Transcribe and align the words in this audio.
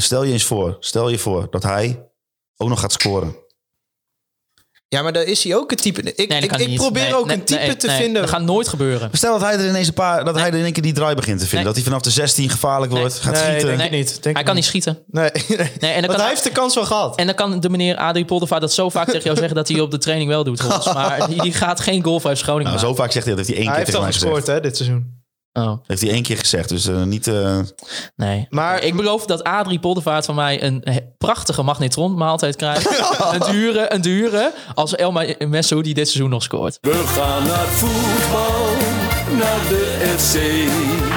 stel 0.00 0.22
je 0.22 0.32
eens 0.32 0.44
voor, 0.44 0.76
stel 0.80 1.08
je 1.08 1.18
voor 1.18 1.46
dat 1.50 1.62
hij 1.62 2.08
ook 2.56 2.68
nog 2.68 2.80
gaat 2.80 2.92
scoren. 2.92 3.36
Ja, 4.92 5.02
maar 5.02 5.12
daar 5.12 5.22
is 5.22 5.44
hij 5.44 5.56
ook 5.56 5.70
een 5.70 5.76
type. 5.76 6.02
Ik, 6.14 6.28
Nee, 6.28 6.40
ik, 6.40 6.76
probeer 6.76 7.02
Nee, 7.02 7.14
ook 7.14 7.26
nee, 7.26 7.36
een 7.36 7.44
type 7.44 7.60
nee, 7.60 7.76
te 7.76 7.86
nee, 7.86 7.96
vinden. 7.96 8.22
Dat 8.22 8.30
gaat 8.30 8.42
nooit 8.42 8.68
gebeuren. 8.68 9.08
Stel 9.12 9.32
dat 9.32 9.40
hij 9.48 9.58
er 9.58 9.68
ineens 9.68 9.88
een 9.88 9.94
paar, 9.94 10.24
dat 10.24 10.34
hij 10.34 10.48
er 10.48 10.54
in 10.54 10.64
één 10.64 10.72
keer 10.72 10.82
die 10.82 10.92
draai 10.92 11.14
begint 11.14 11.38
te 11.38 11.46
vinden. 11.46 11.56
Nee. 11.56 11.74
Dat 11.74 11.74
hij 11.74 11.84
vanaf 11.84 12.02
de 12.02 12.10
16 12.10 12.50
gevaarlijk 12.50 12.92
wordt, 12.92 13.14
gaat 13.18 13.32
nee, 13.32 13.42
schieten. 13.42 13.66
denk 13.66 13.78
Nee. 13.78 13.86
ik 13.86 13.92
niet. 13.92 14.22
Denk 14.22 14.36
Hij 14.36 14.44
kan 14.44 14.54
niet 14.54 14.64
schieten. 14.64 14.98
Nee, 15.06 15.30
nee. 15.32 15.56
Nee, 15.56 15.66
en 15.66 15.68
dan 15.80 15.92
Want 15.92 16.06
kan 16.06 16.20
hij 16.20 16.28
heeft 16.28 16.44
de 16.44 16.50
kans 16.50 16.74
wel 16.74 16.84
gehad. 16.84 17.16
En 17.16 17.26
dan 17.26 17.34
kan 17.34 17.60
de 17.60 17.70
meneer 17.70 17.96
Adrie 17.96 18.24
Poldervaart 18.24 18.60
dat 18.60 18.72
zo 18.72 18.88
vaak 18.88 19.06
tegen 19.10 19.22
jou 19.22 19.36
zeggen 19.36 19.56
dat 19.56 19.68
hij 19.68 19.80
op 19.80 19.90
de 19.90 19.98
training 19.98 20.30
wel 20.30 20.44
doet. 20.44 20.84
Maar 20.84 21.26
die, 21.28 21.42
die 21.42 21.52
gaat 21.52 21.80
geen 21.80 22.04
goal 22.04 22.20
voor 22.20 22.36
FC 22.36 22.42
Groningen 22.42 22.72
Nou, 22.72 22.86
zo 22.86 22.94
vaak 22.94 23.12
zegt 23.12 23.26
hij 23.26 23.34
dat. 23.34 23.46
Hij 23.46 23.56
één 23.56 23.64
hij 23.64 23.74
keer 23.74 23.84
heeft 23.84 23.96
tegen 23.96 24.06
al 24.06 24.12
gescoord 24.12 24.46
hè, 24.46 24.60
dit 24.60 24.76
seizoen. 24.76 25.21
Oh, 25.52 25.72
Heeft 25.86 26.02
hij 26.02 26.10
één 26.10 26.22
keer 26.22 26.38
gezegd. 26.38 26.68
Dus 26.68 26.86
eh, 26.86 27.02
niet... 27.02 27.26
eh, 27.26 27.58
nee. 28.16 28.46
Maar- 28.50 28.82
ik 28.82 28.96
beloof 28.96 29.26
dat 29.26 29.44
Adrie 29.44 29.78
Poldervaart 29.78 30.24
van 30.24 30.34
mij 30.34 30.62
een 30.62 30.84
prachtige 31.18 31.62
magnetron 31.62 32.14
maaltijd 32.14 32.56
krijgt. 32.56 32.86
een 33.34 33.52
dure, 33.52 33.92
een 33.92 34.00
dure, 34.00 34.52
als 34.74 34.94
Elma 34.96 35.24
Messoudi 35.38 35.92
dit 35.94 36.08
seizoen 36.08 36.30
nog 36.30 36.42
scoort. 36.42 36.78
We 36.80 37.04
gaan 37.06 37.46
naar 37.46 37.66
voetbal, 37.66 38.66
naar 39.38 39.68
de 39.68 40.14
FC. 40.18 40.34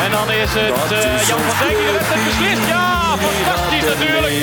En 0.03 0.11
dan 0.11 0.31
is 0.31 0.49
het 0.53 0.91
eh, 0.91 1.21
is 1.21 1.27
Jan 1.27 1.39
van 1.39 1.67
Dijk 1.67 1.77
die 1.77 1.85
de 1.85 1.91
wedstrijd 1.91 2.21
clubteam, 2.21 2.51
beslist. 2.53 2.67
Ja, 2.67 3.15
die 3.17 3.27
fantastisch 3.27 3.83
er 3.83 3.97
natuurlijk. 3.97 4.33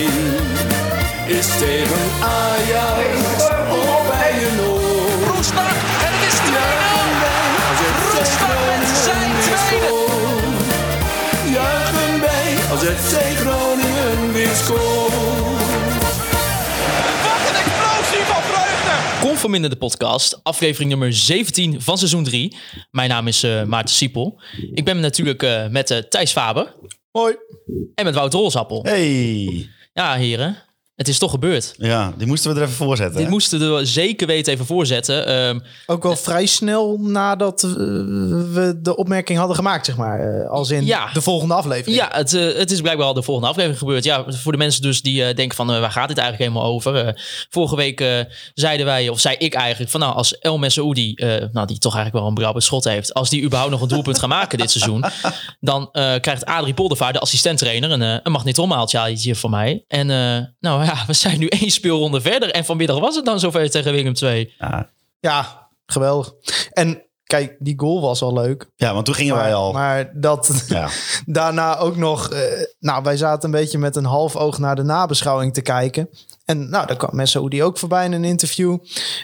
Is 1.27 1.47
tegen 1.59 2.02
Ajax 2.20 3.50
of 3.70 4.09
bij 4.11 4.33
een 4.47 4.61
oor. 4.61 5.91
Wij 12.82 12.91
als 12.91 13.00
FC 13.02 13.18
Groningen 13.36 14.32
weer 14.32 14.48
scoort. 14.48 15.12
Wat 17.22 17.48
een 17.48 17.56
explosie 17.64 18.24
van 18.24 18.42
vreugde. 18.42 19.20
Conforminder 19.20 19.70
de 19.70 19.77
podcast, 19.77 20.41
aflevering 20.42 20.91
nummer 20.91 21.12
17 21.12 21.80
van 21.80 21.98
seizoen 21.98 22.24
3. 22.24 22.56
Mijn 22.91 23.08
naam 23.08 23.27
is 23.27 23.42
eh, 23.42 23.64
Maarten 23.64 23.94
Siepel. 23.94 24.41
Ik 24.72 24.84
ben 24.84 25.00
natuurlijk 25.00 25.42
eh, 25.42 25.69
met 25.69 25.91
eh, 25.91 25.98
Thijs 25.98 26.33
Faber 26.33 26.74
Hoi. 27.11 27.36
en 27.94 28.05
met 28.05 28.14
Wouter 28.14 28.39
Rolsappel. 28.41 28.83
hey. 28.83 29.69
Ja, 29.92 30.14
heren, 30.14 30.56
het 31.03 31.11
is 31.11 31.19
toch 31.19 31.31
gebeurd. 31.31 31.75
Ja, 31.77 32.12
die 32.17 32.27
moesten 32.27 32.50
we 32.55 32.56
er 32.56 32.62
even 32.62 32.77
voor 32.77 32.97
zetten. 32.97 33.17
Dit 33.17 33.25
hè? 33.25 33.31
moesten 33.31 33.75
we 33.77 33.84
zeker 33.86 34.27
weten 34.27 34.53
even 34.53 34.67
voorzetten. 34.67 35.27
Ehm, 35.27 35.58
Ook 35.86 36.03
wel 36.03 36.17
vrij 36.17 36.47
snel 36.47 36.98
nadat 37.00 37.62
eh, 37.62 37.70
we 37.72 38.78
de 38.83 38.97
opmerking 38.97 39.39
hadden 39.39 39.56
gemaakt, 39.56 39.86
zeg 39.86 39.97
maar. 39.97 40.20
Eh, 40.20 40.50
als 40.50 40.70
in 40.70 40.84
Ja. 40.86 41.12
de 41.12 41.20
volgende 41.23 41.55
aflevering. 41.55 41.97
Ja, 41.97 42.08
het, 42.12 42.34
eh, 42.34 42.55
het 42.58 42.70
is 42.70 42.80
blijkbaar 42.80 43.06
al 43.06 43.14
de 43.14 43.23
volgende 43.23 43.48
aflevering 43.50 43.78
gebeurd. 43.80 44.05
Ja, 44.05 44.25
voor 44.28 44.53
de 44.53 44.58
mensen 44.58 44.83
dus 44.83 45.03
die 45.03 45.25
eh, 45.25 45.34
denken 45.36 45.56
van 45.56 45.73
eh, 45.73 45.80
waar 45.80 45.91
gaat 45.91 46.08
dit 46.08 46.19
eigenlijk 46.19 46.50
helemaal 46.50 46.73
over? 46.73 47.06
Eh, 47.06 47.14
vorige 47.50 47.77
week 47.77 48.00
eh, 48.00 48.19
zeiden 48.55 48.86
wij, 48.86 49.08
of 49.08 49.20
zei 49.20 49.36
ik 49.39 49.55
eigenlijk, 49.55 49.91
van 49.91 50.00
nou 50.00 50.14
als 50.14 50.39
El 50.39 50.58
Messoudi, 50.58 51.14
eh 51.14 51.28
nou 51.53 51.67
die 51.67 51.78
toch 51.78 51.95
eigenlijk 51.95 52.12
wel 52.25 52.27
een 52.27 52.34
brabbend 52.41 52.64
schot 52.64 52.84
heeft, 52.84 53.14
als 53.14 53.30
die 53.30 53.42
überhaupt 53.42 53.73
nog 53.73 53.80
een 53.83 53.89
doelpunt 53.89 54.19
gaat 54.19 54.28
maken 54.28 54.58
dit 54.58 54.70
seizoen, 54.70 55.05
dan 55.61 55.89
eh, 55.92 56.14
krijgt 56.20 56.45
Adrie 56.45 56.75
Poldervaart, 56.75 57.14
de 57.14 57.20
assistenttrainer, 57.20 57.91
een, 57.91 58.03
eh, 58.03 58.17
een 58.23 58.33
magnetronmaaltje 58.33 59.34
van 59.34 59.50
mij. 59.50 59.84
En 59.89 60.11
eh, 60.11 60.17
nou 60.61 60.84
ja, 60.84 60.92
we 61.07 61.12
zijn 61.12 61.39
nu 61.39 61.47
één 61.47 61.71
speelronde 61.71 62.21
verder 62.21 62.51
en 62.51 62.65
vanmiddag 62.65 62.98
was 62.98 63.17
het 63.17 63.25
dan 63.25 63.41
zover 63.41 63.71
tegen 63.71 63.93
Willem 63.93 64.15
II. 64.23 64.53
Ja. 64.59 64.89
Ja, 65.21 65.69
geweldig. 65.87 66.35
En 66.73 67.03
kijk, 67.25 67.57
die 67.59 67.75
goal 67.79 68.01
was 68.01 68.23
al 68.23 68.33
leuk. 68.33 68.71
ja, 68.77 68.93
want 68.95 69.05
toen 69.05 69.15
gingen 69.15 69.35
wij 69.35 69.45
Maar, 69.45 69.55
al... 69.55 69.73
maar 69.73 70.11
dat 70.20 70.65
ja. 70.69 70.89
daarna 71.27 71.77
ook 71.79 71.97
nog... 71.97 72.29
eh, 72.31 72.41
nou, 72.79 73.03
wij 73.03 73.17
zaten 73.17 73.45
een 73.45 73.61
beetje 73.61 73.79
met 73.79 73.97
een 73.97 74.05
half 74.05 74.37
oog 74.37 74.59
naar 74.59 74.77
de 74.77 74.83
nabeschouwing 74.83 75.55
te 75.55 75.61
kijken. 75.63 76.09
En 76.45 76.71
nou, 76.71 76.87
daar 76.87 76.97
kwam 76.97 77.17
Messoudi 77.17 77.62
ook 77.62 77.79
voorbij 77.79 78.05
in 78.05 78.12
een 78.12 78.25
interview. 78.25 78.79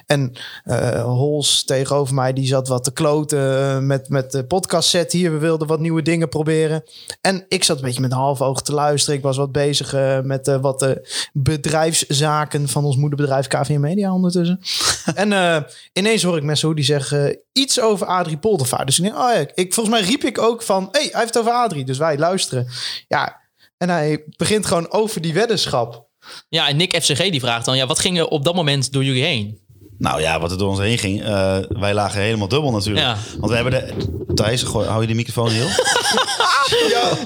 En 0.07 0.33
eh 0.65 1.03
Hols 1.03 1.65
tegenover 1.65 2.15
mij, 2.15 2.33
die 2.33 2.47
zat 2.47 2.69
wat 2.69 2.85
te 2.85 2.93
kloten 2.93 3.59
eh, 3.59 3.79
met, 3.79 4.09
met 4.09 4.31
de 4.31 4.45
podcast 4.45 4.89
set 4.89 5.13
hier. 5.13 5.33
We 5.33 5.39
wilden 5.39 5.69
wat 5.69 5.81
nieuwe 5.81 6.03
dingen 6.03 6.29
proberen. 6.29 6.83
En 7.21 7.45
ik 7.49 7.65
zat 7.65 7.77
een 7.77 7.85
beetje 7.85 8.01
met 8.01 8.11
een 8.11 8.17
half 8.17 8.43
oog 8.43 8.63
te 8.63 8.73
luisteren. 8.73 9.17
Ik 9.19 9.25
was 9.25 9.37
wat 9.37 9.53
bezig 9.53 9.95
eh, 9.95 10.21
met 10.21 10.59
wat 10.61 10.79
de 10.79 11.09
bedrijfszaken 11.33 12.69
van 12.69 12.85
ons 12.85 12.97
moederbedrijf 12.97 13.47
KVM 13.47 13.81
Media 13.81 14.15
ondertussen. 14.15 14.61
en 15.15 15.67
ineens 15.93 16.23
hoor 16.23 16.37
ik 16.37 16.43
Messoudi 16.43 16.83
zeggen 16.83 17.43
iets 17.53 17.81
over 17.81 18.07
Adrie 18.07 18.39
Poldervaart. 18.39 18.87
Dus 18.87 18.99
ik 18.99 19.05
denk, 19.05 19.17
oh 19.17 19.33
ja, 19.33 19.47
ik, 19.55 19.75
volgens 19.75 19.97
mij 19.97 20.05
riep 20.05 20.25
ik 20.25 20.39
ook 20.39 20.63
van, 20.63 20.89
hey, 20.91 21.09
hij 21.11 21.21
heeft 21.21 21.35
het 21.35 21.39
over 21.39 21.53
Adrie. 21.53 21.85
Dus 21.85 21.99
wij 21.99 22.19
luisteren. 22.19 22.69
Ja, 23.09 23.41
en 23.79 23.89
hij 23.89 24.25
begint 24.37 24.67
gewoon 24.67 24.91
over 24.91 25.21
die 25.21 25.35
weddenschap. 25.35 26.08
Ja, 26.49 26.69
en 26.69 26.77
Nick 26.77 27.03
FCG 27.03 27.31
die 27.31 27.41
vraagt 27.41 27.65
dan, 27.65 27.77
ja, 27.77 27.87
wat 27.87 27.99
ging 27.99 28.19
er 28.19 28.27
op 28.27 28.45
dat 28.45 28.55
moment 28.55 28.93
door 28.93 29.05
jullie 29.05 29.23
heen? 29.25 29.59
Nou 29.99 30.21
ja, 30.21 30.41
wat 30.41 30.51
er 30.51 30.59
door 30.59 30.69
ons 30.69 30.79
heen 30.79 30.99
ging. 30.99 31.23
eh, 31.25 31.57
wij 31.69 31.95
lagen 31.95 32.21
helemaal 32.21 32.49
dubbel 32.49 32.71
natuurlijk. 32.71 33.07
Ja. 33.07 33.17
Want 33.39 33.51
we 33.51 33.55
hebben 33.59 33.73
de... 33.73 34.07
Thijs, 34.35 34.63
gooi- 34.63 34.87
hou 34.89 35.01
je 35.01 35.07
die 35.07 35.17
microfoon 35.17 35.51
heel? 35.51 35.67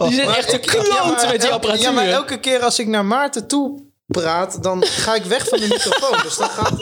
Die 0.09 0.15
zijn 0.15 0.29
echt 0.29 0.49
te 0.49 0.59
kloten 0.59 1.29
met 1.31 1.41
die 1.41 1.51
apparatuur. 1.51 1.83
Ja, 1.85 1.91
maar 1.91 2.07
elke 2.09 2.41
keer 2.41 2.61
als 2.61 2.79
ik 2.79 2.87
naar 2.87 3.05
Maarten 3.05 3.47
toe 3.47 3.83
praat, 4.07 4.63
dan 4.63 4.85
ga 4.87 5.15
ik 5.15 5.23
weg 5.25 5.49
van 5.49 5.59
de 5.61 5.67
microfoon. 5.69 6.19
Dus 6.23 6.37
dan 6.37 6.49
gaat... 6.49 6.73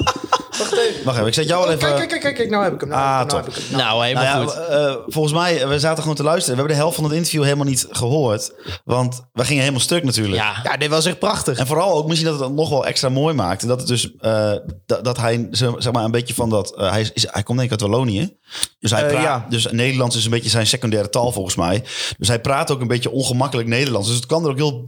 Wacht 0.61 0.73
even. 0.73 1.05
Wacht 1.05 1.17
even, 1.17 1.29
ik 1.29 1.35
zet 1.35 1.49
jou 1.49 1.61
al 1.63 1.67
Oh, 1.69 1.75
even... 1.75 1.95
kijk, 1.97 2.09
kijk, 2.09 2.21
kijk, 2.21 2.35
kijk, 2.35 2.51
nou 2.51 2.63
heb 2.65 2.73
ik 2.75 2.81
hem. 2.81 2.89
Nou 2.89 3.01
Ah, 3.03 3.19
heb 3.19 3.27
ik 3.27 3.33
hem, 3.33 3.43
top. 3.45 3.71
nou. 3.71 3.83
Nou, 3.83 4.03
helemaal 4.05 4.25
Nou 4.25 4.47
ja, 4.47 4.53
goed. 4.53 4.67
eh, 4.69 4.95
volgens 5.07 5.35
mij, 5.35 5.69
we 5.69 5.79
zaten 5.79 6.01
gewoon 6.03 6.17
te 6.17 6.23
luisteren. 6.23 6.51
We 6.55 6.61
hebben 6.61 6.77
de 6.77 6.83
helft 6.83 6.97
van 6.97 7.05
het 7.05 7.15
interview 7.15 7.43
helemaal 7.43 7.65
niet 7.65 7.87
gehoord. 7.91 8.53
Want 8.85 9.21
we 9.33 9.45
gingen 9.45 9.61
helemaal 9.61 9.81
stuk 9.83 10.05
natuurlijk. 10.05 10.37
Ja, 10.37 10.61
Ja, 10.63 10.77
dit 10.77 10.89
was 10.89 11.05
echt 11.07 11.19
prachtig. 11.19 11.59
En 11.59 11.67
vooral 11.67 11.93
ook 11.97 12.07
misschien 12.09 12.31
dat 12.31 12.41
het 12.41 12.53
nog 12.53 12.69
wel 12.69 12.87
extra 12.87 13.09
mooi 13.09 13.35
maakt. 13.35 13.67
Dat 13.67 13.79
het 13.79 13.89
dus 13.89 14.11
eh, 14.19 14.53
dat, 14.87 15.05
dat 15.05 15.17
hij 15.17 15.49
zeg 15.51 15.71
zeg 15.79 15.93
maar 15.93 16.05
een 16.05 16.11
beetje 16.11 16.35
van 16.35 16.51
dat. 16.51 16.77
eh, 16.77 16.91
hij, 16.91 17.11
is, 17.15 17.27
hij 17.31 17.43
komt 17.43 17.59
denk 17.59 17.73
ik 17.73 17.81
uit 17.81 17.91
Wallonië. 17.91 18.37
Dus 18.79 18.91
hij 18.91 19.07
praat. 19.07 19.23
ja. 19.23 19.47
Dus 19.49 19.67
Nederlands 19.71 20.17
is 20.17 20.25
een 20.25 20.31
beetje 20.31 20.51
zijn 20.51 20.67
secundaire 20.67 21.09
taal 21.11 21.33
volgens 21.33 21.55
mij. 21.55 21.83
Dus 22.19 22.29
hij 22.29 22.41
praat 22.41 22.71
ook 22.71 22.81
een 22.81 22.87
beetje 22.89 23.11
ongemakkelijk 23.11 23.69
Nederlands. 23.69 24.07
Dus 24.09 24.17
het 24.17 24.27
kwam 24.27 24.45
er 24.45 24.51
ook 24.51 24.57
heel. 24.57 24.87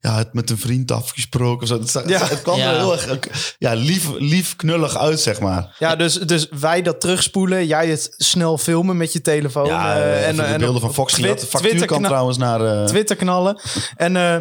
Ja, 0.00 0.16
het 0.16 0.32
met 0.34 0.50
een 0.50 0.58
vriend 0.58 0.90
afgesproken. 0.90 1.62
Of 1.62 1.68
zo. 1.90 1.98
Het, 1.98 2.08
Ja. 2.10 2.26
het 2.26 2.42
kwam 2.42 2.58
Ja. 2.58 2.70
er 2.72 2.78
heel 2.78 2.92
erg 2.92 3.18
ja, 3.58 3.72
lief, 3.74 4.08
lief 4.18 4.56
knullig 4.56 4.96
uit, 4.98 5.09
zeg 5.18 5.40
maar. 5.40 5.76
Ja, 5.78 5.96
dus, 5.96 6.14
dus 6.14 6.46
wij 6.60 6.82
dat 6.82 7.00
terugspoelen. 7.00 7.66
Jij 7.66 7.88
het 7.88 8.14
snel 8.16 8.58
filmen 8.58 8.96
met 8.96 9.12
je 9.12 9.20
telefoon. 9.20 9.66
Ja, 9.66 9.96
eh, 9.96 10.28
en, 10.28 10.36
de 10.36 10.54
beelden 10.58 10.80
van 10.80 10.94
Fox. 10.94 11.12
Twi- 11.12 11.22
De 11.34 11.38
factuur 11.46 11.86
kan 11.86 12.02
trouwens 12.02 12.38
naar. 12.38 12.60
eh, 12.64 12.84
Twitter 12.84 13.16
knallen. 13.16 13.60
En 13.96 14.16
eh, 14.16 14.36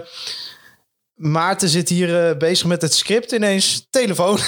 Maarten 1.15 1.69
zit 1.69 1.89
hier 1.89 2.27
eh, 2.29 2.37
bezig 2.37 2.65
met 2.67 2.81
het 2.81 2.93
script 2.93 3.31
ineens. 3.31 3.87
Telefoon. 3.89 4.37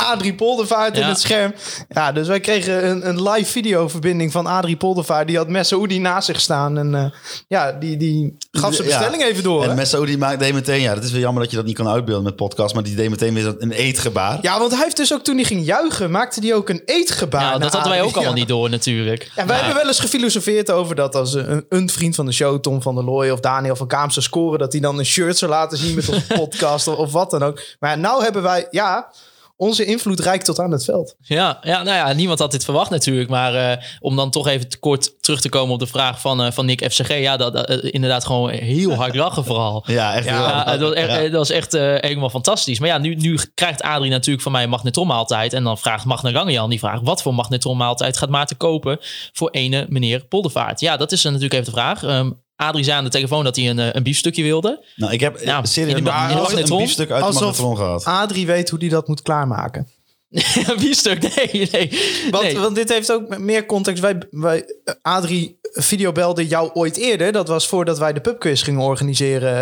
Adrie 0.00 0.34
Poldervaart 0.34 0.94
in 0.94 1.00
Ja. 1.02 1.08
het 1.08 1.20
scherm. 1.20 1.54
Ja, 1.88 2.12
dus 2.12 2.28
wij 2.28 2.40
kregen 2.40 2.88
een, 2.90 3.08
een 3.08 3.22
live 3.30 3.50
videoverbinding 3.50 4.32
van 4.32 4.46
Adrie 4.46 4.76
Poldervaart. 4.76 5.26
Die 5.26 5.36
had 5.36 5.48
Messoudi 5.48 5.98
naast 5.98 6.26
zich 6.26 6.40
staan. 6.40 6.78
En 6.78 6.94
eh, 6.94 7.04
ja, 7.48 7.72
die, 7.72 7.96
die 7.96 8.36
gaf 8.52 8.74
zijn 8.74 8.88
Ja. 8.88 8.98
bestelling 8.98 9.22
even 9.30 9.42
door. 9.42 9.62
En 9.64 10.18
maakt 10.18 10.38
deed 10.38 10.54
meteen, 10.54 10.80
ja, 10.80 10.94
dat 10.94 11.04
is 11.04 11.10
wel 11.10 11.20
jammer 11.20 11.42
dat 11.42 11.50
je 11.50 11.56
dat 11.56 11.66
niet 11.66 11.76
kan 11.76 11.88
uitbeelden 11.88 12.24
met 12.24 12.36
podcast, 12.36 12.74
maar 12.74 12.82
die 12.82 12.94
deed 12.94 13.10
meteen 13.10 13.34
weer 13.34 13.54
een 13.58 13.72
eetgebaar. 13.72 14.38
Ja, 14.42 14.58
want 14.58 14.72
hij 14.72 14.82
heeft 14.82 14.96
dus 14.96 15.12
ook 15.12 15.22
toen 15.24 15.36
hij 15.36 15.44
ging 15.44 15.64
juichen, 15.64 16.10
maakte 16.10 16.40
hij 16.40 16.54
ook 16.54 16.68
een 16.68 16.82
eetgebaar. 16.84 17.40
naar 17.42 17.58
dat 17.58 17.72
hadden 17.72 17.90
wij 17.92 18.02
ook 18.02 18.12
allemaal 18.14 18.32
Ja. 18.32 18.38
niet 18.38 18.48
door 18.48 18.70
natuurlijk. 18.70 19.30
Ja, 19.36 19.46
wij 19.46 19.56
hebben 19.56 19.74
wel 19.74 19.86
eens 19.86 20.00
gefilosofeerd 20.00 20.70
over 20.70 20.94
dat 20.94 21.14
als 21.14 21.34
een, 21.34 21.66
een 21.68 21.88
vriend 21.90 22.14
van 22.14 22.26
de 22.26 22.32
show, 22.32 22.60
Tom 22.60 22.82
van 22.82 22.94
der 22.94 23.04
Looy 23.04 23.30
of 23.30 23.40
Daniel 23.40 23.76
van 23.76 23.86
Kaam 23.86 24.10
zou 24.10 24.24
scoren, 24.24 24.58
dat 24.58 24.72
hij 24.72 24.80
dan 24.80 24.98
een 24.98 25.04
shirt 25.06 25.38
zou 25.38 25.50
laten 25.50 25.78
zien 25.78 25.94
met 25.94 26.08
onze 26.08 26.26
podcast 26.40 26.86
of, 26.88 26.96
of 26.96 27.12
wat 27.12 27.30
dan 27.30 27.42
ook. 27.42 27.60
Maar 27.80 27.98
nou 27.98 28.22
hebben 28.22 28.42
wij, 28.42 28.66
ja, 28.70 29.10
onze 29.60 29.84
invloed 29.84 30.20
reikt 30.20 30.44
tot 30.44 30.58
aan 30.58 30.70
het 30.70 30.84
veld. 30.84 31.14
Ja, 31.20 31.58
ja, 31.62 31.82
nou 31.82 31.96
ja, 31.96 32.12
niemand 32.12 32.38
had 32.38 32.50
dit 32.50 32.64
verwacht 32.64 32.90
natuurlijk. 32.90 33.28
Maar 33.28 33.54
eh, 33.54 33.84
om 34.00 34.16
dan 34.16 34.30
toch 34.30 34.46
even 34.46 34.68
te 34.68 34.78
kort 34.78 35.22
terug 35.22 35.40
te 35.40 35.48
komen 35.48 35.72
op 35.72 35.78
de 35.78 35.86
vraag 35.86 36.20
van, 36.20 36.42
eh, 36.42 36.52
van 36.52 36.66
Nick 36.66 36.92
FCG. 36.92 37.18
Ja, 37.18 37.36
dat, 37.36 37.52
dat, 37.52 37.66
eh, 37.66 37.92
inderdaad 37.92 38.24
gewoon 38.24 38.50
heel 38.50 38.94
hard 38.94 39.14
lachen 39.14 39.44
vooral. 39.44 39.84
Ja, 39.86 40.14
echt. 40.14 40.28
heel 40.28 40.38
Ja, 40.38 40.70
het 40.70 40.80
was 40.80 40.92
echt, 40.92 41.22
Ja. 41.22 41.30
was 41.30 41.50
echt 41.50 41.72
helemaal 41.72 42.30
fantastisch. 42.30 42.78
Maar 42.78 42.88
ja, 42.88 42.98
nu, 42.98 43.14
nu 43.14 43.38
krijgt 43.54 43.82
Adrie 43.82 44.10
natuurlijk 44.10 44.42
van 44.42 44.52
mij 44.52 44.62
een 44.62 44.68
magnetronmaaltijd. 44.68 45.52
En 45.52 45.64
dan 45.64 45.78
vraagt 45.78 46.04
Magne 46.04 46.32
Rangejan 46.32 46.70
die 46.70 46.78
vraagt... 46.78 47.02
wat 47.02 47.22
voor 47.22 47.34
magnetronmaaltijd 47.34 48.16
gaat 48.16 48.28
Maarten 48.28 48.56
kopen 48.56 48.98
voor 49.32 49.50
ene 49.50 49.86
meneer 49.88 50.24
Poldervaart? 50.24 50.80
Ja, 50.80 50.96
dat 50.96 51.12
is 51.12 51.22
natuurlijk 51.22 51.52
even 51.52 51.64
de 51.64 51.70
vraag. 51.70 52.02
Ehm 52.02 52.30
Adrie 52.60 52.84
zei 52.84 52.96
aan 52.96 53.04
de 53.04 53.10
telefoon 53.10 53.44
dat 53.44 53.56
hij 53.56 53.68
een, 53.70 53.78
eh, 53.78 53.88
een 53.92 54.02
biefstukje 54.02 54.42
wilde. 54.42 54.84
Nou, 54.96 55.12
ik 55.12 55.20
heb 55.20 55.38
Ja, 55.38 55.44
ja, 55.44 55.64
serieus 55.64 55.94
in 55.98 56.04
de- 56.04 56.10
maar 56.10 56.30
in 56.30 56.36
de 56.36 56.72
een 56.72 56.78
biefstuk 56.78 57.10
uit 57.10 57.20
de 57.20 57.26
Alsof- 57.26 57.40
magnetron 57.42 57.76
gehad. 57.76 58.04
Adrie 58.04 58.46
weet 58.46 58.70
hoe 58.70 58.78
hij 58.78 58.88
dat 58.88 59.08
moet 59.08 59.22
klaarmaken. 59.22 59.88
een 60.68 60.76
biefstuk? 60.78 61.34
Nee, 61.36 61.68
nee. 61.72 61.90
Want, 62.30 62.44
nee. 62.44 62.58
want 62.58 62.74
dit 62.74 62.88
heeft 62.88 63.12
ook 63.12 63.38
meer 63.38 63.66
context. 63.66 64.02
Wij, 64.02 64.18
wij, 64.30 64.64
eh, 64.84 64.94
Adrie 65.02 65.58
videobelde 65.62 66.46
jou 66.46 66.70
ooit 66.74 66.96
eerder. 66.96 67.32
Dat 67.32 67.48
was 67.48 67.68
voordat 67.68 67.98
wij 67.98 68.12
de 68.12 68.20
pubquiz 68.20 68.64
gingen 68.64 68.80
organiseren. 68.82 69.52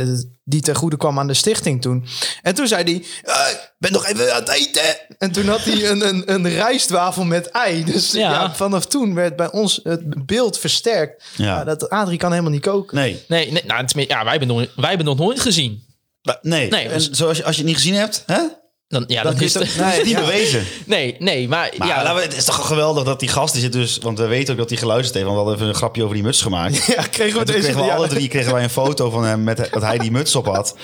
eh, 0.00 0.06
die 0.44 0.60
ten 0.60 0.74
goede 0.74 0.96
kwam 0.96 1.18
aan 1.18 1.26
de 1.26 1.34
stichting 1.34 1.82
toen. 1.82 2.04
En 2.42 2.54
toen 2.54 2.66
zei 2.66 2.82
hij, 2.84 3.04
"Eh, 3.22 3.46
ben 3.82 3.92
nog 3.92 4.06
even 4.06 4.34
aan 4.34 4.40
het 4.40 4.48
eten. 4.48 4.82
En 5.18 5.32
toen 5.32 5.48
had 5.48 5.64
hij 5.64 5.90
een, 5.90 6.08
een, 6.08 6.32
een 6.32 6.48
rijstwafel 6.48 7.24
met 7.24 7.50
ei. 7.50 7.84
Dus 7.84 8.12
ja. 8.12 8.30
Ja. 8.30 8.54
vanaf 8.54 8.86
toen 8.86 9.14
werd 9.14 9.36
bij 9.36 9.50
ons 9.50 9.80
het 9.82 10.26
beeld 10.26 10.58
versterkt. 10.58 11.24
Ja. 11.36 11.44
Ja. 11.44 11.64
dat 11.64 11.90
Adrie 11.90 12.18
kan 12.18 12.30
helemaal 12.30 12.50
niet 12.52 12.60
koken. 12.62 12.96
Nee. 12.96 13.22
Nee, 13.28 13.52
nee 13.52 13.62
nou, 13.66 13.84
ja, 13.94 14.22
wij, 14.22 14.30
hebben 14.30 14.48
nog, 14.48 14.66
wij 14.76 14.88
hebben 14.88 15.06
nog 15.06 15.18
nooit 15.18 15.40
gezien. 15.40 15.84
Maar 16.22 16.38
Nee, 16.42 16.68
Nee, 16.68 16.88
en 16.88 16.92
dus- 16.98 17.10
zoals 17.10 17.36
je, 17.36 17.44
als 17.44 17.54
je 17.56 17.60
het 17.60 17.70
niet 17.70 17.80
gezien 17.80 17.94
hebt, 17.94 18.22
hè? 18.26 18.40
Dan, 18.92 19.04
ja, 19.06 19.22
dan 19.22 19.36
dat 19.36 19.52
kun 19.52 19.62
is 19.70 19.96
niet 20.04 20.08
ja. 20.08 20.20
bewezen. 20.20 20.64
Nee, 20.86 21.16
nee, 21.18 21.48
maar, 21.48 21.72
Maar 21.76 21.88
ja, 21.88 22.16
het 22.16 22.36
is 22.36 22.44
toch 22.44 22.66
geweldig 22.66 23.04
dat 23.04 23.20
die 23.20 23.28
gast 23.28 23.52
die 23.52 23.62
zit 23.62 23.72
dus... 23.72 23.98
Want 24.02 24.18
we 24.18 24.26
weten 24.26 24.52
ook 24.52 24.58
dat 24.58 24.68
hij 24.68 24.78
geluisterd 24.78 25.14
heeft. 25.14 25.26
Want 25.26 25.36
we 25.36 25.42
hadden 25.42 25.54
even 25.54 25.68
een 25.68 25.78
grapje 25.80 26.02
over 26.02 26.14
die 26.14 26.24
muts 26.24 26.42
gemaakt. 26.42 26.84
Ja, 26.96 27.02
kregen 27.02 27.38
we 27.38 27.44
kregen 27.44 27.74
we 27.76 27.84
ja. 27.84 27.94
alle 27.94 28.08
drie 28.08 28.28
kregen 28.28 28.52
wij 28.52 28.62
een 28.62 28.70
foto 28.70 29.10
van 29.10 29.24
hem 29.24 29.44
met 29.44 29.68
dat 29.70 29.82
hij 29.82 29.98
die 29.98 30.10
muts 30.10 30.34
op 30.34 30.46
had. 30.46 30.74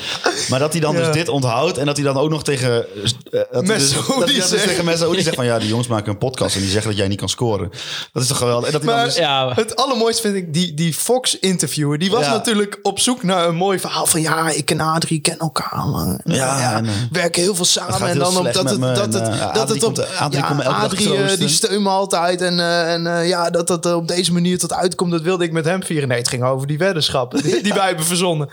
Maar 0.49 0.59
dat 0.59 0.73
hij 0.73 0.81
dan 0.81 0.97
Ja. 0.97 1.05
dus 1.05 1.15
dit 1.15 1.29
onthoudt 1.29 1.79
en 1.79 1.87
dat 1.87 1.97
hij 1.97 2.05
dan 2.05 2.17
ook 2.17 2.31
nog 2.31 2.45
tegen 2.45 2.87
eh, 2.87 3.41
dat 3.51 3.67
hij 3.67 3.79
dus, 3.79 3.93
dat 3.93 4.17
hij 4.17 4.27
dus 4.27 4.49
zegt. 4.49 4.67
tegen 4.67 4.85
Messi 4.85 5.23
zegt 5.23 5.37
van 5.37 5.45
ja, 5.45 5.59
die 5.59 5.69
jongens 5.69 5.89
maken 5.89 6.11
een 6.11 6.19
podcast 6.19 6.55
en 6.55 6.61
die 6.61 6.71
zeggen 6.71 6.91
dat 6.91 6.99
jij 6.99 7.09
niet 7.09 7.19
kan 7.19 7.29
scoren. 7.29 7.71
Dat 8.13 8.23
is 8.23 8.29
toch 8.29 8.39
geweldig. 8.39 8.67
En 8.67 8.73
dat 8.73 8.83
hij 8.83 8.91
dan 8.91 8.99
Maar 9.01 9.09
dus, 9.09 9.17
ja, 9.17 9.53
het 9.55 9.77
allermooiste 9.77 10.23
vind 10.23 10.35
ik, 10.35 10.55
die, 10.55 10.75
die 10.75 10.95
Fox-interviewer... 10.95 11.99
die 11.99 12.11
was 12.11 12.25
Ja. 12.25 12.33
natuurlijk 12.33 12.79
op 12.83 12.99
zoek 12.99 13.23
naar 13.23 13.49
een 13.49 13.55
mooi 13.57 13.79
verhaal 13.79 14.07
van... 14.07 14.21
ja, 14.21 14.51
ik 14.51 14.71
en 14.71 14.81
Adrie 14.81 15.21
kennen 15.21 15.43
elkaar 15.43 15.87
lang. 15.87 16.21
Ja, 16.25 16.77
en, 16.77 16.87
eh, 16.87 16.93
werken 17.13 17.43
heel 17.43 17.55
veel 17.55 17.65
samen. 17.65 17.98
En 18.01 18.19
dan 18.19 18.37
op 18.37 18.53
dat 18.53 18.71
het, 18.71 18.79
me 18.79 18.93
dat 18.93 19.15
en, 19.15 19.23
het, 19.23 19.41
eh, 19.41 19.55
dat 19.55 19.69
het 19.69 19.83
op... 19.83 19.95
komt- 19.95 20.17
Adrie 20.17 20.43
ja, 20.43 20.63
Adrie, 20.65 21.15
eh, 21.15 21.39
die 21.39 21.49
steunt 21.49 21.83
me 21.83 21.89
altijd. 21.89 22.41
En, 22.41 22.59
eh, 22.61 22.93
en 22.93 23.07
eh, 23.07 23.29
ja, 23.29 23.51
dat 23.51 23.69
het 23.69 23.95
op 23.95 24.09
deze 24.09 24.33
manier 24.33 24.59
tot 24.59 24.73
uitkomt... 24.73 25.11
dat 25.11 25.23
wilde 25.23 25.45
ik 25.45 25.53
met 25.53 25.65
hem 25.65 25.83
vieren. 25.83 26.09
Nee, 26.09 26.19
het 26.19 26.29
ging 26.29 26.43
over 26.43 26.67
die 26.67 26.79
weddenschappen 26.79 27.43
die, 27.43 27.63
die 27.67 27.75
wij 27.75 27.87
hebben 27.87 28.05
verzonnen. 28.05 28.51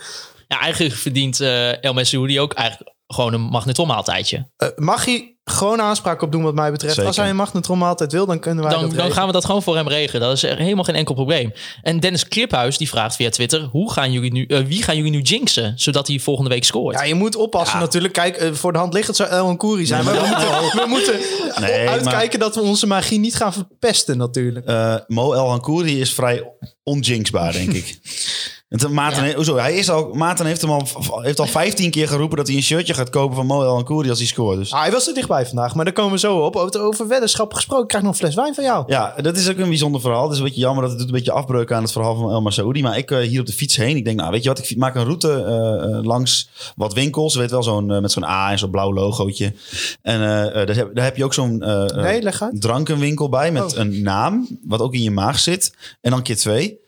ja, 0.47 0.59
eigenlijk 0.59 0.95
verdient 0.95 1.39
eh 1.39 1.83
El 1.83 1.93
Messoudi 1.93 2.39
ook 2.39 2.53
eigenlijk 2.53 2.94
gewoon 3.15 3.33
een 3.33 3.41
magnetronmaaltijdje. 3.41 4.47
Eh, 4.57 4.67
mag 4.75 5.05
hij 5.05 5.29
gewoon 5.43 5.81
aanspraak 5.81 6.21
op 6.21 6.31
doen 6.31 6.43
wat 6.43 6.53
mij 6.53 6.71
betreft? 6.71 6.93
Zeker. 6.93 7.07
Als 7.07 7.17
hij 7.17 7.29
een 7.29 7.35
magnetronmaaltijd 7.35 8.11
wil, 8.11 8.25
dan 8.25 8.39
kunnen 8.39 8.63
wij 8.63 8.71
Dan, 8.73 8.81
dat 8.81 8.89
dan 8.89 8.97
regelen. 8.99 9.17
gaan 9.17 9.27
we 9.27 9.33
dat 9.33 9.45
gewoon 9.45 9.63
voor 9.63 9.75
hem 9.75 9.87
regelen. 9.87 10.21
Dat 10.21 10.35
is 10.35 10.43
er 10.43 10.57
helemaal 10.57 10.83
geen 10.83 10.95
enkel 10.95 11.13
probleem. 11.15 11.51
En 11.81 11.99
Dennis 11.99 12.27
Kliphuis 12.27 12.77
die 12.77 12.89
vraagt 12.89 13.15
via 13.15 13.29
Twitter: 13.29 13.61
hoe 13.61 13.91
gaan 13.91 14.11
jullie 14.11 14.31
nu, 14.31 14.45
eh, 14.45 14.59
wie 14.65 14.83
gaan 14.83 14.95
jullie 14.95 15.11
nu 15.11 15.21
jinxen 15.21 15.73
zodat 15.75 16.07
hij 16.07 16.19
volgende 16.19 16.49
week 16.49 16.63
scoort? 16.63 16.95
Ja, 16.95 17.03
je 17.03 17.15
moet 17.15 17.35
oppassen 17.35 17.79
natuurlijk. 17.79 18.13
Kijk, 18.13 18.37
eh, 18.37 18.51
voor 18.53 18.71
de 18.73 18.77
hand 18.79 18.93
ligt 18.93 19.07
het 19.07 19.15
zou 19.15 19.29
El 19.29 19.55
Koeri 19.57 19.85
zijn. 19.85 20.03
maar 20.05 20.13
we 20.13 20.19
moeten, 20.27 20.81
we 20.81 20.85
moeten 20.87 21.19
Nee, 21.61 21.89
uitkijken 21.89 22.39
dat 22.39 22.55
we 22.55 22.61
onze 22.61 22.87
magie 22.87 23.19
niet 23.19 23.35
gaan 23.35 23.53
verpesten 23.53 24.17
natuurlijk. 24.17 24.65
eh, 24.65 24.95
Mo 25.07 25.33
El 25.33 25.49
Hankouri 25.49 26.01
is 26.01 26.13
vrij 26.13 26.43
onjinxbaar, 26.83 27.51
denk 27.51 27.71
ik. 27.73 27.97
En 28.83 28.93
Maarten, 28.93 29.23
Ja. 29.23 29.29
he- 29.29 29.35
hoezo, 29.35 29.55
hij 29.57 29.73
is 29.75 29.89
al, 29.89 30.09
Maarten 30.13 30.45
heeft, 30.45 30.61
hem 30.61 30.69
al, 30.71 30.87
heeft 31.21 31.39
al 31.39 31.45
15 31.47 31.91
keer 31.91 32.07
geroepen 32.07 32.37
dat 32.37 32.47
hij 32.47 32.55
een 32.55 32.63
shirtje 32.63 32.93
gaat 32.93 33.09
kopen 33.09 33.35
van 33.35 33.45
Mo 33.45 33.63
El 33.63 33.73
Hankouri 33.73 34.09
als 34.09 34.17
hij 34.17 34.27
scoort. 34.27 34.57
Dus 34.57 34.71
Ah, 34.73 34.81
hij 34.81 34.91
was 34.91 35.07
er 35.07 35.13
dichtbij 35.13 35.45
vandaag, 35.45 35.75
maar 35.75 35.85
daar 35.85 35.93
komen 35.93 36.11
we 36.11 36.19
zo 36.19 36.37
op. 36.37 36.55
Over, 36.55 36.81
over 36.81 37.07
weddenschap 37.07 37.53
gesproken, 37.53 37.83
ik 37.83 37.89
krijg 37.89 38.03
nog 38.03 38.13
een 38.13 38.19
fles 38.19 38.35
wijn 38.35 38.53
van 38.55 38.63
jou. 38.63 38.83
Ja, 38.87 39.15
dat 39.21 39.37
is 39.37 39.49
ook 39.49 39.57
een 39.57 39.67
bijzonder 39.67 40.01
verhaal. 40.01 40.23
Het 40.23 40.31
is 40.31 40.37
een 40.37 40.43
beetje 40.43 40.59
jammer 40.59 40.81
dat 40.81 40.89
het 40.91 40.99
doet 40.99 41.07
een 41.09 41.15
beetje 41.15 41.31
afbreuk 41.31 41.71
aan 41.71 41.81
het 41.81 41.91
verhaal 41.91 42.15
van 42.15 42.31
El 42.31 42.41
Masaoudi. 42.41 42.81
Maar 42.81 42.97
ik 42.97 43.11
eh, 43.11 43.19
hier 43.19 43.39
op 43.39 43.45
de 43.45 43.53
fiets 43.53 43.75
heen. 43.75 43.95
Ik 43.95 44.05
denk, 44.05 44.19
nou 44.19 44.31
weet 44.31 44.43
je 44.43 44.49
wat, 44.49 44.69
ik 44.69 44.77
maak 44.77 44.95
een 44.95 45.03
route 45.03 45.31
eh, 45.31 45.97
eh, 45.97 46.03
langs 46.03 46.49
wat 46.75 46.93
winkels. 46.93 47.33
Je 47.33 47.39
weet 47.39 47.51
wel, 47.51 47.63
zo'n, 47.63 47.85
met 48.01 48.11
zo'n 48.11 48.23
A 48.23 48.51
en 48.51 48.57
zo'n 48.59 48.69
blauw 48.69 48.93
logootje. 48.93 49.53
En 50.01 50.19
daar, 50.19 50.75
heb, 50.75 50.95
daar 50.95 51.03
heb 51.05 51.17
je 51.17 51.23
ook 51.23 51.33
zo'n 51.33 51.57
Nee, 51.95 52.21
drankenwinkel 52.51 53.29
bij 53.29 53.51
met 53.51 53.63
Oh. 53.73 53.79
een 53.79 54.01
naam. 54.03 54.47
Wat 54.63 54.79
ook 54.79 54.93
in 54.93 55.01
je 55.01 55.11
maag 55.11 55.39
zit. 55.39 55.73
En 56.01 56.11
dan 56.11 56.21
keer 56.21 56.37
twee. 56.37 56.79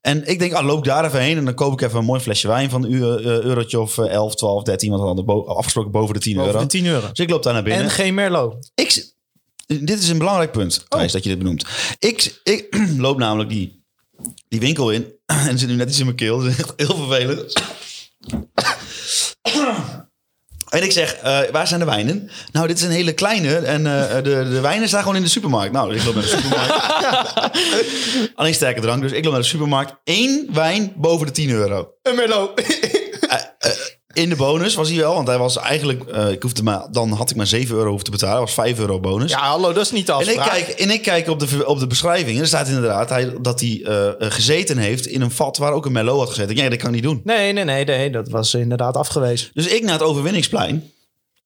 En 0.00 0.28
ik 0.28 0.38
denk, 0.38 0.52
ah, 0.52 0.66
loop 0.66 0.84
daar 0.84 1.04
even 1.04 1.20
heen. 1.20 1.36
En 1.36 1.44
dan 1.44 1.54
koop 1.54 1.72
ik 1.72 1.80
even 1.80 1.98
een 1.98 2.04
mooi 2.04 2.20
flesje 2.20 2.48
wijn 2.48 2.70
van 2.70 2.84
een 2.84 2.92
uur, 2.92 3.16
eh, 3.16 3.24
eurotje 3.24 3.80
of 3.80 3.98
eh, 3.98 4.06
11, 4.12 4.34
12, 4.34 4.62
13. 4.62 4.90
Want 4.90 5.00
we 5.02 5.06
hadden 5.06 5.46
afgesproken 5.46 5.90
boven 5.90 6.14
de 6.14 6.20
10 6.20 6.34
Over 6.36 6.46
euro. 6.46 6.60
de 6.60 6.66
10 6.66 6.86
euro. 6.86 7.08
Dus 7.08 7.18
ik 7.18 7.30
loop 7.30 7.42
daar 7.42 7.52
naar 7.52 7.62
binnen. 7.62 7.84
En 7.84 7.90
geen 7.90 8.14
Merlot. 8.14 8.70
Ik, 8.74 9.12
dit 9.66 10.02
is 10.02 10.08
een 10.08 10.18
belangrijk 10.18 10.52
punt, 10.52 10.84
Thijs, 10.88 11.12
dat 11.12 11.22
je 11.22 11.28
dit 11.28 11.38
benoemt. 11.38 11.66
Ik, 11.98 12.40
ik 12.42 12.76
loop 12.96 13.18
namelijk 13.18 13.50
die, 13.50 13.84
die 14.48 14.60
winkel 14.60 14.90
in 14.90 15.02
en 15.26 15.48
er 15.48 15.58
zit 15.58 15.68
nu 15.68 15.74
net 15.74 15.88
iets 15.88 15.98
in 15.98 16.04
mijn 16.04 16.16
keel. 16.16 16.38
Dat 16.38 16.46
is 16.46 16.58
echt 16.58 16.72
heel 16.76 16.96
vervelend. 16.96 17.52
En 20.72 20.82
ik 20.82 20.92
zeg, 20.92 21.14
eh, 21.14 21.40
waar 21.50 21.66
zijn 21.66 21.80
de 21.80 21.86
wijnen? 21.86 22.30
Nou, 22.52 22.66
dit 22.66 22.76
is 22.76 22.82
een 22.82 22.90
hele 22.90 23.12
kleine 23.12 23.56
en 23.56 23.86
eh, 23.86 24.14
de, 24.14 24.22
de 24.22 24.60
wijnen 24.60 24.88
staan 24.88 25.00
gewoon 25.00 25.16
in 25.16 25.22
de 25.22 25.28
supermarkt. 25.28 25.72
Nou, 25.72 25.92
dus 25.92 26.00
ik 26.00 26.04
loop 26.04 26.14
naar 26.14 26.22
de 26.22 26.28
supermarkt. 26.28 26.70
Alleen 28.38 28.54
sterke 28.54 28.80
drank, 28.80 29.02
dus 29.02 29.12
ik 29.12 29.24
loop 29.24 29.32
naar 29.32 29.42
de 29.42 29.48
supermarkt. 29.48 29.94
Eén 30.04 30.48
wijn 30.52 30.92
boven 30.96 31.26
de 31.26 31.32
10 31.32 31.50
euro. 31.50 31.92
Een 32.02 32.14
Merlot. 32.14 32.62
In 34.12 34.28
de 34.28 34.36
bonus 34.36 34.74
was 34.74 34.88
hij 34.88 34.98
wel, 34.98 35.14
want 35.14 35.26
hij 35.26 35.38
was 35.38 35.56
eigenlijk, 35.56 36.04
eh, 36.04 36.30
ik 36.30 36.42
hoefde 36.42 36.62
maar, 36.62 36.86
dan 36.90 37.10
had 37.12 37.30
ik 37.30 37.36
maar 37.36 37.46
7 37.46 37.76
euro 37.76 37.88
hoeven 37.88 38.04
te 38.04 38.10
betalen. 38.10 38.36
Dat 38.36 38.44
was 38.44 38.54
5 38.54 38.78
euro 38.78 39.00
bonus. 39.00 39.30
ja, 39.30 39.38
hallo, 39.38 39.72
dat 39.72 39.84
is 39.84 39.90
niet 39.90 40.06
de 40.06 40.12
En 40.12 40.28
ik 40.28 40.36
kijk, 40.36 40.68
en 40.68 40.90
ik 40.90 41.02
kijk 41.02 41.28
op, 41.28 41.38
de, 41.38 41.66
op 41.66 41.78
de 41.78 41.86
beschrijving. 41.86 42.36
En 42.36 42.42
er 42.42 42.46
staat 42.48 42.68
inderdaad 42.68 43.08
hij, 43.08 43.34
dat 43.40 43.60
hij 43.60 43.82
eh, 43.84 44.30
gezeten 44.32 44.78
heeft 44.78 45.06
in 45.06 45.20
een 45.20 45.30
vat 45.30 45.56
waar 45.56 45.72
ook 45.72 45.86
een 45.86 45.92
Merlot 45.92 46.18
had 46.18 46.28
gezeten. 46.28 46.56
Ja, 46.56 46.68
dat 46.68 46.78
kan 46.78 46.88
ik 46.88 46.94
niet 46.94 47.02
doen. 47.02 47.20
Nee, 47.24 47.52
nee, 47.52 47.64
nee, 47.64 47.84
nee, 47.84 48.10
dat 48.10 48.28
was 48.28 48.54
inderdaad 48.54 48.96
afgewezen. 48.96 49.50
Dus 49.52 49.66
ik 49.66 49.82
naar 49.82 49.92
het 49.92 50.02
overwinningsplein. 50.02 50.90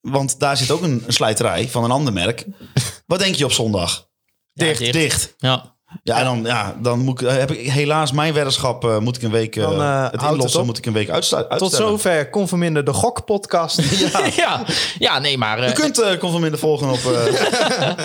Want 0.01 0.39
daar 0.39 0.57
zit 0.57 0.71
ook 0.71 0.81
een, 0.81 1.03
een 1.05 1.13
slijterij 1.13 1.69
van 1.69 1.83
een 1.83 1.91
ander 1.91 2.13
merk. 2.13 2.45
Wat 3.05 3.19
denk 3.19 3.35
je 3.35 3.45
op 3.45 3.51
zondag? 3.51 4.07
Ja, 4.53 4.65
dicht. 4.65 4.79
dicht. 4.79 4.93
dicht. 4.93 5.33
Ja. 5.37 5.76
Ja, 6.03 6.17
en 6.17 6.25
dan, 6.25 6.43
ja, 6.45 6.75
dan 6.81 6.99
moet 6.99 7.21
ik, 7.21 7.29
heb 7.29 7.51
ik 7.51 7.71
helaas 7.71 8.11
mijn 8.11 8.33
weddenschap. 8.33 8.83
eh, 8.85 8.97
moet 8.97 9.15
ik 9.15 9.21
een 9.23 9.31
week. 9.31 9.55
eh, 9.55 9.63
Dan, 9.63 9.73
eh, 9.73 9.79
houdt 9.79 10.11
het 10.21 10.21
inlossen 10.31 10.65
moet 10.65 10.77
ik 10.77 10.85
een 10.85 10.93
week 10.93 11.09
uitstel- 11.09 11.41
Tot 11.41 11.51
uitstellen. 11.51 11.87
zover 11.87 12.29
Conforminder 12.29 12.83
de 12.85 12.93
Gok-podcast. 12.93 13.81
ja. 14.35 14.61
ja, 14.99 15.19
nee, 15.19 15.37
maar... 15.37 15.59
eh, 15.59 15.67
Je 15.67 15.73
kunt 15.73 15.99
uh, 15.99 16.17
Conforminder 16.17 16.59
volgen 16.59 16.89
op. 16.89 16.99
eh, 17.05 17.95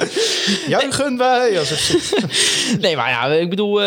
Juichen 0.69 1.17
wij. 1.17 1.59
Als 1.59 1.69
het- 1.69 2.81
Nee, 2.81 2.97
maar 2.97 3.11
ja, 3.11 3.27
ik 3.27 3.51
bedoel... 3.51 3.81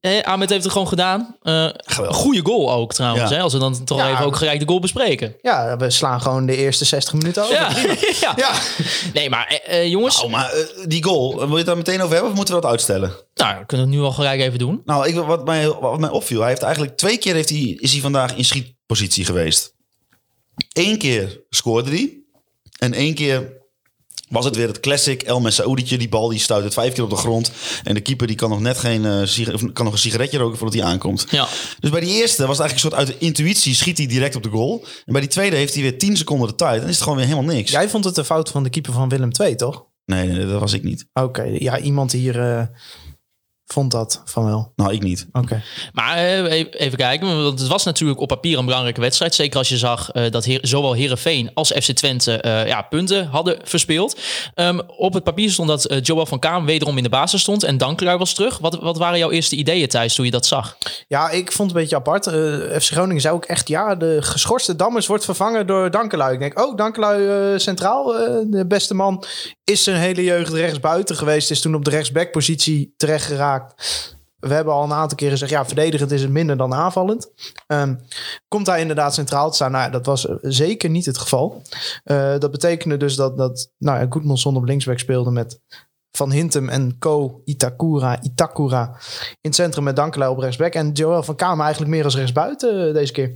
eh 0.00 0.22
Ahmed 0.22 0.50
heeft 0.50 0.62
het 0.62 0.72
gewoon 0.72 0.88
gedaan. 0.88 1.36
Eh 1.42 1.68
goede 2.08 2.40
goal 2.42 2.72
ook 2.72 2.92
trouwens. 2.92 3.30
Ja. 3.30 3.36
Hè, 3.36 3.42
als 3.42 3.52
we 3.52 3.58
dan 3.58 3.84
toch 3.84 3.98
Ja. 3.98 4.10
even 4.12 4.24
ook 4.24 4.36
gelijk 4.36 4.60
de 4.60 4.66
goal 4.66 4.80
bespreken. 4.80 5.36
Ja, 5.42 5.76
we 5.76 5.90
slaan 5.90 6.20
gewoon 6.20 6.46
de 6.46 6.56
eerste 6.56 6.84
60 6.84 7.12
minuten 7.14 7.42
over. 7.42 7.54
Ja, 7.54 7.70
ja. 8.20 8.32
Ja. 8.36 8.52
Nee, 9.14 9.30
maar 9.30 9.46
eh, 9.46 9.78
eh, 9.80 9.88
jongens... 9.90 10.22
oh, 10.22 10.30
maar 10.30 10.52
eh, 10.52 10.58
die 10.86 11.04
goal, 11.04 11.36
wil 11.38 11.48
je 11.48 11.56
het 11.56 11.66
daar 11.66 11.76
meteen 11.76 12.00
over 12.00 12.12
hebben 12.12 12.30
of 12.30 12.36
moeten 12.36 12.54
we 12.54 12.60
dat 12.60 12.70
uitstellen? 12.70 13.12
Nou, 13.34 13.58
we 13.58 13.66
kunnen 13.66 13.86
het 13.86 13.96
nu 13.96 14.02
al 14.02 14.12
gelijk 14.12 14.40
even 14.40 14.58
doen. 14.58 14.82
Nou, 14.84 15.08
ik, 15.08 15.14
wat, 15.14 15.44
mij, 15.44 15.68
wat 15.68 15.98
mij 15.98 16.10
opviel, 16.10 16.40
hij 16.40 16.48
heeft 16.48 16.62
eigenlijk 16.62 16.96
twee 16.96 17.18
keer 17.18 17.34
heeft 17.34 17.48
hij, 17.48 17.76
is 17.80 17.92
hij 17.92 18.00
vandaag 18.00 18.36
in 18.36 18.44
schietpositie 18.44 19.24
geweest. 19.24 19.74
Eén 20.72 20.98
keer 20.98 21.40
scoorde 21.50 21.90
hij. 21.90 22.20
En 22.78 22.92
één 22.92 23.14
keer 23.14 23.60
was 24.32 24.44
het 24.44 24.56
weer 24.56 24.66
het 24.66 24.80
classic 24.80 25.22
El 25.22 25.40
Messaoudietje. 25.40 25.98
Die 25.98 26.08
bal 26.08 26.28
die 26.28 26.38
stuit 26.38 26.64
het 26.64 26.74
vijf 26.74 26.92
keer 26.92 27.04
op 27.04 27.10
de 27.10 27.16
grond. 27.16 27.50
En 27.84 27.94
de 27.94 28.00
keeper 28.00 28.26
die 28.26 28.36
kan 28.36 28.50
nog 28.50 28.60
net 28.60 28.78
geen, 28.78 29.04
eh, 29.04 29.54
of 29.54 29.72
kan 29.72 29.84
nog 29.84 29.92
een 29.92 29.98
sigaretje 29.98 30.38
roken 30.38 30.58
voordat 30.58 30.80
hij 30.80 30.88
aankomt. 30.88 31.26
Ja. 31.30 31.48
Dus 31.80 31.90
bij 31.90 32.00
die 32.00 32.20
eerste 32.20 32.46
was 32.46 32.58
het 32.58 32.66
eigenlijk 32.66 32.72
een 32.72 32.78
soort 32.78 32.94
uit 32.94 33.06
de 33.06 33.26
intuïtie 33.26 33.74
schiet 33.74 33.98
hij 33.98 34.06
direct 34.06 34.36
op 34.36 34.42
de 34.42 34.48
goal. 34.48 34.84
En 35.04 35.12
bij 35.12 35.20
die 35.20 35.30
tweede 35.30 35.56
heeft 35.56 35.74
hij 35.74 35.82
weer 35.82 35.98
10 35.98 36.16
seconden 36.16 36.48
de 36.48 36.54
tijd. 36.54 36.74
En 36.74 36.80
dan 36.80 36.88
is 36.88 36.94
het 36.94 37.02
gewoon 37.02 37.18
weer 37.18 37.28
helemaal 37.28 37.54
niks. 37.54 37.70
Jij 37.70 37.88
vond 37.88 38.04
het 38.04 38.14
de 38.14 38.24
fout 38.24 38.48
van 38.48 38.62
de 38.62 38.70
keeper 38.70 38.92
van 38.92 39.08
Willem 39.08 39.30
II, 39.40 39.54
toch? 39.54 39.84
Nee, 40.04 40.28
nee, 40.28 40.46
dat 40.46 40.60
was 40.60 40.72
ik 40.72 40.82
niet. 40.82 41.06
Oké, 41.12 41.42
ja, 41.42 41.78
iemand 41.78 42.12
hier 42.12 42.40
eh, 42.40 42.66
vond 43.72 43.90
dat 43.90 44.22
van 44.24 44.44
wel. 44.44 44.72
Nou, 44.76 44.92
ik 44.92 45.02
niet. 45.02 45.26
Oké. 45.32 45.62
Maar 45.92 46.16
eh, 46.16 46.50
even- 46.72 46.98
kijken, 46.98 47.42
want 47.42 47.58
het 47.60 47.68
was 47.68 47.84
natuurlijk 47.84 48.20
op 48.20 48.28
papier 48.28 48.58
een 48.58 48.64
belangrijke 48.64 49.00
wedstrijd. 49.00 49.34
Zeker 49.34 49.58
als 49.58 49.68
je 49.68 49.76
zag 49.78 50.10
eh, 50.10 50.30
dat 50.30 50.44
Heer- 50.44 50.58
zowel 50.62 50.92
Herenveen 50.92 51.50
als 51.54 51.70
FC 51.72 51.90
Twente 51.92 52.40
eh, 52.40 52.66
ja, 52.66 52.82
punten 52.82 53.26
hadden 53.26 53.56
verspeeld. 53.64 54.20
Ehm, 54.54 54.80
op 54.96 55.14
het 55.14 55.24
papier 55.24 55.50
stond 55.50 55.68
dat 55.68 55.94
Joel 56.02 56.26
van 56.26 56.38
Kaam 56.38 56.64
wederom 56.64 56.96
in 56.96 57.02
de 57.02 57.08
basis 57.08 57.40
stond 57.40 57.62
en 57.62 57.78
Dankelui 57.78 58.16
was 58.18 58.34
terug. 58.34 58.58
Wat, 58.58 58.78
wat 58.80 58.96
waren 58.98 59.18
jouw 59.18 59.30
eerste 59.30 59.56
ideeën, 59.56 59.88
Thijs, 59.88 60.14
toen 60.14 60.24
je 60.24 60.30
dat 60.30 60.46
zag? 60.46 60.76
Ja, 61.08 61.30
ik 61.30 61.52
vond 61.52 61.68
het 61.68 61.76
een 61.78 61.82
beetje 61.82 61.96
apart. 61.96 62.24
FC 62.84 62.92
Groningen 62.92 63.20
zei 63.22 63.34
ook 63.34 63.44
echt, 63.44 63.68
ja, 63.68 63.94
de 63.94 64.16
geschorste 64.22 64.76
Dammers 64.76 65.06
wordt 65.06 65.24
vervangen 65.24 65.66
door 65.66 65.90
Dankelui. 65.90 66.32
Ik 66.32 66.38
denk, 66.38 66.60
oh, 66.60 66.76
Dankelui 66.76 67.58
centraal, 67.58 68.18
eh, 68.18 68.34
de 68.46 68.66
beste 68.66 68.94
man, 68.94 69.24
is 69.64 69.82
zijn 69.84 69.96
hele 69.96 70.24
jeugd 70.24 70.52
rechtsbuiten 70.52 71.16
geweest. 71.16 71.50
Is 71.50 71.60
toen 71.60 71.74
op 71.74 71.84
de 71.84 71.90
rechtsbackpositie 71.90 72.94
terecht 72.96 73.24
geraakt. 73.26 73.61
We 74.38 74.54
hebben 74.54 74.74
al 74.74 74.84
een 74.84 74.92
aantal 74.92 75.16
keren 75.16 75.32
gezegd, 75.32 75.50
ja, 75.50 75.66
verdedigend 75.66 76.10
is 76.10 76.22
het 76.22 76.30
minder 76.30 76.56
dan 76.56 76.74
aanvallend. 76.74 77.32
Ehm, 77.66 77.94
komt 78.48 78.66
hij 78.66 78.80
inderdaad 78.80 79.14
centraal 79.14 79.48
te 79.48 79.54
staan? 79.54 79.70
Nou, 79.70 79.90
dat 79.90 80.06
was 80.06 80.26
eh, 80.26 80.36
zeker 80.40 80.90
niet 80.90 81.06
het 81.06 81.18
geval. 81.18 81.62
Eh, 82.04 82.38
dat 82.38 82.50
betekende 82.50 82.96
dus 82.96 83.16
dat, 83.16 83.36
dat 83.36 83.72
nou 83.78 84.00
ja, 84.00 84.06
Goedmanson 84.08 84.56
op 84.56 84.64
linksback 84.64 84.98
speelde 84.98 85.30
met 85.30 85.60
Van 86.10 86.32
Hintem 86.32 86.68
en 86.68 86.98
Co. 86.98 87.42
Itakura, 87.44 88.22
Itakura 88.22 88.86
in 89.30 89.36
het 89.40 89.54
centrum 89.54 89.84
met 89.84 89.96
Dankelui 89.96 90.30
op 90.30 90.38
rechtsback. 90.38 90.74
En 90.74 90.92
Joel 90.92 91.22
van 91.22 91.36
Kamer 91.36 91.64
eigenlijk 91.64 91.94
meer 91.94 92.04
als 92.04 92.16
rechtsbuiten 92.16 92.88
eh, 92.88 92.94
deze 92.94 93.12
keer. 93.12 93.32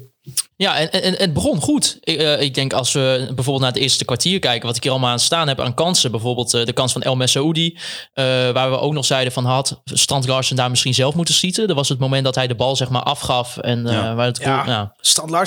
Ja, 0.58 0.78
en, 0.78 0.92
en, 0.92 1.02
en 1.02 1.14
het 1.14 1.32
begon 1.32 1.60
goed. 1.60 1.98
Ik, 2.00 2.18
eh, 2.18 2.40
ik 2.40 2.54
denk 2.54 2.72
als 2.72 2.92
we 2.92 3.24
bijvoorbeeld 3.26 3.60
naar 3.60 3.72
het 3.72 3.82
eerste 3.82 4.04
kwartier 4.04 4.38
kijken, 4.38 4.66
wat 4.66 4.76
ik 4.76 4.82
hier 4.82 4.92
allemaal 4.92 5.10
aan 5.10 5.18
staan 5.18 5.48
heb 5.48 5.60
aan 5.60 5.74
kansen. 5.74 6.10
Bijvoorbeeld 6.10 6.54
eh, 6.54 6.64
de 6.64 6.72
kans 6.72 6.92
van 6.92 7.02
El 7.02 7.16
Messaoudi, 7.16 7.78
eh, 8.12 8.24
waar 8.50 8.70
we 8.70 8.78
ook 8.78 8.92
nog 8.92 9.04
zeiden 9.04 9.32
van 9.32 9.44
had 9.44 9.80
Strand 9.84 10.26
Larsen 10.26 10.56
daar 10.56 10.70
misschien 10.70 10.94
zelf 10.94 11.14
moeten 11.14 11.34
schieten. 11.34 11.66
Dat 11.66 11.76
was 11.76 11.88
het 11.88 11.98
moment 11.98 12.24
dat 12.24 12.34
hij 12.34 12.46
de 12.46 12.54
bal 12.54 12.76
zeg 12.76 12.88
maar 12.88 13.02
afgaf 13.02 13.56
en 13.56 13.86
eh, 13.86 13.92
Ja. 13.92 14.14
waar 14.14 14.26
het 14.26 14.38
Ja. 14.38 14.62
ja. 14.66 14.94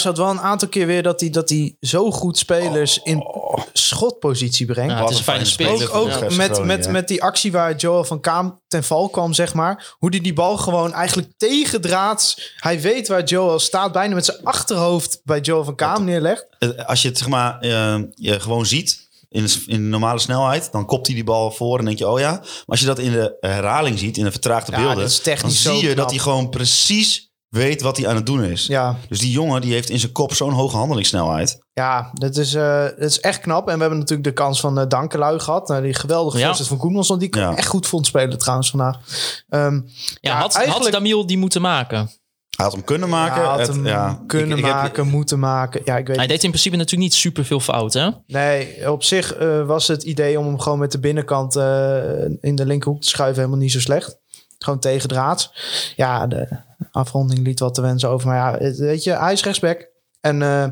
Had 0.03 0.17
wel 0.17 0.29
een 0.29 0.39
aantal 0.39 0.67
keer 0.67 0.85
weer 0.85 1.03
dat 1.03 1.19
hij, 1.19 1.29
dat 1.29 1.49
hij 1.49 1.75
zo 1.79 2.11
goed 2.11 2.37
spelers 2.37 2.99
in 3.03 3.23
schotpositie 3.73 4.65
brengt. 4.65 4.93
Ja, 4.93 5.01
het 5.01 5.09
is 5.09 5.17
een 5.17 5.23
fijne 5.23 5.45
speler. 5.45 5.93
ook 5.93 6.13
ook 6.21 6.35
met, 6.35 6.63
met, 6.63 6.89
met 6.89 7.07
die 7.07 7.23
actie 7.23 7.51
waar 7.51 7.75
Joel 7.75 8.03
van 8.03 8.19
Kaam 8.19 8.59
ten 8.67 8.83
val 8.83 9.09
kwam, 9.09 9.33
zeg 9.33 9.53
maar. 9.53 9.95
Hoe 9.97 10.11
die 10.11 10.21
die 10.21 10.33
bal 10.33 10.57
gewoon 10.57 10.93
eigenlijk 10.93 11.27
tegendraads... 11.37 12.53
Hij 12.55 12.81
weet 12.81 13.07
waar 13.07 13.23
Joel 13.23 13.59
staat, 13.59 13.91
bijna 13.91 14.15
met 14.15 14.25
zijn 14.25 14.43
achterhoofd 14.43 14.98
bij 15.23 15.39
Joel 15.39 15.63
van 15.63 15.75
Kaam 15.75 16.03
neerlegt. 16.03 16.47
Eh, 16.59 16.69
Als 16.85 17.01
je 17.01 17.07
het 17.07 17.17
zeg 17.17 17.27
maar, 17.27 17.59
eh, 17.59 17.99
je 18.15 18.39
gewoon 18.39 18.65
ziet 18.65 19.07
in 19.29 19.43
de, 19.45 19.63
in 19.65 19.75
de 19.83 19.87
normale 19.89 20.19
snelheid, 20.19 20.71
dan 20.71 20.85
kopt 20.85 21.05
hij 21.05 21.15
die 21.15 21.23
bal 21.23 21.51
voor 21.51 21.79
en 21.79 21.85
denk 21.85 21.97
je, 21.97 22.07
oh 22.09 22.19
ja. 22.19 22.31
Maar 22.31 22.43
als 22.65 22.79
je 22.79 22.85
dat 22.85 22.99
in 22.99 23.11
de 23.11 23.37
herhaling 23.39 23.99
ziet, 23.99 24.17
in 24.17 24.23
de 24.23 24.31
vertraagde 24.31 24.71
Ja, 24.71 24.77
beelden, 24.77 24.97
dan 25.07 25.19
technisch 25.23 25.61
zie 25.61 25.73
je 25.73 25.81
knap. 25.81 25.95
dat 25.95 26.09
hij 26.09 26.19
gewoon 26.19 26.49
precies 26.49 27.27
weet 27.49 27.81
wat 27.81 27.97
hij 27.97 28.07
aan 28.07 28.15
het 28.15 28.25
doen 28.25 28.43
is. 28.43 28.65
Ja, 28.65 28.97
Dus 29.09 29.19
die 29.19 29.31
jongen 29.31 29.61
die 29.61 29.73
heeft 29.73 29.89
in 29.89 29.99
zijn 29.99 30.11
kop 30.11 30.33
zo'n 30.33 30.51
hoge 30.53 30.75
handelingssnelheid. 30.77 31.59
ja 31.73 32.09
dat, 32.13 32.37
is, 32.37 32.53
eh, 32.53 32.81
dat 32.83 32.99
is 33.09 33.19
echt 33.19 33.39
knap. 33.39 33.67
En 33.67 33.73
we 33.75 33.79
hebben 33.81 33.99
natuurlijk 33.99 34.27
de 34.27 34.33
kans 34.33 34.59
van 34.59 34.79
uh, 34.79 34.85
Dankelui 34.87 35.39
gehad. 35.39 35.67
Nou, 35.67 35.81
die 35.81 35.93
geweldige 35.93 36.37
Ja. 36.37 36.47
voorzet 36.47 36.67
van 36.67 36.77
Koemans, 36.77 37.07
die 37.07 37.17
ik 37.27 37.35
Ja. 37.35 37.55
echt 37.55 37.67
goed 37.67 37.87
vond 37.87 38.05
spelen 38.05 38.37
trouwens 38.37 38.69
vandaag. 38.69 38.97
Ehm, 39.49 39.73
Ja, 39.73 39.81
Ja, 40.21 40.33
had, 40.33 40.53
had 40.53 40.55
eigenlijk- 40.55 40.91
Damiel 40.91 41.25
die 41.25 41.37
moeten 41.37 41.61
maken. 41.61 42.09
Hij 42.59 42.67
had 42.67 42.77
hem 42.77 42.85
kunnen 42.87 43.09
maken. 43.09 43.41
ja, 43.41 43.47
had 43.49 43.59
Het- 43.59 43.67
hem 43.75 43.85
ja, 43.85 44.23
kunnen 44.27 44.49
ik- 44.57 44.57
ik 44.57 44.63
heb- 44.71 44.73
maken, 44.73 45.07
moeten 45.07 45.39
maken. 45.39 45.81
Ja, 45.85 45.97
ik 45.97 46.07
weet 46.07 46.17
Hij 46.17 46.27
deed 46.27 46.43
in 46.43 46.49
principe 46.49 46.75
natuurlijk 46.75 47.03
niet 47.09 47.13
super 47.19 47.45
veel 47.45 47.59
fouten. 47.59 48.01
hè? 48.03 48.09
Nee, 48.39 48.91
op 48.91 49.03
zich 49.03 49.33
eh, 49.35 49.65
was 49.65 49.87
het 49.87 50.03
idee 50.03 50.39
om 50.39 50.45
hem 50.45 50.59
gewoon 50.59 50.79
met 50.79 50.91
de 50.91 50.99
binnenkant 50.99 51.55
eh, 51.55 52.25
in 52.41 52.55
de 52.55 52.65
linkerhoek 52.65 53.01
te 53.01 53.07
schuiven 53.07 53.37
helemaal 53.41 53.61
niet 53.61 53.71
zo 53.71 53.79
slecht. 53.79 54.17
Gewoon 54.57 54.79
tegendraads. 54.79 55.53
Ja, 55.95 56.27
de 56.27 56.47
afronding 56.91 57.39
liet 57.45 57.59
wat 57.59 57.73
te 57.73 57.81
wensen 57.81 58.09
over. 58.09 58.27
Maar 58.27 58.61
ja, 58.61 58.69
weet 58.77 59.03
je, 59.03 59.11
hij 59.11 59.33
is 59.33 59.43
rechtsback. 59.43 59.87
En 60.21 60.41
eh, 60.41 60.65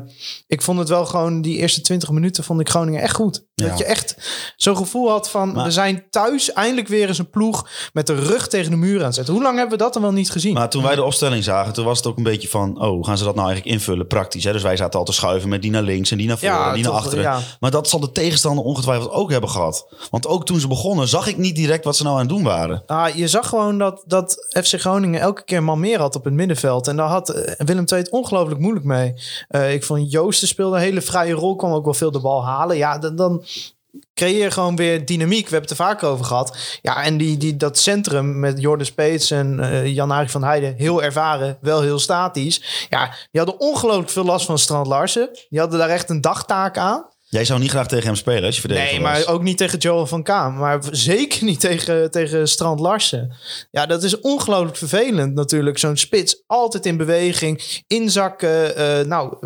ik 0.46 0.62
vond 0.62 0.78
het 0.78 0.88
wel 0.88 1.06
gewoon, 1.06 1.42
die 1.42 1.56
eerste 1.56 1.80
20 1.80 2.10
minuten 2.10 2.44
vond 2.44 2.60
ik 2.60 2.68
Groningen 2.68 3.00
echt 3.02 3.14
goed. 3.14 3.46
Ja. 3.58 3.68
Dat 3.68 3.78
je 3.78 3.84
echt 3.84 4.16
zo'n 4.56 4.76
gevoel 4.76 5.10
had 5.10 5.30
van, 5.30 5.52
Maar- 5.52 5.64
we 5.64 5.70
zijn 5.70 6.04
thuis 6.10 6.52
eindelijk 6.52 6.88
weer 6.88 7.08
eens 7.08 7.18
een 7.18 7.30
ploeg 7.30 7.68
met 7.92 8.06
de 8.06 8.14
rug 8.14 8.48
tegen 8.48 8.70
de 8.70 8.76
muur 8.76 8.98
aan 8.98 9.04
het 9.04 9.14
zetten. 9.14 9.34
Hoe 9.34 9.42
lang 9.42 9.58
hebben 9.58 9.78
we 9.78 9.84
dat 9.84 9.92
dan 9.92 10.02
wel 10.02 10.12
niet 10.12 10.30
gezien? 10.30 10.54
Maar 10.54 10.70
toen 10.70 10.82
wij 10.82 10.94
de 10.94 11.04
opstelling 11.04 11.44
zagen, 11.44 11.72
toen 11.72 11.84
was 11.84 11.96
het 11.98 12.06
ook 12.06 12.16
een 12.16 12.22
beetje 12.22 12.48
van... 12.48 12.80
oh, 12.82 12.88
hoe 12.88 13.06
gaan 13.06 13.18
ze 13.18 13.24
dat 13.24 13.34
nou 13.34 13.46
eigenlijk 13.48 13.76
invullen, 13.76 14.06
praktisch? 14.06 14.44
Hè? 14.44 14.52
Dus 14.52 14.62
wij 14.62 14.76
zaten 14.76 14.98
al 14.98 15.04
te 15.04 15.12
schuiven 15.12 15.48
met 15.48 15.62
die 15.62 15.70
naar 15.70 15.82
links 15.82 16.10
en 16.10 16.18
die 16.18 16.26
naar 16.26 16.38
voren 16.38 16.54
Ja, 16.54 16.68
en 16.68 16.74
die 16.74 16.82
naar 16.82 16.92
toch, 16.92 17.00
achteren. 17.02 17.24
ja. 17.24 17.38
Maar 17.60 17.70
dat 17.70 17.88
zal 17.88 18.00
de 18.00 18.12
tegenstander 18.12 18.64
ongetwijfeld 18.64 19.10
ook 19.10 19.30
hebben 19.30 19.50
gehad. 19.50 19.86
Want 20.10 20.26
ook 20.26 20.44
toen 20.46 20.60
ze 20.60 20.68
begonnen, 20.68 21.08
zag 21.08 21.26
ik 21.26 21.36
niet 21.36 21.56
direct 21.56 21.84
wat 21.84 21.96
ze 21.96 22.02
nou 22.02 22.14
aan 22.14 22.20
het 22.20 22.28
doen 22.30 22.42
waren. 22.42 22.82
Ah, 22.86 23.14
je 23.14 23.28
zag 23.28 23.48
gewoon 23.48 23.78
dat, 23.78 24.02
dat 24.06 24.46
FC 24.62 24.80
Groningen 24.80 25.20
elke 25.20 25.44
keer 25.44 25.62
man 25.62 25.80
meer 25.80 25.98
had 25.98 26.16
op 26.16 26.24
het 26.24 26.32
middenveld. 26.34 26.88
En 26.88 26.96
daar 26.96 27.08
had 27.08 27.28
eh, 27.28 27.54
Willem 27.66 27.84
II 27.92 28.00
het 28.00 28.10
ongelooflijk 28.10 28.60
moeilijk 28.60 28.84
mee. 28.86 29.14
Eh, 29.48 29.72
ik 29.72 29.84
vond 29.84 30.10
Joosten 30.12 30.48
speelde 30.48 30.76
een 30.76 30.82
hele 30.82 31.00
vrije 31.00 31.32
rol, 31.32 31.56
kwam 31.56 31.72
ook 31.72 31.84
wel 31.84 31.94
veel 31.94 32.10
de 32.10 32.20
bal 32.20 32.44
halen. 32.44 32.76
Ja, 32.76 32.98
dan, 32.98 33.16
dan 33.16 33.44
creëer 34.14 34.52
gewoon 34.52 34.76
weer 34.76 35.04
dynamiek. 35.04 35.44
We 35.48 35.50
hebben 35.50 35.70
het 35.70 35.78
er 35.78 35.86
vaak 35.86 36.02
over 36.02 36.24
gehad. 36.24 36.78
Ja, 36.82 37.02
en 37.02 37.16
die, 37.16 37.36
die, 37.36 37.56
dat 37.56 37.78
centrum 37.78 38.38
met 38.38 38.60
Jordan 38.60 38.86
Speets 38.86 39.30
en 39.30 39.60
eh 39.60 39.94
Jan-Arie 39.94 40.30
van 40.30 40.44
Heijden, 40.44 40.74
heel 40.76 41.02
ervaren, 41.02 41.58
wel 41.60 41.82
heel 41.82 41.98
statisch. 41.98 42.86
Ja, 42.90 43.06
die 43.30 43.40
hadden 43.40 43.60
ongelooflijk 43.60 44.10
veel 44.10 44.24
last 44.24 44.46
van 44.46 44.58
Strand 44.58 44.86
Larsen. 44.86 45.28
Die 45.48 45.58
hadden 45.60 45.78
daar 45.78 45.88
echt 45.88 46.10
een 46.10 46.20
dagtaak 46.20 46.78
aan. 46.78 47.06
Jij 47.30 47.44
zou 47.44 47.60
niet 47.60 47.70
graag 47.70 47.88
tegen 47.88 48.06
hem 48.06 48.14
spelen 48.14 48.44
als 48.44 48.54
je 48.54 48.60
verdediger 48.60 48.92
Nee, 48.92 49.00
maar 49.00 49.26
ook 49.26 49.42
niet 49.42 49.58
tegen 49.58 49.78
Joel 49.78 50.06
van 50.06 50.22
Kaam. 50.22 50.56
Maar 50.56 50.78
zeker 50.90 51.44
niet 51.44 51.60
tegen, 51.60 52.10
tegen 52.10 52.48
Strand 52.48 52.80
Larsen. 52.80 53.34
Ja, 53.70 53.86
dat 53.86 54.02
is 54.02 54.20
ongelooflijk 54.20 54.76
vervelend 54.76 55.34
natuurlijk. 55.34 55.78
Zo'n 55.78 55.96
spits, 55.96 56.42
altijd 56.46 56.86
in 56.86 56.96
beweging, 56.96 57.82
inzakken. 57.86 58.76
eh, 58.76 59.06
nou, 59.06 59.36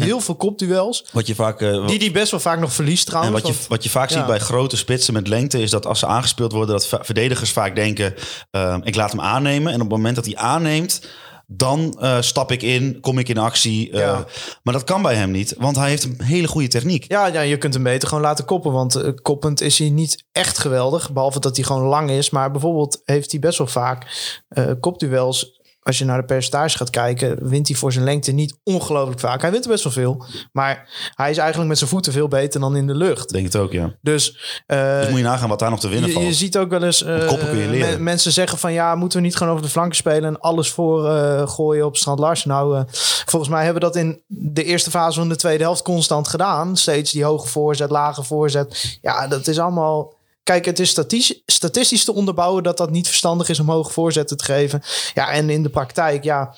heel 0.00 0.20
veel 0.20 0.34
kopduels. 0.34 1.04
Wat 1.12 1.26
je 1.26 1.34
vaak... 1.34 1.60
eh, 1.60 1.86
Die 1.86 1.98
die 1.98 2.10
best 2.10 2.30
wel 2.30 2.40
vaak 2.40 2.58
nog 2.60 2.72
verliest 2.72 3.04
En 3.04 3.10
trouwens. 3.10 3.42
wat 3.42 3.54
je, 3.56 3.64
wat 3.68 3.84
je 3.84 3.90
vaak 3.90 4.10
ja. 4.10 4.16
ziet 4.16 4.26
bij 4.26 4.38
grote 4.38 4.76
spitsen 4.76 5.14
met 5.14 5.28
lengte... 5.28 5.62
is 5.62 5.70
dat 5.70 5.86
als 5.86 5.98
ze 5.98 6.06
aangespeeld 6.06 6.52
worden... 6.52 6.74
dat 6.74 6.88
verdedigers 7.00 7.50
vaak 7.50 7.74
denken... 7.76 8.14
ehm, 8.50 8.80
ik 8.84 8.94
laat 8.94 9.10
hem 9.10 9.20
aannemen. 9.20 9.68
En 9.72 9.74
op 9.80 9.80
het 9.86 9.96
moment 9.96 10.16
dat 10.16 10.24
hij 10.24 10.36
aanneemt... 10.36 11.00
dan 11.46 11.96
eh, 12.00 12.20
stap 12.20 12.52
ik 12.52 12.62
in, 12.62 13.00
kom 13.00 13.18
ik 13.18 13.28
in 13.28 13.38
actie. 13.38 13.90
eh, 13.90 13.98
Ja. 13.98 14.24
Maar 14.62 14.74
dat 14.74 14.84
kan 14.84 15.02
bij 15.02 15.14
hem 15.14 15.30
niet. 15.30 15.54
Want 15.58 15.76
hij 15.76 15.88
heeft 15.88 16.04
een 16.04 16.22
hele 16.22 16.46
goede 16.48 16.68
techniek. 16.68 17.04
ja, 17.08 17.26
ja, 17.26 17.40
je 17.40 17.58
kunt 17.58 17.74
hem 17.74 17.82
beter 17.82 18.08
gewoon 18.08 18.24
laten 18.24 18.44
koppen. 18.44 18.72
Want 18.72 18.94
eh, 18.94 19.10
koppend 19.22 19.60
is 19.60 19.78
hij 19.78 19.90
niet 19.90 20.24
echt 20.32 20.58
geweldig. 20.58 21.12
Behalve 21.12 21.40
dat 21.40 21.56
hij 21.56 21.64
gewoon 21.64 21.82
lang 21.82 22.10
is. 22.10 22.30
Maar 22.30 22.50
bijvoorbeeld 22.50 23.02
heeft 23.04 23.30
hij 23.30 23.40
best 23.40 23.58
wel 23.58 23.66
vaak 23.66 24.06
eh, 24.48 24.70
kopduels. 24.80 25.60
Als 25.82 25.98
je 25.98 26.04
naar 26.04 26.20
de 26.20 26.24
percentage 26.24 26.76
gaat 26.76 26.90
kijken, 26.90 27.48
wint 27.48 27.68
hij 27.68 27.76
voor 27.76 27.92
zijn 27.92 28.04
lengte 28.04 28.32
niet 28.32 28.58
ongelooflijk 28.64 29.20
vaak. 29.20 29.40
Hij 29.40 29.50
wint 29.50 29.64
er 29.64 29.70
best 29.70 29.84
wel 29.84 29.92
veel. 29.92 30.24
Maar 30.52 30.88
hij 31.14 31.30
is 31.30 31.36
eigenlijk 31.36 31.68
met 31.68 31.78
zijn 31.78 31.90
voeten 31.90 32.12
veel 32.12 32.28
beter 32.28 32.60
dan 32.60 32.76
in 32.76 32.86
de 32.86 32.94
lucht. 32.94 33.28
Denk 33.28 33.44
het 33.44 33.56
ook, 33.56 33.72
ja. 33.72 33.94
Dus, 34.00 34.60
eh, 34.66 34.98
Dus 34.98 35.08
moet 35.08 35.18
je 35.18 35.24
nagaan 35.24 35.48
wat 35.48 35.58
daar 35.58 35.70
nog 35.70 35.80
te 35.80 35.88
winnen 35.88 36.08
je, 36.08 36.14
valt. 36.14 36.26
je 36.26 36.32
ziet 36.34 36.58
ook 36.58 36.70
wel 36.70 36.82
eens 36.82 37.02
eh, 37.02 37.96
mensen 37.98 38.32
zeggen 38.32 38.58
van 38.58 38.72
ja, 38.72 38.94
moeten 38.94 39.18
we 39.18 39.24
niet 39.24 39.36
gewoon 39.36 39.52
over 39.52 39.64
de 39.64 39.70
flanken 39.70 39.96
spelen 39.96 40.24
en 40.24 40.40
alles 40.40 40.70
voor 40.70 41.08
eh, 41.08 41.48
gooien 41.48 41.86
op 41.86 41.96
Strand 41.96 42.18
Larsen. 42.18 42.48
Nou, 42.48 42.84
volgens 43.26 43.50
mij 43.50 43.64
hebben 43.64 43.82
we 43.82 43.88
dat 43.88 43.96
in 43.96 44.20
de 44.26 44.64
eerste 44.64 44.90
fase 44.90 45.18
van 45.18 45.28
de 45.28 45.36
tweede 45.36 45.62
helft 45.62 45.82
constant 45.82 46.28
gedaan. 46.28 46.76
Steeds 46.76 47.12
die 47.12 47.24
hoge 47.24 47.48
voorzet, 47.48 47.90
lage 47.90 48.22
voorzet. 48.22 48.98
Ja, 49.02 49.28
dat 49.28 49.46
is 49.46 49.58
allemaal. 49.58 50.20
Kijk, 50.42 50.64
het 50.64 50.78
is 50.78 50.90
statistisch, 50.90 51.42
statistisch 51.46 52.04
te 52.04 52.12
onderbouwen 52.14 52.62
dat 52.62 52.76
dat 52.76 52.90
niet 52.90 53.06
verstandig 53.06 53.48
is 53.48 53.60
om 53.60 53.70
hoge 53.70 53.92
voorzetten 53.92 54.36
te 54.36 54.44
geven. 54.44 54.82
Ja, 55.14 55.30
en 55.30 55.50
in 55.50 55.62
de 55.62 55.68
praktijk, 55.68 56.24
ja. 56.24 56.54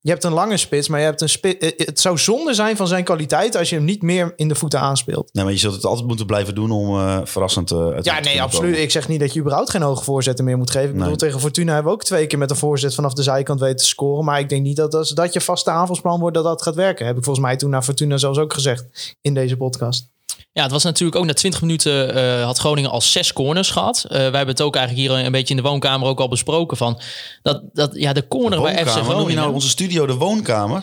Je 0.00 0.10
hebt 0.10 0.24
een 0.24 0.32
lange 0.32 0.56
spits, 0.56 0.88
maar 0.88 0.98
je 0.98 1.04
hebt 1.04 1.20
een 1.20 1.28
spits. 1.28 1.66
Het 1.76 2.00
zou 2.00 2.18
zonde 2.18 2.54
zijn 2.54 2.76
van 2.76 2.86
zijn 2.86 3.04
kwaliteit 3.04 3.56
als 3.56 3.68
je 3.70 3.74
hem 3.76 3.84
niet 3.84 4.02
meer 4.02 4.32
in 4.36 4.48
de 4.48 4.54
voeten 4.54 4.80
aanspeelt. 4.80 5.28
Nee, 5.32 5.44
maar 5.44 5.52
je 5.52 5.58
zult 5.58 5.74
het 5.74 5.84
altijd 5.84 6.06
moeten 6.06 6.26
blijven 6.26 6.54
doen 6.54 6.70
om 6.70 6.98
eh, 6.98 7.20
verrassend 7.24 7.70
eh, 7.70 7.78
uit 7.78 7.94
Ja, 7.94 8.00
te 8.02 8.10
nee, 8.10 8.22
kunnen 8.22 8.40
absoluut. 8.42 8.70
komen. 8.70 8.82
Ik 8.82 8.90
zeg 8.90 9.08
niet 9.08 9.20
dat 9.20 9.32
je 9.32 9.40
überhaupt 9.40 9.70
geen 9.70 9.82
hoge 9.82 10.04
voorzetten 10.04 10.44
meer 10.44 10.56
moet 10.58 10.70
geven. 10.70 10.88
Ik 10.88 10.92
Nee. 10.94 11.02
bedoel, 11.02 11.16
tegen 11.16 11.40
Fortuna 11.40 11.72
hebben 11.72 11.92
we 11.92 11.98
ook 11.98 12.04
twee 12.04 12.26
keer 12.26 12.38
met 12.38 12.50
een 12.50 12.56
voorzet 12.56 12.94
vanaf 12.94 13.12
de 13.12 13.22
zijkant 13.22 13.60
weten 13.60 13.76
te 13.76 13.84
scoren. 13.84 14.24
Maar 14.24 14.40
ik 14.40 14.48
denk 14.48 14.62
niet 14.62 14.76
dat 14.76 14.94
als 14.94 15.10
dat 15.10 15.32
je 15.32 15.40
vaste 15.40 15.70
aanvalsplan 15.70 16.20
wordt, 16.20 16.34
dat 16.34 16.44
dat 16.44 16.62
gaat 16.62 16.74
werken. 16.74 17.06
Heb 17.06 17.16
ik 17.16 17.24
volgens 17.24 17.44
mij 17.46 17.56
toen 17.56 17.70
naar 17.70 17.82
Fortuna 17.82 18.16
zelfs 18.16 18.38
ook 18.38 18.52
gezegd 18.52 19.14
in 19.20 19.34
deze 19.34 19.56
podcast. 19.56 20.08
Ja, 20.52 20.62
het 20.62 20.72
was 20.72 20.82
natuurlijk 20.82 21.18
ook 21.18 21.24
na 21.24 21.32
20 21.32 21.60
minuten 21.60 22.14
eh, 22.14 22.44
had 22.44 22.58
Groningen 22.58 22.90
al 22.90 23.00
zes 23.00 23.32
corners 23.32 23.70
gehad. 23.70 24.04
Eh, 24.04 24.10
wij 24.10 24.20
hebben 24.22 24.46
het 24.46 24.60
ook 24.60 24.76
eigenlijk 24.76 25.08
hier 25.08 25.24
een 25.24 25.32
beetje 25.32 25.54
in 25.54 25.62
de 25.62 25.68
woonkamer 25.68 26.08
ook 26.08 26.20
al 26.20 26.28
besproken 26.28 26.76
van 26.76 27.00
dat, 27.42 27.62
dat 27.72 27.90
ja 27.94 28.12
de 28.12 28.28
corner 28.28 28.62
bij 28.62 28.72
FC 28.72 28.76
Woonkamer, 28.76 28.94
noem 28.94 29.06
je 29.06 29.14
Groningen. 29.14 29.42
nou 29.42 29.54
onze 29.54 29.68
studio 29.68 30.06
de 30.06 30.14
woonkamer? 30.14 30.82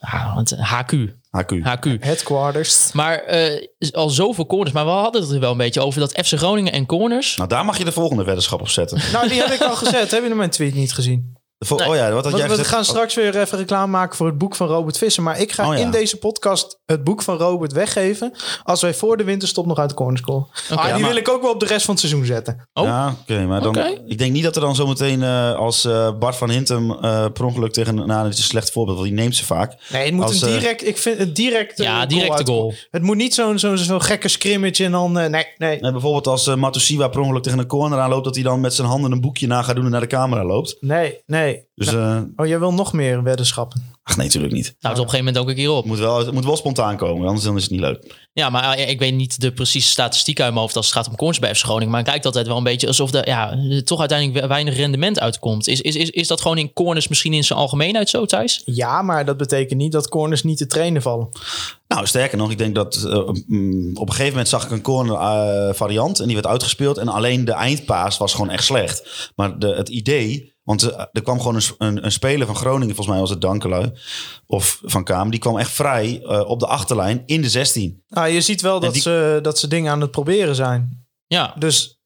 Ja, 0.00 0.32
want 0.34 0.50
HQ, 0.56 0.92
HQ. 1.30 1.52
HQ. 1.62 2.04
Headquarters. 2.04 2.92
Maar 2.92 3.18
eh, 3.18 3.66
al 3.92 4.10
zoveel 4.10 4.46
corners. 4.46 4.72
Maar 4.72 4.84
we 4.84 4.90
hadden 4.90 5.22
het 5.22 5.30
er 5.30 5.40
wel 5.40 5.50
een 5.50 5.56
beetje 5.56 5.80
over 5.80 6.00
dat 6.00 6.26
FC 6.26 6.32
Groningen 6.38 6.72
en 6.72 6.86
corners. 6.86 7.36
Nou, 7.36 7.48
daar 7.48 7.64
mag 7.64 7.78
je 7.78 7.84
de 7.84 7.92
volgende 7.92 8.24
weddenschap 8.24 8.60
op 8.60 8.68
zetten. 8.68 9.00
Nou, 9.12 9.28
die 9.28 9.40
heb 9.40 9.50
ik 9.50 9.60
al 9.60 9.76
gezet. 9.76 10.10
Heb 10.10 10.22
je 10.22 10.28
nog 10.28 10.38
mijn 10.38 10.50
tweet 10.50 10.74
niet 10.74 10.92
gezien? 10.92 11.36
De 11.58 11.66
vol- 11.66 11.78
Nee. 11.78 11.88
Oh 11.88 11.94
ja, 11.94 12.04
wat 12.04 12.12
had 12.14 12.22
Want 12.24 12.36
jij 12.36 12.44
we 12.44 12.50
gezegd? 12.50 12.68
gaan 12.68 12.84
straks 12.84 13.14
weer 13.14 13.36
even 13.40 13.58
reclame 13.58 13.86
maken 13.90 14.16
voor 14.16 14.26
het 14.26 14.38
boek 14.38 14.54
van 14.56 14.66
Robert 14.68 14.98
Visser. 14.98 15.22
Maar 15.22 15.40
ik 15.40 15.52
ga 15.52 15.68
Oh 15.68 15.74
ja. 15.74 15.80
in 15.80 15.90
deze 15.90 16.16
podcast 16.16 16.78
het 16.86 17.04
boek 17.04 17.22
van 17.22 17.36
Robert 17.36 17.72
weggeven. 17.72 18.32
Als 18.62 18.80
wij 18.82 18.94
voor 18.94 19.16
de 19.16 19.24
winterstop 19.24 19.66
nog 19.66 19.78
uit 19.78 19.88
de 19.88 19.94
corner 19.94 20.18
scoren. 20.18 20.46
ah, 20.70 20.84
die 20.84 20.92
maar- 20.92 21.08
wil 21.08 21.16
ik 21.18 21.28
ook 21.28 21.42
wel 21.42 21.50
op 21.50 21.60
de 21.60 21.66
rest 21.66 21.84
van 21.84 21.94
het 21.94 22.04
seizoen 22.04 22.24
zetten. 22.26 22.68
Oh. 22.72 22.84
Ja, 22.84 23.14
oké, 23.20 23.44
maar 23.46 23.60
dan, 23.60 23.76
ik 24.06 24.18
denk 24.18 24.32
niet 24.32 24.42
dat 24.42 24.54
er 24.54 24.60
dan 24.60 24.74
zometeen 24.74 25.22
eh, 25.22 25.54
als 25.54 25.84
eh, 25.84 26.10
Bart 26.18 26.36
van 26.36 26.50
Hintem 26.50 26.90
eh 26.90 27.24
per 27.32 27.44
ongeluk 27.44 27.72
tegen, 27.72 27.94
nou, 27.94 28.22
dat 28.22 28.32
is 28.32 28.38
een 28.38 28.44
slecht 28.44 28.70
voorbeeld, 28.72 28.96
want 28.96 29.08
die 29.08 29.18
neemt 29.18 29.36
ze 29.36 29.44
vaak. 29.44 29.76
Nee, 29.88 30.04
het 30.04 30.14
moet 30.14 30.24
Als, 30.24 30.42
een 30.42 30.48
direct. 30.48 30.86
Ik 30.86 30.98
vind 30.98 31.18
het 31.18 31.36
direct. 31.36 31.78
Ja, 31.78 32.06
directe 32.06 32.32
uit- 32.36 32.48
goal. 32.48 32.74
Het 32.90 33.02
moet 33.02 33.16
niet 33.16 33.34
zo'n 33.34 33.58
zo'n 33.58 33.78
zo'n 33.78 34.02
gekke 34.02 34.28
scrimmage 34.28 34.84
en 34.84 34.90
dan. 34.92 35.12
nee, 35.12 35.28
nee. 35.28 35.46
Nee, 35.58 35.92
bijvoorbeeld 35.92 36.26
als 36.26 36.46
uh, 36.46 36.54
Matusiwa 36.54 37.08
per 37.08 37.20
ongeluk 37.20 37.42
tegen 37.42 37.58
een 37.58 37.66
corner 37.66 37.98
aanloopt, 37.98 38.24
dat 38.24 38.34
hij 38.34 38.44
dan 38.44 38.60
met 38.60 38.74
zijn 38.74 38.88
handen 38.88 39.12
een 39.12 39.20
boekje 39.20 39.46
na 39.46 39.62
gaat 39.62 39.74
doen 39.74 39.84
en 39.84 39.90
naar 39.90 40.00
de 40.00 40.06
camera 40.06 40.44
loopt. 40.44 40.76
Nee, 40.80 41.18
nee. 41.26 41.43
Dus, 41.74 41.92
eh, 41.92 42.20
Oh, 42.36 42.46
jij 42.46 42.58
wil 42.58 42.72
nog 42.72 42.92
meer 42.92 43.22
weddenschappen? 43.22 43.92
ach 44.02 44.16
nee, 44.16 44.26
natuurlijk 44.26 44.52
niet. 44.52 44.64
Nou, 44.64 44.76
het 44.80 44.92
is 44.92 44.98
op 44.98 45.04
een 45.04 45.10
gegeven 45.10 45.24
moment 45.24 45.38
ook 45.38 45.48
een 45.48 45.54
keer 45.54 45.70
op. 45.70 45.76
Het 45.76 45.86
moet 45.86 45.98
wel, 45.98 46.18
het 46.18 46.32
moet 46.32 46.44
wel 46.44 46.56
spontaan 46.56 46.96
komen, 46.96 47.26
anders 47.26 47.44
dan 47.44 47.56
is 47.56 47.62
het 47.62 47.70
niet 47.70 47.80
leuk. 47.80 48.14
Ja, 48.32 48.50
maar 48.50 48.76
eh, 48.76 48.88
ik 48.88 48.98
weet 48.98 49.14
niet 49.14 49.40
de 49.40 49.52
precieze 49.52 49.88
statistiek 49.88 50.40
uit 50.40 50.48
mijn 50.50 50.60
hoofd 50.60 50.76
als 50.76 50.86
het 50.86 50.94
gaat 50.94 51.08
om 51.08 51.16
corners 51.16 51.38
bij 51.38 51.54
FC 51.54 51.62
Groningen. 51.62 51.88
Maar 51.90 51.98
het 52.00 52.08
lijkt 52.08 52.26
altijd 52.26 52.46
wel 52.46 52.56
een 52.56 52.62
beetje 52.62 52.86
alsof 52.86 53.12
er 53.12 53.28
ja, 53.28 53.56
toch 53.84 53.98
uiteindelijk 53.98 54.40
we- 54.40 54.46
weinig 54.46 54.76
rendement 54.76 55.20
uitkomt. 55.20 55.68
Is, 55.68 55.80
is, 55.80 55.96
is, 55.96 56.10
is 56.10 56.28
dat 56.28 56.40
gewoon 56.40 56.58
in 56.58 56.72
corners 56.72 57.08
misschien 57.08 57.32
in 57.32 57.44
zijn 57.44 57.58
algemeenheid 57.58 58.08
zo, 58.08 58.24
Thijs? 58.26 58.62
Ja, 58.64 59.02
maar 59.02 59.24
dat 59.24 59.36
betekent 59.36 59.78
niet 59.80 59.92
dat 59.92 60.08
corners 60.08 60.42
niet 60.42 60.58
te 60.58 60.66
trainen 60.66 61.02
vallen. 61.02 61.28
Nou, 61.88 62.06
sterker 62.06 62.38
nog, 62.38 62.50
ik 62.50 62.58
denk 62.58 62.74
dat 62.74 62.94
eh, 62.94 63.28
mm, 63.46 63.90
op 63.96 64.06
een 64.06 64.12
gegeven 64.12 64.30
moment 64.30 64.48
zag 64.48 64.64
ik 64.64 64.70
een 64.70 64.82
corner 64.82 65.74
variant 65.74 66.18
en 66.20 66.24
die 66.26 66.34
werd 66.34 66.46
uitgespeeld. 66.46 66.98
En 66.98 67.08
alleen 67.08 67.44
de 67.44 67.52
eindpaas 67.52 68.18
was 68.18 68.32
gewoon 68.32 68.50
echt 68.50 68.64
slecht. 68.64 69.30
Maar 69.36 69.58
de, 69.58 69.66
het 69.74 69.88
idee, 69.88 70.53
want 70.64 70.82
eh, 70.82 71.04
er 71.12 71.22
kwam 71.22 71.38
gewoon 71.38 71.54
een, 71.54 71.62
een, 71.78 72.04
een 72.04 72.12
speler 72.12 72.46
van 72.46 72.56
Groningen, 72.56 72.86
volgens 72.94 73.08
mij 73.08 73.18
was 73.18 73.30
het 73.30 73.40
Dankelui, 73.40 73.92
of 74.46 74.80
van 74.82 75.04
Kamer, 75.04 75.30
die 75.30 75.40
kwam 75.40 75.58
echt 75.58 75.70
vrij 75.70 76.22
eh, 76.22 76.48
op 76.48 76.60
de 76.60 76.66
achterlijn 76.66 77.22
in 77.26 77.40
de 77.42 77.48
16. 77.48 78.02
Nou, 78.08 78.28
je 78.28 78.40
ziet 78.40 78.60
wel 78.60 78.80
dat, 78.80 78.92
die- 78.92 79.02
ze, 79.02 79.38
dat 79.42 79.58
ze 79.58 79.68
dingen 79.68 79.92
aan 79.92 80.00
het 80.00 80.10
proberen 80.10 80.54
zijn. 80.54 81.06
Ja, 81.26 81.54
Dus 81.58 81.98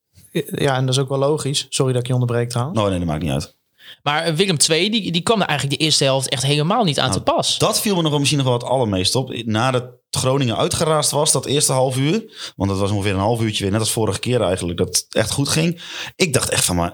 ja, 0.55 0.77
en 0.77 0.87
dat 0.87 0.95
is 0.95 1.01
ook 1.01 1.09
wel 1.09 1.19
logisch. 1.19 1.67
Sorry 1.69 1.93
dat 1.93 2.01
ik 2.03 2.07
je 2.07 2.13
onderbreek 2.15 2.49
trouwens. 2.49 2.79
Nou, 2.79 2.91
nee, 2.91 2.99
dat 2.99 3.09
maakt 3.09 3.23
niet 3.23 3.33
uit. 3.33 3.58
Maar 4.03 4.23
eh, 4.23 4.35
Willem 4.35 4.57
II, 4.69 4.91
die, 4.91 5.13
die 5.13 5.23
kwam 5.23 5.41
er 5.41 5.47
eigenlijk 5.47 5.79
de 5.79 5.85
eerste 5.85 6.05
helft 6.05 6.29
echt 6.29 6.43
helemaal 6.43 6.85
niet 6.85 6.99
aan 6.99 7.09
Nou, 7.11 7.19
te 7.19 7.33
pas. 7.33 7.59
Dat 7.59 7.81
viel 7.81 7.95
me 7.97 8.01
nog 8.01 8.11
wel 8.11 8.19
misschien 8.19 8.41
nog 8.41 8.49
wel 8.49 8.59
het 8.59 8.69
allermeest 8.69 9.15
op. 9.15 9.43
Nadat 9.45 9.97
Groningen 10.11 10.57
uitgeraasd 10.57 11.11
was, 11.11 11.33
dat 11.33 11.47
eerste 11.47 11.73
half 11.73 11.97
uur. 11.97 12.53
Want 12.57 12.71
dat 12.71 12.79
was 12.79 12.91
ongeveer 12.91 13.13
een 13.13 13.19
half 13.19 13.41
uurtje 13.41 13.63
weer, 13.63 13.73
net 13.73 13.81
als 13.81 13.91
vorige 13.91 14.19
keer 14.19 14.43
eigenlijk, 14.43 14.79
dat 14.79 14.89
het 14.89 15.07
echt 15.11 15.31
goed 15.31 15.49
ging. 15.49 15.81
Ik 16.17 16.33
dacht 16.33 16.49
echt 16.49 16.65
van, 16.65 16.77
maar 16.77 16.93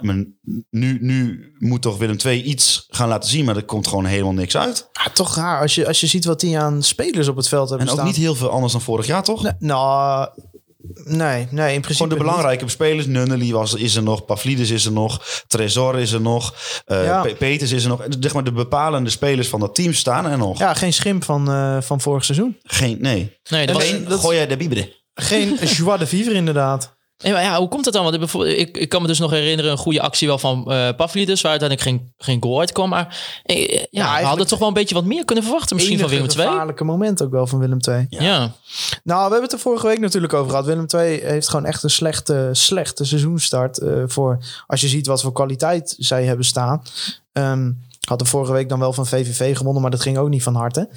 nu, 0.71 0.99
nu 1.01 1.47
moet 1.59 1.83
toch 1.83 1.99
Willem 1.99 2.17
II 2.25 2.43
iets 2.43 2.87
gaan 2.89 3.09
laten 3.09 3.31
zien, 3.31 3.45
maar 3.45 3.57
er 3.57 3.65
komt 3.65 3.87
gewoon 3.87 4.05
helemaal 4.05 4.33
niks 4.33 4.57
uit. 4.57 4.89
Ja, 4.93 5.11
toch 5.13 5.37
raar 5.37 5.61
als 5.61 5.75
je, 5.75 5.87
als 5.87 6.01
je 6.01 6.07
ziet 6.07 6.25
wat 6.25 6.41
die 6.41 6.59
aan 6.59 6.83
spelers 6.83 7.29
op 7.29 7.37
het 7.37 7.49
veld 7.49 7.69
hebben 7.69 7.87
En 7.87 7.93
ook 7.93 7.99
staan. 7.99 8.11
niet 8.11 8.21
heel 8.21 8.35
veel 8.35 8.49
anders 8.51 8.73
dan 8.73 8.81
vorig 8.81 9.07
jaar, 9.07 9.23
toch? 9.23 9.43
Nee, 9.43 9.53
nou, 9.59 10.29
nee, 11.05 11.47
nee, 11.51 11.75
in 11.75 11.81
principe 11.81 11.93
Gewoon 11.93 12.09
de 12.09 12.15
niet. 12.15 12.25
belangrijke 12.25 12.69
spelers. 12.69 13.07
Nunnely 13.07 13.53
was, 13.53 13.75
is 13.75 13.97
er 13.97 14.03
nog. 14.03 14.25
Pavlidis 14.25 14.71
is 14.71 14.85
er 14.87 14.93
nog. 14.93 15.43
Tresor 15.47 15.99
is 15.99 16.13
er 16.13 16.21
nog. 16.21 16.55
eh, 16.87 17.05
Ja. 17.05 17.27
Peters 17.39 17.73
is 17.73 17.83
er 17.83 17.89
nog. 17.89 18.07
Zeg 18.21 18.33
maar 18.35 18.45
de 18.45 18.53
bepalende 18.53 19.11
spelers 19.11 19.49
van 19.49 19.61
dat 19.61 19.75
team 19.75 19.93
staan 19.93 20.27
er 20.27 20.39
nog. 20.39 20.59
Ja, 20.59 20.75
geen 20.75 20.93
schimp 20.93 21.25
van, 21.25 21.51
eh, 21.51 21.81
van 21.81 22.01
vorig 22.01 22.25
seizoen. 22.25 22.57
Geen, 22.63 22.97
nee. 23.01 23.37
Nee, 23.51 23.67
dat 23.67 23.77
was, 23.77 23.85
Geen 23.85 24.05
dat- 24.09 24.21
Goya 24.21 24.47
de 24.47 24.57
Bibre. 24.57 25.03
Geen 25.15 25.55
joie 25.77 25.99
de 25.99 26.07
vivre 26.07 26.35
inderdaad. 26.35 26.94
Maar 27.23 27.43
ja, 27.43 27.59
hoe 27.59 27.69
komt 27.69 27.85
dat 27.85 27.93
dan? 27.93 28.03
Want 28.05 28.35
ik, 28.47 28.77
ik, 28.77 28.89
kan 28.89 29.03
me 29.03 29.07
dus 29.09 29.19
nog 29.19 29.31
herinneren 29.31 29.71
een 29.71 29.77
goede 29.79 30.01
actie 30.01 30.29
wel 30.29 30.39
van 30.39 30.73
eh 30.73 30.89
Pavlidis, 30.97 31.41
waar 31.41 31.51
uiteindelijk 31.51 31.89
geen, 31.89 32.13
geen 32.19 32.43
goal 32.43 32.61
uitkwam. 32.61 32.89
Maar 32.89 33.41
eh, 33.43 33.57
ja, 33.69 33.79
we 33.91 33.99
eigenlijk- 33.99 34.27
hadden 34.27 34.47
toch 34.47 34.59
wel 34.59 34.69
een 34.69 34.75
beetje 34.75 34.95
wat 34.95 35.05
meer 35.05 35.25
kunnen 35.25 35.45
verwachten 35.45 35.77
misschien 35.77 35.99
van 35.99 36.09
Willem 36.09 36.25
II. 36.25 36.47
gevaarlijke 36.47 36.85
moment 36.85 37.23
ook 37.23 37.31
wel 37.31 37.47
van 37.47 37.59
Willem 37.59 37.79
II. 37.89 38.07
Ja. 38.09 38.53
Nou, 39.05 39.25
we 39.25 39.31
hebben 39.31 39.43
het 39.43 39.53
er 39.53 39.59
vorige 39.59 39.87
week 39.87 39.99
natuurlijk 39.99 40.33
over 40.33 40.51
gehad. 40.51 40.65
Willem 40.65 40.87
II 40.95 41.21
heeft 41.21 41.49
gewoon 41.49 41.65
echt 41.65 41.83
een 41.83 41.91
slechte, 41.91 42.49
slechte 42.53 43.05
seizoenstart. 43.05 43.79
eh, 43.79 43.93
voor 44.07 44.39
als 44.67 44.81
je 44.81 44.89
ziet 44.89 45.07
wat 45.07 45.23
voor 45.23 45.33
kwaliteit 45.33 45.95
zij 45.99 46.25
hebben 46.25 46.45
staan. 46.45 46.83
Ehm 47.33 47.71
hadden 48.05 48.27
vorige 48.27 48.53
week 48.53 48.69
dan 48.69 48.79
wel 48.79 48.93
van 48.93 49.07
VVV 49.07 49.57
gewonnen, 49.57 49.83
maar 49.83 49.91
dat 49.91 50.01
ging 50.01 50.19
ook 50.19 50.29
niet 50.29 50.43
van 50.43 50.55
harte. 50.55 50.89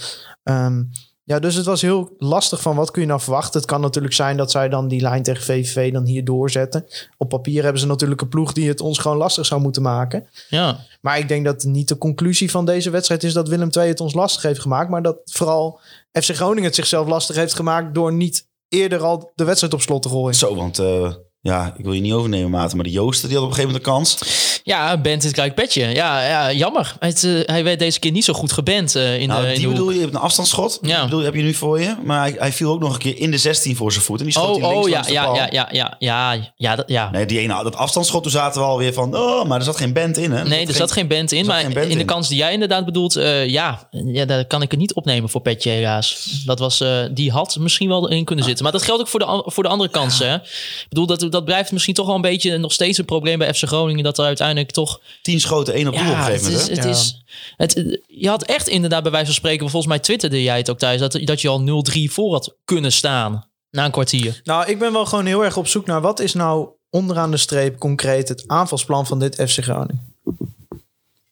Ehm, 0.43 0.83
ja, 1.27 1.39
dus 1.39 1.55
het 1.55 1.65
was 1.65 1.81
heel 1.81 2.15
lastig 2.17 2.61
van 2.61 2.75
wat 2.75 2.91
kun 2.91 3.01
je 3.01 3.07
nou 3.07 3.21
verwachten. 3.21 3.59
Het 3.59 3.69
kan 3.69 3.81
natuurlijk 3.81 4.13
zijn 4.13 4.37
dat 4.37 4.51
zij 4.51 4.69
dan 4.69 4.87
die 4.87 5.01
lijn 5.01 5.23
tegen 5.23 5.43
VVV 5.43 5.91
dan 5.91 6.05
hier 6.05 6.25
doorzetten. 6.25 6.85
Op 7.17 7.29
papier 7.29 7.63
hebben 7.63 7.81
ze 7.81 7.87
natuurlijk 7.87 8.21
een 8.21 8.29
ploeg 8.29 8.53
die 8.53 8.67
het 8.67 8.81
ons 8.81 8.97
gewoon 8.97 9.17
lastig 9.17 9.45
zou 9.45 9.61
moeten 9.61 9.81
maken. 9.81 10.27
ja. 10.49 10.79
Maar 11.01 11.17
ik 11.17 11.27
denk 11.27 11.45
dat 11.45 11.63
niet 11.63 11.87
de 11.87 11.97
conclusie 11.97 12.51
van 12.51 12.65
deze 12.65 12.89
wedstrijd 12.89 13.23
is 13.23 13.33
dat 13.33 13.47
Willem 13.47 13.69
II 13.71 13.87
het 13.87 13.99
ons 13.99 14.13
lastig 14.13 14.41
heeft 14.41 14.59
gemaakt. 14.59 14.89
Maar 14.89 15.01
dat 15.01 15.17
vooral 15.25 15.79
FC 16.11 16.35
Groningen 16.35 16.63
het 16.63 16.75
zichzelf 16.75 17.07
lastig 17.07 17.35
heeft 17.35 17.53
gemaakt 17.53 17.93
door 17.93 18.13
niet 18.13 18.47
eerder 18.69 19.03
al 19.03 19.31
de 19.35 19.43
wedstrijd 19.43 19.73
op 19.73 19.81
slot 19.81 20.01
te 20.01 20.09
gooien. 20.09 20.35
Zo, 20.35 20.55
want 20.55 20.79
eh, 20.79 21.13
ja, 21.47 21.73
ik 21.77 21.83
wil 21.83 21.93
je 21.93 22.01
niet 22.01 22.13
overnemen, 22.13 22.49
Maarten. 22.49 22.77
Maar 22.77 22.85
de 22.85 22.91
Joosten 22.91 23.29
die 23.29 23.37
had 23.37 23.45
op 23.45 23.51
een 23.51 23.55
gegeven 23.55 23.81
moment 23.81 23.97
een 23.97 24.17
kans. 24.19 24.61
Ja, 24.63 24.97
Bent 24.97 25.23
het 25.23 25.33
krijgt 25.33 25.55
petje. 25.55 25.85
Ja, 25.85 26.27
ja 26.27 26.51
jammer. 26.51 26.95
Het, 26.99 27.23
eh, 27.23 27.31
hij 27.45 27.63
werd 27.63 27.79
deze 27.79 27.99
keer 27.99 28.11
niet 28.11 28.23
zo 28.23 28.33
goed 28.33 28.51
geband 28.51 28.95
eh, 28.95 29.19
in 29.19 29.27
Nou, 29.27 29.41
de, 29.41 29.47
in 29.47 29.53
die 29.53 29.63
de 29.63 29.69
bedoel 29.69 29.89
je, 29.89 29.95
je 29.95 30.01
hebt 30.01 30.13
een 30.13 30.19
afstandsschot. 30.19 30.79
Ja. 30.81 30.95
Die 30.95 31.03
bedoel, 31.03 31.21
heb 31.21 31.35
je 31.35 31.41
nu 31.41 31.53
voor 31.53 31.81
je. 31.81 31.95
Maar 32.03 32.19
hij, 32.19 32.35
hij 32.37 32.53
viel 32.53 32.71
ook 32.71 32.79
nog 32.79 32.93
een 32.93 32.99
keer 32.99 33.17
in 33.17 33.31
de 33.31 33.37
16 33.37 33.75
voor 33.75 33.91
zijn 33.91 34.03
voet. 34.03 34.19
En 34.19 34.25
die 34.25 34.33
schoot 34.33 34.55
Oh, 34.55 34.61
hij 34.61 34.71
links 34.71 34.85
oh 34.85 34.91
ja, 34.91 35.03
ja, 35.07 35.35
ja, 35.35 35.47
ja, 35.51 35.67
ja, 35.71 35.95
ja, 35.99 36.51
ja, 36.55 36.75
dat, 36.75 36.85
ja. 36.87 37.09
Nee, 37.11 37.25
die 37.25 37.39
ene, 37.39 37.63
dat 37.63 37.75
afstandsschot, 37.75 38.23
toen 38.23 38.31
zaten 38.31 38.61
we 38.61 38.67
alweer 38.67 38.93
van... 38.93 39.15
Oh, 39.17 39.45
maar 39.45 39.57
er 39.57 39.65
zat 39.65 39.77
geen 39.77 39.93
band 39.93 40.17
in, 40.17 40.31
hè? 40.31 40.43
Nee, 40.43 40.67
er 40.67 40.73
zat 40.73 40.91
geen 40.91 41.07
band 41.07 41.31
in. 41.31 41.45
Maar 41.45 41.61
geen 41.61 41.73
band 41.73 41.85
in 41.85 41.93
de 41.93 41.99
in. 41.99 42.05
kans 42.05 42.27
die 42.27 42.37
jij 42.37 42.53
inderdaad 42.53 42.85
bedoelt, 42.85 43.15
eh, 43.15 43.47
ja, 43.47 43.89
ja, 43.91 44.25
daar 44.25 44.45
kan 44.45 44.61
ik 44.61 44.71
het 44.71 44.79
niet 44.79 44.93
opnemen 44.93 45.29
voor 45.29 45.41
Petje 45.41 45.69
helaas. 45.69 46.41
Dat 46.45 46.59
was, 46.59 46.83
die 47.11 47.31
had 47.31 47.57
misschien 47.59 47.87
wel 47.87 48.09
erin 48.09 48.25
kunnen 48.25 48.45
zitten. 48.45 48.63
Maar 48.63 48.73
dat 48.73 48.83
geldt 48.83 49.01
ook 49.01 49.07
voor 49.07 49.19
de, 49.19 49.43
voor 49.45 49.63
de 49.63 49.69
andere 49.69 49.89
kansen. 49.89 50.29
Hè? 50.29 50.35
Ik 50.35 50.85
bedoel, 50.89 51.05
dat, 51.05 51.31
dat 51.31 51.36
blijft 51.45 51.71
misschien 51.71 51.93
toch 51.93 52.05
wel 52.05 52.15
een 52.15 52.21
beetje 52.21 52.57
nog 52.57 52.71
steeds 52.73 52.97
een 52.97 53.05
probleem 53.05 53.37
bij 53.37 53.53
FC 53.53 53.63
Groningen. 53.63 54.03
Dat 54.03 54.17
er 54.17 54.25
uiteindelijk 54.25 54.71
toch... 54.71 55.01
Tien 55.21 55.39
schoten, 55.39 55.73
één 55.73 55.87
op 55.87 55.93
doel 55.93 56.01
op 56.01 56.07
een 56.07 56.13
Ja, 56.13 56.23
het 56.23 56.41
gegeven 56.41 56.51
is, 56.51 56.61
moment, 56.61 56.85
het 56.85 56.95
is, 56.95 57.23
het, 57.57 58.01
je 58.07 58.29
had 58.29 58.43
echt 58.43 58.67
inderdaad 58.67 59.01
bij 59.03 59.11
wijze 59.11 59.25
van 59.25 59.35
spreken, 59.35 59.69
volgens 59.69 59.91
mij 59.91 59.99
twitterde 59.99 60.43
jij 60.43 60.57
het 60.57 60.69
ook 60.69 60.77
thuis, 60.77 60.99
dat, 60.99 61.19
dat 61.23 61.41
je 61.41 61.47
al 61.47 61.83
0-3 61.91 62.11
voor 62.11 62.31
had 62.31 62.55
kunnen 62.65 62.91
staan 62.91 63.49
na 63.71 63.85
een 63.85 63.91
kwartier. 63.91 64.41
Nou, 64.43 64.69
ik 64.69 64.79
ben 64.79 64.91
wel 64.91 65.05
gewoon 65.05 65.25
heel 65.25 65.43
erg 65.43 65.57
op 65.57 65.67
zoek 65.67 65.85
naar 65.85 66.01
wat 66.01 66.19
is 66.19 66.33
nou 66.33 66.69
onderaan 66.89 67.31
de 67.31 67.37
streep 67.37 67.77
concreet 67.77 68.29
het 68.29 68.43
aanvalsplan 68.47 69.07
van 69.07 69.19
dit 69.19 69.35
FC 69.35 69.63
Groningen. 69.63 70.15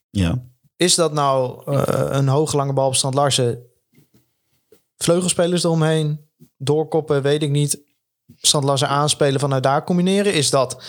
Ja. 0.09 0.41
Is 0.75 0.95
dat 0.95 1.13
nou 1.13 1.62
eh, 1.65 2.05
een 2.09 2.27
hoge 2.27 2.55
lange 2.55 2.74
bal 2.74 2.88
op 2.88 2.95
Strand 2.95 3.13
Larsen, 3.13 3.63
vleugelspelers 4.97 5.63
eromheen, 5.63 6.19
doorkoppen, 6.57 7.21
weet 7.21 7.43
ik 7.43 7.50
niet. 7.50 7.79
Strand 8.41 8.65
Larsen 8.65 8.89
aanspelen 8.89 9.39
vanuit 9.39 9.63
daar 9.63 9.84
combineren. 9.84 10.34
Is 10.34 10.49
dat 10.49 10.84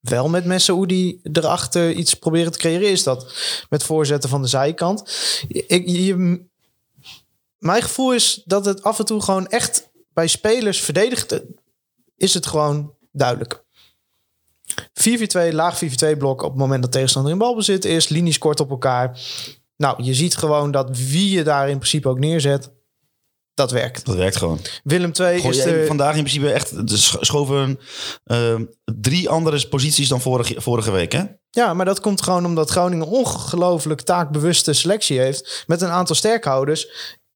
wel 0.00 0.28
met 0.28 0.44
Messaoudi 0.44 1.20
erachter 1.32 1.92
iets 1.92 2.14
proberen 2.14 2.52
te 2.52 2.58
creëren? 2.58 2.90
Is 2.90 3.02
dat 3.02 3.34
met 3.68 3.82
voorzetten 3.82 4.30
van 4.30 4.42
de 4.42 4.48
zijkant? 4.48 5.02
Ik, 5.48 6.16
mijn 7.58 7.82
gevoel 7.82 8.14
is 8.14 8.42
dat 8.44 8.64
het 8.64 8.82
af 8.82 8.98
en 8.98 9.04
toe 9.04 9.20
gewoon 9.20 9.46
echt 9.46 9.90
bij 10.12 10.26
spelers 10.26 10.80
verdedigd 10.80 11.40
is 12.16 12.34
het 12.34 12.46
gewoon 12.46 12.94
duidelijk. 13.12 13.64
4-4-2, 15.50 15.52
laag 15.52 15.84
4-4-2 15.84 16.16
blok 16.18 16.42
op 16.42 16.50
het 16.50 16.58
moment 16.58 16.82
dat 16.82 16.92
tegenstander 16.92 17.32
in 17.32 17.38
balbezit 17.38 17.84
is. 17.84 18.08
Linies 18.08 18.38
kort 18.38 18.60
op 18.60 18.70
elkaar. 18.70 19.20
Nou, 19.76 20.02
je 20.02 20.14
ziet 20.14 20.36
gewoon 20.36 20.70
dat 20.70 20.98
wie 20.98 21.30
je 21.30 21.42
daar 21.42 21.68
in 21.68 21.76
principe 21.76 22.08
ook 22.08 22.18
neerzet, 22.18 22.72
dat 23.54 23.70
werkt. 23.70 24.06
Dat 24.06 24.14
werkt 24.14 24.36
gewoon. 24.36 24.58
Willem 24.84 25.12
2 25.12 25.40
Gooi 25.40 25.56
is 25.58 25.64
de... 25.64 25.84
vandaag 25.86 26.12
in 26.16 26.24
principe 26.24 26.52
echt 26.52 26.72
schoven 27.20 27.78
eh, 28.24 28.54
drie 28.84 29.28
andere 29.28 29.68
posities 29.68 30.08
dan 30.08 30.20
vorige, 30.20 30.60
vorige 30.60 30.90
week, 30.90 31.12
hè? 31.12 31.22
Ja, 31.50 31.74
maar 31.74 31.84
dat 31.84 32.00
komt 32.00 32.22
gewoon 32.22 32.46
omdat 32.46 32.70
Groningen 32.70 33.06
ongelooflijk 33.06 34.00
taakbewuste 34.00 34.72
selectie 34.72 35.18
heeft. 35.18 35.64
Met 35.66 35.80
een 35.82 35.88
aantal 35.90 36.14
sterkhouders 36.14 36.88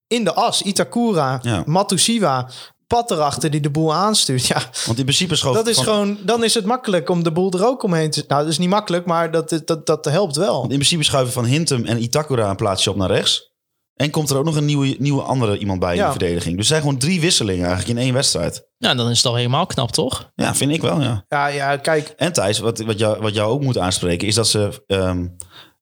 in 0.06 0.24
de 0.24 0.34
as. 0.34 0.62
Itakura, 0.62 1.38
Ja. 1.42 1.62
Matusiwa, 1.66 2.50
Pat 2.86 3.10
erachter 3.10 3.50
die 3.50 3.60
de 3.60 3.70
boel 3.70 3.94
aanstuurt. 3.94 4.46
Ja, 4.46 4.70
Want 4.86 4.98
in 4.98 5.04
principe 5.04 5.36
schoof... 5.36 5.54
dat 5.54 5.66
is 5.66 5.74
van- 5.76 5.84
gewoon, 5.84 6.18
dan 6.24 6.44
is 6.44 6.54
het 6.54 6.64
makkelijk 6.64 7.08
om 7.08 7.22
de 7.22 7.32
boel 7.32 7.52
er 7.52 7.66
ook 7.66 7.82
omheen 7.82 8.10
te... 8.10 8.24
Nou, 8.28 8.42
dat 8.42 8.50
is 8.50 8.58
niet 8.58 8.68
makkelijk, 8.68 9.06
maar 9.06 9.30
dat, 9.30 9.60
dat, 9.64 9.86
dat 9.86 10.04
helpt 10.04 10.36
wel. 10.36 10.62
In 10.62 10.68
principe 10.68 11.02
schuiven 11.04 11.32
van 11.32 11.44
Hintem 11.44 11.84
en 11.84 12.02
Itakura 12.02 12.50
een 12.50 12.56
plaatsje 12.56 12.90
op 12.90 12.96
naar 12.96 13.10
rechts. 13.10 13.54
En 13.96 14.10
komt 14.10 14.30
er 14.30 14.36
ook 14.36 14.44
nog 14.44 14.56
een 14.56 14.64
nieuwe, 14.64 14.96
nieuwe 14.98 15.22
andere 15.22 15.58
iemand 15.58 15.80
bij 15.80 15.90
in 15.92 15.96
Ja. 15.98 16.04
de 16.04 16.10
verdediging. 16.10 16.52
Dus 16.56 16.64
er 16.64 16.70
zijn 16.70 16.80
gewoon 16.80 16.98
drie 16.98 17.20
wisselingen 17.20 17.66
eigenlijk 17.66 17.98
in 17.98 18.04
één 18.04 18.14
wedstrijd. 18.14 18.66
Nou, 18.78 18.96
dan 18.96 19.10
is 19.10 19.16
het 19.16 19.26
al 19.26 19.34
helemaal 19.34 19.66
knap, 19.66 19.90
toch? 19.90 20.30
Ja, 20.34 20.54
vind 20.54 20.72
ik 20.72 20.80
wel, 20.80 21.00
ja. 21.00 21.24
Ja, 21.28 21.46
ja, 21.46 21.76
kijk, 21.76 22.08
En 22.16 22.32
Thijs, 22.32 22.58
wat, 22.58 22.78
wat, 22.78 22.98
jou, 22.98 23.20
wat 23.20 23.34
jou 23.34 23.50
ook 23.50 23.62
moet 23.62 23.78
aanspreken, 23.78 24.28
is 24.28 24.34
dat 24.34 24.48
ze... 24.48 24.82
ehm, 24.86 25.26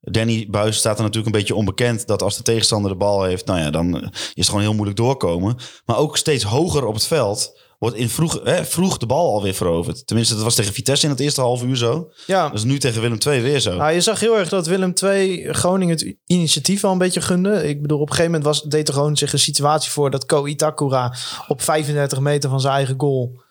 Danny 0.00 0.46
Buis 0.50 0.76
staat 0.76 0.96
er 0.96 1.02
natuurlijk 1.02 1.34
een 1.34 1.40
beetje 1.40 1.54
onbekend 1.54 2.06
dat 2.06 2.22
als 2.22 2.36
de 2.36 2.42
tegenstander 2.42 2.90
de 2.90 2.96
bal 2.96 3.22
heeft, 3.22 3.46
nou 3.46 3.60
ja, 3.60 3.70
dan 3.70 3.96
eh, 3.96 4.08
is 4.12 4.30
het 4.34 4.46
gewoon 4.46 4.60
heel 4.60 4.72
moeilijk 4.74 4.96
doorkomen. 4.96 5.56
Maar 5.84 5.96
ook 5.96 6.16
steeds 6.16 6.44
hoger 6.44 6.86
op 6.86 6.94
het 6.94 7.06
veld 7.06 7.60
wordt 7.78 7.96
in 7.96 8.08
vroeg, 8.08 8.40
hè, 8.44 8.64
vroeg 8.64 8.98
de 8.98 9.06
bal 9.06 9.34
alweer 9.34 9.54
veroverd. 9.54 10.06
Tenminste, 10.06 10.34
dat 10.34 10.42
was 10.42 10.54
tegen 10.54 10.72
Vitesse 10.72 11.04
in 11.04 11.12
het 11.12 11.20
eerste 11.20 11.40
half 11.40 11.62
uur 11.62 11.76
zo. 11.76 12.10
ja. 12.26 12.48
Dat 12.48 12.58
is 12.58 12.64
nu 12.64 12.78
tegen 12.78 13.00
Willem 13.00 13.18
II 13.26 13.40
weer 13.40 13.60
zo. 13.60 13.76
Nou, 13.76 13.92
je 13.92 14.00
zag 14.00 14.20
heel 14.20 14.38
erg 14.38 14.48
dat 14.48 14.66
Willem 14.66 14.92
II 15.02 15.52
Groningen 15.52 15.94
het 15.94 16.16
initiatief 16.26 16.80
wel 16.80 16.92
een 16.92 16.98
beetje 16.98 17.20
gunde. 17.20 17.68
Ik 17.68 17.82
bedoel, 17.82 18.00
op 18.00 18.08
een 18.08 18.14
gegeven 18.14 18.32
moment 18.32 18.48
was, 18.48 18.62
deed 18.62 18.88
er 18.88 18.94
gewoon 18.94 19.16
zich 19.16 19.32
een 19.32 19.38
situatie 19.38 19.90
voor 19.90 20.10
dat 20.10 20.26
Ko 20.26 20.46
Itakura 20.46 21.14
op 21.48 21.62
35 21.62 22.20
meter 22.20 22.50
van 22.50 22.60
zijn 22.60 22.74
eigen 22.74 22.94
goal 22.98 23.42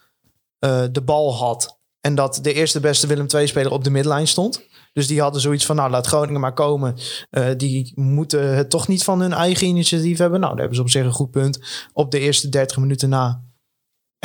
eh, 0.59 0.83
de 0.91 1.01
bal 1.01 1.36
had. 1.36 1.81
En 2.01 2.15
dat 2.15 2.39
de 2.41 2.53
eerste 2.53 2.79
beste 2.79 3.07
Willem 3.07 3.25
II-speler 3.36 3.71
op 3.71 3.83
de 3.83 3.89
midlijn 3.89 4.27
stond. 4.27 4.62
Dus 4.93 5.07
die 5.07 5.21
hadden 5.21 5.41
zoiets 5.41 5.65
van, 5.65 5.75
nou 5.75 5.89
laat 5.89 6.07
Groningen 6.07 6.41
maar 6.41 6.53
komen. 6.53 6.95
Eh, 7.29 7.47
die 7.57 7.91
moeten 7.95 8.55
het 8.55 8.69
toch 8.69 8.88
niet 8.88 9.03
van 9.03 9.21
hun 9.21 9.33
eigen 9.33 9.67
initiatief 9.67 10.17
hebben. 10.17 10.39
Nou, 10.39 10.51
daar 10.51 10.59
hebben 10.59 10.77
ze 10.77 10.83
op 10.83 10.89
zich 10.89 11.03
een 11.03 11.12
goed 11.12 11.31
punt. 11.31 11.59
Op 11.93 12.12
de 12.12 12.19
eerste 12.19 12.49
30 12.49 12.77
minuten 12.77 13.09
na 13.09 13.43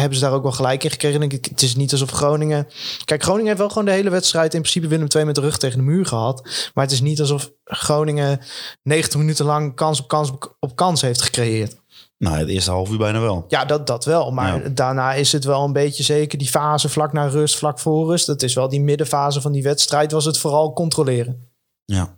hebben 0.00 0.18
ze 0.18 0.24
daar 0.24 0.32
ook 0.34 0.42
wel 0.42 0.52
gelijk 0.52 0.84
in 0.84 0.90
gekregen. 0.90 1.22
Ik, 1.22 1.44
het 1.44 1.62
is 1.62 1.76
niet 1.76 1.92
alsof 1.92 2.11
Groningen... 2.11 2.66
Kijk, 3.04 3.22
Groningen 3.22 3.46
heeft 3.46 3.58
wel 3.58 3.68
gewoon 3.68 3.84
de 3.84 3.90
hele 3.90 4.11
wedstrijd... 4.11 4.54
in 4.54 4.61
principe 4.61 4.87
Willem 4.87 5.06
II 5.16 5.24
met 5.24 5.34
de 5.34 5.40
rug 5.40 5.58
tegen 5.58 5.78
de 5.78 5.84
muur 5.84 6.06
gehad. 6.06 6.70
Maar 6.74 6.84
het 6.84 6.92
is 6.92 7.00
niet 7.00 7.20
alsof 7.20 7.50
Groningen 7.64 8.40
90 8.82 9.18
minuten 9.18 9.44
lang 9.44 9.74
kans 9.74 10.00
op 10.00 10.08
kans 10.08 10.32
op 10.61 10.76
kans 10.76 11.00
heeft 11.00 11.22
gecreëerd. 11.22 11.76
Nou, 12.18 12.37
het 12.37 12.48
eerste 12.48 12.70
half 12.70 12.90
uur 12.90 12.98
bijna 12.98 13.20
wel. 13.20 13.44
Ja, 13.48 13.64
dat, 13.64 13.87
dat 13.87 14.04
wel. 14.04 14.30
Maar 14.30 14.62
Ja. 14.62 14.68
daarna 14.68 15.14
is 15.14 15.32
het 15.32 15.44
wel 15.44 15.64
een 15.64 15.72
beetje 15.72 16.02
zeker 16.02 16.38
die 16.38 16.48
fase 16.48 16.88
vlak 16.88 17.12
na 17.12 17.26
rust, 17.26 17.56
vlak 17.56 17.78
voor 17.78 18.11
rust. 18.11 18.26
Dat 18.26 18.42
is 18.42 18.54
wel 18.54 18.68
die 18.68 18.80
middenfase 18.80 19.40
van 19.40 19.52
die 19.52 19.62
wedstrijd, 19.62 20.12
was 20.12 20.24
het 20.24 20.38
vooral 20.38 20.72
controleren. 20.72 21.48
Ja. 21.84 22.17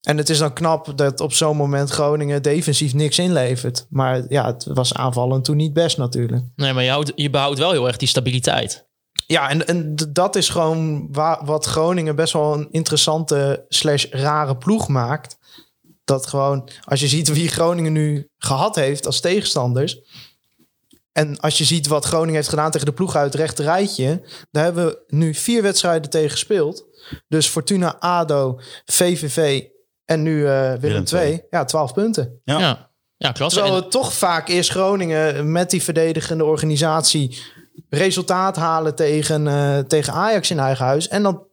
En 0.00 0.16
het 0.16 0.28
is 0.28 0.38
dan 0.38 0.52
knap 0.52 0.92
dat 0.98 1.20
op 1.20 1.32
zo'n 1.32 1.56
moment 1.56 1.90
Groningen 1.90 2.42
defensief 2.42 2.94
niks 2.94 3.18
inlevert. 3.18 3.86
Maar 3.90 4.24
ja, 4.28 4.46
het 4.46 4.64
was 4.64 4.94
aanvallend 4.94 5.44
toen 5.44 5.56
niet 5.56 5.72
best 5.72 5.96
natuurlijk. 5.98 6.44
Nee, 6.56 6.72
maar 6.72 6.82
je, 6.82 6.90
houdt, 6.90 7.12
je 7.14 7.30
behoudt 7.30 7.58
wel 7.58 7.70
heel 7.70 7.86
erg 7.86 7.96
die 7.96 8.08
stabiliteit. 8.08 8.86
Ja, 9.26 9.50
en, 9.50 9.66
en 9.66 9.96
dat 10.12 10.36
is 10.36 10.48
gewoon 10.48 11.08
wa- 11.12 11.44
wat 11.44 11.64
Groningen 11.64 12.16
best 12.16 12.32
wel 12.32 12.54
een 12.54 12.68
interessante 12.70 13.64
slash 13.68 14.04
rare 14.10 14.56
ploeg 14.56 14.88
maakt. 14.88 15.36
Dat 16.04 16.26
gewoon, 16.26 16.68
als 16.84 17.00
je 17.00 17.08
ziet 17.08 17.28
wie 17.32 17.48
Groningen 17.48 17.92
nu 17.92 18.28
gehad 18.38 18.74
heeft 18.74 19.06
als 19.06 19.20
tegenstanders. 19.20 20.00
En 21.12 21.40
als 21.40 21.58
je 21.58 21.64
ziet 21.64 21.86
wat 21.86 22.04
Groningen 22.04 22.34
heeft 22.34 22.48
gedaan 22.48 22.70
tegen 22.70 22.86
de 22.86 22.92
ploeg 22.92 23.16
uit 23.16 23.32
het 23.32 23.42
rechte 23.42 23.62
rijtje, 23.62 24.28
daar 24.50 24.64
hebben 24.64 24.86
we 24.86 25.04
nu 25.06 25.34
vier 25.34 25.62
wedstrijden 25.62 26.10
tegen 26.10 26.30
gespeeld. 26.30 26.84
Dus 27.28 27.46
Fortuna, 27.46 27.98
ADO, 28.00 28.60
VVV 28.84 29.64
en 30.08 30.22
nu 30.22 30.46
eh, 30.46 30.60
Willem, 30.60 30.80
Willem 30.80 31.04
2. 31.04 31.28
II. 31.30 31.42
Ja, 31.50 31.64
12 31.64 31.92
punten. 31.92 32.40
Ja. 32.44 32.58
Ja, 32.58 32.88
ja 33.16 33.32
klasse. 33.32 33.56
Terwijl 33.58 33.76
En- 33.78 33.82
het 33.82 33.92
toch 33.92 34.12
vaak 34.12 34.48
is 34.48 34.68
Groningen 34.68 35.52
met 35.52 35.70
die 35.70 35.82
verdedigende 35.82 36.44
organisatie 36.44 37.38
resultaat 37.90 38.56
halen 38.56 38.94
tegen, 38.94 39.46
eh, 39.48 39.78
tegen 39.78 40.12
Ajax 40.12 40.50
in 40.50 40.58
eigen 40.58 40.84
huis. 40.84 41.08
En 41.08 41.22
dan 41.22 41.46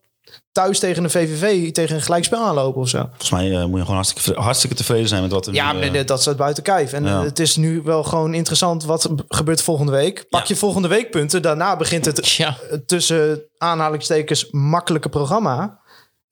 thuis 0.52 0.80
tegen 0.80 1.04
de 1.04 1.10
VVV 1.10 1.72
tegen 1.72 1.96
een 1.96 2.02
gelijkspel 2.02 2.39
aanlopen 2.46 2.82
of 2.82 2.89
zo. 2.89 3.06
Volgens 3.08 3.30
mij 3.30 3.52
eh, 3.52 3.60
moet 3.65 3.70
je 3.74 3.80
gewoon 3.80 3.96
hartstikke, 3.96 4.22
vre- 4.32 4.41
hartstikke 4.41 4.76
tevreden 4.76 5.08
zijn 5.08 5.22
met 5.22 5.32
wat 5.32 5.48
er 5.48 5.54
Ja, 5.54 5.72
nu, 5.74 5.80
maar 5.80 5.94
eh, 5.96 6.06
dat 6.06 6.22
staat 6.22 6.38
buiten 6.38 6.63
kijf. 6.63 6.94
En 6.94 7.04
Ja. 7.06 7.24
het 7.24 7.39
is 7.39 7.56
nu 7.56 7.82
wel 7.82 8.04
gewoon 8.04 8.34
interessant 8.34 8.84
wat 8.84 9.04
er 9.04 9.12
gebeurt 9.28 9.62
volgende 9.62 9.91
week. 9.91 10.26
Pak 10.30 10.41
Ja. 10.41 10.46
je 10.48 10.56
volgende 10.56 10.88
week 10.88 11.12
punten. 11.12 11.41
Daarna 11.41 11.78
begint 11.78 12.06
het 12.06 12.28
ja, 12.32 12.58
tussen 12.86 13.41
aanhalingstekens 13.58 14.48
makkelijke 14.52 15.10
programma. 15.10 15.80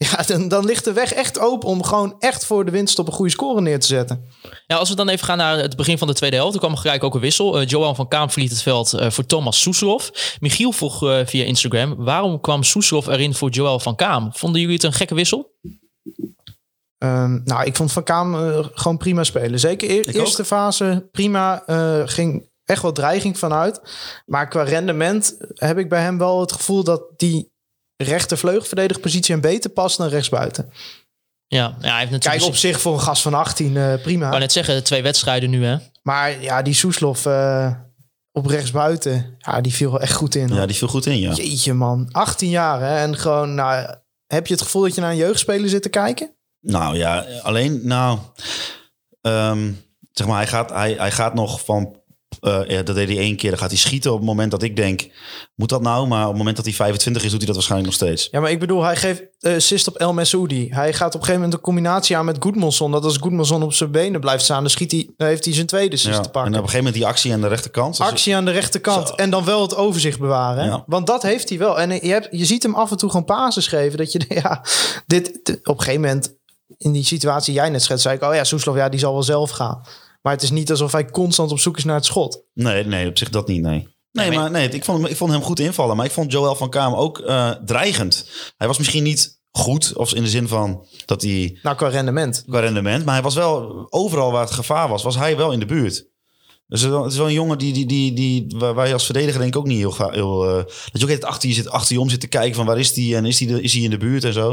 Ja, 0.11 0.23
dan, 0.25 0.47
dan 0.47 0.65
ligt 0.65 0.83
de 0.83 0.93
weg 0.93 1.13
echt 1.13 1.39
open 1.39 1.69
om 1.69 1.83
gewoon 1.83 2.15
echt 2.19 2.45
voor 2.45 2.65
de 2.65 2.71
winst 2.71 2.99
op 2.99 3.07
een 3.07 3.13
goede 3.13 3.31
score 3.31 3.61
neer 3.61 3.79
te 3.79 3.87
zetten. 3.87 4.29
Ja, 4.67 4.75
als 4.75 4.89
we 4.89 4.95
dan 4.95 5.09
even 5.09 5.25
gaan 5.25 5.37
naar 5.37 5.57
het 5.57 5.75
begin 5.75 5.97
van 5.97 6.07
de 6.07 6.13
tweede 6.13 6.35
helft. 6.35 6.53
Er 6.53 6.59
kwam 6.59 6.75
gelijk 6.75 7.03
ook 7.03 7.15
een 7.15 7.21
wissel. 7.21 7.59
Eh 7.59 7.67
Johan 7.67 7.95
van 7.95 8.07
Kaam 8.07 8.29
verliet 8.29 8.49
het 8.49 8.61
veld 8.61 8.93
eh, 8.93 9.09
voor 9.09 9.25
Thomas 9.25 9.61
Soeslof. 9.61 10.11
Michiel 10.39 10.71
vroeg 10.71 11.03
eh, 11.03 11.19
via 11.25 11.43
Instagram... 11.43 11.95
waarom 11.95 12.41
kwam 12.41 12.63
Soeslof 12.63 13.07
erin 13.07 13.33
voor 13.33 13.49
Joel 13.49 13.79
van 13.79 13.95
Kaam? 13.95 14.29
Vonden 14.33 14.61
jullie 14.61 14.75
het 14.75 14.83
een 14.83 14.93
gekke 14.93 15.15
wissel? 15.15 15.55
Ehm, 16.97 17.39
nou, 17.43 17.65
ik 17.65 17.75
vond 17.75 17.91
Van 17.91 18.03
Kaam 18.03 18.35
gewoon 18.73 18.97
prima 18.97 19.23
spelen. 19.23 19.59
Zeker 19.59 19.89
e- 19.89 19.97
ook. 19.97 20.05
eerste 20.05 20.45
fase 20.45 21.07
prima. 21.11 21.63
ging 22.05 22.51
echt 22.65 22.81
wel 22.81 22.91
dreiging 22.91 23.37
vanuit. 23.37 23.81
Maar 24.25 24.47
qua 24.47 24.63
rendement 24.63 25.37
heb 25.53 25.77
ik 25.77 25.89
bij 25.89 26.01
hem 26.01 26.17
wel 26.17 26.39
het 26.39 26.51
gevoel 26.51 26.83
dat 26.83 27.03
die 27.15 27.52
rechtervleugelverdedigerpositie 28.03 29.33
hem 29.33 29.41
beter 29.41 29.69
past 29.69 29.97
dan 29.97 30.07
rechtsbuiten. 30.07 30.69
Ja, 31.47 31.75
ja 31.79 31.89
hij 31.89 31.99
heeft 31.99 32.11
natuurlijk... 32.11 32.41
Kijk, 32.41 32.53
op 32.53 32.55
zich 32.55 32.81
voor 32.81 32.93
een 32.93 32.99
gast 32.99 33.21
van 33.21 33.33
18 33.33 33.77
eh, 33.77 34.01
prima. 34.01 34.23
Ik 34.23 34.29
wou 34.29 34.39
net 34.39 34.51
zeggen, 34.51 34.83
twee 34.83 35.01
wedstrijden 35.01 35.49
nu, 35.49 35.65
hè? 35.65 35.77
Maar 36.01 36.41
ja, 36.41 36.61
die 36.61 36.73
Soeslof 36.73 37.25
eh, 37.25 37.71
op 38.31 38.45
rechtsbuiten, 38.45 39.35
ja, 39.37 39.61
die 39.61 39.73
viel 39.73 39.91
wel 39.91 40.01
echt 40.01 40.13
goed 40.13 40.35
in. 40.35 40.49
hoor. 40.49 40.57
Ja, 40.57 40.65
die 40.65 40.75
viel 40.75 40.87
goed 40.87 41.05
in, 41.05 41.19
ja. 41.19 41.33
Jeetje 41.33 41.73
man, 41.73 42.09
18 42.11 42.49
jaar 42.49 42.81
hè? 42.81 42.97
En 42.97 43.17
gewoon, 43.17 43.55
nou, 43.55 43.95
heb 44.27 44.47
je 44.47 44.53
het 44.53 44.63
gevoel 44.63 44.81
dat 44.81 44.95
je 44.95 45.01
naar 45.01 45.11
een 45.11 45.17
jeugdspeler 45.17 45.69
zit 45.69 45.81
te 45.81 45.89
kijken? 45.89 46.35
Nou 46.59 46.97
ja, 46.97 47.25
alleen, 47.41 47.79
nou, 47.83 48.19
ehm, 49.21 49.71
zeg 50.11 50.27
maar, 50.27 50.37
hij 50.37 50.47
gaat, 50.47 50.69
hij, 50.69 50.93
hij 50.93 51.11
gaat 51.11 51.33
nog 51.33 51.65
van, 51.65 52.01
eh, 52.39 52.59
ja, 52.67 52.81
dat 52.83 52.95
deed 52.95 53.07
hij 53.07 53.17
één 53.17 53.35
keer, 53.35 53.49
dan 53.49 53.59
gaat 53.59 53.69
hij 53.69 53.79
schieten 53.79 54.11
op 54.11 54.17
het 54.17 54.25
moment 54.25 54.51
dat 54.51 54.63
ik 54.63 54.75
denk, 54.75 55.07
moet 55.55 55.69
dat 55.69 55.81
nou? 55.81 56.07
Maar 56.07 56.21
op 56.23 56.27
het 56.29 56.37
moment 56.37 56.55
dat 56.55 56.65
hij 56.65 56.73
25 56.73 57.23
is, 57.23 57.29
doet 57.29 57.37
hij 57.37 57.47
dat 57.47 57.55
waarschijnlijk 57.55 57.91
nog 57.91 57.99
steeds. 58.01 58.27
Ja, 58.31 58.39
maar 58.39 58.51
ik 58.51 58.59
bedoel, 58.59 58.83
hij 58.83 58.95
geeft 58.95 59.23
eh, 59.39 59.55
assist 59.55 59.87
op 59.87 59.95
El 59.95 60.13
Messoudi. 60.13 60.67
Hij 60.69 60.93
gaat 60.93 61.07
op 61.07 61.13
een 61.13 61.19
gegeven 61.19 61.33
moment 61.33 61.53
een 61.53 61.59
combinatie 61.59 62.17
aan 62.17 62.25
met 62.25 62.37
Goedmanson. 62.39 62.91
Dat 62.91 63.03
als 63.03 63.17
Goedmanson 63.17 63.63
op 63.63 63.73
zijn 63.73 63.91
benen 63.91 64.19
blijft 64.21 64.43
staan, 64.43 64.61
dan, 64.61 64.69
schiet 64.69 64.91
hij, 64.91 65.09
dan 65.17 65.27
heeft 65.27 65.45
hij 65.45 65.53
zijn 65.53 65.67
tweede 65.67 65.95
assist 65.95 66.15
Ja. 66.15 66.21
te 66.21 66.29
En 66.29 66.29
op 66.29 66.35
een 66.35 66.41
pakken. 66.43 66.53
gegeven 66.59 66.77
moment 66.77 66.95
die 66.95 67.05
actie 67.05 67.33
aan 67.33 67.41
de 67.41 67.47
rechterkant. 67.47 67.97
Dus- 67.97 68.07
Actie 68.07 68.35
aan 68.35 68.45
de 68.45 68.51
rechterkant 68.51 69.07
Zo. 69.07 69.13
en 69.13 69.29
dan 69.29 69.45
wel 69.45 69.61
het 69.61 69.75
overzicht 69.75 70.19
bewaren. 70.19 70.65
Ja. 70.65 70.83
Want 70.87 71.07
dat 71.07 71.21
heeft 71.23 71.49
hij 71.49 71.57
wel. 71.57 71.79
En 71.79 71.89
je, 71.91 72.11
hebt, 72.11 72.27
je 72.31 72.45
ziet 72.45 72.63
hem 72.63 72.75
af 72.75 72.91
en 72.91 72.97
toe 72.97 73.09
gewoon 73.09 73.25
pases 73.25 73.67
geven. 73.67 73.97
Dat 73.97 74.11
je, 74.11 74.21
ja, 74.43 74.63
dit, 75.07 75.39
dit- 75.43 75.59
op 75.67 75.77
een 75.77 75.83
gegeven 75.83 76.01
moment 76.01 76.35
in 76.77 76.91
die 76.91 77.05
situatie 77.05 77.53
jij 77.53 77.69
net 77.69 77.81
schetst, 77.83 78.03
zei 78.03 78.15
ik, 78.15 78.23
oh 78.23 78.33
ja, 78.35 78.43
Soeslof, 78.43 78.75
ja, 78.75 78.89
die 78.89 78.99
zal 78.99 79.13
wel 79.13 79.23
zelf 79.23 79.49
gaan. 79.49 79.81
Maar 80.23 80.33
het 80.33 80.41
is 80.43 80.51
niet 80.51 80.69
alsof 80.71 80.91
hij 80.91 81.05
constant 81.09 81.51
op 81.51 81.59
zoek 81.59 81.77
is 81.77 81.83
naar 81.83 81.95
het 81.95 82.05
schot. 82.05 82.43
Nee, 82.53 82.85
nee, 82.85 83.07
op 83.07 83.17
zich 83.17 83.29
dat 83.29 83.47
niet, 83.47 83.61
nee. 83.61 83.87
Nee, 84.11 84.31
maar- 84.31 84.51
nee, 84.51 84.69
ik 84.69 84.83
vond, 84.83 85.01
hem, 85.01 85.11
ik 85.11 85.17
vond 85.17 85.31
hem 85.31 85.41
goed 85.41 85.59
invallen. 85.59 85.95
Maar 85.95 86.05
ik 86.05 86.11
vond 86.11 86.31
Joel 86.31 86.55
van 86.55 86.69
Kamer 86.69 86.97
ook 86.97 87.19
eh, 87.19 87.49
dreigend. 87.65 88.29
Hij 88.57 88.67
was 88.67 88.77
misschien 88.77 89.03
niet 89.03 89.41
goed, 89.51 89.93
of 89.95 90.13
in 90.13 90.23
de 90.23 90.29
zin 90.29 90.47
van 90.47 90.85
dat 91.05 91.21
hij 91.21 91.59
Nou, 91.63 91.75
qua 91.75 91.87
rendement. 91.87 92.43
qua 92.47 92.59
rendement. 92.59 93.05
Maar 93.05 93.13
hij 93.13 93.23
was 93.23 93.35
wel, 93.35 93.85
overal 93.89 94.31
waar 94.31 94.41
het 94.41 94.51
gevaar 94.51 94.87
was, 94.89 95.03
was 95.03 95.15
hij 95.15 95.37
wel 95.37 95.51
in 95.51 95.59
de 95.59 95.65
buurt. 95.65 96.05
Dus 96.73 96.81
het 96.81 97.11
is 97.11 97.17
wel- 97.17 97.27
een 97.27 97.33
jongen 97.33 97.57
die, 97.57 97.73
die, 97.73 97.85
die, 97.85 98.13
die, 98.13 98.45
waar, 98.57 98.73
waar 98.73 98.87
je 98.87 98.93
als 98.93 99.05
verdediger 99.05 99.39
denk 99.39 99.53
ik 99.53 99.59
ook 99.59 99.67
niet 99.67 99.77
heel... 99.77 99.91
ga- 99.91 100.11
heel 100.11 100.43
eh, 100.49 100.55
dat 100.55 100.65
je 100.91 101.03
ook 101.03 101.09
altijd 101.09 101.23
achter 101.25 101.49
je, 101.49 101.55
zit, 101.55 101.69
achter 101.69 101.95
je 101.95 102.01
om 102.01 102.09
zit 102.09 102.19
te 102.19 102.27
kijken 102.27 102.55
van 102.55 102.65
waar 102.65 102.79
is 102.79 102.93
die 102.93 103.15
en 103.15 103.25
is 103.25 103.37
die, 103.37 103.61
is 103.61 103.73
hij 103.73 103.81
in 103.81 103.89
de 103.89 103.97
buurt 103.97 104.23
en 104.23 104.33
zo. 104.33 104.47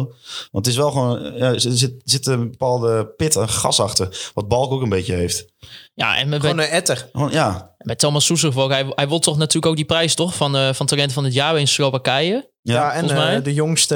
Want 0.50 0.66
het 0.66 0.66
is 0.66 0.76
wel 0.76 0.90
gewoon... 0.90 1.22
Ja, 1.22 1.52
er 1.52 1.60
zit, 1.60 1.92
zit 2.04 2.26
een 2.26 2.50
bepaalde 2.50 3.06
pit 3.06 3.36
en 3.36 3.48
gas 3.48 3.80
achter. 3.80 4.30
Wat 4.34 4.48
Balk 4.48 4.72
ook 4.72 4.82
een 4.82 4.88
beetje 4.88 5.14
heeft. 5.14 5.46
Ja, 5.94 6.16
en 6.16 6.28
met, 6.28 6.40
Gewoon 6.40 6.58
een 6.58 6.64
etter. 6.64 7.08
Gewoon, 7.12 7.30
ja, 7.30 7.74
met 7.78 7.98
Thomas 7.98 8.30
ook. 8.56 8.70
Hij, 8.70 8.92
hij 8.94 9.08
wil 9.08 9.18
toch 9.18 9.36
natuurlijk 9.36 9.66
ook 9.66 9.76
die 9.76 9.84
prijs 9.84 10.14
toch 10.14 10.34
van, 10.34 10.56
eh, 10.56 10.72
van 10.72 10.86
talent 10.86 11.12
van 11.12 11.24
het 11.24 11.34
jaar 11.34 11.58
in 11.58 11.68
Slowakije. 11.68 12.49
Ja, 12.62 12.74
ja, 12.74 12.92
en 12.92 13.10
eh, 13.36 13.44
de 13.44 13.54
jongste 13.54 13.94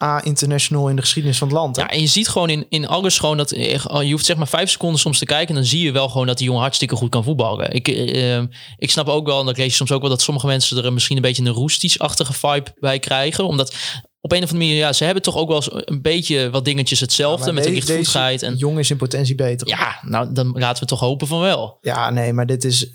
eh, 0.00 0.08
A-international 0.08 0.88
in 0.88 0.96
de 0.96 1.02
geschiedenis 1.02 1.38
van 1.38 1.48
het 1.48 1.56
land. 1.56 1.76
hè? 1.76 1.82
Ja, 1.82 1.88
en 1.88 2.00
je 2.00 2.06
ziet 2.06 2.28
gewoon 2.28 2.50
in, 2.50 2.66
in 2.68 2.86
alles 2.86 3.18
gewoon 3.18 3.36
dat... 3.36 3.50
eh, 3.52 3.78
Je 4.02 4.10
hoeft 4.10 4.24
zeg 4.26 4.36
maar 4.36 4.48
vijf 4.48 4.70
seconden 4.70 5.00
soms 5.00 5.18
te 5.18 5.24
kijken... 5.24 5.48
en 5.48 5.54
dan 5.54 5.64
zie 5.64 5.82
je 5.82 5.92
wel 5.92 6.08
gewoon 6.08 6.26
dat 6.26 6.36
die 6.36 6.46
jongen 6.46 6.62
hartstikke 6.62 6.96
goed 6.96 7.10
kan 7.10 7.24
voetballen. 7.24 7.72
Ik, 7.72 7.88
eh, 7.88 8.36
eh, 8.36 8.44
ik 8.76 8.90
snap 8.90 9.08
ook 9.08 9.26
wel, 9.26 9.40
en 9.40 9.46
dat 9.46 9.56
lees 9.56 9.66
je 9.66 9.72
soms 9.72 9.92
ook 9.92 10.00
wel... 10.00 10.10
dat 10.10 10.20
sommige 10.22 10.46
mensen 10.46 10.84
er 10.84 10.92
misschien 10.92 11.16
een 11.16 11.22
beetje 11.22 11.42
een 11.44 11.52
roestisch-achtige 11.52 12.32
vibe 12.32 12.74
bij 12.80 12.98
krijgen. 12.98 13.44
Omdat 13.46 13.74
op 14.20 14.32
een 14.32 14.42
of 14.42 14.50
andere 14.50 14.58
manier... 14.68 14.76
Ja, 14.76 14.92
ze 14.92 15.04
hebben 15.04 15.22
toch 15.22 15.36
ook 15.36 15.48
wel 15.48 15.56
eens 15.56 15.68
een 15.72 16.02
beetje 16.02 16.50
wat 16.50 16.64
dingetjes 16.64 17.00
hetzelfde... 17.00 17.52
Met 17.52 17.62
de 17.62 17.68
de- 17.68 17.74
lichtvoetigheid. 17.74 18.42
En, 18.42 18.56
jongen 18.56 18.78
is 18.78 18.90
in 18.90 18.96
potentie 18.96 19.34
beter. 19.34 19.68
ja, 19.68 19.98
nou, 20.02 20.32
dan 20.32 20.50
laten 20.58 20.82
we 20.82 20.88
toch 20.88 21.00
hopen 21.00 21.26
van 21.26 21.40
wel. 21.40 21.78
Ja, 21.80 22.10
nee, 22.10 22.32
maar 22.32 22.46
dit 22.46 22.64
is... 22.64 22.90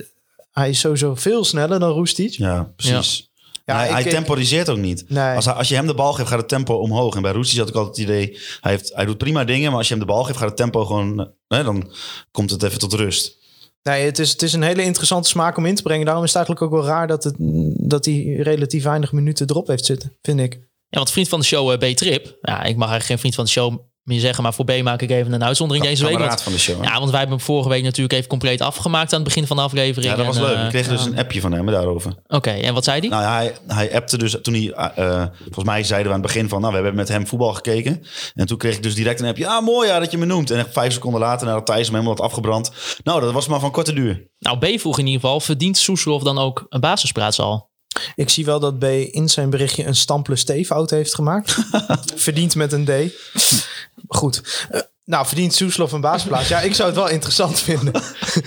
Hij 0.51 0.69
is 0.69 0.79
sowieso 0.79 1.15
veel 1.15 1.43
sneller 1.43 1.79
dan 1.79 1.89
Roestic. 1.91 2.31
ja 2.31 2.71
precies. 2.75 3.17
Ja, 3.17 3.31
hij, 3.65 3.87
ik- 3.87 3.93
hij 3.93 4.03
temporiseert 4.03 4.69
ook 4.69 4.77
niet. 4.77 5.05
Nee. 5.09 5.35
Als, 5.35 5.45
hij, 5.45 5.53
als 5.53 5.69
je 5.69 5.75
hem 5.75 5.87
de 5.87 5.93
bal 5.93 6.13
geeft, 6.13 6.29
gaat 6.29 6.39
het 6.39 6.47
tempo 6.47 6.73
omhoog. 6.75 7.15
En 7.15 7.21
bij 7.21 7.31
Roestic 7.31 7.59
had 7.59 7.69
ik 7.69 7.75
altijd 7.75 7.95
het 7.95 8.05
idee... 8.05 8.37
Hij, 8.61 8.71
heeft, 8.71 8.91
hij 8.95 9.05
doet 9.05 9.17
prima 9.17 9.43
dingen, 9.43 9.69
maar 9.69 9.77
als 9.77 9.87
je 9.87 9.93
hem 9.95 10.03
de 10.05 10.11
bal 10.11 10.23
geeft, 10.23 10.37
gaat 10.37 10.47
het 10.47 10.57
tempo 10.57 10.85
gewoon... 10.85 11.31
Hè, 11.47 11.63
dan 11.63 11.91
komt 12.31 12.49
het 12.49 12.63
even 12.63 12.79
tot 12.79 12.93
rust. 12.93 13.37
Nee, 13.83 14.05
het 14.05 14.19
is, 14.19 14.31
het 14.31 14.41
is 14.41 14.53
een 14.53 14.61
hele 14.61 14.83
interessante 14.83 15.29
smaak 15.29 15.57
om 15.57 15.65
in 15.65 15.75
te 15.75 15.81
brengen. 15.81 16.05
Daarom 16.05 16.23
is 16.23 16.33
het 16.33 16.37
eigenlijk 16.47 16.73
ook 16.73 16.81
wel 16.81 16.89
raar 16.89 17.07
dat, 17.07 17.23
het, 17.23 17.35
dat 17.89 18.05
hij 18.05 18.35
relatief 18.39 18.83
weinig 18.83 19.11
minuten 19.11 19.49
erop 19.49 19.67
heeft 19.67 19.85
zitten, 19.85 20.17
vind 20.21 20.39
ik. 20.39 20.53
Ja, 20.89 20.97
want 20.99 21.11
vriend 21.11 21.27
van 21.29 21.39
de 21.39 21.45
show, 21.45 21.71
eh, 21.83 21.91
B-Trip. 21.93 22.25
Ja, 22.41 22.53
ik 22.63 22.75
mag 22.77 22.89
eigenlijk 22.89 23.05
geen 23.05 23.19
vriend 23.19 23.35
van 23.35 23.43
de 23.45 23.49
show 23.49 23.79
meer 24.03 24.19
zeggen... 24.19 24.43
maar 24.43 24.53
voor 24.53 24.65
B 24.65 24.81
maak 24.83 25.01
ik 25.01 25.09
even 25.11 25.33
een 25.33 25.43
uitzondering 25.43 25.85
deze 25.85 26.05
week. 26.05 26.17
Want, 26.17 26.41
van 26.41 26.51
de 26.51 26.59
show. 26.59 26.81
hè? 26.81 26.83
ja, 26.83 26.97
want 26.99 27.09
wij 27.09 27.19
hebben 27.19 27.37
hem 27.37 27.45
vorige 27.45 27.69
week 27.69 27.83
natuurlijk 27.83 28.13
even 28.13 28.27
compleet 28.27 28.61
afgemaakt... 28.61 29.13
aan 29.13 29.19
het 29.19 29.27
begin 29.27 29.47
van 29.47 29.57
de 29.57 29.63
aflevering. 29.63 30.11
Ja, 30.11 30.17
dat 30.17 30.25
was 30.25 30.35
En, 30.37 30.41
leuk. 30.41 30.55
eh, 30.55 30.63
Ik 30.63 30.69
kreeg 30.69 30.87
dus 30.87 31.05
een 31.05 31.17
appje 31.17 31.41
van 31.41 31.51
hem 31.51 31.65
daarover. 31.65 32.13
Oké, 32.27 32.49
en 32.51 32.73
wat 32.73 32.83
zei 32.83 32.99
hij? 32.99 33.09
Nou 33.09 33.21
ja, 33.23 33.35
hij, 33.35 33.53
hij 33.67 33.95
appte 33.95 34.17
dus 34.17 34.37
toen 34.41 34.53
hij... 34.53 34.71
eh, 34.95 35.23
volgens 35.43 35.65
mij 35.65 35.83
zeiden 35.83 36.07
we 36.11 36.13
aan 36.17 36.23
het 36.23 36.31
begin 36.33 36.49
van... 36.49 36.59
Nou, 36.59 36.69
we 36.73 36.79
hebben 36.79 36.95
met 36.99 37.07
hem 37.09 37.27
voetbal 37.27 37.53
gekeken. 37.53 38.03
En 38.35 38.45
toen 38.45 38.57
kreeg 38.57 38.75
ik 38.75 38.83
dus 38.83 38.95
direct 38.95 39.19
een 39.19 39.27
appje. 39.27 39.43
Ja, 39.43 39.61
mooi 39.61 39.87
ja, 39.87 39.99
dat 39.99 40.11
je 40.11 40.17
me 40.17 40.25
noemt. 40.25 40.51
En 40.51 40.57
echt 40.59 40.69
vijf 40.71 40.93
seconden 40.93 41.19
later 41.21 41.47
nadat 41.47 41.65
Thijs 41.65 41.85
hem 41.85 41.95
helemaal 41.95 42.15
had 42.15 42.25
afgebrand. 42.25 42.71
Nou, 43.03 43.21
dat 43.21 43.31
was 43.33 43.47
maar 43.47 43.59
van 43.59 43.71
korte 43.71 43.93
duur. 43.93 44.27
Nou, 44.39 44.57
B 44.57 44.79
vroeg 44.79 44.99
in 44.99 45.05
ieder 45.05 45.21
geval, 45.21 45.39
verdient 45.39 45.77
Soeslof 45.77 46.23
dan 46.23 46.37
ook 46.37 46.65
een 46.69 46.79
basisplaats 46.79 47.39
al? 47.39 47.71
Ik 48.15 48.29
zie 48.29 48.45
wel 48.45 48.59
dat 48.59 48.79
B 48.79 48.83
in 49.11 49.29
zijn 49.29 49.49
berichtje 49.49 49.85
een 49.85 49.95
Stam 49.95 50.23
plus 50.23 50.43
T-fout 50.43 50.89
heeft 50.89 51.15
gemaakt. 51.15 51.57
Verdient 52.15 52.55
met 52.55 52.71
een 52.71 52.85
D. 52.85 52.91
Goed. 54.13 54.67
Eh, 54.69 54.81
nou, 55.05 55.25
verdient 55.25 55.53
Soeslof 55.53 55.91
een 55.91 56.01
basisplaats? 56.01 56.47
Ja, 56.47 56.59
ik 56.59 56.75
zou 56.75 56.89
het 56.89 56.97
wel 56.97 57.09
interessant 57.09 57.59
vinden. 57.59 57.93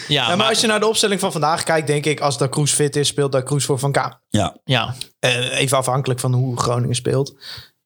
Ja, 0.08 0.28
Ja, 0.28 0.36
maar 0.36 0.48
als 0.48 0.60
je 0.60 0.66
naar 0.66 0.80
de 0.80 0.88
opstelling 0.88 1.20
van 1.20 1.32
vandaag 1.32 1.62
kijkt, 1.62 1.86
denk 1.86 2.04
ik... 2.04 2.20
als 2.20 2.38
Da 2.38 2.48
Cruz 2.48 2.72
fit 2.72 2.96
is, 2.96 3.08
speelt 3.08 3.32
Da 3.32 3.42
Cruz 3.42 3.64
voor 3.64 3.78
Van 3.78 3.92
Kaam. 3.92 4.20
Ja. 4.28 4.56
ja, 4.64 4.94
Eh, 5.18 5.58
even 5.58 5.76
afhankelijk 5.76 6.20
van 6.20 6.32
hoe 6.32 6.60
Groningen 6.60 6.94
speelt. 6.94 7.34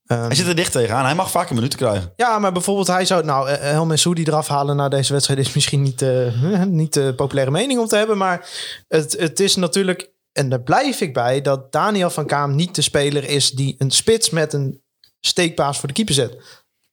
Ehm, 0.06 0.20
Hij 0.20 0.34
zit 0.34 0.46
er 0.46 0.54
dicht 0.56 0.72
tegenaan. 0.72 1.04
Hij 1.04 1.14
mag 1.14 1.30
vaker 1.30 1.54
minuten 1.54 1.78
krijgen. 1.78 2.12
Ja, 2.16 2.38
maar 2.38 2.52
bijvoorbeeld 2.52 2.86
hij 2.86 3.04
zou... 3.04 3.24
Nou, 3.24 3.48
eh, 3.48 3.90
Soudi 3.94 4.22
eraf 4.22 4.48
halen 4.48 4.76
na 4.76 4.88
deze 4.88 5.12
wedstrijd... 5.12 5.40
is 5.40 5.52
misschien 5.52 5.82
niet, 5.82 6.02
eh, 6.02 6.62
niet 6.64 6.92
de 6.92 7.14
populaire 7.14 7.52
mening 7.52 7.80
om 7.80 7.86
te 7.86 7.96
hebben. 7.96 8.18
Maar 8.18 8.48
het, 8.88 9.16
het 9.18 9.40
is 9.40 9.56
natuurlijk... 9.56 10.10
En 10.32 10.48
daar 10.48 10.62
blijf 10.62 11.00
ik 11.00 11.12
bij... 11.12 11.40
dat 11.40 11.72
Daniel 11.72 12.10
van 12.10 12.26
Kaam 12.26 12.54
niet 12.54 12.74
de 12.74 12.82
speler 12.82 13.24
is... 13.24 13.50
die 13.50 13.74
een 13.78 13.90
spits 13.90 14.30
met 14.30 14.52
een 14.52 14.82
steekpaas 15.20 15.78
voor 15.78 15.88
de 15.88 15.94
keeper 15.94 16.14
zet. 16.14 16.36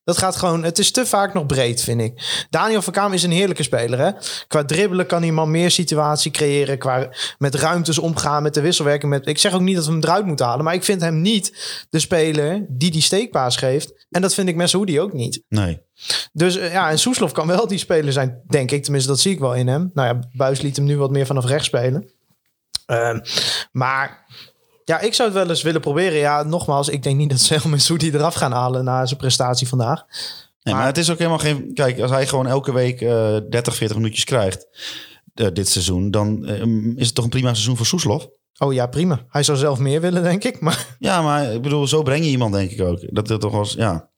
Dat 0.08 0.18
gaat 0.18 0.36
gewoon... 0.36 0.64
Het 0.64 0.80
is 0.80 0.92
te 0.92 1.06
vaak 1.06 1.34
nog 1.34 1.46
breed, 1.46 1.82
vind 1.82 2.02
ik. 2.02 2.46
Daniel 2.50 2.82
van 2.82 2.94
Kaam 2.94 3.14
is 3.14 3.24
een 3.24 3.32
heerlijke 3.32 3.64
speler. 3.64 4.00
Hè? 4.00 4.12
Qua 4.48 4.66
dribbelen 4.66 5.06
kan 5.06 5.22
hij 5.22 5.32
man 5.32 5.52
meer 5.52 5.72
situatie 5.72 6.32
creëren. 6.32 6.78
Qua 6.78 7.10
met 7.38 7.56
ruimtes 7.56 7.98
omgaan, 7.98 8.44
met 8.44 8.54
de 8.54 8.62
wisselwerking. 8.62 9.12
Met, 9.12 9.28
ik 9.28 9.38
zeg 9.38 9.54
ook 9.54 9.62
niet 9.62 9.76
dat 9.76 9.86
we 9.86 9.92
hem 9.92 10.04
eruit 10.04 10.26
moeten 10.26 10.46
halen. 10.46 10.64
Maar 10.64 10.74
ik 10.74 10.84
vind 10.84 11.02
hem 11.02 11.22
niet 11.22 11.54
de 11.90 12.00
speler 12.00 12.66
die 12.70 12.92
die 12.92 13.02
steekpaas 13.02 13.56
geeft. 13.56 14.06
En 14.10 14.22
dat 14.22 14.34
vind 14.34 14.50
ik 14.50 14.56
Messoudi 14.56 15.00
ook 15.00 15.14
niet. 15.14 15.44
Nee. 15.50 15.82
Dus 16.34 16.58
eh, 16.58 16.72
ja, 16.72 16.90
en 16.90 17.00
Soeslof 17.00 17.32
kan 17.32 17.48
wel 17.48 17.68
die 17.68 17.78
speler 17.78 18.14
zijn, 18.14 18.42
denk 18.48 18.72
ik. 18.72 18.84
Tenminste, 18.84 19.10
dat 19.10 19.20
zie 19.20 19.32
ik 19.32 19.40
wel 19.40 19.56
in 19.56 19.68
hem. 19.68 19.92
Nou 19.94 20.08
ja, 20.08 20.30
Buis 20.32 20.62
liet 20.62 20.76
hem 20.76 20.86
nu 20.86 20.98
wat 20.98 21.12
meer 21.12 21.26
vanaf 21.26 21.46
rechts 21.46 21.68
spelen. 21.68 22.10
Ehm, 22.86 23.20
maar 23.72 24.26
ja, 24.88 25.00
ik 25.00 25.14
zou 25.14 25.30
het 25.30 25.38
wel 25.38 25.50
eens 25.50 25.62
willen 25.62 25.82
proberen. 25.82 26.18
Ja, 26.18 26.44
nogmaals, 26.44 26.90
ik 26.90 27.04
denk 27.04 27.18
niet 27.18 27.30
dat 27.30 27.40
ze 27.40 27.68
met 27.70 27.82
Soedi 27.82 28.12
eraf 28.12 28.34
gaan 28.34 28.52
halen 28.52 28.84
na 28.84 29.06
zijn 29.06 29.20
prestatie 29.20 29.68
vandaag. 29.68 30.04
Nee, 30.08 30.74
maar, 30.74 30.74
Maar- 30.76 30.86
het 30.86 30.98
is 30.98 31.12
ook 31.12 31.18
helemaal 31.18 31.40
geen... 31.40 31.72
Kijk, 31.74 32.00
als 32.00 32.12
hij 32.12 32.28
gewoon 32.28 32.48
elke 32.48 32.74
week 32.74 33.02
eh 33.02 33.38
30, 33.50 33.76
40 33.76 33.98
minuutjes 33.98 34.24
krijgt... 34.24 34.68
eh, 35.34 35.48
dit 35.54 35.70
seizoen, 35.70 36.12
dan 36.12 36.46
eh, 36.46 36.62
is 36.96 37.06
het 37.06 37.16
toch 37.16 37.24
een 37.24 37.30
prima 37.30 37.50
seizoen 37.54 37.78
voor 37.78 37.86
Soeslof? 37.86 38.28
Oh 38.60 38.74
ja, 38.74 38.88
prima. 38.88 39.26
Hij 39.30 39.44
zou 39.44 39.58
zelf 39.58 39.80
meer 39.80 40.02
willen, 40.02 40.24
denk 40.24 40.44
ik. 40.44 40.60
Maar 40.60 40.96
Ja, 41.00 41.22
maar 41.22 41.54
ik 41.54 41.62
bedoel, 41.62 41.88
zo 41.88 42.04
breng 42.04 42.24
je 42.24 42.30
iemand 42.30 42.54
denk 42.54 42.72
ik 42.72 42.82
ook. 42.82 43.00
Dat 43.10 43.30
het 43.30 43.42
toch 43.42 43.52
was, 43.52 43.74
ja. 43.74 44.10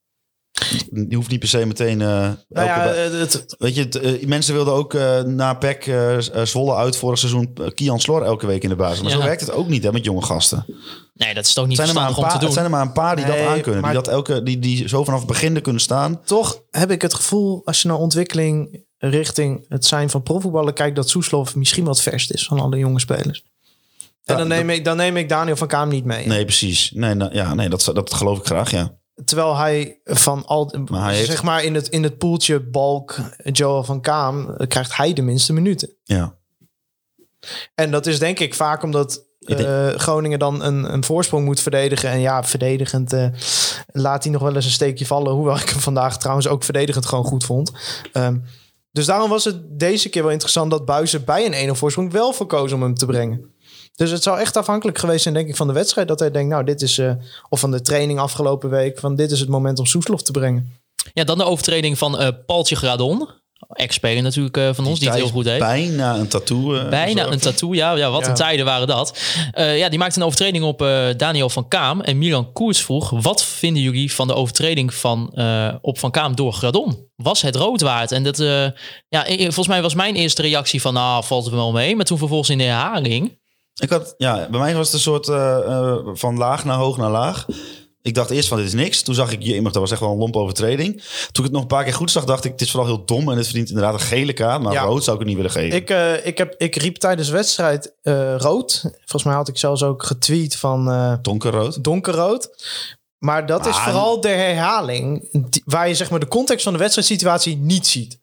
Je 1.09 1.15
hoeft 1.15 1.29
niet 1.29 1.39
per 1.39 1.47
se 1.47 1.65
meteen... 1.65 2.01
eh, 2.01 2.07
nou 2.07 2.35
elke 2.49 2.63
ja, 2.69 2.87
het, 2.87 3.33
het- 3.33 3.55
Weet 3.57 3.75
je, 3.75 3.81
het, 3.81 3.95
eh, 3.95 4.25
mensen 4.27 4.53
wilden 4.53 4.73
ook 4.73 4.93
eh, 4.93 5.21
na 5.21 5.53
PEC 5.53 5.87
eh, 5.87 6.17
eh, 6.35 6.45
Zwolle 6.45 6.75
uit 6.75 6.95
vorig 6.95 7.17
seizoen 7.19 7.53
Kian 7.73 7.99
Slor 7.99 8.23
elke 8.23 8.47
week 8.47 8.63
in 8.63 8.69
de 8.69 8.75
basis. 8.75 9.01
Maar 9.01 9.11
zo 9.11 9.21
werkt 9.23 9.41
het 9.41 9.51
ook 9.51 9.67
niet 9.67 9.83
hè, 9.83 9.91
met 9.91 10.05
jonge 10.05 10.21
gasten. 10.21 10.65
Nee, 11.13 11.33
dat 11.33 11.45
is 11.45 11.53
toch 11.53 11.67
niet 11.67 11.75
zijn, 11.75 11.87
er 11.87 11.93
maar 11.93 12.03
verstandig 12.03 12.17
een 12.17 12.23
om 12.23 12.23
te 12.29 12.31
het 12.31 12.41
doen. 12.41 12.51
zijn 12.53 12.65
er 12.65 12.71
maar 12.71 12.81
een 12.81 12.91
paar 12.91 13.15
die 13.15 13.25
Nee, 13.25 13.37
dat 13.37 13.47
aankunnen. 13.47 13.81
maar- 13.81 13.91
Die, 13.93 14.01
dat 14.01 14.11
elke, 14.13 14.43
die, 14.43 14.59
die 14.59 14.87
zo 14.87 15.03
vanaf 15.03 15.19
het 15.19 15.27
begin 15.27 15.55
er 15.55 15.61
kunnen 15.61 15.81
staan. 15.81 16.21
toch 16.25 16.61
heb 16.71 16.91
ik 16.91 17.01
het 17.01 17.13
gevoel, 17.13 17.61
als 17.65 17.81
je 17.81 17.87
naar 17.87 17.97
ontwikkeling 17.97 18.85
richting 18.97 19.65
het 19.67 19.85
zijn 19.85 20.09
van 20.09 20.23
profvoetballen 20.23 20.73
kijkt, 20.73 20.95
dat 20.95 21.09
Soeslof 21.09 21.55
misschien 21.55 21.83
wat 21.85 22.01
verst 22.01 22.31
is 22.33 22.45
van 22.45 22.59
alle 22.59 22.77
jonge 22.77 22.99
spelers. 22.99 23.43
En 24.23 24.33
Ja, 24.35 24.35
dan, 24.35 24.47
neem 24.47 24.69
ik, 24.69 24.85
dan 24.85 24.97
neem 24.97 25.17
ik 25.17 25.29
Daniel 25.29 25.55
van 25.55 25.67
Kaam 25.67 25.89
niet 25.89 26.05
mee. 26.05 26.27
Nee, 26.27 26.43
precies. 26.45 26.91
Nee, 26.93 27.13
nou, 27.13 27.33
ja, 27.33 27.53
nee 27.53 27.69
dat, 27.69 27.91
dat 27.93 28.13
geloof 28.13 28.39
ik 28.39 28.45
graag, 28.45 28.71
ja. 28.71 28.97
Terwijl 29.25 29.57
hij 29.57 29.99
van 30.03 30.45
al, 30.45 30.75
Maar 30.89 31.03
hij 31.03 31.15
heeft- 31.15 31.27
zeg 31.29 31.43
maar 31.43 31.63
in 31.63 31.75
het, 31.75 31.87
in 31.87 32.03
het 32.03 32.17
poeltje 32.17 32.59
Balk, 32.59 33.15
Joel 33.43 33.83
van 33.83 34.01
Kaam, 34.01 34.49
eh, 34.49 34.67
krijgt 34.67 34.95
hij 34.97 35.13
de 35.13 35.21
minste 35.21 35.53
minuten. 35.53 35.95
ja. 36.03 36.37
En 37.75 37.91
dat 37.91 38.05
is 38.05 38.19
denk 38.19 38.39
ik 38.39 38.53
vaak 38.53 38.83
omdat 38.83 39.25
eh, 39.39 39.87
Groningen 39.87 40.39
dan 40.39 40.63
een, 40.63 40.93
een 40.93 41.03
voorsprong 41.03 41.45
moet 41.45 41.59
verdedigen. 41.59 42.09
En 42.09 42.19
ja, 42.19 42.43
verdedigend 42.43 43.13
eh, 43.13 43.27
laat 43.91 44.23
hij 44.23 44.31
nog 44.31 44.41
wel 44.41 44.55
eens 44.55 44.65
een 44.65 44.71
steekje 44.71 45.05
vallen. 45.05 45.33
Hoewel 45.33 45.55
ik 45.57 45.69
hem 45.69 45.79
vandaag 45.79 46.17
trouwens 46.17 46.47
ook 46.47 46.63
verdedigend 46.63 47.05
gewoon 47.05 47.23
goed 47.23 47.43
vond. 47.43 47.71
Ehm, 48.13 48.37
dus 48.91 49.05
daarom 49.05 49.29
was 49.29 49.43
het 49.43 49.79
deze 49.79 50.09
keer 50.09 50.21
wel 50.23 50.31
interessant 50.31 50.71
dat 50.71 50.85
Buizen 50.85 51.23
bij 51.25 51.45
een 51.45 51.69
1-0 51.69 51.75
voorsprong 51.75 52.11
wel 52.11 52.33
voor 52.33 52.45
koos 52.47 52.71
om 52.71 52.81
hem 52.81 52.93
te 52.93 53.05
brengen. 53.05 53.53
Dus 53.99 54.11
het 54.11 54.23
zou 54.23 54.39
echt 54.39 54.57
afhankelijk 54.57 54.97
geweest 54.97 55.21
zijn, 55.23 55.33
denk 55.33 55.47
ik, 55.49 55.55
van 55.55 55.67
de 55.67 55.73
wedstrijd. 55.73 56.07
Dat 56.07 56.19
hij 56.19 56.31
denkt, 56.31 56.49
nou, 56.49 56.63
dit 56.63 56.81
is. 56.81 56.97
eh, 56.97 57.11
of 57.49 57.59
van 57.59 57.71
de 57.71 57.81
training 57.81 58.19
afgelopen 58.19 58.69
week. 58.69 58.99
Van 58.99 59.15
dit 59.15 59.31
is 59.31 59.39
het 59.39 59.49
moment 59.49 59.79
om 59.79 59.85
Soeslof 59.85 60.21
te 60.23 60.31
brengen. 60.31 60.73
Ja, 61.13 61.23
dan 61.23 61.37
de 61.37 61.43
overtreding 61.43 61.97
van 61.97 62.19
eh 62.19 62.27
Paultje 62.45 62.75
Gradon. 62.75 63.29
Ex-speler 63.69 64.23
natuurlijk 64.23 64.57
eh, 64.57 64.69
van 64.73 64.85
ons, 64.85 64.99
die 64.99 65.09
het 65.09 65.17
heel 65.17 65.27
goed 65.29 65.45
heeft. 65.45 65.59
Bijna 65.59 66.15
een 66.15 66.27
tattoo. 66.27 66.89
Bijna 66.89 67.27
een 67.27 67.39
tattoo, 67.39 67.73
ja, 67.73 67.95
ja 67.95 68.09
wat 68.11 68.21
Ja. 68.23 68.29
een 68.29 68.35
tijden 68.35 68.65
waren 68.65 68.87
dat. 68.87 69.19
Eh, 69.51 69.77
ja, 69.77 69.89
die 69.89 69.99
maakte 69.99 70.19
een 70.19 70.25
overtreding 70.25 70.63
op 70.63 70.81
eh, 70.81 71.07
Daniel 71.17 71.49
van 71.49 71.67
Kaam. 71.67 72.01
En 72.01 72.17
Milan 72.17 72.51
Koers 72.53 72.81
vroeg, 72.81 73.09
wat 73.09 73.43
vinden 73.43 73.81
jullie 73.83 74.13
van 74.13 74.27
de 74.27 74.33
overtreding 74.33 74.93
van, 74.93 75.31
eh, 75.33 75.73
op 75.81 75.99
Van 75.99 76.11
Kaam 76.11 76.35
door 76.35 76.53
Gradon? 76.53 77.07
Was 77.15 77.41
het 77.41 77.55
rood 77.55 77.81
waard? 77.81 78.11
En 78.11 78.23
dat, 78.23 78.39
eh, 78.39 78.65
ja, 79.09 79.25
volgens 79.37 79.67
mij 79.67 79.81
was 79.81 79.93
mijn 79.93 80.15
eerste 80.15 80.41
reactie 80.41 80.81
van, 80.81 80.93
nou, 80.93 81.23
valt 81.23 81.45
er 81.45 81.55
wel 81.55 81.71
mee. 81.71 81.95
Maar 81.95 82.05
toen 82.05 82.17
vervolgens 82.17 82.49
in 82.49 82.57
de 82.57 82.63
herhaling, 82.63 83.37
Ik 83.79 83.89
had, 83.89 84.13
ja, 84.17 84.47
bij 84.51 84.59
mij 84.59 84.75
was 84.75 84.85
het 84.85 84.93
een 84.95 84.99
soort 84.99 85.27
eh, 85.27 85.57
eh, 85.57 85.97
van 86.13 86.37
laag 86.37 86.65
naar 86.65 86.77
hoog 86.77 86.97
naar 86.97 87.09
laag. 87.11 87.45
Ik 88.01 88.13
dacht 88.13 88.29
eerst 88.29 88.47
van 88.47 88.57
dit 88.57 88.65
is 88.67 88.73
niks. 88.73 89.01
Toen 89.01 89.15
zag 89.15 89.31
ik, 89.31 89.41
je 89.41 89.61
dat 89.61 89.73
was 89.75 89.91
echt 89.91 89.99
wel 89.99 90.11
een 90.11 90.17
lompe 90.17 90.37
overtreding. 90.37 90.93
Toen 91.01 91.03
ik 91.31 91.43
het 91.43 91.51
nog 91.51 91.61
een 91.61 91.67
paar 91.67 91.83
keer 91.83 91.93
goed 91.93 92.11
zag, 92.11 92.23
dacht 92.25 92.45
ik, 92.45 92.51
het 92.51 92.61
is 92.61 92.71
vooral 92.71 92.89
heel 92.89 93.05
dom. 93.05 93.29
En 93.31 93.37
het 93.37 93.45
verdient 93.45 93.67
inderdaad 93.69 93.93
een 93.93 93.99
gele 93.99 94.33
kaart. 94.33 94.61
Maar 94.61 94.73
Ja. 94.73 94.81
rood 94.83 95.03
zou 95.03 95.11
ik 95.15 95.19
het 95.21 95.27
niet 95.27 95.35
willen 95.37 95.51
geven. 95.61 95.77
Ik, 95.77 95.89
eh, 95.89 96.25
ik, 96.25 96.37
heb, 96.37 96.55
ik 96.57 96.75
riep 96.75 96.95
tijdens 96.97 97.27
de 97.27 97.33
wedstrijd 97.33 97.93
rood. 98.37 98.79
Volgens 98.81 99.23
mij 99.23 99.33
had 99.33 99.47
ik 99.47 99.57
zelfs 99.57 99.83
ook 99.83 100.03
getweet 100.03 100.55
van 100.55 100.85
Donkerrood. 101.21 101.83
donkerrood. 101.83 102.49
Maar 103.17 103.45
dat 103.45 103.65
is 103.65 103.73
Maar- 103.73 103.83
vooral 103.83 104.21
de 104.21 104.27
herhaling 104.29 105.29
die- 105.49 105.61
waar 105.65 105.87
je 105.87 105.95
zeg 105.95 106.09
maar 106.09 106.19
de 106.19 106.27
context 106.27 106.63
van 106.63 106.73
de 106.73 106.79
wedstrijdsituatie 106.79 107.57
niet 107.57 107.87
ziet. 107.87 108.19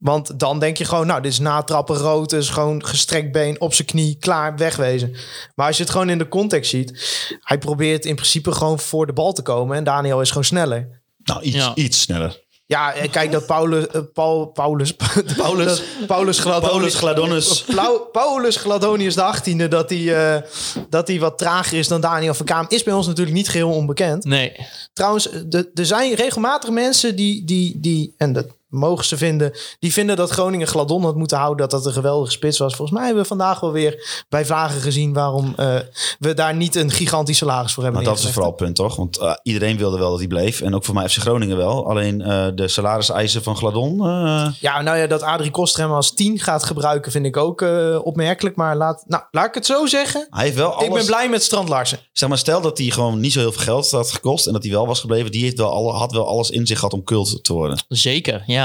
Want 0.00 0.38
dan 0.38 0.58
denk 0.58 0.76
je 0.76 0.84
gewoon, 0.84 1.06
nou, 1.06 1.22
dit 1.22 1.32
is 1.32 1.38
natrappen 1.38 1.96
rood, 1.96 2.32
is 2.32 2.48
gewoon 2.48 2.84
gestrekt 2.84 3.32
been 3.32 3.60
op 3.60 3.74
zijn 3.74 3.86
knie, 3.88 4.16
klaar, 4.20 4.56
wegwezen. 4.56 5.14
Maar 5.54 5.66
als 5.66 5.76
je 5.76 5.82
het 5.82 5.92
gewoon 5.92 6.10
in 6.10 6.18
de 6.18 6.28
context 6.28 6.70
ziet, 6.70 7.18
hij 7.40 7.58
probeert 7.58 8.04
in 8.04 8.14
principe 8.14 8.52
gewoon 8.52 8.78
voor 8.78 9.06
de 9.06 9.12
bal 9.12 9.32
te 9.32 9.42
komen 9.42 9.76
en 9.76 9.84
Daniel 9.84 10.20
is 10.20 10.28
gewoon 10.28 10.44
sneller. 10.44 11.02
Nou, 11.24 11.42
iets, 11.42 11.56
Ja. 11.56 11.72
iets 11.74 12.00
sneller. 12.00 12.40
Ja, 12.66 12.92
eh, 12.94 13.10
kijk 13.10 13.32
dat 13.32 13.46
Paulus, 13.46 13.86
eh, 13.86 14.00
Paul, 14.12 14.46
Paulus, 14.46 14.92
Paulus. 15.36 15.66
dat 15.66 16.06
Paulus 16.06 16.38
Gladonius, 16.38 16.70
Paulus 16.70 16.94
Gladonus. 16.94 17.64
Paulus 18.12 18.56
Gladonius 18.56 19.14
de 19.14 19.22
18e, 19.22 19.68
dat 19.68 19.90
hij, 19.90 20.34
eh, 20.34 20.42
dat 20.88 21.08
hij 21.08 21.18
wat 21.20 21.38
trager 21.38 21.78
is 21.78 21.88
dan 21.88 22.00
Daniel 22.00 22.34
van 22.34 22.46
Kaam, 22.46 22.64
is 22.68 22.82
bij 22.82 22.94
ons 22.94 23.06
natuurlijk 23.06 23.36
niet 23.36 23.48
geheel 23.48 23.70
onbekend. 23.72 24.24
nee. 24.24 24.52
Trouwens, 24.92 25.28
de- 25.46 25.70
er 25.74 25.86
zijn 25.86 26.14
regelmatig 26.14 26.70
mensen 26.70 27.16
die, 27.16 27.44
die, 27.44 27.80
die, 27.80 28.14
en 28.16 28.32
dat 28.32 28.46
mogen 28.70 29.04
ze 29.04 29.16
vinden, 29.16 29.52
die 29.78 29.92
vinden 29.92 30.16
dat 30.16 30.30
Groningen 30.30 30.66
Gladon 30.66 31.02
had 31.04 31.14
moeten 31.16 31.38
houden, 31.38 31.68
dat 31.68 31.70
dat 31.70 31.86
een 31.86 31.92
geweldige 31.92 32.32
spits 32.32 32.58
was. 32.58 32.74
Volgens 32.74 32.96
mij 32.96 33.06
hebben 33.06 33.22
we 33.22 33.28
vandaag 33.28 33.60
wel 33.60 33.72
weer 33.72 34.24
bij 34.28 34.44
vragen 34.44 34.80
gezien 34.80 35.12
waarom 35.12 35.52
eh, 35.56 35.74
we 36.18 36.34
daar 36.34 36.54
niet 36.54 36.74
een 36.74 36.90
gigantisch 36.90 37.36
salaris 37.38 37.72
voor 37.72 37.82
hebben 37.82 38.02
Maar 38.02 38.10
dat 38.10 38.18
is 38.18 38.24
neergelegd. 38.24 38.54
vooral 38.56 38.74
het 38.74 38.76
punt, 38.76 38.76
toch? 38.76 38.96
Want 38.96 39.18
eh, 39.18 39.34
iedereen 39.42 39.76
wilde 39.76 39.98
wel 39.98 40.10
dat 40.10 40.18
hij 40.18 40.28
bleef. 40.28 40.60
En 40.60 40.74
ook 40.74 40.84
voor 40.84 40.94
mij 40.94 41.08
FC 41.08 41.16
Groningen 41.18 41.56
wel. 41.56 41.88
Alleen 41.88 42.20
eh, 42.22 42.46
de 42.54 42.68
salariseisen 42.68 43.42
van 43.42 43.56
Gladon... 43.56 44.00
eh, 44.06 44.46
Ja, 44.60 44.82
nou 44.82 44.98
ja, 44.98 45.06
dat 45.06 45.22
Adrie 45.22 45.50
Koster 45.50 45.82
hem 45.82 45.92
als 45.92 46.14
10 46.14 46.38
gaat 46.38 46.64
gebruiken 46.64 47.12
vind 47.12 47.26
ik 47.26 47.36
ook 47.36 47.62
eh, 47.62 47.98
opmerkelijk. 48.02 48.56
Maar 48.56 48.76
laat, 48.76 49.04
nou, 49.06 49.22
laat 49.30 49.46
ik 49.46 49.54
het 49.54 49.66
zo 49.66 49.86
zeggen. 49.86 50.26
hij 50.30 50.44
heeft 50.44 50.56
wel 50.56 50.72
alles... 50.72 50.86
Ik 50.86 50.94
ben 50.94 51.06
blij 51.06 51.28
met 51.28 51.42
Strand 51.42 51.68
Larsen. 51.68 51.98
Zeg 52.12 52.28
maar, 52.28 52.38
stel 52.38 52.60
dat 52.60 52.78
hij 52.78 52.86
gewoon 52.86 53.20
niet 53.20 53.32
zo 53.32 53.38
heel 53.38 53.52
veel 53.52 53.62
geld 53.62 53.90
had 53.90 54.12
gekost... 54.12 54.46
en 54.46 54.52
dat 54.52 54.62
hij 54.62 54.72
wel 54.72 54.86
was 54.86 55.00
gebleven. 55.00 55.30
Die 55.30 55.42
heeft 55.42 55.58
wel 55.58 55.70
alle, 55.72 55.92
had 55.92 56.12
wel 56.12 56.28
alles 56.28 56.50
in 56.50 56.66
zich 56.66 56.78
gehad 56.78 56.92
om 56.92 57.04
cult 57.04 57.44
te 57.44 57.52
worden. 57.52 57.84
Zeker, 57.88 58.42
ja. 58.46 58.59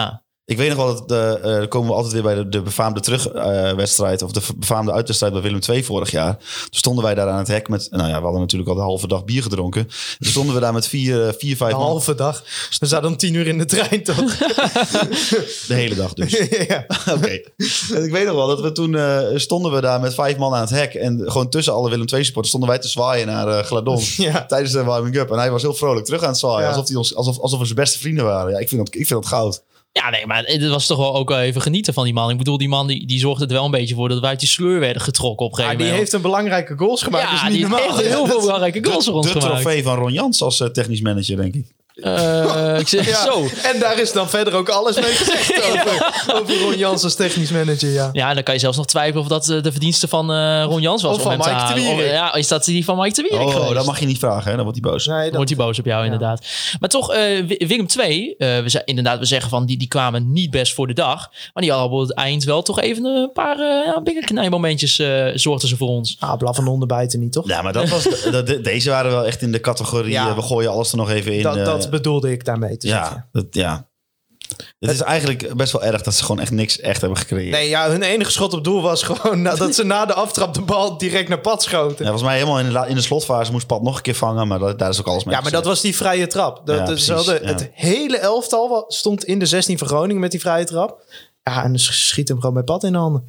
Ik 0.45 0.57
weet 0.57 0.67
nog 0.67 0.77
wel, 0.77 0.95
dat 0.95 1.09
de, 1.09 1.39
eh, 1.43 1.55
dan 1.55 1.67
komen 1.67 1.89
we 1.89 1.95
altijd 1.95 2.13
weer 2.13 2.21
bij 2.21 2.35
de, 2.35 2.49
de 2.49 2.61
befaamde 2.61 2.99
terugwedstrijd... 2.99 4.21
of 4.21 4.31
de 4.31 4.41
befaamde 4.57 4.91
uitwedstrijd 4.91 5.33
bij 5.33 5.41
Willem 5.41 5.59
II 5.69 5.83
vorig 5.83 6.11
jaar. 6.11 6.37
Toen 6.37 6.67
stonden 6.69 7.03
wij 7.03 7.15
daar 7.15 7.29
aan 7.29 7.37
het 7.37 7.47
hek 7.47 7.67
met... 7.69 7.87
Nou 7.91 8.09
ja, 8.09 8.17
we 8.17 8.23
hadden 8.23 8.41
natuurlijk 8.41 8.69
al 8.69 8.75
de 8.75 8.81
halve 8.81 9.07
dag 9.07 9.25
bier 9.25 9.41
gedronken. 9.41 9.87
Toen 10.19 10.29
stonden 10.29 10.55
we 10.55 10.61
daar 10.61 10.73
met 10.73 10.87
vier, 10.87 11.27
eh, 11.27 11.33
vier 11.37 11.55
vijf 11.55 11.71
man. 11.71 11.81
halve 11.81 12.15
dag. 12.15 12.43
We 12.79 12.85
zaten 12.85 13.09
om 13.09 13.17
10 13.17 13.33
uur 13.33 13.47
in 13.47 13.57
de 13.57 13.65
trein, 13.65 14.03
toch? 14.03 14.15
De 15.67 15.73
hele 15.73 15.95
dag 15.95 16.13
dus. 16.13 16.31
ja. 16.67 16.85
Oké. 17.11 17.31
Ik 18.03 18.11
weet 18.11 18.25
nog 18.25 18.35
wel 18.35 18.47
dat 18.47 18.61
we 18.61 18.71
toen 18.71 18.95
eh, 18.95 19.19
stonden 19.35 19.71
we 19.71 19.81
daar 19.81 19.99
met 19.99 20.13
vijf 20.13 20.37
man 20.37 20.53
aan 20.53 20.61
het 20.61 20.69
hek. 20.69 20.93
En 20.93 21.21
gewoon 21.25 21.49
tussen 21.49 21.73
alle 21.73 21.89
Willem 21.89 22.07
II 22.13 22.23
supporters 22.23 22.47
stonden 22.47 22.69
wij 22.69 22.79
te 22.79 22.87
zwaaien 22.87 23.27
naar 23.27 23.47
eh, 23.47 23.65
Gladon. 23.65 24.01
Ja. 24.17 24.45
Tijdens 24.45 24.71
de 24.71 24.83
warming-up. 24.83 25.31
En 25.31 25.37
hij 25.37 25.51
was 25.51 25.61
heel 25.61 25.73
vrolijk 25.73 26.05
terug 26.05 26.21
aan 26.21 26.29
het 26.29 26.37
zwaaien. 26.37 26.61
Ja. 26.61 26.67
Alsof, 26.67 26.87
hij 26.87 26.97
ons, 26.97 27.15
alsof, 27.15 27.39
alsof 27.39 27.59
we 27.59 27.65
zijn 27.65 27.77
beste 27.77 27.99
vrienden 27.99 28.25
waren. 28.25 28.51
Ja, 28.51 28.59
ik 28.59 28.69
vind 28.69 28.85
dat, 28.85 28.95
ik 28.95 29.07
vind 29.07 29.21
dat 29.21 29.25
goud. 29.25 29.63
Ja, 30.01 30.09
nee, 30.09 30.25
maar 30.25 30.43
het 30.43 30.67
was 30.67 30.85
toch 30.87 30.97
wel 30.97 31.15
ook 31.15 31.29
wel 31.29 31.39
even 31.39 31.61
genieten 31.61 31.93
van 31.93 32.03
die 32.03 32.13
man. 32.13 32.29
Ik 32.29 32.37
bedoel, 32.37 32.57
die 32.57 32.67
man 32.69 32.87
die, 32.87 33.07
die 33.07 33.19
zorgde 33.19 33.45
er 33.45 33.51
wel 33.53 33.65
een 33.65 33.71
beetje 33.71 33.95
voor 33.95 34.09
dat 34.09 34.19
wij 34.19 34.29
uit 34.29 34.39
die 34.39 34.49
sleur 34.49 34.79
werden 34.79 35.01
getrokken 35.01 35.45
op 35.45 35.51
een 35.51 35.57
Maar 35.57 35.65
gegeven 35.67 35.77
die 35.77 35.85
moment. 35.93 36.11
heeft 36.11 36.13
een 36.23 36.31
belangrijke 36.31 36.77
goals 36.77 37.01
gemaakt. 37.03 37.23
ja, 37.23 37.31
niet 37.43 37.51
die 37.53 37.65
heeft 37.65 37.69
normaal. 37.69 37.99
echt 37.99 38.07
heel 38.07 38.25
veel 38.27 38.39
belangrijke 38.39 38.85
goals 38.89 39.05
voor 39.05 39.13
ons 39.13 39.25
de 39.31 39.39
gemaakt. 39.41 39.61
trofee 39.61 39.83
van 39.83 39.95
Ron 39.95 40.13
Jans 40.13 40.41
als 40.41 40.59
eh, 40.59 40.67
technisch 40.67 41.01
manager, 41.01 41.35
denk 41.37 41.53
ik. 41.55 41.65
Eh, 41.95 42.79
ik 42.79 42.87
zeg 42.87 43.09
Ja. 43.09 43.23
zo. 43.23 43.47
En 43.63 43.79
daar 43.79 43.99
is 43.99 44.11
dan 44.11 44.29
verder 44.29 44.53
ook 44.53 44.69
alles 44.69 44.95
mee 44.95 45.11
gezegd 45.11 45.63
over, 45.69 46.13
over 46.41 46.59
Ron 46.59 46.77
Jans 46.77 47.03
als 47.03 47.15
technisch 47.15 47.51
manager. 47.51 47.89
Ja. 47.89 48.09
Ja, 48.13 48.33
dan 48.33 48.43
kan 48.43 48.53
je 48.53 48.59
zelfs 48.59 48.77
nog 48.77 48.85
twijfelen 48.85 49.21
of 49.21 49.27
dat 49.27 49.49
eh, 49.49 49.61
de 49.61 49.71
verdienste 49.71 50.07
van 50.07 50.31
eh, 50.31 50.63
Ron 50.63 50.81
Jans 50.81 51.01
was. 51.01 51.15
Of 51.15 51.21
van 51.21 51.39
te 51.39 51.49
Mike. 51.75 51.89
Of, 51.91 52.01
ja, 52.11 52.33
is 52.33 52.47
dat 52.47 52.65
die 52.65 52.85
van 52.85 52.97
Mike 52.97 53.15
de 53.15 53.21
Wierik 53.29 53.47
Oh, 53.47 53.53
geweest? 53.53 53.73
dat 53.73 53.85
mag 53.85 53.99
je 53.99 54.05
niet 54.05 54.19
vragen, 54.19 54.49
hè? 54.49 54.55
Dan 54.55 54.63
wordt 54.65 54.79
hij 54.81 54.91
boos. 54.91 55.05
Nee, 55.05 55.23
Dan 55.23 55.35
wordt 55.35 55.49
hij 55.49 55.57
boos 55.65 55.79
op 55.79 55.85
jou, 55.85 56.03
inderdaad. 56.03 56.45
Maar 56.79 56.89
toch, 56.89 57.13
eh, 57.13 57.45
Willem 57.67 57.85
II, 57.99 58.35
eh, 58.37 58.59
we 58.59 58.69
ze- 58.69 58.81
inderdaad, 58.85 59.19
we 59.19 59.25
zeggen 59.25 59.49
van 59.49 59.65
die, 59.65 59.77
die 59.77 59.87
kwamen 59.87 60.31
niet 60.31 60.49
best 60.51 60.73
voor 60.73 60.87
de 60.87 60.93
dag. 60.93 61.29
Maar 61.53 61.63
die 61.63 61.71
hadden 61.71 61.91
op 61.99 61.99
het 62.07 62.13
eind 62.17 62.43
wel 62.43 62.61
toch 62.61 62.79
even 62.79 63.05
een 63.05 63.31
paar 63.33 63.59
uh, 63.59 63.85
ja, 63.85 64.01
binnenknijmomentjes 64.01 64.99
eh 64.99 65.25
zorgden 65.33 65.69
ze 65.69 65.77
voor 65.77 65.87
ons. 65.89 66.15
ah, 66.19 66.37
blaf 66.37 66.57
en 66.57 66.67
onderbijten 66.67 67.19
niet, 67.19 67.31
toch? 67.31 67.47
Ja, 67.47 67.61
maar 67.61 67.73
dat 67.73 67.89
was, 67.89 68.03
de- 68.31 68.43
de- 68.45 68.61
deze 68.61 68.89
waren 68.89 69.11
wel 69.11 69.25
echt 69.25 69.41
in 69.41 69.51
de 69.51 69.59
categorie. 69.59 70.11
Ja. 70.11 70.35
we 70.35 70.41
gooien 70.41 70.71
alles 70.71 70.91
er 70.91 70.97
nog 70.97 71.09
even 71.09 71.33
in. 71.33 71.41
dat, 71.41 71.84
dat 71.91 72.01
bedoelde 72.01 72.31
ik 72.31 72.45
daarmee 72.45 72.77
te 72.77 72.87
zeggen. 72.87 73.15
ja, 73.15 73.27
dat, 73.31 73.45
ja. 73.49 73.89
Het 74.79 74.89
is 74.91 75.01
eigenlijk 75.01 75.55
best 75.55 75.71
wel 75.71 75.83
erg 75.83 76.01
dat 76.01 76.13
ze 76.13 76.23
gewoon 76.23 76.41
echt 76.41 76.51
niks 76.51 76.79
echt 76.79 76.99
hebben 77.01 77.19
gecreëerd. 77.19 77.51
Nee, 77.51 77.69
ja, 77.69 77.89
hun 77.89 78.01
enige 78.01 78.31
schot 78.31 78.53
op 78.53 78.63
doel 78.63 78.81
was 78.81 79.03
gewoon 79.03 79.41
nadat 79.47 79.75
ze 79.75 79.83
na 79.83 80.05
de 80.05 80.13
aftrap 80.13 80.53
de 80.53 80.61
bal 80.61 80.97
direct 80.97 81.29
naar 81.29 81.39
pad 81.39 81.63
schoten. 81.63 81.87
Ja, 81.89 81.95
Ja, 81.97 82.17
volgens 82.17 82.23
mij 82.23 82.33
helemaal 82.35 82.59
in 82.59 82.69
de, 82.73 82.85
in 82.89 82.95
de 82.95 83.01
slotfase 83.01 83.51
moest 83.51 83.67
Pat 83.67 83.81
nog 83.81 83.95
een 83.95 84.01
keer 84.01 84.15
vangen, 84.15 84.47
maar 84.47 84.59
dat, 84.59 84.79
daar 84.79 84.89
is 84.89 84.99
ook 84.99 85.07
alles 85.07 85.23
mee 85.23 85.41
maar 85.41 85.51
dat 85.51 85.65
was 85.65 85.81
die 85.81 85.95
vrije 85.95 86.27
trap. 86.27 86.61
Dat, 86.65 86.77
Ja, 86.77 86.85
dat- 86.85 86.99
ze 86.99 87.11
precies, 87.13 87.27
hadden- 87.29 87.47
ja. 87.47 87.53
Het 87.53 87.69
hele 87.73 88.17
elftal 88.17 88.85
stond 88.87 89.23
in 89.23 89.39
de 89.39 89.45
16 89.45 89.77
van 89.77 89.87
Groningen 89.87 90.21
met 90.21 90.31
die 90.31 90.39
vrije 90.39 90.65
trap. 90.65 91.01
Ja, 91.43 91.63
en 91.63 91.69
dan 91.69 91.79
schiet 91.79 92.27
hem 92.27 92.39
gewoon 92.39 92.55
met 92.55 92.65
pad 92.65 92.83
in 92.83 92.91
de 92.91 92.97
handen. 92.97 93.27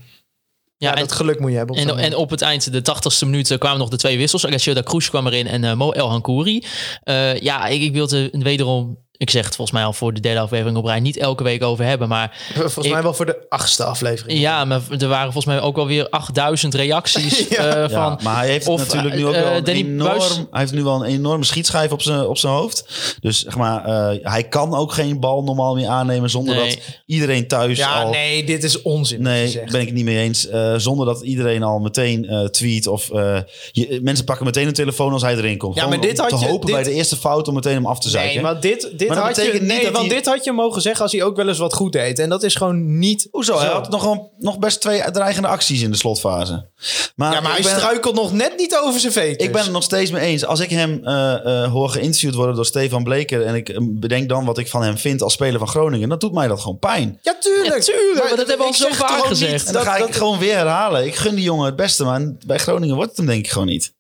Ja, 0.79 0.89
Ja, 0.89 0.95
en, 0.95 1.01
dat 1.01 1.13
geluk 1.13 1.41
moet 1.41 1.51
je 1.51 1.57
hebben. 1.57 1.77
op 1.77 1.97
en, 1.97 1.99
en 1.99 2.17
op 2.17 2.31
het 2.31 2.43
eind, 2.43 2.73
de 2.73 2.83
tachtigste 2.83 3.25
minuut, 3.25 3.51
eh, 3.51 3.59
kwamen 3.59 3.79
nog 3.79 3.89
de 3.89 3.97
twee 3.97 4.17
wissels. 4.17 4.47
Agashio 4.47 4.75
da 4.75 4.83
Cruz 4.83 5.09
kwam 5.09 5.27
erin 5.27 5.47
en 5.47 5.65
eh, 5.65 5.75
Mo 5.75 5.91
El 5.91 6.09
Hankouri. 6.09 6.65
Eh, 7.03 7.39
ja, 7.39 7.67
ik, 7.67 7.83
ik 7.83 7.93
wilde 7.93 8.29
wederom 8.33 8.99
ik 9.19 9.31
zeg 9.31 9.45
het 9.45 9.55
volgens 9.57 9.77
mij 9.77 9.87
al 9.87 9.93
voor 9.93 10.15
de 10.15 10.21
derde 10.21 10.41
aflevering 10.41 10.77
op 10.77 10.85
rij, 10.85 11.01
niet 11.01 11.17
elke 11.17 11.43
week 11.43 11.63
over 11.63 11.85
hebben. 11.85 12.09
Maar 12.09 12.37
Volgens 12.55 12.87
Ik- 12.87 12.93
mij 12.93 13.03
wel 13.03 13.15
voor 13.15 13.27
de 13.27 13.47
achtste 13.49 13.85
aflevering. 13.85 14.41
ja, 14.41 14.65
maar 14.65 14.81
er 14.99 15.09
waren 15.09 15.33
volgens 15.33 15.55
mij 15.55 15.61
ook 15.65 15.77
wel 15.77 15.87
weer 15.87 16.09
8000 16.09 16.75
reacties 16.75 17.39
Ja. 17.49 17.57
eh, 17.57 17.81
Ja, 17.81 17.89
van... 17.89 18.21
maar 18.23 18.37
hij 18.37 18.49
heeft 18.49 18.67
of, 18.67 18.79
natuurlijk 18.87 19.15
nu 19.15 19.27
ook 19.27 19.35
eh, 19.35 19.43
wel 19.43 19.53
een 19.57 19.65
Danny 19.65 19.81
enorm, 19.81 20.19
Buis- 20.19 20.37
hij 20.51 20.61
heeft 20.61 20.73
nu 20.73 20.83
wel 20.83 20.95
een 21.05 21.11
enorme 21.11 21.45
schietschijf 21.45 21.93
op 21.93 22.03
zijn, 22.03 22.21
op 22.27 22.39
zijn 22.39 22.53
hoofd. 22.53 22.85
Dus 23.21 23.41
zeg 23.43 23.57
maar, 23.57 23.85
eh, 23.85 24.19
hij 24.33 24.43
kan 24.49 24.75
ook 24.75 24.93
geen 24.93 25.21
bal 25.21 25.43
normaal 25.43 25.75
meer 25.75 25.89
aannemen 25.89 26.31
zonder 26.31 26.55
Nee. 26.55 26.69
dat 26.69 26.79
iedereen 27.07 27.49
thuis 27.49 27.79
Ja, 27.79 28.03
al... 28.03 28.11
nee, 28.11 28.45
dit 28.45 28.65
is 28.65 28.83
onzin. 28.83 29.23
Nee, 29.23 29.63
ben 29.71 29.81
ik 29.81 29.87
het 29.87 29.95
niet 29.97 30.05
mee 30.05 30.19
eens. 30.19 30.49
Eh, 30.49 30.75
zonder 30.77 31.07
dat 31.07 31.23
iedereen 31.23 31.63
al 31.63 31.79
meteen 31.79 32.25
eh, 32.29 32.45
tweet 32.45 32.87
of 32.87 33.11
eh, 33.11 33.39
je, 33.73 34.01
mensen 34.03 34.25
pakken 34.25 34.45
meteen 34.47 34.67
een 34.67 34.73
telefoon 34.73 35.13
als 35.13 35.23
hij 35.23 35.37
erin 35.37 35.59
komt. 35.59 35.75
Ja, 35.75 35.83
Gewoon 35.83 35.99
maar 35.99 36.09
dit 36.09 36.19
om 36.19 36.25
had 36.29 36.39
te 36.39 36.45
je- 36.45 36.51
hopen 36.51 36.67
dit- 36.67 36.75
bij 36.75 36.85
de 36.85 36.93
eerste 36.93 37.17
fout 37.17 37.49
om 37.49 37.55
meteen 37.55 37.75
hem 37.75 37.87
af 37.87 37.99
te 37.99 38.09
zeiken. 38.09 38.35
Nee, 38.35 38.43
maar 38.43 38.61
dit, 38.61 38.93
dit 38.97 39.06
Maar 39.09 39.17
had 39.19 39.37
je, 39.37 39.59
nee, 39.61 39.83
want 39.91 39.97
hij- 39.97 40.09
dit 40.17 40.27
had 40.27 40.45
je 40.45 40.53
mogen 40.53 40.83
zeggen 40.83 41.03
als 41.03 41.13
hij 41.13 41.23
ook 41.23 41.37
wel 41.37 41.49
eens 41.49 41.59
wat 41.59 41.75
goed 41.75 41.93
deed. 41.93 42.19
En 42.19 42.29
dat 42.29 42.43
is 42.43 42.55
gewoon 42.55 42.99
niet. 42.99 43.29
Hoezo? 43.31 43.59
Hij 43.59 43.69
had 43.69 43.91
nog, 43.91 44.19
nog 44.39 44.59
best 44.59 44.81
twee 44.81 45.11
dreigende 45.11 45.49
acties 45.49 45.83
in 45.83 45.91
de 45.91 45.97
slotfase. 45.97 46.69
Maar, 47.17 47.33
Ja, 47.33 47.41
maar 47.41 47.53
hij 47.53 47.63
ben, 47.63 47.77
struikelt 47.77 48.15
nog 48.15 48.33
net 48.33 48.57
niet 48.57 48.77
over 48.77 49.01
zijn 49.01 49.13
veters. 49.13 49.45
ik 49.47 49.53
ben 49.53 49.63
het 49.63 49.73
nog 49.73 49.83
steeds 49.83 50.11
mee 50.11 50.23
eens. 50.23 50.45
Als 50.45 50.61
ik 50.61 50.71
hem 50.71 51.01
eh, 51.05 51.63
eh, 51.65 51.71
hoor 51.73 51.89
geïnterviewd 51.89 52.35
worden 52.35 52.55
door 52.55 52.67
Stefan 52.67 53.03
Bleker... 53.05 53.43
en 53.45 53.55
ik 53.55 53.69
eh, 53.69 53.77
bedenk 53.81 54.29
dan 54.29 54.45
wat 54.45 54.59
ik 54.59 54.69
van 54.69 54.83
hem 54.83 54.99
vind 54.99 55.23
als 55.23 55.33
speler 55.33 55.59
van 55.59 55.69
Groningen... 55.69 56.09
dan 56.09 56.19
doet 56.19 56.33
mij 56.33 56.49
dat 56.49 56.61
gewoon 56.61 56.79
pijn. 56.79 57.19
Ja, 57.23 57.37
tuurlijk. 57.41 57.75
Ja, 57.75 57.81
tuurlijk, 57.93 58.19
maar 58.29 58.37
dat 58.37 58.49
hebben 58.49 58.57
we 58.59 58.65
al 58.65 58.75
zo 58.75 58.89
vaak 58.93 59.25
gezegd. 59.27 59.53
niet 59.53 59.67
En 59.67 59.73
dan 59.73 59.85
dat- 59.85 59.93
ga 59.93 59.99
dat- 59.99 60.09
ik 60.09 60.15
gewoon 60.15 60.39
weer 60.39 60.55
herhalen. 60.57 61.05
Ik 61.07 61.15
gun 61.15 61.35
die 61.35 61.45
jongen 61.45 61.67
het 61.67 61.77
beste, 61.77 62.05
maar 62.05 62.33
bij 62.47 62.59
Groningen 62.59 62.95
wordt 62.95 63.09
het 63.11 63.19
hem 63.19 63.27
denk 63.27 63.45
ik 63.45 63.51
gewoon 63.51 63.67
niet. 63.69 63.95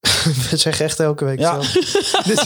We 0.50 0.56
zeggen 0.56 0.84
echt 0.84 1.00
elke 1.00 1.24
week 1.24 1.38
Ja. 1.38 1.62
zo. 1.62 1.80
Dus, 2.30 2.40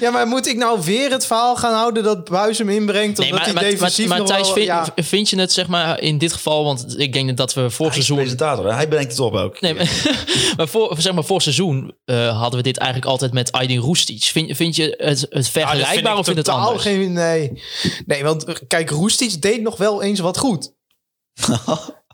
ja, 0.00 0.10
maar 0.10 0.26
moet 0.26 0.46
ik 0.46 0.56
nou 0.56 0.80
weer 0.82 1.10
het 1.10 1.26
verhaal 1.26 1.56
gaan 1.56 1.74
houden 1.74 2.02
dat 2.02 2.28
Buis 2.28 2.58
hem 2.58 2.68
inbrengt? 2.68 3.18
Nee, 3.18 3.26
omdat 3.30 3.38
maar, 3.38 3.44
hij 3.44 3.62
maar, 3.62 3.70
defensief 3.72 4.08
maar, 4.08 4.18
maar 4.18 4.26
nog 4.26 4.36
Thijs, 4.36 4.46
wel- 4.46 4.54
vind, 4.54 4.66
ja. 4.66 5.02
vind 5.02 5.30
je 5.30 5.38
het 5.38 5.52
zeg 5.52 5.66
maar 5.66 6.00
in 6.00 6.18
dit 6.18 6.32
geval, 6.32 6.64
want 6.64 6.98
ik 6.98 7.12
denk 7.12 7.36
dat 7.36 7.54
we 7.54 7.60
vorig 7.60 7.76
Hij 7.78 7.86
is 7.88 7.94
seizoen 7.94 8.16
presentator, 8.16 8.66
hè? 8.66 8.72
hij 8.74 8.88
brengt 8.88 9.10
het 9.10 9.20
op 9.20 9.34
ook. 9.34 9.60
Nee, 9.60 9.74
maar, 9.74 9.90
maar 10.56 10.68
voor, 10.68 10.94
zeg 10.98 11.12
maar, 11.12 11.24
voor 11.24 11.42
seizoen 11.42 11.94
eh, 12.04 12.38
hadden 12.40 12.56
we 12.58 12.62
dit 12.64 12.76
eigenlijk 12.76 13.10
altijd 13.10 13.32
met 13.32 13.52
Aydin 13.52 13.78
Roestic. 13.78 14.22
Vind, 14.22 14.56
vind 14.56 14.76
je 14.76 14.82
het, 14.98 15.20
het 15.20 15.30
Ja, 15.30 15.36
dat 15.36 15.46
vergelijkbaar 15.50 16.16
of 16.16 16.24
vind 16.24 16.36
je 16.36 16.42
het 16.42 16.60
anders? 16.60 16.82
Geen, 16.82 17.12
nee. 17.12 17.62
nee, 18.06 18.24
want 18.24 18.44
eh, 18.44 18.54
kijk, 18.68 18.90
Roestic 18.90 19.42
deed 19.42 19.62
nog 19.62 19.76
wel 19.76 20.02
eens 20.02 20.20
wat 20.20 20.38
goed. 20.38 20.72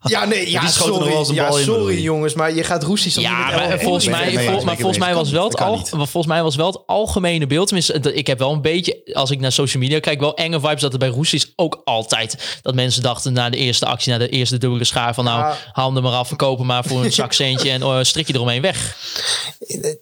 Ja, 0.09 0.25
nee, 0.25 0.51
ja, 0.51 0.61
Die 0.61 0.69
schoot 0.69 0.87
nog 0.89 0.97
sorry, 0.97 1.11
wel 1.11 1.19
eens 1.19 1.29
een 1.29 1.35
ja, 1.35 1.49
bal 1.49 1.59
in, 1.59 1.65
bedoel 1.65 1.81
sorry 1.81 2.03
jongens, 2.03 2.35
maar 2.35 2.55
je 2.55 2.65
gaat 2.65 2.83
Roestic 2.83 3.13
toch 3.13 3.23
Ja, 3.23 3.51
maar 3.51 3.79
volgens 3.81 4.07
mij, 4.07 4.25
het 4.25 4.35
mee 4.35 4.49
vol- 4.49 4.65
maar 4.65 4.77
volgens 4.77 4.99
mij 4.99 5.09
het 5.09 5.17
was 5.17 5.31
wel 5.31 5.49
het 5.49 5.61
al, 5.61 5.77
volgens 5.87 6.27
mij 6.27 6.43
was 6.43 6.57
wel 6.57 6.67
het 6.67 6.79
algemene 6.87 7.47
beeld. 7.47 7.67
Tenminste, 7.67 8.15
ik 8.15 8.27
heb 8.27 8.39
wel 8.39 8.53
een 8.53 8.63
beetje, 8.63 9.01
als 9.13 9.31
ik 9.31 9.41
naar 9.41 9.53
social 9.53 9.83
media 9.83 10.01
kijk, 10.01 10.21
wel 10.21 10.35
enge 10.37 10.61
vibes 10.61 10.81
dat 10.81 10.93
er 10.93 10.99
bij 10.99 11.09
Roestic 11.09 11.45
ook 11.57 11.81
altijd 11.85 12.59
dat 12.63 12.75
mensen 12.75 13.03
dachten 13.03 13.33
na 13.33 13.51
de 13.51 13.57
eerste 13.57 13.87
actie, 13.87 14.13
na 14.13 14.19
de 14.19 14.29
eerste 14.29 14.59
dubbele 14.59 14.85
schaar 14.85 15.15
van 15.15 15.25
nou, 15.25 15.39
Ja. 15.41 15.57
haal 15.73 15.87
hem 15.87 15.97
er 15.97 16.03
maar 16.03 16.13
af, 16.13 16.29
verkopen 16.29 16.67
maar 16.67 16.85
voor 16.85 17.05
een 17.05 17.13
zakcentje 17.23 17.71
en 17.71 17.83
oh, 17.85 17.99
strik 18.03 18.27
je 18.27 18.35
eromheen 18.35 18.63
weg. 18.63 18.97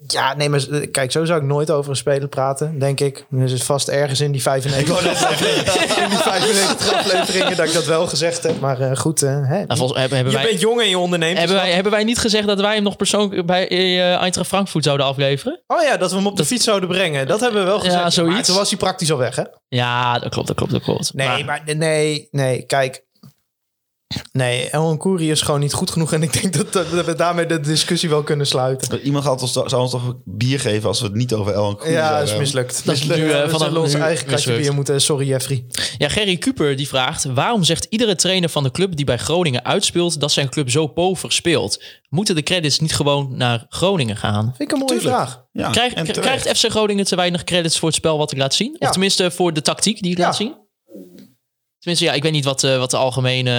Ja, 0.07 0.35
nee, 0.35 0.49
maar 0.49 0.61
kijk, 0.93 1.13
zo 1.13 1.25
zou 1.25 1.41
ik 1.41 1.47
nooit 1.47 1.71
over 1.71 1.91
een 1.91 1.97
speler 1.97 2.29
praten, 2.29 2.79
denk 2.79 3.01
ik. 3.01 3.25
Er 3.33 3.43
is 3.53 3.63
vast 3.63 3.89
ergens 3.89 4.21
in 4.21 4.33
die 4.33 4.43
95, 4.43 5.31
in 6.03 6.09
die 6.09 6.19
95 6.19 6.93
afleveringen 6.93 7.57
dat 7.57 7.67
ik 7.67 7.73
dat 7.73 7.85
wel 7.85 8.07
gezegd 8.07 8.43
heb. 8.43 8.61
Maar 8.61 8.81
eh, 8.81 8.97
goed, 8.97 9.23
eh, 9.23 9.31
hè. 9.49 9.65
Volgens, 9.87 10.01
hebben, 10.01 10.17
hebben 10.17 10.35
je 10.35 10.39
wij, 10.39 10.49
bent 10.49 10.61
jong 10.61 10.81
en 10.81 10.89
je 10.89 10.99
onderneemt. 10.99 11.39
hebben, 11.39 11.57
dus 11.57 11.65
wij, 11.65 11.75
hebben 11.75 11.93
wij 11.93 12.05
niet 12.05 12.19
gezegd 12.19 12.47
dat 12.47 12.61
wij 12.61 12.75
hem 12.75 12.83
nog 12.83 12.97
persoonlijk 12.97 13.47
bij 13.47 13.69
eh 13.69 14.15
Eintracht 14.15 14.49
Frankfurt 14.49 14.85
zouden 14.85 15.07
afleveren? 15.07 15.63
Oh 15.67 15.83
ja, 15.83 15.97
dat 15.97 16.11
we 16.11 16.17
hem 16.17 16.27
op 16.27 16.37
de 16.37 16.45
fiets 16.45 16.65
zouden 16.65 16.89
brengen. 16.89 17.27
Dat 17.27 17.41
hebben 17.41 17.61
we 17.61 17.67
wel 17.67 17.79
gezegd. 17.81 18.13
zoiets. 18.13 18.35
Maar 18.35 18.45
toen 18.45 18.57
was 18.57 18.69
hij 18.69 18.79
praktisch 18.79 19.13
al 19.13 19.19
weg, 19.19 19.37
hè? 19.37 19.43
Ja, 19.69 20.19
dat 20.19 20.31
klopt, 20.31 20.47
dat 20.47 20.57
klopt, 20.57 20.73
dat 20.73 20.83
klopt. 20.83 21.15
Nee, 21.15 21.45
maar, 21.45 21.63
nee, 21.65 22.29
nee, 22.31 22.63
kijk. 22.63 23.05
Nee, 24.33 24.71
El 24.71 24.97
Koeri 24.97 25.31
is 25.31 25.41
gewoon 25.43 25.61
niet 25.61 25.73
goed 25.73 25.91
genoeg. 25.91 26.13
En 26.13 26.23
ik 26.23 26.41
denk 26.43 26.53
dat, 26.55 26.73
dat 26.73 27.05
we 27.05 27.15
daarmee 27.15 27.47
de 27.47 27.61
discussie 27.61 28.09
wel 28.09 28.23
kunnen 28.23 28.47
sluiten. 28.47 29.01
Iemand 29.01 29.25
gaat 29.25 29.43
ons, 29.43 29.53
zou 29.53 29.77
ons 29.77 29.91
toch 29.91 30.15
bier 30.25 30.61
geven 30.61 30.89
als 30.89 31.01
we 31.01 31.07
het 31.07 31.15
niet 31.15 31.35
over 31.35 31.53
Ellen 31.53 31.77
Koen 31.77 31.91
Ja, 31.91 31.95
zouden 31.95 32.13
dat 32.13 32.23
is 32.23 32.29
hebben? 32.29 32.47
mislukt. 32.47 32.85
Dat 32.87 32.95
is 32.95 33.01
Mislukt. 33.01 33.21
nu, 33.21 33.31
eh, 33.31 33.43
we 33.45 33.51
vanaf 33.51 33.67
zullen 33.67 33.83
ons 33.83 33.95
eigen 33.95 34.27
kratje 34.27 34.57
bier 34.57 34.75
moeten. 34.75 35.01
Sorry, 35.01 35.27
Jeffrey. 35.27 35.65
Ja, 35.99 36.09
Gerry 36.09 36.37
Kuper 36.37 36.77
die 36.77 36.89
vraagt... 36.89 37.25
waarom 37.25 37.65
zegt 37.65 37.87
iedere 37.91 38.15
trainer 38.15 38.49
van 38.49 38.63
de 38.63 38.71
club 38.71 38.97
die 38.97 39.05
bij 39.05 39.19
Groningen 39.19 39.65
uitspeelt... 39.65 40.21
dat 40.21 40.33
zijn 40.33 40.49
club 40.49 40.71
zo 40.71 40.87
pover 40.87 41.33
speelt? 41.33 41.83
Moeten 42.09 42.35
de 42.35 42.43
credits 42.43 42.79
niet 42.79 42.95
gewoon 42.95 43.37
naar 43.37 43.67
Groningen 43.69 44.17
gaan? 44.17 44.45
Vind 44.57 44.71
ik 44.71 44.73
een 44.73 44.79
mooie 44.79 45.01
Tuurlijk. 45.01 45.15
vraag. 45.17 45.45
Ja, 45.53 45.71
Krijgt, 45.71 46.59
FC 46.59 46.71
Groningen 46.71 47.05
te 47.05 47.17
weinig 47.17 47.45
credits 47.45 47.79
voor 47.79 47.89
het 47.89 47.97
spel 47.97 48.19
wat 48.19 48.33
ik 48.33 48.39
laat 48.39 48.55
zien? 48.55 48.77
Ja. 48.79 48.87
Of 48.87 48.91
tenminste 48.93 49.31
voor 49.31 49.53
de 49.53 49.63
tactiek 49.63 50.03
die 50.03 50.11
ik 50.13 50.19
Ja. 50.19 50.25
laat 50.25 50.37
zien? 50.37 50.55
Tenminste, 51.87 52.11
ja, 52.11 52.17
ik 52.17 52.23
weet 52.23 52.33
niet 52.33 52.45
wat, 52.45 52.65
eh, 52.65 52.79
wat 52.79 52.91
de 52.91 52.97
algemene... 52.97 53.51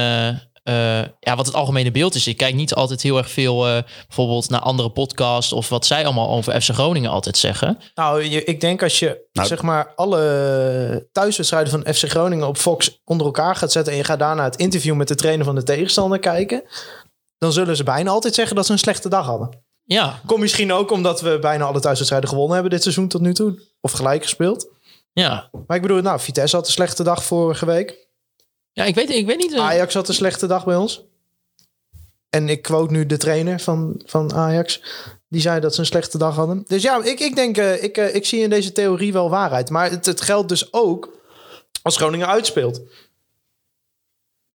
eh, 0.64 1.02
ja, 1.20 1.36
wat 1.36 1.46
het 1.46 1.56
algemene 1.56 1.92
beeld 1.92 2.16
is. 2.16 2.28
Ik 2.28 2.38
kijk 2.38 2.56
niet 2.56 2.74
altijd 2.74 3.02
heel 3.02 3.18
erg 3.18 3.30
veel 3.30 3.68
eh, 3.68 3.84
bijvoorbeeld 4.08 4.50
naar 4.50 4.60
andere 4.60 4.90
podcasts... 4.90 5.54
of 5.54 5.70
wat 5.70 5.86
zij 5.86 6.06
allemaal 6.06 6.30
over 6.30 6.62
FC 6.62 6.70
Groningen 6.70 7.12
altijd 7.12 7.38
zeggen. 7.38 7.78
Nou, 7.96 8.24
je, 8.24 8.44
ik 8.44 8.62
denk 8.62 8.84
als 8.84 9.00
je 9.00 9.28
Nou. 9.32 9.48
zeg 9.48 9.62
maar 9.62 9.94
alle 9.96 11.08
thuiswedstrijden 11.12 11.72
van 11.72 11.94
FC 11.94 12.10
Groningen 12.10 12.48
op 12.48 12.58
Fox 12.58 13.02
onder 13.04 13.26
elkaar 13.26 13.56
gaat 13.56 13.72
zetten... 13.72 13.94
en 13.94 14.00
je 14.00 14.06
gaat 14.06 14.20
daarna 14.20 14.44
het 14.44 14.56
interview 14.56 14.96
met 14.96 15.08
de 15.08 15.16
trainer 15.16 15.46
van 15.46 15.56
de 15.56 15.64
tegenstander 15.64 16.20
kijken... 16.20 16.64
dan 17.38 17.52
zullen 17.54 17.76
ze 17.76 17.84
bijna 17.84 18.10
altijd 18.12 18.36
zeggen 18.36 18.56
dat 18.56 18.66
ze 18.66 18.72
een 18.72 18.80
slechte 18.80 19.10
dag 19.10 19.26
hadden. 19.26 19.66
Ja, 19.84 20.20
Komt 20.26 20.40
misschien 20.40 20.74
ook 20.74 20.92
omdat 20.92 21.22
we 21.22 21.40
bijna 21.40 21.66
alle 21.66 21.80
thuiswedstrijden 21.80 22.30
gewonnen 22.30 22.54
hebben 22.54 22.72
dit 22.72 22.82
seizoen 22.82 23.08
tot 23.08 23.22
nu 23.22 23.34
toe. 23.34 23.62
Of 23.82 23.92
gelijk 23.92 24.22
gespeeld. 24.24 24.68
ja. 25.14 25.50
Maar 25.68 25.76
ik 25.78 25.82
bedoel, 25.82 26.02
nou, 26.02 26.20
Vitesse 26.20 26.56
had 26.56 26.66
een 26.66 26.72
slechte 26.72 27.04
dag 27.04 27.24
vorige 27.24 27.66
week. 27.66 28.07
Ja 28.78 28.84
ik, 28.84 28.96
weet, 28.96 29.10
ik 29.10 29.26
weet 29.26 29.38
niet... 29.38 29.54
eh, 29.54 29.60
Ajax 29.60 29.94
had 29.94 30.08
een 30.08 30.14
slechte 30.14 30.48
dag 30.48 30.66
bij 30.66 30.76
ons. 30.76 31.04
En 32.30 32.50
ik 32.50 32.62
quote 32.62 32.92
nu 32.92 33.06
de 33.06 33.18
trainer 33.18 33.60
van, 33.60 34.02
van 34.06 34.34
Ajax. 34.34 34.82
Die 35.28 35.42
zei 35.42 35.60
dat 35.60 35.74
ze 35.74 35.80
een 35.80 35.86
slechte 35.86 36.18
dag 36.18 36.36
hadden. 36.36 36.64
Dus 36.68 36.82
ja, 36.82 37.04
ik, 37.04 37.20
ik 37.20 37.36
denk, 37.36 37.58
eh, 37.58 37.84
ik, 37.84 37.98
eh, 37.98 38.16
ik 38.16 38.26
zie 38.26 38.42
in 38.42 38.50
deze 38.50 38.72
theorie 38.72 39.14
wel 39.14 39.30
waarheid. 39.30 39.70
Maar 39.70 39.90
het, 39.90 40.06
het 40.06 40.22
geldt 40.22 40.50
dus 40.50 40.74
ook 40.74 41.14
als 41.82 41.98
Groningen 41.98 42.28
uitspeelt. 42.28 42.82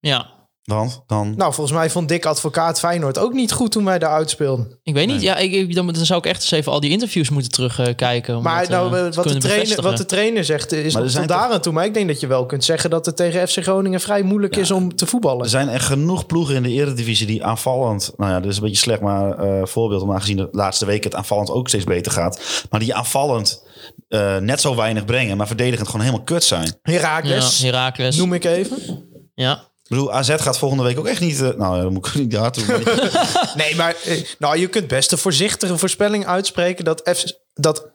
ja, 0.00 0.38
Want 0.68 1.02
dan... 1.07 1.35
Nou, 1.37 1.54
volgens 1.54 1.76
mij 1.76 1.90
vond 1.90 2.09
Dick 2.09 2.26
Advocaat 2.26 2.78
Feyenoord 2.78 3.18
ook 3.18 3.33
niet 3.33 3.52
goed 3.52 3.72
toen 3.72 3.85
wij 3.85 3.98
daar 3.98 4.11
uitspeelden. 4.11 4.78
Ik 4.83 4.94
weet 4.94 5.07
niet. 5.07 5.22
Ja, 5.22 5.37
ik, 5.37 5.74
dan, 5.74 5.87
dan 5.87 6.04
zou 6.07 6.18
ik 6.18 6.26
echt 6.26 6.40
eens 6.40 6.50
even 6.50 6.72
al 6.72 6.81
die 6.81 6.90
interviews 6.90 7.31
moeten 7.31 7.50
terugkijken. 7.50 8.37
om 8.37 8.42
Maar 8.42 8.61
dat, 8.61 8.68
nou, 8.68 8.96
eh, 8.96 9.12
wat, 9.12 9.28
de 9.28 9.38
trainer, 9.38 9.83
wat 9.83 9.96
de 9.96 10.04
trainer 10.04 10.44
zegt 10.44 10.72
is 10.72 10.94
nog 10.94 11.11
zijn 11.11 11.26
tot 11.26 11.37
daar 11.37 11.50
aan 11.50 11.61
toe. 11.61 11.72
Maar 11.72 11.85
ik 11.85 11.94
denk 11.94 12.09
dat 12.09 12.20
je 12.20 12.26
wel 12.26 12.46
kunt 12.46 12.64
zeggen 12.64 12.90
dat 12.90 13.07
het 13.07 13.16
tegen 13.16 13.48
FC 13.48 13.62
Groningen 13.62 14.00
vrij 14.00 14.22
moeilijk 14.22 14.57
is 14.57 14.70
om 14.70 14.96
te 14.96 15.07
voetballen. 15.07 15.42
Er 15.42 15.50
zijn 15.50 15.68
er 15.68 15.81
genoeg 15.81 16.26
ploegen 16.26 16.54
in 16.54 16.62
de 16.62 16.70
Eredivisie 16.70 17.26
die 17.26 17.44
aanvallend... 17.44 18.12
Nou 18.16 18.31
ja, 18.31 18.40
dit 18.40 18.50
is 18.50 18.57
een 18.57 18.62
beetje 18.62 18.76
slecht, 18.78 19.00
maar 19.00 19.38
eh, 19.38 19.66
voorbeeld... 19.66 20.02
om 20.02 20.12
aangezien 20.12 20.37
de 20.37 20.48
laatste 20.52 20.87
weken 20.87 21.11
het 21.11 21.18
aanvallend 21.18 21.50
ook 21.50 21.68
steeds 21.68 21.85
beter 21.85 22.12
gaat. 22.12 22.66
Maar 22.70 22.81
die 22.81 22.94
aanvallend 22.94 23.64
eh, 24.09 24.37
net 24.37 24.61
zo 24.61 24.76
weinig 24.76 25.04
brengen... 25.04 25.37
maar 25.37 25.46
verdedigend 25.46 25.87
gewoon 25.88 26.04
helemaal 26.04 26.24
kut 26.24 26.44
zijn. 26.44 26.78
Heracles, 26.83 27.59
Ja, 27.59 27.64
Heracles. 27.64 28.16
noem 28.16 28.33
ik 28.33 28.44
even. 28.44 29.07
Ja. 29.35 29.67
Ik 29.88 29.94
bedoel, 29.96 30.12
AZ 30.12 30.35
gaat 30.37 30.59
volgende 30.59 30.83
week 30.85 30.98
ook 30.98 31.07
echt 31.07 31.20
niet... 31.20 31.40
eh, 31.42 31.48
nou 31.57 31.77
ja, 31.77 31.83
dan 31.83 31.92
moet 31.92 32.07
ik 32.07 32.14
niet 32.14 32.31
doen. 32.31 32.40
maar- 32.66 33.53
Nee, 33.57 33.77
maar 33.77 33.96
eh, 34.05 34.22
nou, 34.38 34.59
je 34.59 34.66
kunt 34.68 34.87
best 34.88 35.12
een 35.12 35.18
voorzichtige 35.18 35.79
voorspelling 35.79 36.27
uitspreken 36.27 36.85
dat, 36.85 37.11
F, 37.14 37.24
dat 37.55 37.87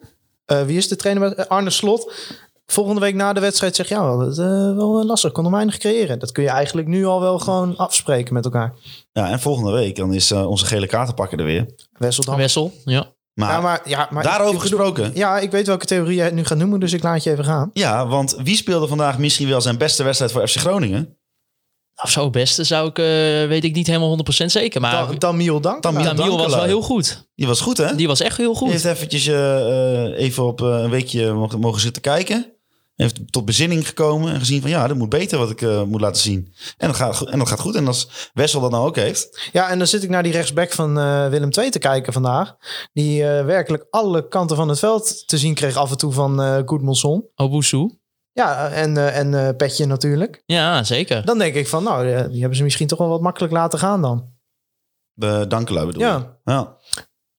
eh, 0.46 0.62
wie 0.62 0.76
is 0.76 0.88
de 0.88 0.96
trainer? 0.96 1.46
Arne 1.46 1.70
Slot. 1.70 2.12
Volgende 2.66 3.00
week 3.00 3.14
na 3.14 3.32
de 3.32 3.40
wedstrijd 3.40 3.76
zegt 3.76 3.88
ja, 3.88 4.02
wel, 4.04 4.18
dat, 4.18 4.38
eh, 4.38 4.44
wel 4.76 5.04
lastig. 5.06 5.32
Kon 5.32 5.44
er 5.44 5.50
weinig 5.50 5.76
creëren. 5.78 6.18
Dat 6.18 6.32
kun 6.32 6.42
je 6.42 6.48
eigenlijk 6.48 6.88
nu 6.88 7.04
al 7.06 7.20
wel 7.20 7.38
gewoon 7.38 7.76
afspreken 7.76 8.34
met 8.34 8.44
elkaar. 8.44 8.74
ja, 9.12 9.30
en 9.30 9.40
volgende 9.40 9.70
week 9.72 9.96
dan 9.96 10.14
is 10.14 10.32
onze 10.32 10.66
gele 10.66 10.86
kaartenpakker 10.86 11.38
er 11.38 11.44
weer. 11.44 11.66
Wessel. 12.36 12.72
Ja. 12.84 13.06
Maar, 13.34 13.50
Ja, 13.52 13.60
maar, 13.60 13.80
ja, 13.84 14.08
maar 14.10 14.22
daarover 14.24 14.54
ik 14.54 14.60
gesproken... 14.60 15.10
Ja, 15.14 15.38
ik 15.38 15.50
weet 15.50 15.66
welke 15.66 15.86
theorie 15.86 16.16
jij 16.16 16.30
nu 16.30 16.44
gaat 16.44 16.58
noemen, 16.58 16.80
dus 16.80 16.92
ik 16.92 17.02
laat 17.02 17.22
je 17.22 17.30
even 17.30 17.44
gaan. 17.44 17.70
Ja, 17.72 18.06
want 18.06 18.36
wie 18.42 18.56
speelde 18.56 18.86
vandaag 18.88 19.18
misschien 19.18 19.48
wel 19.48 19.60
zijn 19.60 19.78
beste 19.78 20.02
wedstrijd 20.02 20.32
voor 20.32 20.48
FC 20.48 20.56
Groningen? 20.56 21.16
Of 22.02 22.10
zo, 22.10 22.30
beste 22.30 22.64
zou 22.64 22.88
ik, 22.88 22.98
eh, 22.98 23.04
weet 23.48 23.64
ik 23.64 23.74
niet 23.74 23.86
helemaal 23.86 24.08
100% 24.08 24.50
zeker. 24.52 24.80
Maar 24.80 25.06
Dan, 25.06 25.18
Damiel 25.18 25.60
Dank. 25.60 25.82
Damiel 25.82 26.36
was 26.36 26.54
wel 26.54 26.64
heel 26.64 26.82
goed. 26.82 27.28
Die 27.34 27.46
was 27.46 27.60
goed, 27.60 27.76
hè? 27.76 27.94
Die 27.94 28.06
was 28.06 28.20
echt 28.20 28.36
heel 28.36 28.48
Die 28.48 28.56
goed. 28.56 28.70
heeft 28.70 28.84
eventjes 28.84 29.26
eh, 29.26 30.04
eh, 30.04 30.18
even 30.18 30.44
op 30.46 30.60
een 30.60 30.90
weekje 30.90 31.32
mogen, 31.32 31.60
mogen 31.60 31.80
zitten 31.80 32.02
kijken. 32.02 32.52
Heeft 32.94 33.32
tot 33.32 33.44
bezinning 33.44 33.86
gekomen 33.86 34.32
en 34.32 34.38
gezien 34.38 34.60
van 34.60 34.70
ja, 34.70 34.86
dat 34.86 34.96
moet 34.96 35.08
beter 35.08 35.38
wat 35.38 35.50
ik 35.50 35.62
eh, 35.62 35.82
moet 35.82 36.00
laten 36.00 36.22
zien. 36.22 36.54
En 36.76 36.86
dat, 36.86 36.96
gaat, 36.96 37.22
en 37.22 37.38
dat 37.38 37.48
gaat 37.48 37.60
goed. 37.60 37.74
En 37.74 37.86
als 37.86 38.30
Wessel 38.34 38.60
dat 38.60 38.70
nou 38.70 38.86
ook 38.86 38.96
heeft. 38.96 39.48
Ja, 39.52 39.70
en 39.70 39.78
dan 39.78 39.86
zit 39.86 40.02
ik 40.02 40.08
naar 40.08 40.22
die 40.22 40.32
rechtsback 40.32 40.72
van 40.72 40.98
eh, 40.98 41.28
Willem 41.28 41.50
II 41.58 41.70
te 41.70 41.78
kijken 41.78 42.12
vandaag. 42.12 42.56
Die 42.92 43.24
eh, 43.28 43.44
werkelijk 43.44 43.86
alle 43.90 44.28
kanten 44.28 44.56
van 44.56 44.68
het 44.68 44.78
veld 44.78 45.28
te 45.28 45.38
zien 45.38 45.54
kreeg 45.54 45.76
af 45.76 45.90
en 45.90 45.98
toe 45.98 46.12
van 46.12 46.42
eh 46.42 46.58
Goedmanson. 46.66 47.24
Obusu. 47.34 47.98
Ja, 48.34 48.68
en, 48.68 48.96
eh, 48.96 49.18
en 49.18 49.34
eh, 49.34 49.56
Petje 49.56 49.86
natuurlijk. 49.86 50.42
Ja, 50.46 50.82
zeker. 50.82 51.24
Dan 51.24 51.38
denk 51.38 51.54
ik 51.54 51.68
van, 51.68 51.82
nou, 51.82 52.12
eh, 52.12 52.28
die 52.28 52.40
hebben 52.40 52.56
ze 52.56 52.62
misschien 52.62 52.86
toch 52.86 52.98
wel 52.98 53.08
wat 53.08 53.20
makkelijk 53.20 53.52
laten 53.52 53.78
gaan 53.78 54.02
dan. 54.02 54.32
Uh, 55.16 55.42
Dankelui 55.48 55.86
bedoel? 55.86 56.02
Ja. 56.02 56.38
ja. 56.44 56.76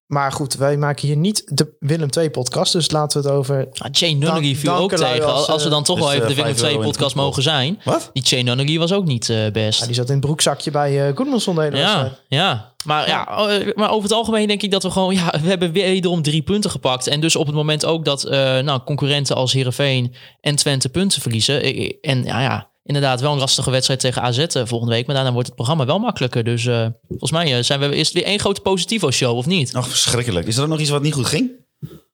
Maar 0.08 0.32
goed, 0.32 0.56
wij 0.56 0.78
maken 0.78 1.08
hier 1.08 1.18
niet 1.18 1.42
de 1.46 1.76
Willem 1.80 2.10
II 2.18 2.30
podcast. 2.30 2.72
Dus 2.72 2.92
laten 2.92 3.22
we 3.22 3.28
het 3.28 3.38
over... 3.38 3.68
Ah, 3.74 3.92
Jay 3.92 4.14
Nunnery 4.14 4.56
viel 4.56 4.76
ook 4.76 4.96
tegen. 4.96 5.34
als, 5.34 5.48
Als, 5.48 5.64
we 5.64 5.70
dan 5.70 5.80
eh, 5.80 5.86
toch 5.86 5.96
dus, 5.96 6.06
wel 6.06 6.14
even 6.14 6.28
eh, 6.28 6.30
de 6.30 6.36
Willem 6.36 6.56
vijf 6.56 6.62
euro 6.62 6.74
2 6.76 6.86
in 6.86 6.92
podcast 6.92 7.16
mogen 7.16 7.44
zijn. 7.44 7.82
Wat? 7.84 8.10
Die 8.14 8.24
Jay 8.24 8.42
Nunnery 8.42 8.80
was 8.80 8.94
ook 8.94 9.06
niet 9.06 9.30
eh, 9.30 9.52
best. 9.52 9.80
Ja, 9.80 9.86
die 9.86 9.96
zat 9.96 10.08
in 10.08 10.16
het 10.16 10.26
broekzakje 10.26 10.72
bij 10.72 11.08
uh, 11.08 11.16
Goodmanson 11.16 11.56
de 11.56 11.62
hele. 11.62 11.78
Ja, 11.78 12.18
ja. 12.28 12.74
Maar, 12.86 13.08
ja. 13.08 13.28
eh, 13.28 13.76
maar 13.76 13.90
over 13.90 14.04
het 14.04 14.18
algemeen 14.18 14.48
denk 14.48 14.62
ik 14.62 14.72
dat 14.72 14.84
we 14.84 14.92
gewoon... 14.92 15.16
Ja, 15.16 15.34
we 15.42 15.48
hebben 15.48 15.72
wederom 15.72 16.22
drie 16.22 16.42
punten 16.42 16.72
gepakt. 16.72 17.08
En 17.08 17.20
dus 17.20 17.36
op 17.36 17.46
het 17.46 17.56
moment 17.56 17.86
ook 17.86 18.06
dat 18.06 18.24
eh, 18.24 18.60
nou, 18.60 18.82
concurrenten 18.86 19.36
als 19.36 19.54
Heerenveen 19.54 20.16
en 20.42 20.56
Twente 20.56 20.90
punten 20.90 21.22
verliezen. 21.22 21.62
En 22.02 22.24
ja, 22.24 22.42
ja, 22.42 22.70
inderdaad 22.86 23.22
wel 23.22 23.32
een 23.32 23.38
lastige 23.40 23.72
wedstrijd 23.72 24.00
tegen 24.00 24.22
AZ 24.22 24.38
eh, 24.38 24.66
volgende 24.66 24.94
week. 24.94 25.06
Maar 25.06 25.16
daarna 25.16 25.32
wordt 25.32 25.48
het 25.48 25.56
programma 25.56 25.86
wel 25.86 26.00
makkelijker. 26.00 26.44
Dus 26.44 26.66
eh, 26.66 26.88
volgens 27.08 27.32
mij 27.32 27.58
eh, 27.58 27.64
zijn 27.64 27.80
we, 27.80 27.96
is 27.96 28.06
het 28.06 28.16
weer 28.16 28.24
één 28.26 28.40
grote 28.40 28.62
positivo-show, 28.62 29.38
of 29.38 29.46
niet? 29.46 29.74
Ach, 29.76 29.88
verschrikkelijk. 29.88 30.48
Is 30.48 30.58
er 30.58 30.64
ook 30.64 30.70
nog 30.70 30.80
iets 30.80 30.90
wat 30.90 31.02
niet 31.02 31.14
goed 31.14 31.26
ging? 31.26 31.52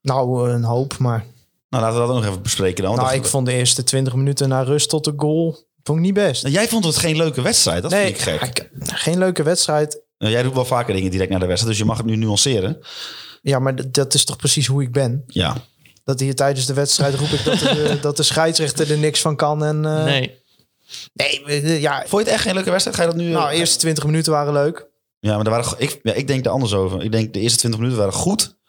Nou, 0.02 0.50
een 0.52 0.64
hoop, 0.64 0.98
maar... 0.98 1.26
Nou, 1.70 1.84
laten 1.84 2.00
we 2.02 2.06
dat 2.08 2.16
ook 2.16 2.22
nog 2.22 2.30
even 2.32 2.42
bespreken 2.44 2.84
dan. 2.84 2.96
want 2.96 3.08
Nou, 3.08 3.20
ik 3.20 3.26
vond 3.26 3.46
de 3.46 3.54
eerste 3.54 3.84
20 3.84 4.14
minuten 4.16 4.50
na 4.50 4.62
rust 4.62 4.90
tot 4.90 5.04
de 5.04 5.14
goal... 5.16 5.70
Vond 5.84 5.98
ik 5.98 6.04
niet 6.06 6.14
best. 6.14 6.44
Nou, 6.44 6.56
Jij 6.56 6.68
vond 6.68 6.86
het 6.86 6.98
geen 6.98 7.16
leuke 7.18 7.42
wedstrijd. 7.42 7.82
Dat 7.82 7.92
nee, 7.92 8.06
vind 8.06 8.18
ik 8.18 8.22
gek. 8.24 8.42
ik- 8.60 8.70
geen 8.94 9.18
leuke 9.18 9.44
wedstrijd. 9.44 10.02
Nou, 10.18 10.32
jij 10.34 10.44
doet 10.44 10.54
wel 10.54 10.66
vaker 10.66 10.94
dingen 10.94 11.12
direct 11.12 11.30
naar 11.30 11.40
de 11.40 11.46
wedstrijd, 11.46 11.74
dus 11.76 11.82
je 11.84 11.90
mag 11.90 11.98
het 11.98 12.06
nu 12.06 12.16
nuanceren. 12.16 12.78
Ja, 13.42 13.60
maar 13.60 13.92
dat 13.92 14.14
is 14.14 14.26
toch 14.26 14.36
precies 14.36 14.68
hoe 14.68 14.82
ik 14.84 14.92
ben. 14.92 15.24
Ja. 15.28 15.56
Dat 16.04 16.20
hier 16.20 16.36
tijdens 16.36 16.66
de 16.66 16.74
wedstrijd 16.74 17.16
roep 17.16 17.28
ik 17.30 17.44
dat 17.44 17.60
de, 17.60 17.98
dat 18.02 18.18
de 18.18 18.24
scheidsrechter 18.24 18.92
er 18.92 18.98
niks 18.98 19.22
van 19.22 19.36
kan. 19.36 19.64
En, 19.66 19.86
eh, 19.86 20.04
Nee. 20.04 20.40
Nee, 21.14 21.80
ja. 21.82 22.00
Vond 22.00 22.12
je 22.12 22.18
het 22.18 22.28
echt 22.28 22.42
geen 22.42 22.54
leuke 22.54 22.70
wedstrijd? 22.72 22.98
Ga 22.98 23.04
je 23.04 23.10
dat 23.10 23.18
nu... 23.18 23.30
Nou, 23.30 23.46
eh, 23.46 23.52
de 23.52 23.58
eerste 23.58 23.78
20 23.78 24.06
minuten 24.06 24.32
waren 24.32 24.54
leuk. 24.54 24.90
Ja, 25.20 25.36
maar 25.36 25.46
er 25.46 25.52
waren, 25.52 25.74
ik, 25.78 26.00
ja, 26.04 26.14
ik 26.14 26.28
denk 26.28 26.46
er 26.46 26.52
anders 26.52 26.74
over. 26.74 27.04
Ik 27.04 27.12
denk 27.12 27.34
de 27.34 27.40
eerste 27.40 27.58
20 27.58 27.80
minuten 27.80 28.02
waren 28.02 28.20
goed. 28.20 28.60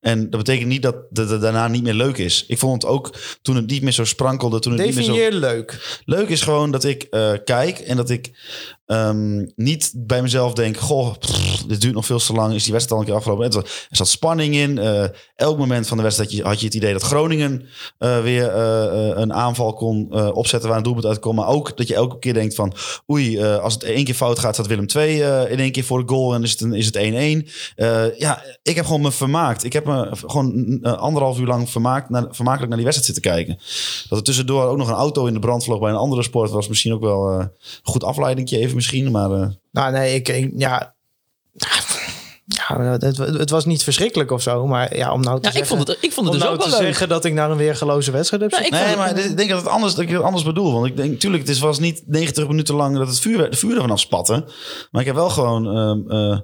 En 0.00 0.30
dat 0.30 0.44
betekent 0.44 0.68
niet 0.68 0.82
dat 0.82 0.96
het 1.12 1.40
daarna 1.40 1.68
niet 1.68 1.82
meer 1.82 1.94
leuk 1.94 2.18
is. 2.18 2.44
Ik 2.46 2.58
vond 2.58 2.82
het 2.82 2.90
ook 2.90 3.14
toen 3.42 3.56
het 3.56 3.70
niet 3.70 3.82
meer 3.82 3.92
zo 3.92 4.04
sprankelde. 4.04 4.58
Toen 4.58 4.72
het 4.72 4.84
niet 4.84 4.94
meer 4.94 5.30
zo... 5.30 5.38
Leuk. 5.38 6.00
Leuk 6.04 6.28
is 6.28 6.42
gewoon 6.42 6.70
dat 6.70 6.84
ik 6.84 7.02
eh, 7.02 7.32
kijk 7.44 7.78
en 7.78 7.96
dat 7.96 8.10
ik 8.10 8.30
ehm, 8.86 9.46
niet 9.56 9.92
bij 9.96 10.22
mezelf 10.22 10.52
denk... 10.52 10.76
Goh, 10.76 11.14
pff, 11.18 11.64
dit 11.66 11.80
duurt 11.80 11.94
nog 11.94 12.06
veel 12.06 12.18
te 12.18 12.32
lang. 12.32 12.54
Is 12.54 12.62
die 12.64 12.72
wedstrijd 12.72 12.90
al 12.90 12.98
een 12.98 13.04
keer 13.04 13.14
afgelopen? 13.14 13.62
Er 13.62 13.86
zat, 13.90 14.08
spanning 14.08 14.54
in. 14.54 14.78
Eh, 14.78 15.04
elk 15.34 15.58
moment 15.58 15.88
van 15.88 15.96
de 15.96 16.02
wedstrijd 16.02 16.40
had 16.42 16.60
je, 16.60 16.66
het 16.66 16.74
idee 16.74 16.92
dat 16.92 17.02
Groningen 17.02 17.66
eh, 17.98 18.22
weer 18.22 18.54
een 18.54 19.32
aanval 19.32 19.72
kon 19.72 20.32
opzetten... 20.32 20.68
waar 20.68 20.78
een 20.78 20.84
doelpunt 20.84 21.06
uitkwam. 21.06 21.34
Maar 21.34 21.48
ook 21.48 21.76
dat 21.76 21.88
je 21.88 21.94
elke 21.94 22.18
keer 22.18 22.34
denkt 22.34 22.54
van... 22.54 22.72
Oei, 23.10 23.42
als 23.42 23.74
het 23.74 23.82
één 23.82 24.04
keer 24.04 24.14
fout 24.14 24.38
gaat, 24.38 24.54
staat 24.54 24.66
Willem 24.66 24.86
II 24.96 25.22
eh, 25.22 25.50
in 25.50 25.58
één 25.58 25.72
keer 25.72 25.84
voor 25.84 26.06
de 26.06 26.12
goal... 26.12 26.34
en 26.34 26.42
is 26.42 26.50
het, 26.50 26.60
een, 26.60 26.72
is 26.72 26.86
het 26.86 26.96
1-1. 26.96 27.48
Eh, 27.76 28.18
ja, 28.18 28.44
ik 28.62 28.76
heb 28.76 28.84
gewoon 28.84 29.00
me 29.00 29.12
vermaakt. 29.12 29.64
Ik 29.64 29.72
heb 29.72 29.84
me 29.88 30.08
gewoon 30.26 30.78
eh, 30.82 30.92
anderhalf 30.92 31.38
uur 31.38 31.46
lang 31.46 31.70
vermaakt, 31.70 32.10
naar, 32.10 32.26
vermakelijk 32.30 32.68
naar 32.68 32.76
die 32.82 32.86
wedstrijd 32.86 33.14
zitten 33.14 33.32
kijken. 33.32 33.58
Dat 34.08 34.18
er 34.18 34.24
tussendoor 34.24 34.64
ook 34.64 34.76
nog 34.76 34.88
een 34.88 34.94
auto 34.94 35.26
in 35.26 35.32
de 35.34 35.38
brand 35.40 35.64
vloog 35.64 35.80
bij 35.80 35.90
een 35.90 35.96
andere 35.96 36.22
sport... 36.22 36.50
was 36.50 36.68
misschien 36.68 36.92
ook 36.92 37.00
wel 37.00 37.30
eh, 37.30 37.38
een 37.38 37.50
goed 37.82 38.04
afleidingje 38.04 38.58
even 38.58 38.74
misschien. 38.74 39.10
Maar 39.10 39.30
eh, 39.30 39.46
Nou, 39.72 39.92
nee, 39.92 40.14
ik, 40.14 40.28
ik- 40.28 40.52
ja. 40.56 40.94
Ja, 42.46 42.80
het, 42.98 43.16
het 43.16 43.50
was 43.50 43.64
niet 43.64 43.82
verschrikkelijk 43.82 44.30
of 44.30 44.42
zo, 44.42 44.66
maar 44.66 44.96
ja, 44.96 45.12
om 45.12 45.20
nou 45.20 45.36
te 45.36 45.42
Ja, 45.42 45.48
ik 45.48 45.56
zeggen, 45.56 45.76
vond 45.76 45.88
het, 45.88 45.98
ik 46.00 46.12
vond 46.12 46.26
het 46.26 46.34
om 46.34 46.40
dus 46.40 46.42
nou 46.42 46.52
ook 46.54 46.62
te 46.64 46.70
wel 46.70 46.78
leuk. 46.78 46.86
zeggen 46.88 47.08
dat 47.08 47.24
ik 47.24 47.32
naar 47.32 47.50
een 47.50 47.56
weergeloze 47.56 48.10
wedstrijd 48.10 48.42
heb 48.42 48.50
Nou, 48.52 48.64
ik 48.64 48.70
nee, 48.70 48.96
maar 48.96 49.18
ik 49.18 49.36
denk 49.36 49.50
dat, 49.50 49.58
het 49.58 49.68
anders, 49.68 49.94
dat 49.94 50.04
ik 50.04 50.10
het 50.10 50.22
anders 50.22 50.44
bedoel. 50.44 50.72
Want 50.72 50.86
ik 50.86 50.96
denk, 50.96 51.20
tuurlijk, 51.20 51.42
het 51.42 51.52
is- 51.52 51.58
was 51.60 51.78
niet 51.78 52.02
90 52.06 52.48
minuten 52.48 52.74
lang 52.74 52.96
dat 52.96 53.08
het 53.08 53.18
vuur, 53.20 53.50
de 53.50 53.56
vuur 53.56 53.74
er 53.74 53.80
vanaf 53.80 54.00
spatte. 54.00 54.44
Maar 54.90 55.00
ik 55.00 55.06
heb 55.06 55.16
wel 55.16 55.30
gewoon... 55.30 55.66
ehm, 55.76 56.10
eh, 56.32 56.38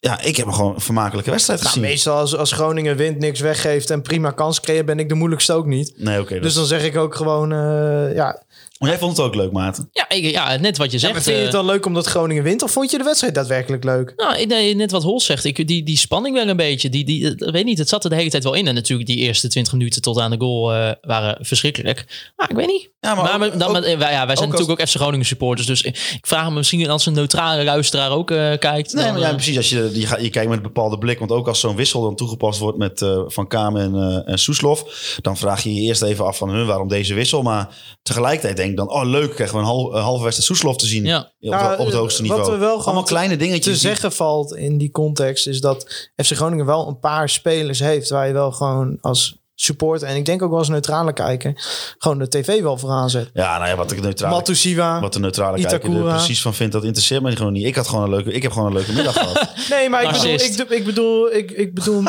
ja, 0.00 0.20
ik 0.20 0.36
heb 0.36 0.48
gewoon 0.48 0.74
een 0.74 0.80
vermakelijke 0.80 1.30
wedstrijd 1.30 1.60
Nou, 1.60 1.72
gezien. 1.72 1.88
meestal 1.88 2.16
als, 2.18 2.36
als 2.36 2.52
Groningen 2.52 2.96
wint, 2.96 3.18
niks 3.18 3.40
weggeeft 3.40 3.90
en 3.90 4.02
prima 4.02 4.30
kans 4.30 4.60
creëert, 4.60 4.86
ben 4.86 4.98
ik 4.98 5.08
de 5.08 5.14
moeilijkste 5.14 5.52
ook 5.52 5.66
niet. 5.66 5.92
Nee, 5.96 6.20
oké. 6.20 6.34
Dus 6.34 6.42
dus 6.42 6.54
dan 6.54 6.64
zeg 6.64 6.84
ik 6.84 6.96
ook 6.96 7.14
gewoon, 7.14 7.52
eh, 7.52 8.14
ja. 8.14 8.42
Jij 8.78 8.98
vond 8.98 9.16
het 9.16 9.26
ook 9.26 9.34
leuk, 9.34 9.52
Maarten? 9.52 9.88
Ja, 9.92 10.08
ik- 10.08 10.24
ja, 10.30 10.56
net 10.56 10.76
wat 10.76 10.86
je 10.86 10.92
ja 10.92 10.98
zegt. 10.98 11.12
maar 11.12 11.22
vind 11.22 11.36
je 11.36 11.42
het 11.42 11.52
eh, 11.52 11.58
dan 11.58 11.66
leuk 11.66 11.86
omdat 11.86 12.06
Groningen 12.06 12.42
wint 12.42 12.62
of 12.62 12.70
vond 12.70 12.90
je 12.90 12.98
de 12.98 13.04
wedstrijd 13.04 13.34
daadwerkelijk 13.34 13.84
leuk? 13.84 14.12
Nou, 14.16 14.46
nee, 14.46 14.74
net 14.74 14.90
wat 14.90 15.02
Hols 15.02 15.24
zegt. 15.24 15.44
Ik, 15.44 15.66
die, 15.68 15.82
die 15.82 15.96
spanning 15.96 16.34
wel 16.36 16.48
een 16.48 16.56
beetje. 16.56 16.88
Die, 16.88 17.04
die, 17.04 17.24
ik 17.30 17.50
weet 17.52 17.64
niet, 17.64 17.78
het 17.78 17.88
zat 17.88 18.04
er 18.04 18.10
de 18.10 18.16
hele 18.16 18.30
tijd 18.30 18.44
wel 18.44 18.54
in. 18.54 18.66
En 18.66 18.74
natuurlijk 18.74 19.08
die 19.08 19.16
eerste 19.16 19.48
20 19.48 19.72
minuten 19.72 20.02
tot 20.02 20.18
aan 20.18 20.30
de 20.30 20.36
goal 20.38 20.72
eh, 20.74 20.90
waren 21.00 21.46
verschrikkelijk. 21.46 22.30
Maar 22.36 22.50
ik 22.50 22.56
weet 22.56 22.66
niet. 22.66 22.90
Ja, 23.00 23.14
maar 23.14 23.24
maar, 23.24 23.32
ook- 23.32 23.38
maar- 23.38 23.58
dan, 23.58 23.66
ook- 23.68 23.72
maar, 23.72 23.82
eh, 23.82 23.98
wij, 23.98 24.12
ja, 24.12 24.26
wij 24.26 24.36
zijn 24.36 24.48
ook 24.48 24.54
natuurlijk 24.54 24.80
ook 24.80 24.88
FC 24.88 24.94
Groningen 24.96 25.26
supporters. 25.26 25.66
Dus 25.66 25.82
ik 25.82 26.18
vraag 26.26 26.48
me 26.48 26.54
misschien 26.54 26.90
als 26.90 27.06
een 27.06 27.12
neutrale 27.12 27.64
luisteraar 27.64 28.10
ook 28.10 28.30
eh, 28.30 28.36
kijkt. 28.58 28.92
Nee, 28.92 29.04
dan, 29.04 29.12
maar 29.12 29.22
ja, 29.22 29.28
eh, 29.28 29.34
precies. 29.34 29.56
Als 29.56 29.68
je, 29.68 29.90
je, 29.92 30.06
gaat, 30.06 30.20
je 30.22 30.30
kijkt 30.30 30.48
met 30.48 30.56
een 30.58 30.62
bepaalde 30.64 30.98
blik. 30.98 31.18
Want 31.18 31.30
ook 31.30 31.48
als 31.48 31.60
zo'n 31.60 31.76
wissel 31.76 32.02
dan 32.02 32.16
toegepast 32.16 32.58
wordt 32.58 32.78
met 32.78 33.02
eh, 33.02 33.20
Van 33.26 33.46
Kamer 33.48 33.82
en, 33.82 33.94
eh 33.94 34.32
en 34.32 34.38
Soeslof. 34.38 34.84
Dan 35.20 35.36
vraag 35.36 35.62
je 35.62 35.74
je 35.74 35.80
eerst 35.80 36.02
even 36.02 36.26
af 36.26 36.36
van 36.38 36.48
hun, 36.50 36.66
waarom 36.66 36.88
deze 36.88 37.14
wissel. 37.14 37.42
Maar 37.42 37.68
tegelijkertijd 38.02 38.56
denk 38.56 38.67
dan, 38.74 38.90
oh 38.90 39.04
leuk, 39.04 39.34
krijgen 39.34 39.54
we 39.56 39.60
een, 39.62 39.66
hal, 39.68 39.96
een 39.96 40.02
halve 40.02 40.22
wedstrijd 40.24 40.50
Soeslof 40.50 40.76
te 40.76 40.86
zien. 40.86 41.04
Ja. 41.04 41.18
Op, 41.20 41.26
Ja, 41.38 41.76
op 41.78 41.86
het 41.86 41.94
hoogste 41.94 42.22
wat 42.26 42.30
niveau. 42.36 42.52
er 42.54 42.58
wel 42.60 42.68
gewoon 42.70 42.84
Allemaal 42.84 43.02
kleine 43.02 43.36
dingetjes. 43.36 43.64
te 43.64 43.70
die- 43.70 43.78
zeggen 43.78 44.12
valt 44.12 44.54
in 44.56 44.78
die 44.78 44.90
context 44.90 45.46
is 45.46 45.60
dat 45.60 46.08
FC 46.16 46.32
Groningen 46.32 46.66
wel 46.66 46.88
een 46.88 46.98
paar 46.98 47.28
spelers 47.28 47.78
heeft 47.78 48.08
waar 48.10 48.26
je 48.26 48.32
wel 48.32 48.52
gewoon 48.52 48.98
als 49.00 49.37
supporter 49.60 50.08
en 50.08 50.16
ik 50.16 50.24
denk 50.24 50.42
ook 50.42 50.50
wel 50.50 50.58
als 50.58 50.68
neutrale 50.68 51.12
kijker 51.12 51.52
gewoon 51.98 52.18
de 52.18 52.28
tv 52.28 52.62
wel 52.62 52.78
vooraan 52.78 53.10
zet. 53.10 53.30
Ja, 53.34 53.56
nou 53.58 53.68
ja, 53.70 53.76
wat 53.76 53.90
ik 53.92 54.00
neutrale, 54.02 54.34
Matusiwa. 54.34 55.00
wat 55.00 55.12
de 55.12 55.18
neutrale 55.18 55.60
kijker 55.62 55.96
er 55.96 56.02
precies 56.02 56.42
van 56.42 56.54
vindt, 56.54 56.72
dat 56.72 56.84
interesseert 56.84 57.22
me 57.22 57.36
gewoon 57.36 57.52
niet. 57.52 57.64
Ik 57.66 57.74
had 57.74 57.88
gewoon 57.88 58.04
een 58.04 58.10
leuke, 58.10 58.32
ik 58.32 58.42
heb 58.42 58.52
gewoon 58.52 58.66
een 58.66 58.72
leuke 58.74 58.92
middag 58.92 59.12
gehad. 59.18 59.46
Nee, 59.70 59.88
maar 59.88 60.02
ik 60.02 60.10
bedoel, 60.10 60.32
ik, 60.34 60.70
ik 60.70 60.84
bedoel, 60.84 61.32
ik, 61.34 61.50
ik 61.64 61.74
bedoel, 61.74 62.02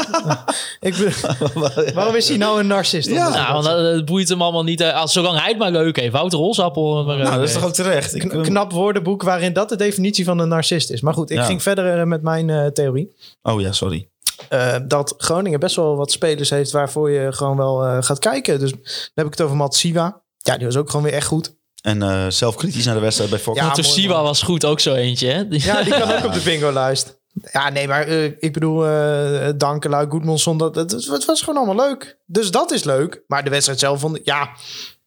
ik 0.80 0.97
bedoel, 0.97 1.93
waarom 1.93 2.16
is 2.16 2.28
hij 2.30 2.38
nou 2.38 2.60
een 2.60 2.68
narcist? 2.68 3.10
Ja. 3.10 3.30
nou, 3.30 3.54
want 3.54 3.66
dat, 3.66 3.78
dat 3.95 4.06
boeit 4.06 4.30
hem 4.30 4.41
allemaal 4.41 4.64
niet. 4.64 4.82
eh, 4.82 4.93
Als, 5.02 5.14
zolang 5.14 5.39
hij 5.39 5.50
het 5.50 5.58
maar 5.58 5.72
leuk 5.72 5.95
heeft. 6.00 6.12
Wouter 6.14 6.39
Holsappel. 6.39 7.04
Maar, 7.06 7.18
nou, 7.18 7.30
leuk 7.30 7.39
dat 7.39 7.47
is 7.47 7.54
toch 7.54 7.66
ook 7.66 7.74
terecht. 7.74 8.16
Ik, 8.16 8.30
knap 8.30 8.72
woordenboek 8.72 9.24
waarin 9.24 9.54
dat 9.54 9.70
de 9.70 9.76
definitie 9.76 10.26
van 10.26 10.39
een 10.39 10.47
narcist 10.47 10.89
is. 10.91 11.02
Maar 11.02 11.14
goed, 11.14 11.30
ik 11.30 11.38
Ja. 11.38 11.43
ging 11.43 11.62
verder 11.64 12.00
eh, 12.00 12.06
met 12.06 12.22
mijn 12.22 12.50
eh, 12.50 12.66
theorie. 12.68 13.16
oh 13.41 13.62
ja, 13.62 13.72
sorry. 13.72 14.08
Eh, 14.50 14.76
dat 14.88 15.14
Groningen 15.18 15.60
best 15.60 15.76
wel 15.76 15.96
wat 15.96 16.12
spelers 16.12 16.50
heeft 16.50 16.72
waarvoor 16.72 17.10
je 17.10 17.34
gewoon 17.34 17.58
wel 17.58 17.86
eh, 17.86 17.98
gaat 18.00 18.20
kijken. 18.20 18.60
Dus 18.60 18.72
dan 18.72 18.82
heb 19.14 19.26
ik 19.26 19.32
het 19.32 19.42
over 19.42 19.56
Mat 19.56 19.76
Siwa. 19.76 20.22
Ja, 20.38 20.58
die 20.58 20.66
was 20.66 20.78
ook 20.78 20.90
gewoon 20.90 21.06
weer 21.06 21.14
echt 21.14 21.28
goed. 21.28 21.58
En 21.82 22.02
eh 22.02 22.28
zelf 22.28 22.56
kritisch 22.56 22.86
naar 22.86 22.96
de 22.96 23.02
wedstrijd 23.02 23.30
bij 23.30 23.40
Fox. 23.40 23.60
Ja, 23.96 24.22
was 24.24 24.42
goed, 24.42 24.66
ook 24.66 24.80
zo 24.80 24.94
eentje. 24.94 25.28
Hè? 25.28 25.44
Ja, 25.50 25.84
die 25.84 25.94
kan 25.94 26.12
ook 26.12 26.26
op 26.26 26.34
de 26.34 26.42
bingo-lijst. 26.42 27.20
Ja, 27.52 27.70
nee, 27.70 27.88
maar 27.88 28.08
eh, 28.08 28.24
ik 28.24 28.54
bedoel, 28.54 28.88
eh 28.88 29.50
Dankelui, 29.58 30.08
Goedmonson, 30.10 30.58
dat, 30.58 30.76
het, 30.76 30.92
het 30.92 31.26
was 31.26 31.42
gewoon 31.42 31.66
allemaal 31.66 31.88
leuk. 31.88 32.20
Dus 32.26 32.52
dat 32.52 32.72
is 32.72 32.84
leuk. 32.84 33.24
Maar 33.28 33.44
de 33.44 33.50
wedstrijd 33.50 33.80
zelf 33.80 34.00
vond 34.00 34.16
ik, 34.16 34.26
ja, 34.26 34.50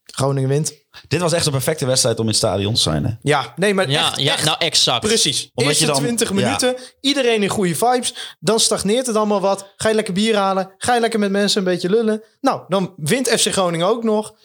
Groningen 0.03 0.49
wint. 0.49 0.73
Dit 1.07 1.21
was 1.21 1.33
echt 1.33 1.45
een 1.45 1.51
perfecte 1.51 1.85
wedstrijd 1.85 2.15
om 2.15 2.21
in 2.23 2.27
het 2.29 2.37
stadion 2.37 2.73
te 2.73 2.79
zijn. 2.81 3.05
Hè? 3.05 3.11
Ja, 3.21 3.53
nee, 3.55 3.73
maar 3.73 3.89
Ja, 3.89 4.07
echt, 4.07 4.19
ja 4.19 4.33
echt 4.33 4.45
nou 4.45 4.57
exact. 4.59 5.05
precies. 5.07 5.49
Omdat 5.53 5.65
Eerste 5.73 5.85
je 5.85 5.91
dan- 5.91 6.01
20 6.01 6.29
ja. 6.29 6.35
minuten, 6.35 6.75
iedereen 7.01 7.43
in 7.43 7.49
goede 7.49 7.75
vibes. 7.75 8.35
Dan 8.39 8.59
stagneert 8.59 9.07
het 9.07 9.15
allemaal 9.15 9.41
wat. 9.41 9.73
Ga 9.77 9.89
je 9.89 9.95
lekker 9.95 10.13
bier 10.13 10.35
halen. 10.35 10.73
Ga 10.77 10.93
je 10.93 10.99
lekker 11.01 11.19
met 11.19 11.31
mensen 11.31 11.57
een 11.57 11.63
beetje 11.73 11.89
lullen. 11.89 12.23
Nou, 12.41 12.61
dan 12.67 12.93
wint 12.97 13.29
FC 13.29 13.51
Groningen 13.51 13.87
ook 13.87 14.03
nog. 14.03 14.35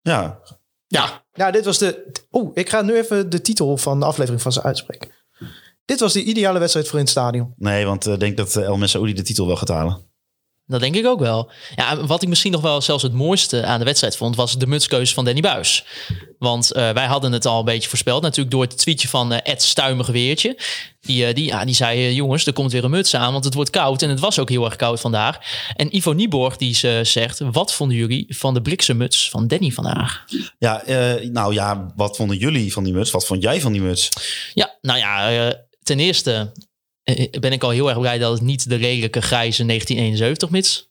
Ja, 0.00 0.40
Ja, 0.86 1.24
nou, 1.32 1.52
dit 1.52 1.64
was 1.64 1.78
de. 1.78 2.12
Oeh, 2.32 2.50
ik 2.54 2.68
ga 2.68 2.82
nu 2.82 2.96
even 2.96 3.30
de 3.30 3.40
titel 3.40 3.76
van 3.76 4.00
de 4.00 4.06
aflevering 4.06 4.42
van 4.42 4.52
ze 4.52 4.62
uitspreken. 4.62 5.10
Dit 5.84 6.00
was 6.00 6.12
de 6.12 6.22
ideale 6.22 6.58
wedstrijd 6.58 6.86
voor 6.88 6.98
in 6.98 7.04
het 7.04 7.10
stadion. 7.10 7.52
nee, 7.56 7.86
want 7.86 8.06
ik 8.06 8.20
denk 8.20 8.36
dat 8.36 8.56
eh, 8.56 8.64
El 8.64 8.76
Messaoudi 8.76 9.12
de 9.12 9.22
titel 9.22 9.46
wel 9.46 9.56
gaat 9.56 9.68
halen. 9.68 10.10
Dat 10.66 10.80
denk 10.80 10.96
ik 10.96 11.06
ook 11.06 11.20
wel. 11.20 11.50
Ja, 11.74 12.06
wat 12.06 12.22
ik 12.22 12.28
misschien 12.28 12.52
nog 12.52 12.60
wel 12.60 12.80
zelfs 12.80 13.02
het 13.02 13.12
mooiste 13.12 13.64
aan 13.64 13.78
de 13.78 13.84
wedstrijd 13.84 14.16
vond, 14.16 14.36
was 14.36 14.58
de 14.58 14.66
mutskeuze 14.66 15.14
van 15.14 15.24
Danny 15.24 15.40
Buis. 15.40 15.84
Want 16.38 16.72
eh, 16.72 16.90
wij 16.90 17.06
hadden 17.06 17.32
het 17.32 17.46
al 17.46 17.58
een 17.58 17.64
beetje 17.64 17.88
voorspeld, 17.88 18.22
natuurlijk 18.22 18.50
door 18.50 18.62
het 18.62 18.78
tweetje 18.78 19.08
van 19.08 19.32
eh, 19.32 19.52
Ed 19.52 19.62
Stuimegeweertje. 19.62 20.58
Die, 21.00 21.26
eh, 21.26 21.34
die, 21.34 21.44
ja, 21.44 21.64
die 21.64 21.74
zei, 21.74 22.14
jongens, 22.14 22.46
er 22.46 22.52
komt 22.52 22.72
weer 22.72 22.84
een 22.84 22.90
muts 22.90 23.14
aan, 23.14 23.32
want 23.32 23.44
het 23.44 23.54
wordt 23.54 23.70
koud. 23.70 24.02
En 24.02 24.08
het 24.08 24.20
was 24.20 24.38
ook 24.38 24.48
heel 24.48 24.64
erg 24.64 24.76
koud 24.76 25.00
vandaag. 25.00 25.38
En 25.76 25.96
Ivo 25.96 26.12
Nieborg 26.12 26.56
die 26.56 26.74
zegt, 27.04 27.40
wat 27.52 27.72
vonden 27.72 27.96
jullie 27.96 28.26
van 28.28 28.54
de 28.54 28.62
bliksemmuts 28.62 29.30
van 29.30 29.46
Danny 29.46 29.70
vandaag? 29.70 30.24
Ja, 30.58 30.82
nou 31.32 31.54
ja, 31.54 31.92
wat 31.96 32.16
vonden 32.16 32.36
jullie 32.36 32.72
van 32.72 32.84
die 32.84 32.92
muts? 32.92 33.10
Wat 33.10 33.26
vond 33.26 33.42
jij 33.42 33.60
van 33.60 33.72
die 33.72 33.82
muts? 33.82 34.08
Ja, 34.54 34.78
nou 34.80 34.98
ja, 34.98 35.54
ten 35.82 35.98
eerste 35.98 36.52
ben 37.40 37.52
ik 37.52 37.62
al 37.62 37.70
heel 37.70 37.88
erg 37.88 37.98
blij 37.98 38.18
dat 38.18 38.32
het 38.32 38.42
niet 38.42 38.68
de 38.68 38.78
lelijke 38.78 39.20
grijze 39.20 39.64
1971 39.66 40.50
mits 40.50 40.90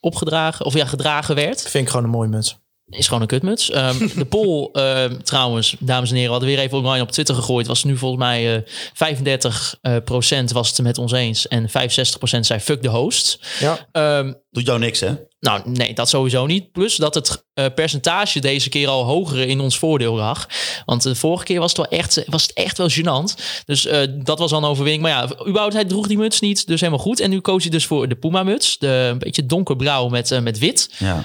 opgedragen, 0.00 0.66
of 0.66 0.74
ja, 0.74 0.84
gedragen 0.84 1.34
werd. 1.34 1.60
Vind 1.62 1.84
ik 1.84 1.90
gewoon 1.90 2.04
een 2.04 2.10
mooie 2.10 2.28
muts. 2.28 2.58
Is 2.88 3.06
gewoon 3.06 3.22
een 3.22 3.28
kutmuts. 3.28 3.70
Ehm, 3.70 4.08
de 4.18 4.24
poll, 4.24 4.68
ehm, 4.72 5.16
trouwens, 5.22 5.76
dames 5.78 6.10
en 6.10 6.16
heren, 6.16 6.30
hadden 6.30 6.48
weer 6.48 6.58
even 6.58 6.78
online 6.78 7.02
op 7.02 7.10
Twitter 7.10 7.34
gegooid. 7.34 7.66
Was 7.66 7.84
nu 7.84 7.96
volgens 7.96 8.22
mij 8.22 8.56
eh 8.56 8.62
35 8.94 9.78
eh, 9.80 9.96
procent 10.04 10.52
was 10.52 10.68
het 10.68 10.82
met 10.82 10.98
ons 10.98 11.12
eens. 11.12 11.48
En 11.48 11.68
65 11.68 12.18
procent 12.18 12.46
zei 12.46 12.60
fuck 12.60 12.82
de 12.82 12.88
host. 12.88 13.38
Ja. 13.60 13.88
Ehm, 13.92 14.32
Doet 14.50 14.66
jou 14.66 14.78
niks, 14.78 15.00
hè? 15.00 15.14
nou, 15.44 15.62
nee, 15.64 15.94
dat 15.94 16.08
sowieso 16.08 16.46
niet. 16.46 16.72
Plus 16.72 16.96
dat 16.96 17.14
het 17.14 17.44
eh, 17.54 17.66
percentage 17.74 18.40
deze 18.40 18.68
keer 18.68 18.88
al 18.88 19.04
hoger 19.04 19.48
in 19.48 19.60
ons 19.60 19.78
voordeel 19.78 20.14
lag. 20.14 20.48
Want 20.84 21.02
de 21.02 21.14
vorige 21.14 21.44
keer 21.44 21.60
was 21.60 21.72
het 21.76 21.88
wel 21.88 21.98
echt, 21.98 22.22
was 22.26 22.42
het 22.42 22.52
echt 22.52 22.78
wel 22.78 22.90
gênant. 22.90 23.42
Dus 23.64 23.86
eh, 23.86 24.08
dat 24.24 24.38
was 24.38 24.52
al 24.52 24.58
een 24.58 24.68
overwinning. 24.68 25.02
Maar 25.02 25.12
ja, 25.12 25.46
überhaupt, 25.46 25.72
hij 25.74 25.84
droeg 25.84 26.06
die 26.06 26.18
muts 26.18 26.40
niet. 26.40 26.66
Dus 26.66 26.80
helemaal 26.80 27.02
goed. 27.04 27.20
En 27.20 27.30
nu 27.30 27.40
koos 27.40 27.62
hij 27.62 27.70
dus 27.70 27.86
voor 27.86 28.08
de 28.08 28.14
Puma-muts. 28.14 28.78
De 28.78 29.08
een 29.10 29.18
beetje 29.18 29.46
donkerblauw 29.46 30.08
met, 30.08 30.30
eh, 30.30 30.40
met 30.40 30.58
wit. 30.58 30.90
Ja. 30.98 31.24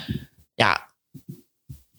Ja, 0.53 0.88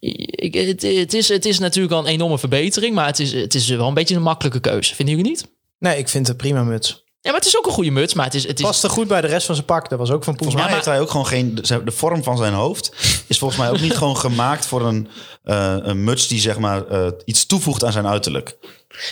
ik, 0.01 0.55
het, 0.55 0.83
het, 0.83 1.15
is, 1.15 1.29
het 1.29 1.45
is 1.45 1.59
natuurlijk 1.59 1.95
al 1.95 1.99
een 2.01 2.13
enorme 2.13 2.39
verbetering. 2.39 2.95
Maar 2.95 3.07
het 3.07 3.19
is, 3.19 3.33
het 3.33 3.55
is 3.55 3.69
wel 3.69 3.89
een 3.89 3.95
beetje 3.95 4.15
een 4.15 4.23
makkelijke 4.23 4.61
keuze. 4.61 4.95
Vinden 4.95 5.17
jullie 5.17 5.31
niet? 5.31 5.47
Nee, 5.79 5.99
ik 5.99 6.09
vind 6.09 6.27
het 6.27 6.37
een 6.37 6.43
prima 6.43 6.63
muts. 6.63 7.05
Ja, 7.21 7.31
maar 7.31 7.41
het 7.41 7.49
is 7.49 7.59
ook 7.59 7.67
een 7.67 7.73
goede 7.73 7.91
muts. 7.91 8.15
Maar 8.15 8.25
het 8.25 8.35
is, 8.35 8.47
het 8.47 8.59
is 8.59 8.65
Past 8.65 8.85
er 8.85 8.91
goed 8.91 9.09
bij 9.09 9.21
de 9.21 9.27
rest 9.27 9.47
van 9.47 9.55
zijn 9.55 9.67
pak. 9.67 9.89
Dat 9.89 9.99
was 9.99 10.11
ook 10.11 10.25
van 10.25 10.37
Poel. 10.37 10.51
Volgens 10.51 10.55
mij 10.55 10.65
maar- 10.65 10.75
heeft 10.75 10.87
hij 10.87 11.01
ook 11.01 11.11
gewoon 11.11 11.27
geen... 11.27 11.55
De 11.85 11.93
vorm 11.93 12.23
van 12.23 12.37
zijn 12.37 12.53
hoofd 12.53 12.93
is 13.27 13.39
volgens 13.39 13.61
mij 13.61 13.71
ook 13.71 13.81
niet 13.81 13.97
gewoon 13.97 14.17
gemaakt 14.17 14.67
voor 14.67 14.87
een, 14.87 15.09
eh, 15.45 15.77
een 15.81 16.05
muts 16.05 16.29
die 16.29 16.41
zeg 16.41 16.59
maar 16.59 16.87
eh, 16.87 17.07
iets 17.25 17.47
toevoegt 17.47 17.85
aan 17.85 17.93
zijn 17.93 18.07
uiterlijk. 18.07 18.57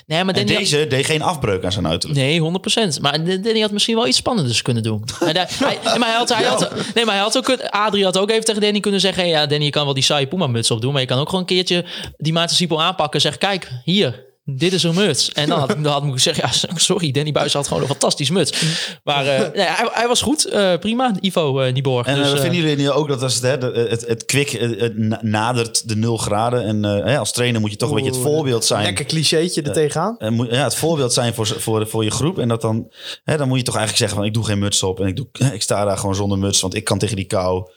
nee, 0.07 0.25
maar 0.25 0.35
En 0.35 0.47
Danny- 0.47 0.61
deze 0.61 0.87
deed 0.87 1.07
geen 1.07 1.23
afbreuk 1.23 1.65
aan 1.65 1.73
zijn 1.73 1.87
uiterlijk. 1.87 2.21
Nee, 2.21 2.41
100%. 2.41 3.01
Maar 3.01 3.25
Danny 3.25 3.61
had 3.61 3.71
misschien 3.71 3.95
wel 3.95 4.07
iets 4.07 4.17
spannenders 4.17 4.63
kunnen 4.63 4.83
doen. 4.83 5.05
Maar, 5.21 5.35
hij, 5.35 5.79
nee, 5.85 5.99
maar 5.99 6.09
hij 6.09 6.17
had, 6.17 6.29
hij 6.29 6.45
had, 6.45 6.71
nee, 6.95 7.05
maar 7.05 7.15
hij 7.15 7.23
had 7.23 7.37
ook... 7.37 7.51
Adrie 7.71 8.05
had 8.05 8.19
ook 8.19 8.31
even 8.31 8.45
tegen 8.45 8.61
Danny 8.61 8.81
kunnen 8.81 9.01
zeggen... 9.01 9.23
hey, 9.23 9.33
ja, 9.33 9.47
Danny, 9.47 9.65
je 9.65 9.71
kan 9.71 9.85
wel 9.85 9.95
die 9.95 10.03
saaie 10.03 10.27
Puma-muts 10.27 10.71
opdoen... 10.71 10.93
maar 10.93 11.01
je 11.01 11.07
kan 11.07 11.19
ook 11.19 11.27
gewoon 11.29 11.41
een 11.41 11.47
keertje 11.47 11.85
die 12.17 12.33
Maarten 12.33 12.57
Siepel 12.57 12.83
aanpakken... 12.83 13.15
en 13.15 13.21
zeggen, 13.21 13.41
kijk, 13.41 13.71
hier, 13.85 14.27
dit 14.51 14.73
is 14.73 14.83
een 14.83 14.95
muts. 14.95 15.33
En 15.33 15.49
dan 15.49 15.59
had, 15.59 15.69
dan 15.69 15.93
had 15.93 16.05
ik 16.05 16.19
zeggen... 16.19 16.45
ja, 16.47 16.75
sorry, 16.79 17.11
Danny 17.11 17.33
Buis 17.33 17.53
had 17.53 17.67
gewoon 17.67 17.83
een 17.83 17.89
fantastisch 17.89 18.31
muts. 18.31 18.63
Maar 19.05 19.27
eh, 19.27 19.39
nee, 19.39 19.67
hij, 19.67 19.89
hij 19.93 20.09
was 20.09 20.23
goed. 20.23 20.45
eh, 20.45 20.79
prima, 20.79 21.15
Ivo 21.21 21.63
uh, 21.63 21.73
Nieborg. 21.73 22.07
En 22.07 22.17
dus, 22.17 22.31
vinden 22.31 22.55
jullie 22.55 22.77
nu 22.77 22.91
ook 22.91 23.09
dat 23.09 23.23
als 23.23 23.35
het, 23.35 23.43
hè, 23.43 23.71
het, 23.89 24.07
het 24.07 24.25
kwik 24.25 24.51
het 24.51 24.99
na- 24.99 25.21
nadert 25.23 25.89
de 25.89 25.97
nul 25.97 26.17
graden? 26.17 26.65
En 26.65 26.83
hè, 26.83 27.19
als 27.19 27.33
trainer 27.33 27.61
moet 27.61 27.71
je 27.71 27.77
toch 27.77 27.89
een 27.89 27.95
beetje 27.95 28.11
het 28.11 28.21
voorbeeld 28.21 28.65
zijn. 28.65 28.85
Lekker 28.85 29.05
clichétje 29.05 29.63
er 29.63 29.73
tegenaan. 29.73 30.17
Moet, 30.19 30.51
ja, 30.51 30.63
het 30.63 30.75
voorbeeld 30.75 31.13
zijn 31.13 31.35
voor, 31.35 31.47
voor, 31.47 31.87
voor 31.89 32.05
je 32.05 32.11
groep. 32.11 32.39
En 32.39 32.49
dat 32.49 32.61
dan, 32.61 32.93
hè, 33.25 33.37
dan 33.37 33.49
moet 33.49 33.59
je 33.59 33.65
toch 33.65 33.77
eigenlijk 33.77 34.05
zeggen 34.05 34.17
van 34.19 34.27
ik 34.27 34.35
doe 34.35 34.45
geen 34.45 34.59
muts 34.59 34.83
op. 34.83 35.01
En 35.01 35.07
ik, 35.07 35.17
doe, 35.17 35.27
ik 35.53 35.63
sta 35.63 35.85
daar 35.85 35.99
gewoon 35.99 36.15
zonder 36.15 36.39
muts, 36.39 36.61
want 36.61 36.75
ik 36.75 36.85
kan 36.85 36.99
tegen 36.99 37.17
die 37.17 37.27
kou. 37.27 37.71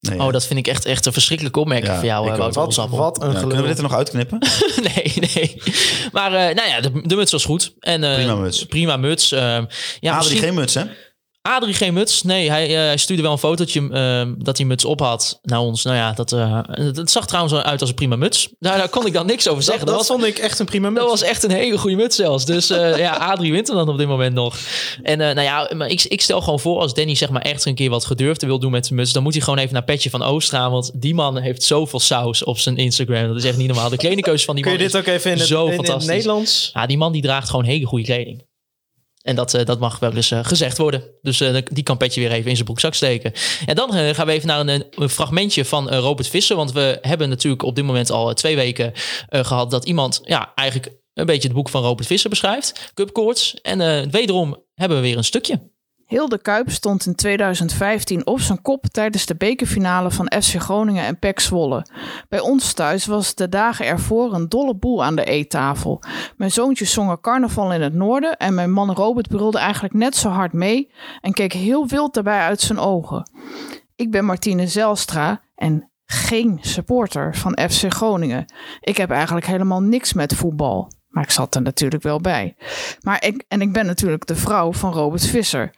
Nee, 0.00 0.18
Oh, 0.20 0.32
dat 0.32 0.46
vind 0.46 0.58
ik 0.58 0.66
echt, 0.66 0.84
echt 0.84 1.06
een 1.06 1.12
verschrikkelijke 1.12 1.60
opmerking 1.60 1.88
Ja, 1.92 1.98
van 1.98 2.06
jou, 2.06 2.30
eh, 2.30 2.36
Wat, 2.52 2.54
wat 2.90 3.22
een 3.22 3.32
Ja, 3.32 3.38
kunnen 3.40 3.60
we 3.62 3.66
dit 3.66 3.76
er 3.76 3.82
nog 3.82 3.94
uitknippen? 3.94 4.38
nee, 4.94 5.12
nee. 5.34 5.62
Maar 6.12 6.32
eh, 6.32 6.54
nou 6.54 6.68
ja, 6.68 6.80
de, 6.80 7.02
de 7.08 7.16
muts 7.16 7.32
was 7.32 7.44
goed. 7.44 7.74
En, 7.80 8.04
eh, 8.04 8.14
Prima 8.14 8.34
muts. 8.34 8.64
Prima 8.66 8.96
muts. 8.96 9.32
eh, 9.32 9.40
ja, 9.40 9.56
Adrie, 9.58 10.16
misschien- 10.16 10.38
geen 10.38 10.54
muts 10.54 10.74
hè? 10.74 10.82
Adrie 11.42 11.74
geen 11.74 11.94
muts. 11.94 12.22
Nee, 12.22 12.50
hij, 12.50 12.66
eh, 12.66 12.74
hij 12.74 12.96
stuurde 12.96 13.22
wel 13.22 13.32
een 13.32 13.38
fotootje 13.38 13.88
eh, 13.92 14.32
dat 14.38 14.56
hij 14.56 14.66
muts 14.66 14.84
op 14.84 15.00
had 15.00 15.38
naar 15.42 15.58
ons. 15.60 15.82
Nou 15.82 15.96
ja, 15.96 16.12
dat, 16.12 16.32
eh, 16.32 16.60
zag 17.04 17.26
trouwens 17.26 17.54
uit 17.54 17.80
als 17.80 17.88
een 17.88 17.94
prima 17.94 18.16
muts. 18.16 18.48
Daar, 18.58 18.78
daar 18.78 18.88
kon 18.88 19.06
ik 19.06 19.12
dan 19.12 19.26
niks 19.26 19.48
over 19.48 19.62
zeggen. 19.62 19.86
Dat, 19.86 19.94
Dat, 19.94 20.06
dat 20.06 20.16
was, 20.16 20.26
vond 20.26 20.36
ik 20.36 20.44
echt 20.44 20.58
een 20.58 20.66
prima 20.66 20.88
muts. 20.90 21.00
dat 21.00 21.10
was 21.10 21.22
echt 21.22 21.42
een 21.42 21.50
hele 21.50 21.78
goede 21.78 21.96
muts 21.96 22.16
zelfs. 22.16 22.44
Dus 22.44 22.70
eh, 22.70 22.98
ja, 23.06 23.12
Adrie 23.12 23.52
wint 23.52 23.66
hem 23.66 23.76
dan 23.76 23.88
op 23.88 23.98
dit 23.98 24.08
moment 24.08 24.34
nog. 24.34 24.58
En 25.02 25.18
nou 25.18 25.40
ja, 25.40 25.70
maar 25.76 25.88
ik, 25.88 26.02
ik 26.02 26.20
stel 26.20 26.40
gewoon 26.40 26.60
voor 26.60 26.80
als 26.80 26.94
Danny 26.94 27.14
zeg 27.14 27.30
maar 27.30 27.42
echt 27.42 27.64
een 27.64 27.74
keer 27.74 27.90
wat 27.90 28.04
gedurfde 28.04 28.46
wil 28.46 28.58
doen 28.58 28.70
met 28.70 28.86
zijn 28.86 28.98
muts. 28.98 29.12
Dan 29.12 29.22
moet 29.22 29.34
hij 29.34 29.42
gewoon 29.42 29.58
even 29.58 29.72
naar 29.72 29.84
Petje 29.84 30.10
van 30.10 30.22
Oostra. 30.22 30.70
Want 30.70 30.90
die 30.94 31.14
man 31.14 31.38
heeft 31.38 31.62
zoveel 31.62 32.00
saus 32.00 32.44
op 32.44 32.58
zijn 32.58 32.76
Instagram. 32.76 33.26
Dat 33.26 33.36
is 33.36 33.44
echt 33.44 33.56
niet 33.56 33.68
normaal. 33.68 33.88
De 33.88 33.96
kledingkeuze 34.06 34.44
van 34.44 34.54
die 34.54 34.64
Kun 34.64 34.72
man 34.72 34.82
je 34.82 34.88
dit 34.88 34.96
is 34.96 35.08
ook 35.08 35.14
even 35.14 35.30
in 35.30 35.38
het, 35.38 35.46
zo 35.46 35.66
in, 35.66 35.82
in. 35.82 36.06
Nederlands? 36.06 36.70
ja, 36.74 36.86
die 36.86 36.98
man 36.98 37.12
die 37.12 37.22
draagt 37.22 37.50
gewoon 37.50 37.64
hele 37.64 37.86
goede 37.86 38.04
kleding. 38.04 38.48
En 39.22 39.36
dat, 39.36 39.54
eh, 39.54 39.64
dat 39.64 39.80
mag 39.80 39.98
wel 39.98 40.12
eens 40.12 40.30
eh, 40.30 40.44
gezegd 40.44 40.78
worden. 40.78 41.02
Dus 41.22 41.40
eh, 41.40 41.56
die 41.72 41.82
kan 41.82 41.96
Petje 41.96 42.20
weer 42.20 42.32
even 42.32 42.48
in 42.48 42.54
zijn 42.54 42.64
broekzak 42.64 42.94
steken. 42.94 43.32
En 43.66 43.74
dan 43.74 43.92
gaan 43.92 44.26
we 44.26 44.32
even 44.32 44.46
naar 44.46 44.66
een, 44.66 44.84
fragmentje 45.08 45.64
van 45.64 45.90
Robert 45.90 46.28
Visser. 46.28 46.56
Want 46.56 46.72
we 46.72 46.98
hebben 47.00 47.28
natuurlijk 47.28 47.62
op 47.62 47.74
dit 47.74 47.84
moment 47.84 48.10
al 48.10 48.34
twee 48.34 48.56
weken 48.56 48.92
eh, 49.28 49.44
gehad... 49.44 49.70
dat 49.70 49.84
iemand 49.84 50.20
ja, 50.24 50.52
eigenlijk 50.54 50.98
een 51.14 51.26
beetje 51.26 51.48
het 51.48 51.56
boek 51.56 51.68
van 51.68 51.82
Robert 51.82 52.06
Visser 52.06 52.30
beschrijft. 52.30 52.90
Cupcourts. 52.94 53.54
En 53.60 54.10
wederom 54.10 54.64
hebben 54.74 54.96
we 54.96 55.02
weer 55.02 55.16
een 55.16 55.24
stukje. 55.24 55.70
Heel 56.10 56.28
de 56.28 56.38
Kuip 56.38 56.70
stond 56.70 57.06
in 57.06 57.14
2015 57.14 58.26
op 58.26 58.40
zijn 58.40 58.62
kop 58.62 58.86
tijdens 58.86 59.26
de 59.26 59.34
bekerfinale 59.34 60.10
van 60.10 60.32
FC 60.42 60.60
Groningen 60.60 61.04
en 61.04 61.18
PEC 61.18 61.40
Zwolle. 61.40 61.86
Bij 62.28 62.40
ons 62.40 62.72
thuis 62.72 63.06
was 63.06 63.34
de 63.34 63.48
dagen 63.48 63.86
ervoor 63.86 64.34
een 64.34 64.48
dolle 64.48 64.74
boel 64.74 65.04
aan 65.04 65.16
de 65.16 65.24
eettafel. 65.24 66.02
Mijn 66.36 66.50
zoontjes 66.50 66.92
zongen 66.92 67.20
carnaval 67.20 67.72
in 67.72 67.82
het 67.82 67.94
noorden 67.94 68.36
en 68.36 68.54
mijn 68.54 68.72
man 68.72 68.92
Robert 68.92 69.28
brulde 69.28 69.58
eigenlijk 69.58 69.94
net 69.94 70.16
zo 70.16 70.28
hard 70.28 70.52
mee 70.52 70.92
en 71.20 71.32
keek 71.32 71.52
heel 71.52 71.86
wild 71.86 72.14
daarbij 72.14 72.40
uit 72.40 72.60
zijn 72.60 72.78
ogen. 72.78 73.30
Ik 73.96 74.10
ben 74.10 74.24
Martine 74.24 74.66
Zelstra 74.66 75.42
en 75.54 75.90
geen 76.04 76.58
supporter 76.60 77.36
van 77.36 77.58
FC 77.70 77.92
Groningen. 77.92 78.52
Ik 78.80 78.96
heb 78.96 79.10
eigenlijk 79.10 79.46
helemaal 79.46 79.80
niks 79.80 80.12
met 80.12 80.34
voetbal. 80.34 80.90
Maar 81.10 81.22
ik 81.22 81.30
zat 81.30 81.54
er 81.54 81.62
natuurlijk 81.62 82.02
wel 82.02 82.20
bij. 82.20 82.56
Maar 83.00 83.24
ik, 83.24 83.44
en 83.48 83.60
ik 83.60 83.72
ben 83.72 83.86
natuurlijk 83.86 84.26
de 84.26 84.36
vrouw 84.36 84.72
van 84.72 84.92
Robert 84.92 85.26
Visser. 85.26 85.70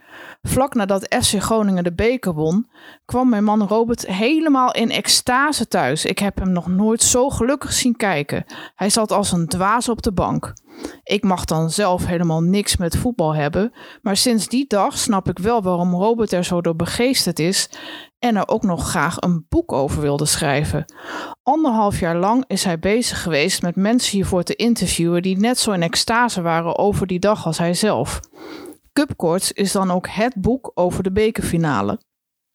Vlak 0.43 0.75
nadat 0.75 1.17
FC 1.23 1.43
Groningen 1.43 1.85
de 1.85 1.95
beker 1.95 2.35
won, 2.35 2.69
kwam 3.05 3.29
mijn 3.29 3.45
man 3.45 3.67
Robert 3.67 4.07
helemaal 4.07 4.73
in 4.73 4.91
extase 4.91 5.69
thuis. 5.69 6.05
Ik 6.05 6.19
heb 6.19 6.39
hem 6.39 6.53
nog 6.53 6.67
nooit 6.67 7.03
zo 7.03 7.31
gelukkig 7.31 7.73
zien 7.73 7.97
kijken. 7.97 8.45
Hij 8.75 8.91
zat 8.91 9.13
als 9.13 9.33
een 9.33 9.47
dwaas 9.47 9.89
op 9.89 10.03
de 10.03 10.13
bank. 10.13 10.53
Ik 11.03 11.25
mag 11.25 11.45
dan 11.45 11.71
zelf 11.71 12.07
helemaal 12.07 12.41
niks 12.41 12.77
met 12.77 12.97
voetbal 12.97 13.35
hebben, 13.35 13.73
maar 14.03 14.17
sinds 14.17 14.49
die 14.49 14.65
dag 14.67 14.99
snap 14.99 15.29
ik 15.29 15.39
wel 15.39 15.63
waarom 15.63 15.95
Robert 15.95 16.33
er 16.33 16.45
zo 16.45 16.61
door 16.61 16.77
begeesterd 16.77 17.39
is 17.39 17.71
en 18.19 18.37
er 18.37 18.49
ook 18.49 18.63
nog 18.63 18.89
graag 18.89 19.17
een 19.21 19.47
boek 19.49 19.73
over 19.73 20.01
wilde 20.01 20.27
schrijven. 20.27 20.85
Anderhalf 21.43 22.01
jaar 22.01 22.17
lang 22.17 22.45
is 22.47 22.65
hij 22.65 22.79
bezig 22.79 23.23
geweest 23.23 23.63
met 23.63 23.77
mensen 23.77 24.13
hiervoor 24.13 24.43
te 24.43 24.55
interviewen 24.55 25.23
die 25.23 25.39
net 25.39 25.59
zo 25.59 25.73
in 25.73 25.83
extase 25.83 26.43
waren 26.43 26.79
over 26.79 27.07
die 27.07 27.19
dag 27.19 27.47
als 27.47 27.59
hij 27.59 27.75
zelf. 27.75 28.21
Cupcourts 28.93 29.53
is 29.53 29.73
dan 29.73 29.91
ook 29.91 30.09
het 30.09 30.35
boek 30.35 30.71
over 30.75 31.03
de 31.03 31.13
bekerfinale. 31.13 32.01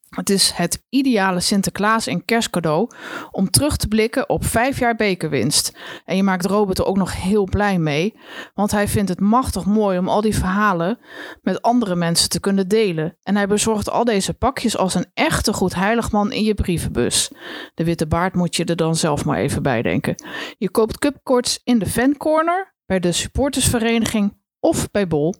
Het 0.07 0.29
is 0.29 0.51
het 0.51 0.83
ideale 0.89 1.39
Sinterklaas- 1.39 2.07
en 2.07 2.25
kerstcadeau 2.25 2.89
om 3.31 3.49
terug 3.49 3.77
te 3.77 3.87
blikken 3.87 4.29
op 4.29 4.45
vijf 4.45 4.79
jaar 4.79 4.95
bekerwinst. 4.95 5.77
En 6.05 6.15
je 6.15 6.23
maakt 6.23 6.45
Robert 6.45 6.79
er 6.79 6.85
ook 6.85 6.97
nog 6.97 7.21
heel 7.21 7.43
blij 7.43 7.79
mee, 7.79 8.19
want 8.53 8.71
hij 8.71 8.87
vindt 8.87 9.09
het 9.09 9.19
machtig 9.19 9.65
mooi 9.65 9.97
om 9.97 10.09
al 10.09 10.21
die 10.21 10.35
verhalen 10.35 10.99
met 11.41 11.61
andere 11.61 11.95
mensen 11.95 12.29
te 12.29 12.39
kunnen 12.39 12.67
delen. 12.67 13.17
En 13.23 13.35
hij 13.35 13.47
bezorgt 13.47 13.89
al 13.89 14.03
deze 14.03 14.33
pakjes 14.33 14.77
als 14.77 14.93
een 14.93 15.11
echte 15.13 15.53
goed 15.53 15.75
heiligman 15.75 16.31
in 16.31 16.43
je 16.43 16.53
brievenbus. 16.53 17.31
De 17.73 17.83
witte 17.83 18.07
baard 18.07 18.33
moet 18.33 18.55
je 18.55 18.65
er 18.65 18.75
dan 18.75 18.95
zelf 18.95 19.25
maar 19.25 19.37
even 19.37 19.63
bij 19.63 19.81
denken. 19.81 20.15
Je 20.57 20.69
koopt 20.69 20.97
Cupcourts 20.97 21.61
in 21.63 21.79
de 21.79 21.85
fancorner, 21.85 22.75
bij 22.85 22.99
de 22.99 23.11
supportersvereniging 23.11 24.37
of 24.59 24.91
bij 24.91 25.07
Bol. 25.07 25.33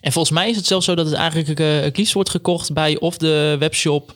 En 0.00 0.12
volgens 0.12 0.34
mij 0.34 0.50
is 0.50 0.56
het 0.56 0.66
zelfs 0.66 0.84
zo 0.84 0.94
dat 0.94 1.06
het 1.06 1.14
eigenlijk 1.14 1.60
eh, 1.60 1.80
het 1.80 1.96
liefst 1.96 2.14
wordt 2.14 2.30
gekocht 2.30 2.72
bij 2.72 2.98
of 2.98 3.16
de 3.16 3.56
webshop 3.58 4.14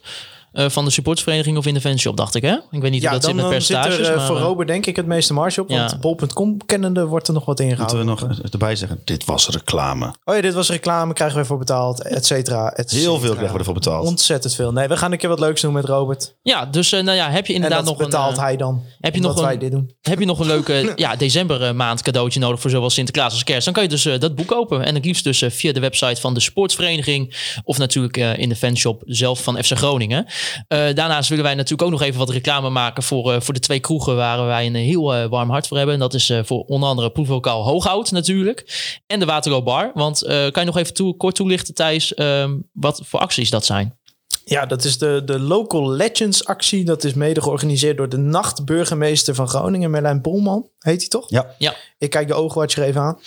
eh, 0.53 0.69
van 0.69 0.85
de 0.85 0.91
supportsvereniging 0.91 1.57
of 1.57 1.67
in 1.67 1.75
de 1.75 1.81
fanshop, 1.81 2.17
dacht 2.17 2.35
ik 2.35 2.43
hè? 2.43 2.55
Ik 2.71 2.81
weet 2.81 2.91
niet 2.91 3.03
Ja, 3.03 3.11
hoe 3.11 3.21
dat 3.21 3.31
dan, 3.31 3.31
zit 3.41 3.51
met 3.51 3.53
dan 3.53 3.63
zit 3.63 3.77
percentages. 3.77 4.07
er 4.07 4.13
eh, 4.13 4.17
maar, 4.19 4.27
voor 4.27 4.37
eh, 4.37 4.43
Robert 4.43 4.69
denk 4.69 4.87
ik 4.87 4.97
het 4.97 5.07
meeste 5.07 5.33
marge 5.33 5.61
op. 5.61 5.69
Want 5.69 5.91
Ja. 5.91 5.99
bol.com 5.99 6.67
kennende 6.67 7.07
wordt 7.07 7.29
er 7.29 7.35
nog 7.35 7.45
wat 7.45 7.59
Moeten 7.59 7.99
we 7.99 8.05
nog 8.05 8.27
erbij 8.51 8.77
zeggen, 8.77 9.01
dit 9.05 9.25
was 9.25 9.49
reclame. 9.49 10.15
Oh 10.25 10.35
ja, 10.35 10.41
dit 10.41 10.55
was 10.55 10.69
reclame, 10.71 11.13
krijgen 11.13 11.39
we 11.39 11.45
voor 11.45 11.59
betaald, 11.59 12.03
et 12.03 12.27
cetera, 12.27 12.73
et 12.73 12.91
Heel 12.91 13.19
veel 13.19 13.31
krijgen 13.33 13.53
we 13.53 13.59
ervoor 13.59 13.75
betaald. 13.75 14.07
Ontzettend 14.07 14.55
veel. 14.55 14.73
Nee, 14.73 14.89
we 14.89 14.97
gaan 14.97 15.13
een 15.13 15.19
keer 15.19 15.29
wat 15.29 15.41
leuks 15.41 15.61
doen 15.61 15.73
met 15.73 15.85
Robert. 15.85 16.35
ja, 16.43 16.67
dus 16.67 16.93
eh, 16.93 17.03
nou 17.03 17.17
ja, 17.17 17.31
heb 17.31 17.47
je 17.47 17.49
En 17.55 17.55
inderdaad 17.63 17.85
dat 17.85 17.89
nog 17.95 17.99
een... 18.05 18.11
betaalt 18.11 18.37
eh, 18.37 18.43
hij 18.43 18.57
dan. 18.57 18.83
heb 19.01 19.15
je 19.15 19.21
nog 19.21 19.41
wij 19.41 19.53
een- 19.53 19.59
dit 19.59 19.71
doen. 19.71 19.95
Heb 20.01 20.19
je 20.19 20.25
nog 20.27 20.39
een 20.39 20.47
leuke 20.47 20.93
ja, 20.97 21.17
december 21.17 21.63
eh, 21.63 21.73
maand 21.75 22.03
cadeautje 22.03 22.41
nodig 22.41 22.61
voor 22.61 22.71
zowel 22.71 22.91
Sinterklaas 22.91 23.33
als 23.33 23.45
kerst? 23.45 23.65
Dan 23.65 23.75
kan 23.75 23.83
je 23.83 23.89
dus 23.89 24.05
eh, 24.05 24.19
dat 24.21 24.35
boek 24.35 24.47
kopen. 24.47 24.85
En 24.85 24.95
het 24.95 25.05
liefst 25.05 25.25
dus 25.25 25.43
eh, 25.43 25.51
via 25.51 25.73
de 25.73 25.81
website 25.81 26.21
van 26.21 26.35
de 26.35 26.41
sportsvereniging. 26.41 27.35
Of 27.65 27.79
natuurlijk 27.79 28.17
eh, 28.17 28.39
in 28.39 28.49
de 28.49 28.57
fanshop 28.57 29.03
zelf 29.07 29.43
van 29.43 29.63
FC 29.65 29.77
Groningen. 29.77 30.27
Eh, 30.69 30.79
daarnaast 30.95 31.29
willen 31.29 31.45
wij 31.45 31.55
natuurlijk 31.55 31.83
ook 31.83 31.91
nog 31.91 32.03
even 32.03 32.19
wat 32.19 32.31
reclame 32.31 32.71
maken 32.71 33.03
voor, 33.03 33.33
eh, 33.33 33.41
voor 33.41 33.55
de 33.55 33.61
twee 33.61 33.81
kroegen 33.81 34.17
waar 34.17 34.47
wij 34.47 34.67
een 34.67 34.75
heel 34.75 35.15
eh, 35.15 35.27
warm 35.29 35.51
hart 35.51 35.67
voor 35.67 35.77
hebben. 35.77 35.95
En 35.95 36.01
dat 36.01 36.15
is 36.15 36.33
voor 36.43 36.65
onder 36.65 36.89
andere 36.89 37.11
Proeflokaal 37.11 37.65
Hooghout 37.65 38.11
natuurlijk. 38.11 38.91
En 39.07 39.19
de 39.19 39.25
Waterloo 39.25 39.63
Bar. 39.63 39.91
Want 39.95 40.23
kan 40.27 40.53
je 40.53 40.65
nog 40.65 40.77
even 40.77 40.95
toe, 40.95 41.17
kort 41.17 41.35
toelichten 41.35 41.75
Thijs 41.75 42.15
ehm, 42.15 42.57
wat 42.73 43.01
voor 43.05 43.21
acties 43.21 43.51
dat 43.51 43.65
zijn? 43.65 44.01
Ja, 44.45 44.67
dat 44.67 44.85
is 44.85 44.99
de, 44.99 45.23
de 45.25 45.39
Local 45.39 45.91
Legends 45.91 46.45
actie. 46.45 46.85
Dat 46.85 47.05
is 47.05 47.15
mede 47.15 47.43
georganiseerd 47.43 47.97
door 47.97 48.09
de 48.09 48.17
nachtburgemeester 48.17 49.35
van 49.35 49.49
Groningen, 49.49 49.91
Merlijn 49.91 50.23
Bolman. 50.23 50.69
Heet 50.79 51.01
hij 51.01 51.09
toch? 51.09 51.31
Ja. 51.31 51.55
Ja. 51.59 51.75
Ik 51.99 52.11
kijk 52.11 52.29
de 52.29 52.35
oogwatcher 52.35 52.83
even 52.83 53.01
aan. 53.01 53.19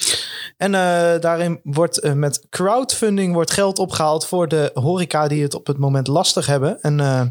En 0.58 0.76
eh, 0.76 1.20
daarin 1.20 1.60
wordt 1.64 2.00
eh, 2.00 2.14
met 2.14 2.46
crowdfunding 2.50 3.34
wordt 3.34 3.52
geld 3.52 3.80
opgehaald 3.80 4.26
voor 4.26 4.48
de 4.48 4.72
horeca 4.74 5.28
die 5.28 5.44
het 5.44 5.54
op 5.54 5.68
het 5.68 5.78
moment 5.78 6.08
lastig 6.08 6.46
hebben. 6.46 6.82
En 6.82 7.00
eh, 7.00 7.22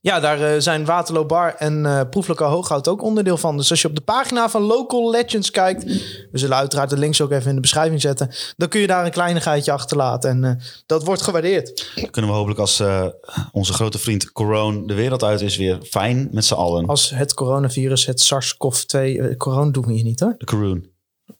Ja, 0.00 0.20
daar 0.20 0.40
eh, 0.40 0.60
zijn 0.60 0.84
Waterloo 0.84 1.24
Bar 1.24 1.54
en 1.54 1.86
eh 1.86 2.00
Proeflokaal 2.10 2.50
Hooghout 2.50 2.88
ook 2.88 3.02
onderdeel 3.02 3.36
van. 3.36 3.56
Dus 3.56 3.70
als 3.70 3.82
je 3.82 3.88
op 3.88 3.94
de 3.94 4.00
pagina 4.00 4.50
van 4.50 4.62
Local 4.62 5.10
Legends 5.10 5.50
kijkt... 5.50 5.84
we 6.32 6.38
zullen 6.38 6.56
uiteraard 6.56 6.90
de 6.90 6.98
links 6.98 7.20
ook 7.20 7.30
even 7.30 7.48
in 7.48 7.54
de 7.54 7.60
beschrijving 7.60 8.00
zetten... 8.00 8.30
dan 8.56 8.68
kun 8.68 8.80
je 8.80 8.86
daar 8.86 9.04
een 9.04 9.10
kleinigheidje 9.10 9.72
achterlaten. 9.72 10.30
En 10.30 10.44
eh, 10.44 10.64
dat 10.86 11.04
wordt 11.04 11.22
gewaardeerd. 11.22 11.90
Dan 11.94 12.10
kunnen 12.10 12.30
we 12.30 12.36
hopelijk 12.36 12.60
als 12.60 12.80
eh, 12.80 13.06
onze 13.52 13.72
grote 13.72 13.98
vriend 13.98 14.32
Corona 14.32 14.86
de 14.86 14.94
wereld 14.94 15.24
uit 15.24 15.40
is 15.40 15.56
weer 15.56 15.78
fijn 15.82 16.28
met 16.30 16.44
z'n 16.44 16.54
allen. 16.54 16.86
Als 16.86 17.10
het 17.10 17.34
coronavirus, 17.34 18.06
het 18.06 18.20
SARS-CoV-2... 18.20 18.98
eh, 18.98 19.36
corona 19.36 19.70
doen 19.70 19.86
we 19.86 19.92
hier 19.92 20.04
niet 20.04 20.20
hoor. 20.20 20.34
De 20.38 20.44
Caroon. 20.44 20.86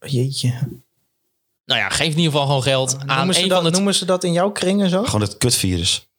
Jeetje. 0.01 0.53
Nou 1.65 1.81
ja, 1.81 1.89
geef 1.89 2.11
in 2.11 2.17
ieder 2.17 2.33
geval 2.33 2.47
gewoon 2.47 2.63
geld 2.63 2.97
aan 3.07 3.17
Noemen 3.17 3.35
ze, 3.35 3.43
een 3.43 3.49
dat, 3.49 3.63
van 3.63 3.71
de 3.71 3.77
noemen 3.77 3.95
ze 3.95 4.05
dat 4.05 4.25
in 4.25 4.33
jouw 4.33 4.51
kringen 4.51 4.91
zo? 4.91 4.99
Oké. 4.99 5.07
Gewoon 5.07 5.21
het 5.21 5.37
kutvirus. 5.37 6.11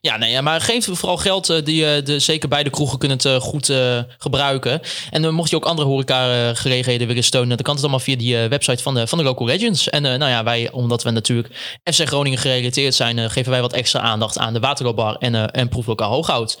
Ja, 0.00 0.16
nee, 0.16 0.42
maar 0.42 0.60
geef 0.60 0.88
vooral 0.92 1.16
geld. 1.16 1.50
eh, 1.50 1.64
die, 1.64 1.86
eh, 1.86 2.04
de, 2.04 2.18
zeker 2.18 2.48
beide 2.48 2.70
kroegen 2.70 2.98
kunnen 2.98 3.18
eh, 3.18 3.40
goed 3.40 3.72
gebruiken. 4.18 4.80
En 5.10 5.34
mocht 5.34 5.50
je 5.50 5.56
ook 5.56 5.64
andere 5.64 5.88
horeca-gelegenheden 5.88 7.06
willen 7.06 7.24
steunen... 7.24 7.48
dan 7.48 7.64
kan 7.64 7.74
het 7.74 7.82
allemaal 7.82 8.00
via 8.00 8.16
die 8.16 8.36
website 8.36 8.82
van 8.82 8.94
de, 8.94 9.06
van 9.06 9.18
de 9.18 9.24
Local 9.24 9.46
Legends. 9.46 9.88
En 9.88 10.02
nou 10.02 10.24
ja, 10.24 10.44
wij, 10.44 10.70
omdat 10.70 11.02
we 11.02 11.10
natuurlijk 11.10 11.80
FC 11.92 12.06
Groningen 12.06 12.38
gerelateerd 12.38 12.94
zijn... 12.94 13.30
geven 13.30 13.50
wij 13.50 13.60
wat 13.60 13.72
extra 13.72 14.00
aandacht 14.00 14.38
aan 14.38 14.52
de 14.52 14.60
Waterloobar 14.60 15.14
en, 15.14 15.50
en 15.50 15.68
Proeflokaal 15.68 16.12
Hooghout. 16.12 16.58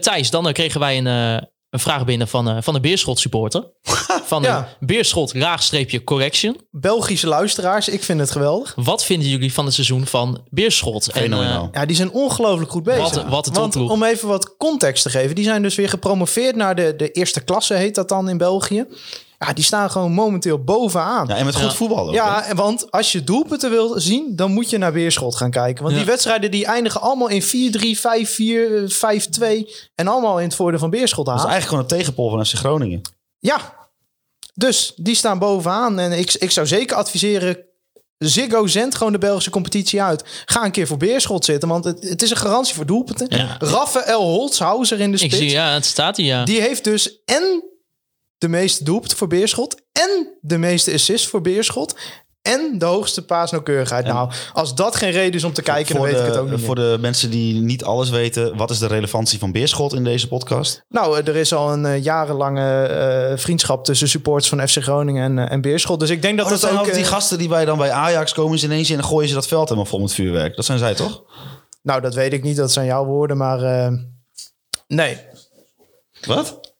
Thijs, 0.00 0.30
dan 0.30 0.52
kregen 0.52 0.80
wij 0.80 0.98
een, 0.98 1.48
een 1.72 1.78
vraag 1.78 2.04
binnen 2.04 2.28
van, 2.28 2.48
eh, 2.48 2.56
van 2.60 2.74
een 2.74 2.80
Beerschot 2.80 3.18
supporter. 3.18 3.64
van 4.32 4.42
Ja. 4.42 4.58
een 4.80 4.86
Beerschot 4.86 5.34
laagstreepje 5.34 6.04
correction. 6.04 6.60
Belgische 6.70 7.26
luisteraars, 7.26 7.88
ik 7.88 8.02
vind 8.02 8.20
het 8.20 8.30
geweldig. 8.30 8.72
Wat 8.76 9.04
vinden 9.04 9.28
jullie 9.28 9.52
van 9.52 9.64
het 9.64 9.74
seizoen 9.74 10.06
van 10.06 10.42
Beerschot? 10.50 11.08
En, 11.12 11.32
eh. 11.32 11.62
Ja, 11.72 11.86
die 11.86 11.96
zijn 11.96 12.10
ongelooflijk 12.10 12.70
goed 12.70 12.82
bezig. 12.82 13.00
Wat- 13.14 13.24
wat 13.28 13.46
een 13.46 13.52
Want 13.54 13.76
om 13.76 14.02
even 14.04 14.28
wat 14.28 14.56
context 14.56 15.02
te 15.02 15.10
geven. 15.10 15.34
Die 15.34 15.44
zijn 15.44 15.62
dus 15.62 15.74
weer 15.74 15.88
gepromoveerd 15.88 16.56
naar 16.56 16.74
de, 16.74 16.94
de 16.96 17.10
eerste 17.10 17.40
klasse, 17.40 17.74
heet 17.74 17.94
dat 17.94 18.08
dan 18.08 18.28
in 18.28 18.38
België. 18.38 18.84
Ja, 19.46 19.52
die 19.52 19.64
staan 19.64 19.90
gewoon 19.90 20.12
momenteel 20.12 20.64
bovenaan. 20.64 21.26
Ja, 21.26 21.36
en 21.36 21.44
met 21.44 21.54
goed 21.54 21.64
Ja. 21.70 21.76
voetbal 21.76 22.06
ook. 22.08 22.14
Ja, 22.14 22.44
en 22.44 22.56
want 22.56 22.90
als 22.90 23.12
je 23.12 23.24
doelpunten 23.24 23.70
wil 23.70 24.00
zien, 24.00 24.36
dan 24.36 24.52
moet 24.52 24.70
je 24.70 24.78
naar 24.78 24.92
Beerschot 24.92 25.36
gaan 25.36 25.50
kijken. 25.50 25.82
Want 25.82 25.94
Ja. 25.94 26.00
die 26.02 26.10
wedstrijden 26.10 26.50
die 26.50 26.66
eindigen 26.66 27.00
allemaal 27.00 27.28
in 27.28 27.42
4-3, 27.42 27.98
5-4, 27.98 28.90
5-2. 28.90 29.74
En 29.94 30.08
allemaal 30.08 30.38
in 30.38 30.44
het 30.46 30.54
voordeel 30.54 30.78
van 30.78 30.90
Beerschot 30.90 31.26
Dat 31.26 31.34
is 31.34 31.40
aan. 31.42 31.48
eigenlijk 31.50 31.68
gewoon 31.82 31.82
een 31.98 31.98
tegenpol 32.04 32.30
van 32.30 32.46
FC 32.46 32.54
Groningen. 32.54 33.00
Ja, 33.38 33.74
dus 34.54 34.92
die 34.96 35.14
staan 35.14 35.38
bovenaan. 35.38 35.98
En 35.98 36.12
ik, 36.12 36.32
ik 36.34 36.50
zou 36.50 36.66
zeker 36.66 36.96
adviseren, 36.96 37.56
Ziggo 38.18 38.66
zendt 38.66 38.94
gewoon 38.94 39.12
de 39.12 39.18
Belgische 39.18 39.50
competitie 39.50 40.02
uit. 40.02 40.24
Ga 40.44 40.64
een 40.64 40.70
keer 40.70 40.86
voor 40.86 40.96
Beerschot 40.96 41.44
zitten, 41.44 41.68
want 41.68 41.84
het, 41.84 42.08
het 42.08 42.22
is 42.22 42.30
een 42.30 42.36
garantie 42.36 42.74
voor 42.74 42.86
doelpunten. 42.86 43.26
Ja. 43.38 43.56
Raphaël 43.58 44.22
Holzhauser 44.22 45.00
in 45.00 45.10
de 45.12 45.16
Ik 45.18 45.22
spits. 45.22 45.36
zie, 45.36 45.50
ja, 45.50 45.72
het 45.72 45.84
staat 45.84 46.16
hier, 46.16 46.26
ja. 46.26 46.44
Die 46.44 46.60
heeft 46.60 46.84
dus 46.84 47.18
en 47.24 47.64
de 48.42 48.48
meeste 48.48 48.84
doelpunten 48.84 49.18
voor 49.18 49.28
Beerschot... 49.28 49.82
en 49.92 50.38
de 50.40 50.58
meeste 50.58 50.92
assists 50.92 51.28
voor 51.28 51.40
Beerschot... 51.40 51.94
en 52.42 52.74
de 52.78 52.84
hoogste 52.84 53.24
paasnauwkeurigheid. 53.24 54.06
Nou, 54.06 54.30
als 54.52 54.74
dat 54.74 54.96
geen 54.96 55.10
reden 55.10 55.34
is 55.34 55.44
om 55.44 55.52
te 55.52 55.62
kijken, 55.62 55.94
dan 55.94 55.96
voor 55.96 56.06
weet 56.06 56.16
de, 56.16 56.22
ik 56.22 56.32
het 56.32 56.42
ook 56.42 56.50
niet 56.50 56.60
Voor 56.60 56.76
meer. 56.76 56.90
de 56.90 56.98
mensen 57.00 57.30
die 57.30 57.60
niet 57.60 57.84
alles 57.84 58.10
weten, 58.10 58.56
wat 58.56 58.70
is 58.70 58.78
de 58.78 58.86
relevantie 58.86 59.38
van 59.38 59.52
Beerschot 59.52 59.94
in 59.94 60.04
deze 60.04 60.28
podcast? 60.28 60.84
Nou, 60.88 61.18
eh, 61.18 61.28
er 61.28 61.36
is 61.36 61.54
al 61.54 61.72
een 61.72 61.86
eh, 61.86 62.02
jarenlange 62.02 62.84
eh, 62.86 63.38
vriendschap 63.38 63.84
tussen 63.84 64.08
supporters 64.08 64.48
van 64.48 64.68
FC 64.68 64.82
Groningen 64.82 65.38
en, 65.38 65.48
en 65.48 65.60
Beerschot. 65.60 66.00
Dus 66.00 66.10
ik 66.10 66.22
denk 66.22 66.36
dat 66.36 66.46
Oh, 66.46 66.52
dat 66.52 66.60
dat, 66.60 66.70
zijn 66.70 66.82
ook... 66.82 66.94
die 66.94 67.04
gasten 67.04 67.38
die 67.38 67.48
bij 67.48 67.64
dan 67.64 67.78
bij 67.78 67.90
Ajax 67.90 68.32
komen 68.32 68.58
ze 68.58 68.64
ineens 68.64 68.90
in 68.90 68.98
en 68.98 69.04
gooien 69.04 69.28
ze 69.28 69.34
dat 69.34 69.46
veld 69.46 69.68
helemaal 69.68 69.90
vol 69.90 70.00
met 70.00 70.14
vuurwerk. 70.14 70.56
Dat 70.56 70.64
zijn 70.64 70.78
zij 70.78 70.94
toch? 70.94 71.22
Nou, 71.82 72.00
dat 72.00 72.14
weet 72.14 72.32
ik 72.32 72.42
niet. 72.42 72.56
Dat 72.56 72.72
zijn 72.72 72.86
jouw 72.86 73.04
woorden, 73.04 73.36
maar... 73.36 73.90
nee. 74.86 75.18
Wat? 76.26 76.71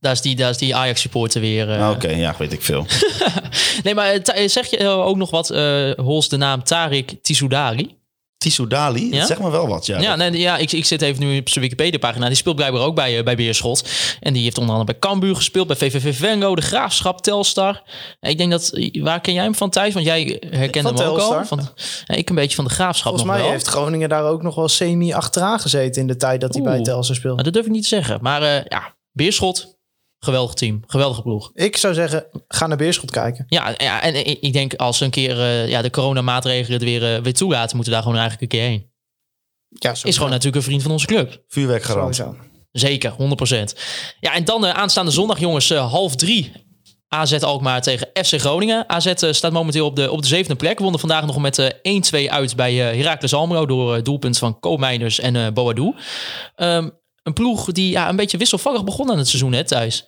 Daar 0.00 0.12
is 0.12 0.20
die, 0.20 0.36
daar 0.36 0.50
is 0.50 0.58
die 0.58 0.76
Ajax-supporter 0.76 1.40
weer. 1.40 1.70
eh. 1.70 1.78
Nou, 1.78 1.94
Oké, 1.94 2.08
ja, 2.10 2.34
weet 2.38 2.52
ik 2.52 2.62
veel. 2.62 2.86
Nee, 3.82 3.94
maar 3.94 4.10
eh, 4.10 4.20
Ta- 4.20 4.48
zeg 4.48 4.66
je 4.70 4.76
eh, 4.76 5.06
ook 5.06 5.16
nog 5.16 5.30
wat, 5.30 5.50
eh 5.50 5.90
Hols, 5.96 6.28
de 6.28 6.36
naam 6.36 6.62
Tarik 6.64 7.14
Tissoudali? 7.22 7.98
Tissou 8.38 8.68
Dali, 8.68 9.14
Ja? 9.14 9.26
zeg 9.26 9.38
maar 9.38 9.50
wel 9.50 9.68
wat. 9.68 9.86
Ja, 9.86 10.00
Ja, 10.00 10.16
nee, 10.16 10.38
ja 10.38 10.56
ik, 10.56 10.72
ik 10.72 10.84
zit 10.84 11.02
even 11.02 11.20
nu 11.20 11.38
op 11.38 11.48
zijn 11.48 11.64
Wikipedia-pagina. 11.64 12.26
Die 12.26 12.36
speelt 12.36 12.56
blijkbaar 12.56 12.82
ook 12.82 12.94
bij, 12.94 13.18
eh, 13.18 13.24
bij 13.24 13.36
Beerschot. 13.36 13.88
En 14.20 14.32
die 14.32 14.42
heeft 14.42 14.58
onder 14.58 14.74
andere 14.74 14.92
bij 14.92 15.00
Cambuur 15.10 15.36
gespeeld, 15.36 15.66
bij 15.66 15.76
VVV 15.76 16.16
Venlo, 16.16 16.54
de 16.54 16.62
Graafschap, 16.62 17.20
Telstar. 17.22 17.82
Ik 18.20 18.38
denk 18.38 18.50
dat, 18.50 18.78
waar 18.92 19.20
ken 19.20 19.34
jij 19.34 19.42
hem 19.42 19.54
van, 19.54 19.70
Thijs? 19.70 19.94
Want 19.94 20.06
jij 20.06 20.42
herkende 20.50 20.88
Van 20.88 20.98
hem 20.98 21.08
ook 21.08 21.18
al. 21.18 21.44
Van, 21.44 21.68
ja, 22.04 22.14
ik 22.14 22.28
een 22.28 22.34
beetje 22.34 22.56
van 22.56 22.64
de 22.64 22.70
Graafschap 22.70 23.02
Volgens 23.08 23.24
nog 23.24 23.32
mij 23.32 23.42
wel. 23.42 23.50
heeft 23.52 23.66
Groningen 23.66 24.08
daar 24.08 24.24
ook 24.24 24.42
nog 24.42 24.54
wel 24.54 24.68
semi 24.68 25.12
achteraan 25.12 25.60
gezeten... 25.60 26.00
in 26.00 26.06
de 26.06 26.16
tijd 26.16 26.40
dat 26.40 26.54
hij 26.54 26.62
bij. 26.62 26.82
Telstar 26.82 27.16
speelde. 27.16 27.36
Nou, 27.36 27.42
dat 27.44 27.52
durf 27.52 27.66
ik 27.66 27.72
niet 27.72 27.82
te 27.82 27.88
zeggen. 27.88 28.18
Maar 28.22 28.42
eh, 28.42 28.64
ja, 28.68 28.94
Beerschot, 29.20 29.78
geweldig 30.18 30.54
team. 30.54 30.82
Geweldige 30.86 31.22
ploeg. 31.22 31.50
Ik 31.54 31.76
zou 31.76 31.94
zeggen, 31.94 32.26
ga 32.48 32.66
naar 32.66 32.76
Beerschot 32.76 33.10
kijken. 33.10 33.44
Ja, 33.48 33.74
ja 33.76 34.02
en 34.02 34.42
ik 34.42 34.52
denk 34.52 34.74
als 34.74 34.98
ze 34.98 35.04
een 35.04 35.10
keer 35.10 35.40
eh, 35.40 35.68
ja, 35.68 35.82
de 35.82 35.90
coronamaatregelen 35.90 36.72
het 36.72 36.88
weer, 36.88 37.14
eh, 37.14 37.22
weer 37.22 37.34
toelaten, 37.34 37.76
moeten 37.76 37.92
we 37.92 37.98
daar 37.98 38.02
gewoon 38.02 38.18
eigenlijk 38.18 38.52
een 38.52 38.58
keer 38.58 38.68
heen. 38.68 38.90
Ja, 39.68 39.90
Is 40.02 40.16
gewoon 40.16 40.30
natuurlijk 40.30 40.56
een 40.56 40.62
vriend 40.62 40.82
van 40.82 40.90
onze 40.90 41.06
club. 41.06 41.42
Vuurwerkgarant. 41.48 42.24
Zeker, 42.72 43.12
100%. 43.12 43.78
Ja, 44.20 44.34
en 44.34 44.44
dan 44.44 44.66
eh, 44.66 44.74
aanstaande 44.74 45.10
zondag, 45.10 45.38
jongens, 45.38 45.70
eh, 45.70 45.90
half 45.90 46.16
drie. 46.16 46.52
AZ 47.08 47.32
Alkmaar 47.32 47.82
tegen 47.82 48.08
FC 48.12 48.40
Groningen. 48.40 48.88
AZ 48.88 49.12
staat 49.16 49.52
momenteel 49.52 49.86
op 49.86 49.96
de, 49.96 50.10
op 50.10 50.22
de 50.22 50.28
zevende 50.28 50.56
plek. 50.56 50.78
Wonnen 50.78 51.00
vandaag 51.00 51.26
nog 51.26 51.38
met 51.38 51.58
eh 51.58 52.26
1-2 52.26 52.30
uit 52.30 52.56
bij 52.56 52.90
eh 52.90 52.96
Heracles 52.96 53.34
Almelo... 53.34 53.66
door 53.66 54.02
doelpunt 54.02 54.38
van 54.38 54.60
Koopmeiners 54.60 55.20
en 55.20 55.36
eh 55.36 55.52
Boadou. 55.52 55.94
Ehm, 56.54 56.88
een 57.30 57.44
ploeg 57.44 57.72
die 57.72 57.90
ja, 57.90 58.08
een 58.08 58.16
beetje 58.16 58.38
wisselvallig 58.38 58.84
begon 58.84 59.10
aan 59.10 59.18
het 59.18 59.28
seizoen, 59.28 59.52
hè 59.52 59.64
Thijs? 59.64 60.06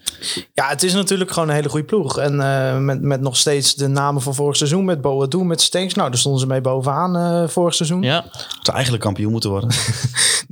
Ja, 0.55 0.69
het 0.69 0.83
is 0.83 0.93
natuurlijk 0.95 1.31
gewoon 1.31 1.49
een 1.49 1.55
hele 1.55 1.69
goede 1.69 1.87
ploeg. 1.87 2.19
En 2.19 2.41
eh, 2.41 2.79
met, 2.79 3.03
met 3.03 3.21
nog 3.21 3.37
steeds 3.37 3.75
de 3.75 3.87
namen 3.89 4.23
van 4.23 4.35
vorig 4.35 4.57
seizoen. 4.57 4.85
Met 4.85 5.01
Boadou, 5.01 5.45
met 5.45 5.61
Stenks. 5.61 5.95
Nou, 5.95 6.11
daar 6.11 6.19
stonden 6.19 6.41
ze 6.41 6.47
mee 6.47 6.61
bovenaan 6.61 7.17
eh, 7.17 7.49
vorig 7.49 7.75
seizoen. 7.75 8.03
Ja, 8.03 8.15
Ja, 8.15 8.25
Zou 8.63 8.73
eigenlijk 8.77 9.05
kampioen 9.05 9.33
moeten 9.33 9.51
worden. 9.51 9.71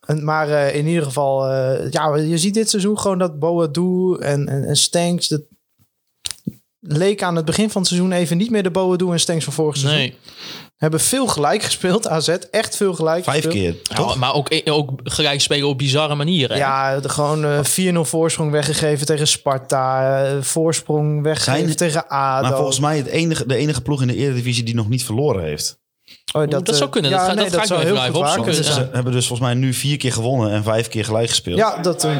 en- 0.00 0.24
maar 0.24 0.48
eh, 0.48 0.74
in 0.76 0.86
ieder 0.86 1.02
geval... 1.02 1.48
eh, 1.48 1.90
ja, 1.90 2.16
je 2.16 2.38
ziet 2.38 2.54
dit 2.54 2.70
seizoen 2.70 2.98
gewoon 2.98 3.18
dat 3.18 3.38
Boadou 3.38 4.20
en, 4.20 4.48
en, 4.48 4.64
en 4.64 4.76
Stenks... 4.76 5.28
Dat 5.28 5.40
leek 6.86 7.22
aan 7.22 7.36
het 7.36 7.44
begin 7.44 7.70
van 7.70 7.80
het 7.80 7.90
seizoen 7.90 8.12
even 8.12 8.36
niet 8.36 8.50
meer 8.50 8.62
de 8.62 8.70
Boadou 8.70 9.12
en 9.12 9.20
Stenks 9.20 9.44
van 9.44 9.52
vorig 9.52 9.76
seizoen. 9.76 9.98
nee. 10.00 10.16
Hebben 10.76 11.00
veel 11.00 11.26
gelijk 11.26 11.62
gespeeld, 11.62 12.08
AZ. 12.08 12.28
Echt 12.50 12.76
veel 12.76 12.94
gelijk 12.94 13.24
Vijf 13.24 13.44
gespeeld. 13.44 13.82
keer, 13.82 13.96
Ja, 14.06 14.14
maar 14.14 14.34
ook, 14.34 14.48
ook 14.64 14.90
gelijk 15.04 15.40
spelen 15.40 15.68
op 15.68 15.78
bizarre 15.78 16.14
manieren. 16.14 16.56
Ja, 16.56 17.00
de, 17.00 17.08
gewoon 17.08 17.44
eh 17.44 17.60
4-0 17.94 17.98
voorsprong 18.00 18.50
weggegeven 18.50 19.06
tegen 19.06 19.26
Sparta. 19.28 20.24
eh, 20.24 20.36
voorsprong 20.42 21.22
weggegeven 21.22 21.64
Zijn- 21.64 21.76
tegen 21.76 22.08
ADO. 22.08 22.48
Maar 22.48 22.56
volgens 22.56 22.78
mij 22.80 22.96
het 22.96 23.06
enige, 23.06 23.46
de 23.46 23.56
enige 23.56 23.80
ploeg 23.80 24.00
in 24.00 24.06
de 24.06 24.16
Eredivisie 24.16 24.64
die 24.64 24.74
nog 24.74 24.88
niet 24.88 25.04
verloren 25.04 25.42
heeft. 25.44 25.80
Oh, 26.32 26.48
dat 26.48 26.68
eh, 26.68 26.74
zou 26.74 26.90
kunnen. 26.90 27.10
Dat 27.10 27.20
ga- 27.20 27.34
dat 27.34 27.54
ga 27.54 27.60
ik 27.60 27.66
zou 27.66 27.82
heel 27.82 27.94
even 27.96 28.04
goed 28.14 28.20
waar 28.20 28.38
opzoeken. 28.38 28.54
Ja. 28.64 28.72
Ze 28.72 28.88
hebben 28.92 29.12
dus 29.12 29.26
volgens 29.26 29.48
mij 29.48 29.58
nu 29.58 29.72
vier 29.74 29.96
keer 29.96 30.12
gewonnen 30.12 30.50
en 30.52 30.62
vijf 30.62 30.88
keer 30.88 31.04
gelijk 31.04 31.28
gespeeld. 31.28 31.58
Ja, 31.58 31.78
dat... 31.82 32.04
eh, 32.04 32.16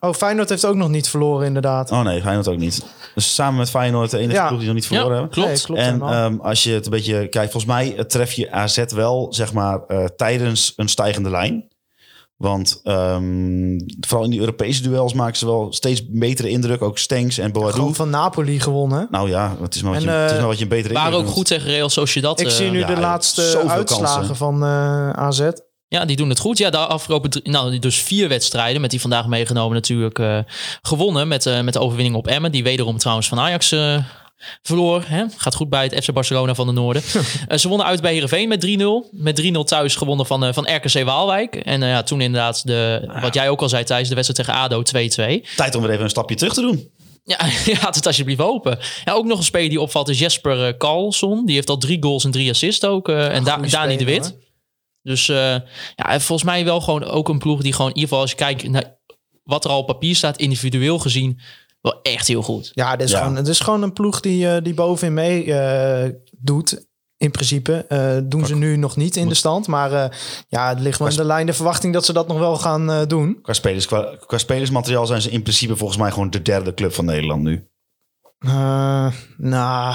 oh, 0.00 0.12
Feyenoord 0.14 0.48
heeft 0.48 0.64
ook 0.64 0.74
nog 0.76 0.88
niet 0.88 1.08
verloren, 1.08 1.46
inderdaad. 1.46 1.90
Oh 1.90 2.00
nee, 2.02 2.20
Feyenoord 2.20 2.48
ook 2.48 2.58
niet. 2.58 2.84
Dus 3.14 3.34
samen 3.34 3.58
met 3.58 3.70
Feyenoord 3.70 4.10
de 4.10 4.18
enige 4.18 4.32
Ja. 4.32 4.46
ploeg 4.46 4.58
die 4.58 4.66
nog 4.66 4.76
niet 4.76 4.86
verloren 4.86 5.12
Ja, 5.14 5.18
hebben. 5.20 5.32
klopt. 5.34 5.48
Nee, 5.48 5.62
klopt 5.62 5.80
en 5.80 6.00
ehm, 6.02 6.36
als 6.40 6.62
je 6.62 6.72
het 6.72 6.84
een 6.84 6.90
beetje 6.90 7.28
kijkt, 7.28 7.52
volgens 7.52 7.72
mij 7.72 7.96
eh, 7.96 8.04
tref 8.04 8.32
je 8.32 8.50
AZ 8.52 8.84
wel, 8.94 9.26
zeg 9.30 9.52
maar, 9.52 9.80
eh, 9.86 10.04
tijdens 10.04 10.72
een 10.76 10.88
stijgende 10.88 11.30
lijn. 11.30 11.68
Want 12.36 12.80
ehm, 12.84 13.78
vooral 14.00 14.24
in 14.24 14.30
die 14.30 14.40
Europese 14.40 14.82
duels 14.82 15.12
maken 15.12 15.36
ze 15.36 15.46
wel 15.46 15.72
steeds 15.72 16.02
betere 16.08 16.48
indruk. 16.48 16.82
Ook 16.82 16.98
Stenks 16.98 17.38
en 17.38 17.52
Boadou. 17.52 17.72
Gewoon 17.74 17.94
van 17.94 18.10
Napoli 18.10 18.60
gewonnen. 18.60 19.08
Nou 19.10 19.28
ja, 19.28 19.56
het 19.62 19.74
is 19.74 19.82
maar 19.82 19.92
wat, 19.92 20.02
En, 20.02 20.08
je, 20.08 20.14
het 20.14 20.24
is 20.26 20.32
eh, 20.32 20.38
maar 20.38 20.48
wat 20.48 20.56
je 20.58 20.62
een 20.62 20.68
betere 20.68 20.94
Waren 20.94 21.06
indruk 21.08 21.20
ook 21.20 21.26
doet. 21.28 21.36
goed 21.36 21.46
tegen 21.46 21.70
Real 21.70 21.88
Sociedad. 21.88 22.40
Ik 22.40 22.46
eh, 22.46 22.52
zie 22.52 22.70
nu 22.70 22.78
ja, 22.78 22.86
de 22.86 23.00
laatste 23.00 23.42
uitslagen 23.66 24.14
kansen. 24.16 24.36
van 24.36 24.62
eh, 24.64 25.10
AZ. 25.10 25.40
Ja, 25.90 26.04
die 26.04 26.16
doen 26.16 26.28
het 26.28 26.38
goed. 26.38 26.58
Ja, 26.58 26.70
de 26.70 26.76
afgelopen 26.76 27.30
drie, 27.30 27.50
nou, 27.50 27.78
dus 27.78 27.96
vier 27.96 28.28
wedstrijden 28.28 28.80
met 28.80 28.90
die 28.90 29.00
vandaag 29.00 29.26
meegenomen 29.26 29.74
natuurlijk 29.74 30.18
eh, 30.18 30.38
gewonnen 30.82 31.28
met, 31.28 31.46
eh, 31.46 31.60
met 31.60 31.72
de 31.72 31.80
overwinning 31.80 32.16
op 32.16 32.26
Emmen. 32.26 32.52
Die 32.52 32.62
wederom 32.62 32.98
trouwens 32.98 33.28
van 33.28 33.38
Ajax 33.38 33.72
eh, 33.72 33.98
verloor. 34.62 35.02
Hè? 35.06 35.24
Gaat 35.36 35.54
goed 35.54 35.68
bij 35.68 35.84
het 35.84 36.04
FC 36.04 36.12
Barcelona 36.12 36.54
van 36.54 36.66
de 36.66 36.72
Noorden. 36.72 37.02
Ze 37.60 37.68
wonnen 37.68 37.86
uit 37.86 38.00
bij 38.00 38.12
Heerenveen 38.12 38.48
met 38.48 38.66
3-0. 38.66 39.10
Met 39.10 39.42
3-0 39.42 39.50
thuis 39.64 39.96
gewonnen 39.96 40.26
van, 40.26 40.54
van 40.54 40.74
RKC 40.74 41.04
Waalwijk. 41.04 41.56
En 41.56 41.80
ja, 41.80 42.02
toen 42.02 42.20
inderdaad, 42.20 42.66
de, 42.66 43.10
wat 43.20 43.34
jij 43.34 43.48
ook 43.48 43.60
al 43.60 43.68
zei 43.68 43.84
Thijs, 43.84 44.08
de 44.08 44.14
wedstrijd 44.14 44.48
tegen 44.48 44.62
ADO 44.62 44.82
2-2. 44.82 45.56
Tijd 45.56 45.74
om 45.74 45.82
weer 45.82 45.90
even 45.90 46.04
een 46.04 46.10
stapje 46.10 46.36
terug 46.36 46.54
te 46.54 46.60
doen. 46.60 46.90
Ja, 47.24 47.38
had 47.80 47.94
het 47.94 48.06
alsjeblieft 48.06 48.40
open. 48.40 48.78
Ja, 49.04 49.12
ook 49.12 49.24
nog 49.24 49.38
een 49.38 49.44
speler 49.44 49.68
die 49.68 49.80
opvalt 49.80 50.08
is 50.08 50.18
Jesper 50.18 50.76
Karlsson. 50.76 51.46
Die 51.46 51.54
heeft 51.54 51.70
al 51.70 51.78
drie 51.78 52.02
goals 52.02 52.24
en 52.24 52.30
drie 52.30 52.50
assists 52.50 52.84
ook. 52.84 53.08
en 53.08 53.44
da 53.44 53.56
Dani 53.56 53.96
de 53.96 54.04
Wit. 54.04 54.34
Dus 55.02 55.28
eh, 55.28 55.36
ja, 55.96 56.10
en 56.10 56.20
volgens 56.20 56.48
mij 56.50 56.64
wel 56.64 56.80
gewoon 56.80 57.04
ook 57.04 57.28
een 57.28 57.38
ploeg 57.38 57.62
die 57.62 57.72
gewoon... 57.72 57.90
in 57.90 57.96
ieder 57.96 58.08
geval 58.08 58.22
als 58.22 58.30
je 58.30 58.36
kijkt 58.36 58.68
naar 58.68 58.98
wat 59.44 59.64
er 59.64 59.70
al 59.70 59.78
op 59.78 59.86
papier 59.86 60.16
staat... 60.16 60.38
individueel 60.38 60.98
gezien 60.98 61.40
wel 61.80 62.02
echt 62.02 62.26
heel 62.26 62.42
goed. 62.42 62.70
Ja, 62.74 62.96
dit 62.96 63.06
is, 63.06 63.12
Ja. 63.12 63.18
Gewoon, 63.18 63.36
het 63.36 63.48
is 63.48 63.60
gewoon 63.60 63.82
een 63.82 63.92
ploeg 63.92 64.20
die, 64.20 64.48
eh, 64.54 64.62
die 64.62 64.74
bovenin 64.74 65.14
mee 65.14 65.54
eh, 65.54 66.10
doet. 66.38 66.88
In 67.16 67.30
principe 67.30 67.84
eh, 67.88 68.16
doen 68.24 68.46
ze 68.46 68.56
nu 68.56 68.76
nog 68.76 68.96
niet 68.96 69.16
in 69.16 69.28
de 69.28 69.34
stand. 69.34 69.66
Maar 69.66 69.92
eh, 69.92 70.16
ja, 70.48 70.68
het 70.68 70.80
ligt 70.80 70.98
wel 70.98 71.08
in 71.08 71.16
de 71.16 71.24
lijn 71.24 71.46
de 71.46 71.52
verwachting 71.52 71.92
dat 71.92 72.04
ze 72.04 72.12
dat 72.12 72.28
nog 72.28 72.38
wel 72.38 72.56
gaan 72.56 72.90
eh, 72.90 73.00
doen. 73.06 73.38
Qua, 73.42 73.52
spelers, 73.52 73.86
qua, 73.86 74.16
qua 74.26 74.38
spelersmateriaal 74.38 75.06
zijn 75.06 75.22
ze 75.22 75.30
in 75.30 75.42
principe 75.42 75.76
volgens 75.76 75.98
mij 75.98 76.10
gewoon 76.10 76.30
de 76.30 76.42
derde 76.42 76.74
club 76.74 76.94
van 76.94 77.04
Nederland 77.04 77.42
nu. 77.42 77.68
Nou, 79.36 79.94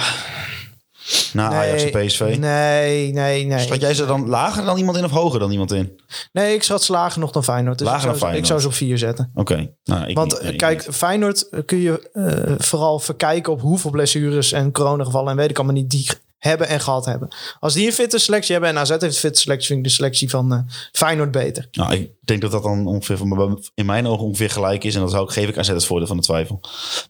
Na 1.33 1.49
Ajax 1.51 1.83
en 1.83 2.05
PSV. 2.05 2.35
Nee, 2.39 3.11
nee, 3.13 3.45
nee. 3.45 3.59
Schat 3.59 3.81
jij 3.81 3.93
ze 3.93 4.05
dan 4.05 4.27
lager 4.27 4.65
dan 4.65 4.77
iemand 4.77 4.97
in 4.97 5.03
of 5.03 5.11
hoger 5.11 5.39
dan 5.39 5.51
iemand 5.51 5.71
in? 5.71 5.99
Nee, 6.31 6.53
ik 6.53 6.63
schat 6.63 6.83
slagen 6.83 7.19
nog 7.21 7.31
dan 7.31 7.43
Feyenoord. 7.43 7.77
Dus 7.77 7.87
Lager 7.87 8.03
ik 8.03 8.09
dan 8.09 8.17
zou, 8.19 8.31
Feyenoord. 8.31 8.43
Ik 8.43 8.49
zou 8.49 8.59
ze 8.61 8.67
op 8.67 8.73
vier 8.73 8.97
zetten. 8.97 9.31
Oké. 9.33 9.69
Nou, 9.83 10.13
Want 10.13 10.31
niet, 10.31 10.41
nee, 10.41 10.51
eh, 10.51 10.57
kijk. 10.57 10.87
Feyenoord 10.93 11.49
eh, 11.49 11.59
kun 11.65 11.77
je 11.77 12.09
eh, 12.13 12.55
vooral 12.57 12.99
verkijken 12.99 13.53
op 13.53 13.61
hoeveel 13.61 13.91
blessures 13.91 14.51
en 14.51 14.71
coronagevallen 14.71 15.31
en 15.31 15.37
weet 15.37 15.49
ik 15.49 15.57
allemaal 15.57 15.75
niet 15.75 15.89
die 15.89 16.09
hebben 16.37 16.67
en 16.67 16.79
gehad 16.79 17.05
hebben. 17.05 17.35
Als 17.59 17.73
die 17.73 17.85
een 17.85 17.93
fitte 17.93 18.17
selectie 18.17 18.51
hebben 18.51 18.69
en 18.69 18.77
AZ 18.77 18.89
heeft 18.89 19.03
een 19.03 19.11
fitte 19.11 19.39
selectie, 19.39 19.67
vind 19.67 19.79
ik 19.79 19.85
de 19.85 19.91
selectie 19.91 20.29
van 20.29 20.69
Feyenoord 20.91 21.31
beter. 21.31 21.67
Nou, 21.71 21.93
ik 21.93 22.11
denk 22.21 22.41
dat 22.41 22.51
dat 22.51 22.63
dan 22.63 22.87
ongeveer 22.87 23.17
van- 23.17 23.63
in 23.73 23.85
mijn 23.85 24.07
ogen 24.07 24.25
ongeveer 24.25 24.49
gelijk 24.49 24.83
is. 24.83 24.93
En 24.93 24.99
dan 24.99 25.09
zou 25.09 25.23
ik, 25.23 25.29
geef 25.31 25.49
ik 25.49 25.57
AZ 25.57 25.67
het 25.67 25.85
voordeel 25.85 26.07
van 26.07 26.17
de 26.17 26.23
twijfel. 26.23 26.59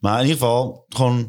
Maar 0.00 0.14
in 0.20 0.26
ieder 0.26 0.38
geval 0.38 0.84
gewoon 0.88 1.28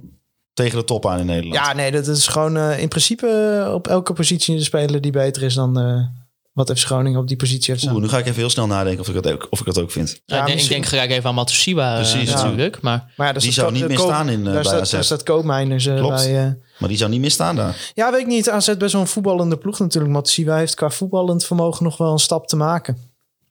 tegen 0.58 0.78
de 0.78 0.84
top 0.86 1.06
aan 1.06 1.20
in 1.20 1.26
Nederland. 1.26 1.56
Ja, 1.56 1.74
nee, 1.74 1.92
dat 1.92 2.08
is 2.08 2.28
gewoon 2.28 2.58
eh, 2.58 2.80
in 2.80 2.88
principe 2.88 3.28
eh, 3.66 3.74
op 3.74 3.88
elke 3.88 4.14
positie 4.14 4.56
een 4.56 4.64
speler 4.64 5.02
die 5.02 5.12
beter 5.12 5.44
is 5.44 5.54
dan 5.54 5.80
eh, 5.80 6.06
wat 6.54 6.72
FC 6.80 6.86
Groningen 6.86 7.20
op 7.20 7.28
die 7.28 7.38
positie 7.38 7.74
heeft 7.74 7.86
Oeh, 7.86 8.02
nu 8.02 8.08
ga 8.10 8.18
ik 8.18 8.26
even 8.26 8.38
heel 8.38 8.50
snel 8.50 8.68
nadenken 8.68 9.02
of 9.02 9.08
ik 9.08 9.14
dat 9.14 9.32
ook, 9.34 9.48
of 9.50 9.60
ik 9.60 9.66
dat 9.66 9.80
ook 9.80 9.92
vind. 9.92 10.22
Ja, 10.26 10.36
Ja, 10.36 10.42
ik, 10.42 10.48
denk, 10.48 10.60
ik 10.62 10.70
denk 10.70 10.86
gelijk 10.86 11.12
even 11.12 11.30
aan 11.30 11.36
Matusiwa 11.36 11.90
eh, 11.92 11.96
Precies, 11.96 12.30
ja. 12.30 12.36
natuurlijk. 12.36 12.82
Maar 12.82 13.14
Maar 13.18 13.28
ja, 13.28 13.40
Die 13.40 13.52
zou 13.52 13.72
niet 13.72 13.88
meer 13.88 14.00
staan 14.00 14.30
in, 14.30 14.40
eh, 14.40 14.44
daar 14.46 14.54
bij 14.54 14.64
staat, 14.64 14.82
AZ. 14.82 14.92
Daar 14.92 15.04
staat 15.04 15.24
Koopmeiners 15.24 15.84
Klopt. 15.86 16.16
bij. 16.16 16.46
eh, 16.46 16.52
Maar 16.80 16.90
die 16.90 16.98
zou 16.98 17.10
niet 17.12 17.22
meer 17.22 17.32
staan 17.32 17.56
daar. 17.56 17.92
ja, 17.94 18.12
weet 18.12 18.22
ik 18.22 18.28
niet. 18.28 18.50
AZ 18.50 18.74
best 18.78 18.92
wel 18.94 19.02
een 19.02 19.08
voetballende 19.08 19.58
ploeg 19.58 19.80
natuurlijk. 19.80 20.14
Matsiwa 20.14 20.58
heeft 20.58 20.76
qua 20.76 20.90
voetballend 20.90 21.46
vermogen 21.46 21.84
nog 21.84 21.98
wel 21.98 22.12
een 22.12 22.20
stap 22.20 22.48
te 22.48 22.56
maken. 22.56 22.98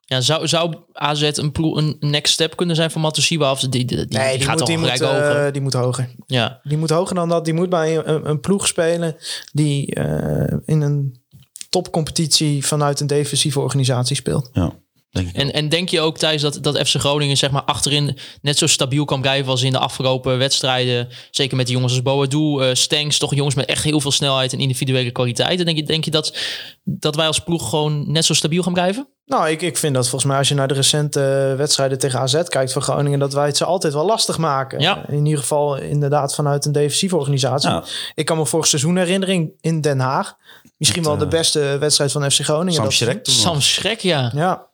Ja, 0.08 0.20
zou, 0.20 0.48
zou 0.48 0.74
AZ 0.92 1.22
een, 1.22 1.52
ploeg, 1.52 1.76
een 1.76 1.96
next 2.00 2.32
step 2.32 2.56
kunnen 2.56 2.76
zijn 2.76 2.90
voor 2.90 3.00
Matusiwa? 3.00 3.50
Of 3.50 3.60
die, 3.60 3.68
die, 3.68 3.84
die, 3.84 3.96
nee, 3.96 4.36
die, 4.36 4.46
gaat 4.46 4.52
moet, 4.52 4.60
al 4.60 4.66
die, 4.66 4.78
gelijk 4.78 5.00
moet, 5.00 5.10
eh, 5.10 5.16
over. 5.16 5.52
die 5.52 5.62
moet 5.62 5.72
hoger. 5.72 6.08
Ja. 6.26 6.60
Die 6.62 6.78
moet 6.78 6.90
hoger 6.90 7.14
dan 7.14 7.28
dat. 7.28 7.44
Die 7.44 7.54
moet 7.54 7.68
bij 7.68 7.96
een, 7.96 8.28
een 8.28 8.40
ploeg 8.40 8.66
spelen 8.66 9.16
die 9.52 9.94
eh, 9.94 10.58
in 10.64 10.80
een 10.80 11.20
topcompetitie 11.68 12.66
vanuit 12.66 13.00
een 13.00 13.06
defensieve 13.06 13.60
organisatie 13.60 14.16
speelt. 14.16 14.50
Ja, 14.52 14.72
denk. 15.10 15.34
En, 15.34 15.52
en 15.52 15.68
denk 15.68 15.88
je 15.88 16.00
ook 16.00 16.18
Thijs 16.18 16.40
dat, 16.40 16.58
dat 16.60 16.88
FC 16.88 16.94
Groningen 16.94 17.36
zeg 17.36 17.50
maar 17.50 17.62
achterin 17.62 18.18
net 18.42 18.58
zo 18.58 18.66
stabiel 18.66 19.04
kan 19.04 19.20
blijven 19.20 19.50
als 19.50 19.62
in 19.62 19.72
de 19.72 19.78
afgelopen 19.78 20.38
wedstrijden? 20.38 21.08
Zeker 21.30 21.56
met 21.56 21.66
die 21.66 21.74
jongens 21.74 21.92
als 21.92 22.02
Boadu, 22.02 22.62
eh 22.62 22.74
Stenks, 22.74 23.18
toch 23.18 23.34
jongens 23.34 23.54
met 23.54 23.66
echt 23.66 23.84
heel 23.84 24.00
veel 24.00 24.10
snelheid 24.10 24.52
en 24.52 24.58
individuele 24.58 25.10
kwaliteiten. 25.10 25.64
Denk 25.64 25.76
je, 25.76 25.84
denk 25.84 26.04
je 26.04 26.10
dat, 26.10 26.36
dat 26.84 27.16
wij 27.16 27.26
als 27.26 27.38
ploeg 27.38 27.68
gewoon 27.68 28.12
net 28.12 28.24
zo 28.24 28.34
stabiel 28.34 28.62
gaan 28.62 28.72
blijven? 28.72 29.08
Nou, 29.26 29.48
ik, 29.48 29.62
ik 29.62 29.76
vind 29.76 29.94
dat 29.94 30.08
volgens 30.08 30.30
mij 30.30 30.38
als 30.38 30.48
je 30.48 30.54
naar 30.54 30.68
de 30.68 30.74
recente 30.74 31.54
wedstrijden 31.56 31.98
tegen 31.98 32.20
AZ 32.20 32.42
kijkt 32.42 32.72
van 32.72 32.82
Groningen, 32.82 33.18
dat 33.18 33.32
wij 33.32 33.46
het 33.46 33.56
ze 33.56 33.64
altijd 33.64 33.92
wel 33.92 34.06
lastig 34.06 34.38
maken. 34.38 34.80
Ja. 34.80 35.08
In 35.08 35.24
ieder 35.24 35.40
geval 35.40 35.76
inderdaad 35.76 36.34
vanuit 36.34 36.64
een 36.64 36.72
defensieve 36.72 37.16
organisatie. 37.16 37.70
Ja. 37.70 37.84
Ik 38.14 38.24
kan 38.24 38.36
me 38.36 38.46
vorig 38.46 38.66
seizoen 38.66 38.96
herinnering 38.96 39.52
in 39.60 39.80
Den 39.80 39.98
Haag. 39.98 40.36
Misschien 40.76 41.02
wel 41.02 41.16
de 41.16 41.26
beste 41.26 41.76
wedstrijd 41.80 42.12
van 42.12 42.30
FC 42.30 42.40
Groningen. 42.40 42.72
Sam 42.72 42.90
Schrek. 42.90 43.18
Sam 43.22 43.60
Schrek, 43.60 44.00
ja. 44.00 44.30
Ja, 44.34 44.66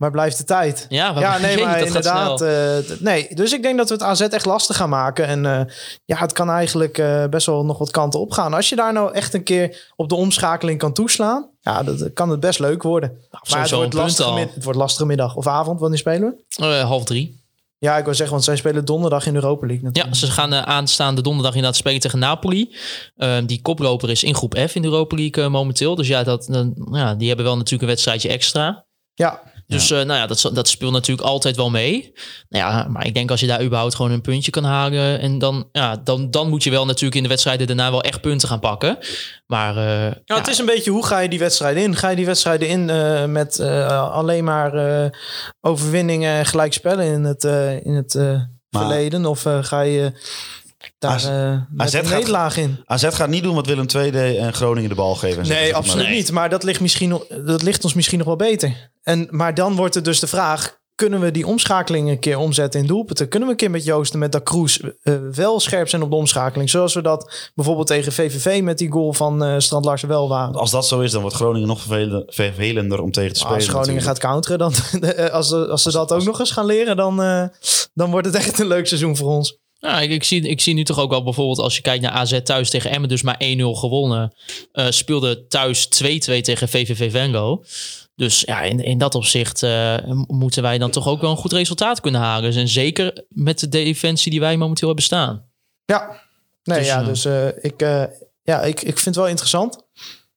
waar 0.00 0.10
blijft 0.10 0.36
de 0.38 0.44
tijd? 0.44 0.86
Ja, 0.88 1.14
Ja, 1.18 1.38
nee, 1.46 1.64
maar 1.64 1.80
inderdaad. 1.80 2.38
d- 2.38 3.00
nee, 3.00 3.28
dus 3.34 3.52
ik 3.52 3.62
denk 3.62 3.76
dat 3.78 3.88
we 3.88 3.94
het 3.94 4.02
AZ 4.02 4.20
echt 4.20 4.46
lastig 4.46 4.76
gaan 4.76 4.88
maken. 4.88 5.26
En 5.26 5.46
eh, 5.46 5.60
ja, 6.04 6.16
het 6.16 6.32
kan 6.32 6.50
eigenlijk 6.50 6.98
eh, 6.98 7.24
best 7.26 7.46
wel 7.46 7.64
nog 7.64 7.78
wat 7.78 7.90
kanten 7.90 8.20
op 8.20 8.32
gaan. 8.32 8.54
Als 8.54 8.68
je 8.68 8.76
daar 8.76 8.92
nou 8.92 9.12
echt 9.12 9.34
een 9.34 9.42
keer 9.42 9.92
op 9.96 10.08
de 10.08 10.14
omschakeling 10.14 10.78
kan 10.78 10.92
toeslaan, 10.92 11.48
ja, 11.60 11.82
dat 11.82 12.12
kan 12.12 12.30
het 12.30 12.40
best 12.40 12.58
leuk 12.58 12.82
worden. 12.82 13.10
maar 13.50 13.60
het 13.60 13.70
wordt, 13.70 13.94
lastige 13.94 14.48
het 14.54 14.64
wordt 14.64 14.78
lastige 14.78 15.06
middag 15.06 15.34
of 15.36 15.46
avond. 15.46 15.80
Wanneer 15.80 15.98
spelen 15.98 16.36
we? 16.56 16.64
Half 16.74 17.04
drie. 17.04 17.38
Ja, 17.78 17.96
ik 17.98 18.04
wil 18.04 18.14
zeggen, 18.14 18.32
want 18.34 18.44
zij 18.44 18.56
spelen 18.56 18.84
donderdag 18.84 19.26
in 19.26 19.32
de 19.32 19.38
Europa 19.42 19.66
League. 19.66 19.84
Ja, 19.84 19.88
natuurlijk. 19.88 20.16
ze 20.16 20.30
gaan 20.30 20.54
aanstaande 20.54 21.22
donderdag 21.22 21.54
inderdaad 21.54 21.78
spelen 21.78 22.00
tegen 22.00 22.18
Napoli. 22.18 22.74
Die 23.46 23.62
koploper 23.62 24.10
is 24.10 24.22
in 24.22 24.34
groep 24.34 24.58
F 24.68 24.74
in 24.74 24.82
de 24.82 24.88
Europa 24.88 25.16
League 25.16 25.48
momenteel. 25.48 25.94
Dus 25.94 26.08
ja, 26.08 26.22
dat, 26.22 26.46
ja, 26.92 27.14
die 27.14 27.26
hebben 27.28 27.44
wel 27.46 27.54
natuurlijk 27.56 27.82
een 27.82 27.88
wedstrijdje 27.88 28.28
extra. 28.28 28.84
ja. 29.14 29.40
Dus 29.70 29.90
eh, 29.90 29.96
nou 29.96 30.18
ja, 30.20 30.26
dat, 30.26 30.50
dat 30.52 30.68
speelt 30.68 30.92
natuurlijk 30.92 31.28
altijd 31.28 31.56
wel 31.56 31.70
mee. 31.70 32.12
Nou 32.48 32.64
ja, 32.72 32.86
maar 32.88 33.06
ik 33.06 33.14
denk 33.14 33.30
als 33.30 33.40
je 33.40 33.46
daar 33.46 33.62
überhaupt 33.62 33.94
gewoon 33.94 34.10
een 34.10 34.20
puntje 34.20 34.50
kan 34.50 34.64
halen. 34.64 35.20
En 35.20 35.38
dan, 35.38 35.68
ja, 35.72 35.96
dan, 35.96 36.30
dan 36.30 36.48
moet 36.48 36.62
je 36.62 36.70
wel 36.70 36.86
natuurlijk 36.86 37.14
in 37.14 37.22
de 37.22 37.28
wedstrijden 37.28 37.66
daarna 37.66 37.90
wel 37.90 38.02
echt 38.02 38.20
punten 38.20 38.48
gaan 38.48 38.60
pakken. 38.60 38.98
Maar 39.46 39.76
eh, 39.76 39.84
Nou, 39.84 40.14
ja, 40.24 40.36
het 40.36 40.48
is 40.48 40.58
een 40.58 40.66
beetje 40.66 40.90
hoe 40.90 41.06
ga 41.06 41.18
je 41.18 41.28
die 41.28 41.38
wedstrijden 41.38 41.82
in? 41.82 41.96
Ga 41.96 42.08
je 42.08 42.16
die 42.16 42.26
wedstrijden 42.26 42.68
in 42.68 42.90
eh, 42.90 43.24
met 43.24 43.58
eh, 43.58 44.10
alleen 44.12 44.44
maar 44.44 44.74
eh, 44.74 45.10
overwinningen 45.60 46.32
en 46.38 46.46
gelijk 46.46 46.72
spellen 46.72 47.04
in 47.04 47.24
het, 47.24 47.44
eh, 47.44 47.84
in 47.84 47.94
het 47.94 48.14
eh, 48.14 48.40
verleden? 48.70 49.26
Of 49.26 49.46
ga 49.60 49.80
je 49.80 50.12
daar 50.98 51.12
AZ 51.12 51.26
eh 51.26 51.50
met 51.70 51.86
AZ 51.86 51.94
een 51.94 52.08
nederlaag 52.08 52.56
in? 52.56 52.82
AZ 52.84 53.08
gaat 53.10 53.28
niet 53.28 53.42
doen 53.42 53.54
wat 53.54 53.66
Willem 53.66 53.86
II 53.94 54.10
deed 54.10 54.36
en 54.36 54.52
Groningen 54.54 54.88
de 54.88 54.94
bal 54.94 55.14
geven. 55.14 55.48
Nee, 55.48 55.70
maar. 55.70 55.80
absoluut 55.80 56.06
Nee. 56.06 56.16
niet. 56.16 56.32
Maar 56.32 56.48
dat 56.50 56.62
ligt, 56.62 56.80
misschien, 56.80 57.22
dat 57.44 57.62
ligt 57.62 57.84
ons 57.84 57.94
misschien 57.94 58.18
nog 58.18 58.26
wel 58.26 58.36
beter. 58.36 58.90
En, 59.02 59.26
maar 59.30 59.54
dan 59.54 59.76
wordt 59.76 59.94
het 59.94 60.04
dus 60.04 60.20
de 60.20 60.26
vraag... 60.26 60.78
Kunnen 60.94 61.20
we 61.20 61.30
die 61.30 61.46
omschakeling 61.46 62.08
een 62.08 62.18
keer 62.18 62.38
omzetten 62.38 62.80
in 62.80 62.86
doelpunten? 62.86 63.28
Kunnen 63.28 63.48
we 63.48 63.54
een 63.54 63.60
keer 63.60 63.70
met 63.70 63.84
Joosten, 63.84 64.18
met 64.18 64.32
Da 64.32 64.40
Cruz 64.40 64.78
eh, 65.02 65.14
wel 65.32 65.60
scherp 65.60 65.88
zijn 65.88 66.02
op 66.02 66.10
de 66.10 66.16
omschakeling? 66.16 66.70
Zoals 66.70 66.94
we 66.94 67.02
dat 67.02 67.50
bijvoorbeeld 67.54 67.86
tegen 67.86 68.12
VVV 68.12 68.62
met 68.62 68.78
die 68.78 68.90
goal 68.90 69.12
van 69.12 69.44
eh 69.44 69.54
Strand 69.58 69.84
Larsen 69.84 70.08
wel 70.08 70.28
waren. 70.28 70.54
Als 70.54 70.70
dat 70.70 70.86
zo 70.86 71.00
is, 71.00 71.12
dan 71.12 71.20
wordt 71.20 71.36
Groningen 71.36 71.68
nog 71.68 71.80
vervelender, 71.80 72.22
vervelender 72.26 73.00
om 73.00 73.10
tegen 73.10 73.32
te 73.32 73.38
spelen. 73.38 73.56
Als 73.56 73.68
Groningen 73.68 74.02
gaat 74.02 74.18
counteren, 74.18 74.58
dan, 74.58 74.72
als, 75.32 75.48
ze, 75.48 75.66
als 75.66 75.82
ze 75.82 75.90
dat 75.90 76.12
ook 76.12 76.24
nog 76.24 76.38
eens 76.38 76.50
gaan 76.50 76.66
leren, 76.66 76.96
dan, 76.96 77.22
eh, 77.22 77.44
dan 77.94 78.10
wordt 78.10 78.26
het 78.26 78.36
echt 78.36 78.58
een 78.58 78.66
leuk 78.66 78.86
seizoen 78.86 79.16
voor 79.16 79.30
ons. 79.30 79.58
Ja, 79.80 80.00
ik, 80.00 80.10
ik, 80.10 80.24
zie, 80.24 80.48
ik 80.48 80.60
zie 80.60 80.74
nu 80.74 80.84
toch 80.84 80.98
ook 80.98 81.10
wel 81.10 81.22
bijvoorbeeld 81.22 81.58
als 81.58 81.76
je 81.76 81.82
kijkt 81.82 82.02
naar 82.02 82.10
AZ 82.12 82.40
thuis 82.42 82.70
tegen 82.70 82.90
Emmen, 82.90 83.08
dus 83.08 83.22
maar 83.22 83.40
1-0 83.44 83.46
gewonnen. 83.72 84.32
eh, 84.72 84.86
speelde 84.90 85.46
thuis 85.46 85.86
2-2 85.86 85.88
tegen 86.40 86.68
VVV 86.68 87.10
Venlo. 87.10 87.64
Dus 88.14 88.40
ja, 88.40 88.62
in, 88.62 88.80
in 88.84 88.98
dat 88.98 89.14
opzicht 89.14 89.62
eh, 89.62 89.96
moeten 90.26 90.62
wij 90.62 90.78
dan 90.78 90.90
toch 90.90 91.08
ook 91.08 91.20
wel 91.20 91.30
een 91.30 91.36
goed 91.36 91.52
resultaat 91.52 92.00
kunnen 92.00 92.20
halen. 92.20 92.52
En 92.56 92.68
zeker 92.68 93.24
met 93.28 93.58
de 93.58 93.68
defensie 93.68 94.30
die 94.30 94.40
wij 94.40 94.56
momenteel 94.56 94.86
hebben 94.86 95.04
staan. 95.04 95.44
Ja, 95.84 96.20
nee, 96.62 96.78
Dus, 96.78 96.86
ja, 96.86 97.00
eh, 97.00 97.06
dus 97.06 97.24
eh, 97.24 97.46
ik, 97.60 97.82
eh, 97.82 98.04
ja, 98.42 98.62
ik, 98.62 98.80
ik 98.80 98.92
vind 98.94 99.04
het 99.04 99.16
wel 99.16 99.28
interessant. 99.28 99.78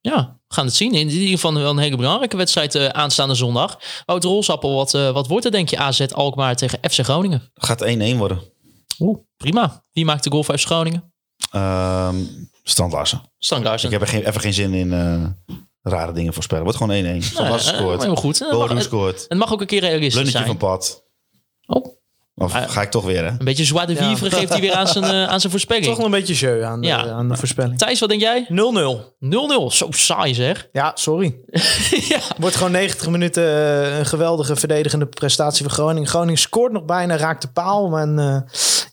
Ja, 0.02 0.40
we 0.48 0.54
gaan 0.56 0.66
het 0.66 0.76
zien. 0.76 0.94
In 0.94 1.10
ieder 1.10 1.28
geval 1.30 1.54
wel 1.54 1.70
een 1.72 1.78
hele 1.78 1.96
belangrijke 1.98 2.38
wedstrijd 2.38 2.76
eh, 2.76 2.86
aanstaande 2.88 3.36
zondag. 3.36 3.80
Wouter 4.06 4.30
Rolsappel, 4.30 4.76
wat, 4.76 4.94
eh, 4.94 5.12
wat 5.12 5.28
wordt 5.28 5.46
er 5.46 5.52
denk 5.52 5.70
je 5.70 5.78
AZ 5.78 6.02
Alkmaar 6.02 6.56
tegen 6.56 6.80
FC 6.92 7.00
Groningen? 7.00 7.52
Gaat 7.56 7.82
1-1 7.82 8.18
worden. 8.18 8.42
Oeh, 9.00 9.18
prima. 9.38 9.84
Wie 9.92 10.06
maakt 10.06 10.24
de 10.24 10.30
goal 10.32 10.44
FC 10.44 10.60
Groningen? 10.66 11.14
Ehm 11.52 12.16
Strand 12.64 12.92
Larsen. 12.92 13.22
Stan 13.38 13.64
Larsen. 13.64 13.88
Ik 13.88 13.94
heb 13.94 14.02
er 14.02 14.08
geen, 14.14 14.26
even 14.28 14.42
geen 14.42 14.54
zin 14.54 14.74
in 14.74 14.94
eh, 14.94 15.24
rare 15.82 16.12
dingen 16.12 16.34
voorspellen. 16.34 16.64
Wordt 16.64 16.78
gewoon 16.78 17.22
1-1. 17.22 17.24
Strand 17.24 17.50
Larsen 17.50 17.74
Eh, 17.74 17.80
scoort. 17.80 18.04
Heel 18.04 18.16
goed. 18.16 18.40
Het 18.40 18.50
Boadu 18.50 18.74
mag, 18.74 18.84
scoort. 18.84 19.26
het 19.28 19.38
mag 19.38 19.54
ook 19.54 19.62
een 19.62 19.68
keer 19.68 19.80
realistisch 19.80 20.14
Lunnetje 20.14 20.38
zijn. 20.38 20.50
van 20.50 20.58
pad. 20.58 21.04
Oh, 21.66 21.86
Of 22.36 22.54
Ah, 22.56 22.70
ga 22.70 22.82
ik 22.82 22.92
toch 22.92 23.04
weer, 23.04 23.24
hè? 23.24 23.30
een 23.30 23.38
beetje 23.46 23.64
joie 23.64 23.86
de 23.86 23.94
Ja. 23.94 24.10
vivre 24.16 24.30
geeft 24.32 24.50
hij 24.52 24.62
weer 24.62 24.74
aan 24.74 24.88
zijn, 24.88 25.04
eh, 25.04 25.28
aan 25.28 25.40
zijn 25.40 25.52
voorspelling. 25.52 25.86
Toch 25.86 25.96
wel 25.98 26.06
een 26.06 26.12
beetje 26.12 26.34
jeu 26.34 26.64
aan 26.64 26.82
de, 26.82 26.88
Ja. 26.88 27.08
aan 27.10 27.30
de 27.30 27.38
voorspelling. 27.38 27.74
0-0. 27.74 27.78
Thijs, 27.88 28.00
wat 28.00 28.10
denk 28.10 28.22
jij? 28.22 28.46
0-0. 28.50 29.72
Zo 29.72 29.88
saai 29.90 30.34
zeg. 30.34 30.70
Ja, 30.72 30.92
sorry. 30.96 31.36
ja. 32.10 32.20
Wordt 32.38 32.56
gewoon 32.56 32.72
90 32.72 33.10
minuten 33.10 33.44
een 34.00 34.06
geweldige 34.06 34.56
verdedigende 34.56 35.06
prestatie 35.06 35.64
voor 35.64 35.74
Groningen. 35.74 36.10
Groningen 36.10 36.40
scoort 36.40 36.72
nog 36.72 36.86
bijna, 36.86 37.16
raakt 37.18 37.42
de 37.42 37.52
paal. 37.52 37.98
Eh, 37.98 38.38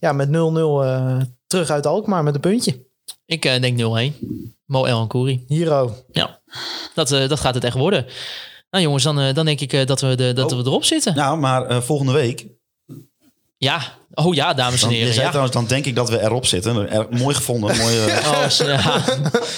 ja, 0.00 0.12
met 0.12 0.28
0-0 0.28 0.32
eh, 0.32 1.16
terug 1.46 1.70
uit 1.70 1.86
Alkmaar 1.86 2.22
met 2.22 2.34
een 2.34 2.40
puntje. 2.40 2.86
Ik 3.26 3.44
eh, 3.44 3.60
denk 3.60 4.12
0-1. 4.12 4.16
Mo 4.64 4.84
El 4.84 5.06
Kouri. 5.06 5.44
Hero. 5.48 5.94
Ja, 6.12 6.40
dat, 6.94 7.12
eh, 7.12 7.28
dat 7.28 7.40
gaat 7.40 7.54
het 7.54 7.64
echt 7.64 7.76
worden. 7.76 8.06
Nou 8.70 8.84
jongens, 8.84 9.04
dan, 9.04 9.20
eh, 9.20 9.34
dan 9.34 9.44
denk 9.44 9.60
ik 9.60 9.72
eh, 9.72 9.86
dat, 9.86 10.00
we, 10.00 10.14
de, 10.14 10.32
dat 10.32 10.52
Oh. 10.52 10.58
we 10.58 10.64
erop 10.64 10.84
zitten. 10.84 11.14
Nou, 11.14 11.38
maar 11.38 11.66
eh, 11.66 11.80
volgende 11.80 12.12
week. 12.12 12.46
Ja. 13.56 13.98
Oh 14.14 14.34
ja, 14.34 14.54
dames 14.54 14.74
en 14.74 14.80
Dan, 14.80 14.90
je 14.90 14.96
heren. 14.96 15.12
zei 15.12 15.24
Ja. 15.24 15.30
trouwens, 15.30 15.56
dan 15.56 15.66
denk 15.66 15.84
ik 15.84 15.94
dat 15.94 16.08
we 16.10 16.20
erop 16.22 16.46
zitten. 16.46 16.90
Er- 16.90 17.06
mooi 17.10 17.34
gevonden. 17.34 17.76
mooi, 17.76 17.94
Oh, 18.26 18.46
ja. 18.58 19.02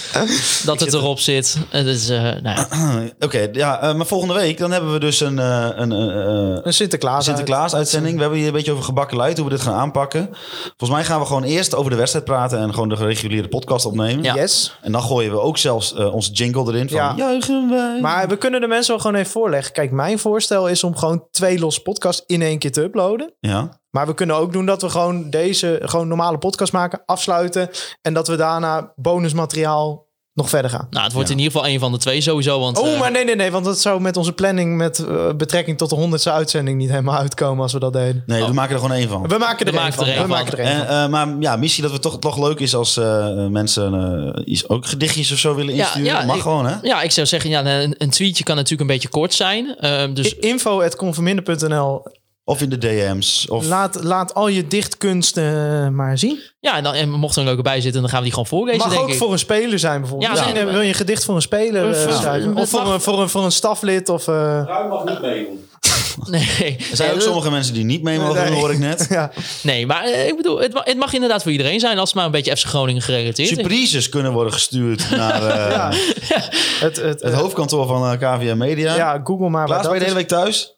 dat 0.65 0.81
het 0.81 0.93
erop 0.93 1.19
zit. 1.19 1.57
Het 1.69 1.87
is, 1.87 2.09
eh, 2.09 2.23
nou 2.23 2.43
ja. 2.43 2.69
Oké, 3.27 3.49
ja, 3.53 3.81
eh, 3.83 3.95
maar 3.95 4.07
volgende 4.07 4.35
week 4.35 4.59
dan 4.59 4.71
hebben 4.71 4.93
we 4.93 4.99
dus 4.99 5.21
een, 5.21 5.39
eh, 5.39 5.69
een 5.75 5.91
Een 5.91 6.73
Sinterklaas. 6.73 7.25
Sinterklaas-uitzending. 7.25 8.15
We 8.15 8.21
hebben 8.21 8.39
hier 8.39 8.47
een 8.49 8.53
beetje 8.55 8.73
over 8.73 8.85
gebakken 8.85 9.17
luid, 9.17 9.37
hoe 9.39 9.47
we 9.49 9.53
dit 9.55 9.63
gaan 9.63 9.75
aanpakken. 9.75 10.29
Volgens 10.63 10.91
mij 10.91 11.05
gaan 11.05 11.21
we 11.21 11.27
gewoon 11.27 11.43
eerst 11.45 11.75
over 11.75 11.91
de 11.91 11.97
wedstrijd 11.97 12.25
praten 12.25 12.59
en 12.59 12.73
gewoon 12.75 12.89
de 12.89 12.97
gereguleerde 12.97 13.49
podcast 13.49 13.87
opnemen. 13.87 14.23
Ja. 14.25 14.35
Yes. 14.35 14.77
En 14.83 14.93
dan 14.93 15.03
gooien 15.03 15.31
we 15.31 15.41
ook 15.41 15.59
zelfs 15.59 15.95
eh, 15.95 16.15
onze 16.15 16.31
jingle 16.33 16.73
erin 16.73 16.89
van 16.89 16.97
Ja. 16.99 17.15
juichen 17.17 17.69
wij. 17.71 18.01
Maar 18.01 18.29
we 18.29 18.37
kunnen 18.37 18.61
de 18.61 18.67
mensen 18.67 18.93
wel 18.93 19.01
gewoon 19.03 19.17
even 19.21 19.33
voorleggen. 19.33 19.73
Kijk, 19.73 19.91
mijn 19.91 20.19
voorstel 20.19 20.69
is 20.69 20.85
om 20.85 20.97
gewoon 20.97 21.25
twee 21.31 21.59
losse 21.59 21.83
podcasts 21.83 22.23
in 22.27 22.43
één 22.43 22.59
keer 22.59 22.73
te 22.73 22.83
uploaden. 22.83 23.33
Ja, 23.41 23.81
Maar 23.91 24.07
we 24.07 24.15
kunnen 24.15 24.37
ook 24.37 24.42
doen 24.53 24.67
dat 24.67 24.83
we 24.83 24.89
gewoon 24.89 25.31
deze 25.31 25.81
gewoon 25.85 26.09
normale 26.09 26.39
podcast 26.39 26.73
maken, 26.73 27.03
afsluiten. 27.07 27.71
En 28.01 28.15
dat 28.15 28.29
we 28.29 28.37
daarna 28.37 28.93
bonusmateriaal 28.97 30.11
nog 30.35 30.49
verder 30.49 30.71
gaan. 30.71 30.87
Nou, 30.91 31.05
het 31.05 31.13
wordt 31.13 31.31
in 31.31 31.39
ieder 31.39 31.53
geval 31.53 31.69
een 31.69 31.79
van 31.79 31.93
de 31.93 31.99
twee 31.99 32.21
sowieso. 32.21 32.61
Want, 32.61 32.79
Oh, 32.79 32.93
eh, 32.93 32.99
maar 33.01 33.11
nee, 33.11 33.25
nee, 33.25 33.37
nee. 33.37 33.51
Want 33.51 33.65
dat 33.65 33.81
zou 33.81 34.01
met 34.01 34.17
onze 34.17 34.33
planning 34.33 34.77
met 34.77 34.99
eh, 34.99 35.33
betrekking 35.37 35.79
tot 35.79 35.91
de 35.91 35.95
honderdste 35.97 36.31
uitzending 36.31 36.79
niet 36.79 36.91
helemaal 36.91 37.17
uitkomen 37.19 37.63
als 37.63 37.73
we 37.73 37.79
dat 37.79 37.93
deden. 37.93 38.23
Nee, 38.27 38.45
we 38.45 38.53
maken 38.53 38.75
er 38.75 38.81
gewoon 38.81 38.97
één 38.97 39.09
van. 39.09 39.29
We 39.29 39.39
maken 39.39 39.67
er 39.67 39.73
We 39.73 39.79
één 39.79 39.93
van. 39.93 40.05
We 40.07 40.27
maken 40.27 40.53
er 40.53 40.59
één 40.59 40.87
En, 40.89 40.89
eh, 41.05 41.09
maar 41.09 41.29
ja, 41.41 41.57
missie 41.57 41.83
dat 41.83 41.93
het 41.93 42.03
toch, 42.03 42.19
toch 42.19 42.39
leuk 42.39 42.59
is 42.61 42.75
als 42.75 42.97
eh, 42.97 43.47
mensen 43.47 44.43
iets, 44.51 44.69
ook 44.69 44.87
gedichtjes 44.87 45.33
of 45.33 45.39
zo 45.39 45.55
willen 45.55 45.75
Ja, 45.75 45.81
insturen. 45.83 46.07
ja, 46.07 46.25
Mag 46.25 46.37
ik- 46.37 46.43
gewoon, 46.43 46.67
hè? 46.67 46.75
Ja, 46.83 47.03
ik 47.03 47.11
zou 47.11 47.27
zeggen, 47.27 47.51
ja, 47.51 47.65
een, 47.65 47.95
een 47.99 48.11
tweetje 48.11 48.45
kan 48.45 48.55
natuurlijk 48.57 48.81
een 48.83 48.87
beetje 48.97 49.09
kort 49.09 49.35
zijn. 49.35 49.77
Ehm, 49.79 50.15
dus 50.15 50.35
Info.conforminder.nl 50.35 52.03
Of 52.53 52.61
in 52.63 52.69
de 52.69 52.79
DM's. 52.79 53.47
Of, 53.49 53.67
laat, 53.67 53.99
laat 54.03 54.35
al 54.35 54.49
je 54.49 54.67
dichtkunsten 54.67 55.83
eh, 55.85 55.89
maar 55.89 56.19
zien. 56.19 56.41
ja, 56.61 56.77
en, 56.77 56.83
dan, 56.83 56.95
en 56.95 57.11
mocht 57.11 57.35
er 57.35 57.41
een 57.41 57.47
leuke 57.47 57.63
bij 57.63 57.81
zitten, 57.81 58.01
dan 58.01 58.11
gaan 58.11 58.19
we 58.19 58.25
die 58.25 58.33
gewoon 58.33 58.49
voorlezen, 58.49 58.81
Mag 58.81 58.89
denk 58.91 59.03
ook 59.03 59.09
ik. 59.09 59.17
voor 59.17 59.33
een 59.33 59.39
speler 59.39 59.79
zijn 59.79 60.01
bijvoorbeeld. 60.01 60.39
Ja, 60.39 60.55
eh, 60.55 60.65
wil 60.65 60.81
je 60.81 60.89
een 60.89 60.95
gedicht 60.95 61.25
voor 61.25 61.35
een 61.35 61.43
speler 61.43 61.91
eh, 61.93 62.05
Ja. 62.05 62.17
schrijven. 62.17 62.57
Of 62.57 62.69
voor 62.69 62.83
mag- 62.83 62.93
een, 62.95 63.01
voor, 63.01 63.21
een, 63.21 63.29
voor 63.29 63.45
een 63.45 63.53
staflid. 63.53 64.09
Of, 64.09 64.29
eh, 64.29 64.35
Ruim 64.67 64.89
mag 64.89 65.05
niet 65.05 65.21
meedoen. 65.21 65.59
Nee, 66.31 66.77
er 66.91 66.97
zijn 66.97 67.13
ook 67.15 67.21
sommige 67.21 67.51
mensen 67.51 67.75
die 67.75 67.85
niet 67.85 68.03
mee 68.03 68.19
mogen 68.19 68.45
Nee. 68.45 68.53
hoor 68.61 68.73
ik 68.73 68.79
net. 68.79 69.07
ja. 69.11 69.31
Nee, 69.63 69.87
maar 69.87 70.05
eh, 70.05 70.27
ik 70.27 70.37
bedoel, 70.37 70.61
het, 70.61 70.73
ma- 70.73 70.81
het 70.85 70.97
mag 70.97 71.13
inderdaad 71.13 71.43
voor 71.43 71.53
iedereen 71.53 71.81
zijn 71.81 71.99
als 71.99 72.09
het 72.09 72.17
maar 72.17 72.25
een 72.25 72.31
beetje 72.31 72.57
FC 72.57 72.65
Groningen 72.67 73.03
gerelateerd 73.03 73.39
is. 73.39 73.49
Surprises 73.49 74.09
kunnen 74.09 74.33
worden 74.33 74.53
gestuurd 74.53 75.11
naar 75.11 75.43
eh, 75.49 75.71
Ja. 75.71 75.91
Het, 76.81 76.97
het, 76.97 77.23
het 77.23 77.33
hoofdkantoor 77.35 77.87
van 77.87 78.13
eh, 78.13 78.37
KVM 78.37 78.57
Media. 78.57 78.95
Ja, 78.95 79.21
Google 79.25 79.49
maar. 79.49 79.67
Klaas, 79.67 79.83
ben 79.83 79.93
je 79.93 79.99
de 79.99 80.05
hele 80.05 80.17
week 80.17 80.29
thuis? 80.29 80.77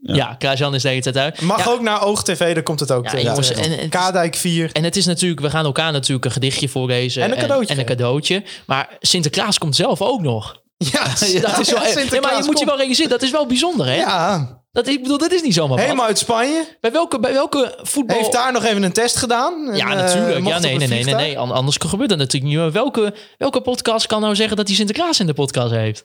Ja, 0.00 0.34
Klaas-Jan 0.34 0.74
is 0.74 0.82
de 0.82 0.88
hele 0.88 1.00
tijd 1.00 1.16
uit. 1.16 1.40
Mag 1.40 1.64
ja, 1.64 1.70
ook 1.70 1.80
naar 1.80 2.02
Oog 2.04 2.24
TV, 2.24 2.54
daar 2.54 2.62
komt 2.62 2.80
het 2.80 2.92
ook 2.92 3.08
ja, 3.08 3.20
jongens, 3.20 3.52
en, 3.52 3.78
en, 3.78 3.88
Kadijk 3.88 4.36
4. 4.36 4.70
en 4.72 4.84
het 4.84 4.96
is 4.96 5.06
natuurlijk, 5.06 5.40
we 5.40 5.50
gaan 5.50 5.64
elkaar 5.64 5.92
natuurlijk 5.92 6.24
een 6.24 6.30
gedichtje 6.30 6.68
voorlezen. 6.68 7.22
En 7.22 7.30
een 7.30 7.38
cadeautje 7.38 7.74
En, 7.74 7.80
een 7.80 7.86
cadeautje. 7.86 8.42
Maar 8.66 8.96
Sinterklaas 9.00 9.58
komt 9.58 9.76
zelf 9.76 10.02
ook 10.02 10.20
nog. 10.20 10.62
Ja, 10.76 11.04
Dat 11.08 11.20
is 11.20 11.32
wel, 11.70 11.86
ja, 11.86 12.20
maar 12.20 12.36
je 12.36 12.42
moet 12.46 12.58
je 12.58 12.64
wel 12.64 12.76
realiseren, 12.76 13.10
dat 13.10 13.22
is 13.22 13.30
wel 13.30 13.46
bijzonder, 13.46 13.86
hè? 13.86 13.94
Ja, 13.94 14.62
Dat, 14.72 14.86
ik 14.86 15.02
bedoel, 15.02 15.18
dat 15.18 15.32
is 15.32 15.42
niet 15.42 15.54
zomaar 15.54 15.76
wat. 15.76 15.80
helemaal 15.80 16.06
uit 16.06 16.18
Spanje. 16.18 16.76
Bij 16.80 16.92
welke, 16.92 17.20
bij 17.20 17.32
welke 17.32 17.78
voetbal... 17.82 18.16
Heeft 18.16 18.32
daar 18.32 18.52
nog 18.52 18.64
even 18.64 18.82
een 18.82 18.92
test 18.92 19.16
gedaan. 19.16 19.70
Ja, 19.74 19.90
En, 19.90 19.98
eh, 19.98 20.04
natuurlijk. 20.04 20.46
Ja, 20.46 20.58
nee, 20.58 20.76
nee, 20.76 21.04
nee, 21.04 21.14
nee, 21.14 21.38
Anders 21.38 21.76
gebeurt 21.86 22.08
dat 22.08 22.18
natuurlijk 22.18 22.52
niet. 22.52 22.60
Maar 22.60 22.72
welke, 22.72 23.14
welke 23.38 23.60
podcast 23.60 24.06
kan 24.06 24.20
nou 24.20 24.34
zeggen 24.34 24.56
dat 24.56 24.66
hij 24.66 24.76
Sinterklaas 24.76 25.20
in 25.20 25.26
de 25.26 25.34
podcast 25.34 25.70
heeft? 25.70 26.04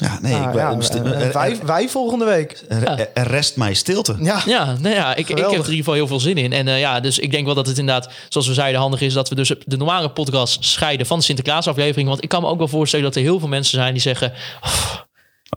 Ja, 0.00 0.18
nee. 0.22 0.34
Ah, 0.34 0.44
ik 0.44 0.52
ben, 0.52 1.18
ja, 1.18 1.32
wij, 1.32 1.58
wij 1.64 1.88
volgende 1.88 2.24
week. 2.24 2.64
rest 3.14 3.56
mij 3.56 3.74
stilte. 3.74 4.16
Ja, 4.20 4.42
Ja, 4.46 4.76
nou 4.80 4.94
ja, 4.94 5.14
ik, 5.14 5.28
ik 5.28 5.36
heb 5.36 5.46
er 5.46 5.52
in 5.52 5.58
ieder 5.58 5.74
geval 5.74 5.94
heel 5.94 6.06
veel 6.06 6.20
zin 6.20 6.36
in. 6.36 6.52
En 6.52 6.68
eh, 6.68 6.78
ja, 6.80 7.00
dus 7.00 7.18
ik 7.18 7.30
denk 7.30 7.44
wel 7.46 7.54
dat 7.54 7.66
het 7.66 7.78
inderdaad, 7.78 8.12
zoals 8.28 8.46
we 8.46 8.54
zeiden, 8.54 8.80
handig 8.80 9.00
is 9.00 9.12
dat 9.12 9.28
we 9.28 9.34
dus 9.34 9.52
de 9.64 9.76
normale 9.76 10.10
podcast 10.10 10.64
scheiden 10.64 11.06
van 11.06 11.18
de 11.18 11.24
Sinterklaas 11.24 11.66
aflevering. 11.68 12.08
Want 12.08 12.22
ik 12.22 12.28
kan 12.28 12.42
me 12.42 12.48
ook 12.48 12.58
wel 12.58 12.68
voorstellen 12.68 13.04
dat 13.04 13.14
er 13.14 13.22
heel 13.22 13.38
veel 13.38 13.48
mensen 13.48 13.78
zijn 13.78 13.92
die 13.92 14.02
zeggen, 14.02 14.32
"Oh, 14.62 14.94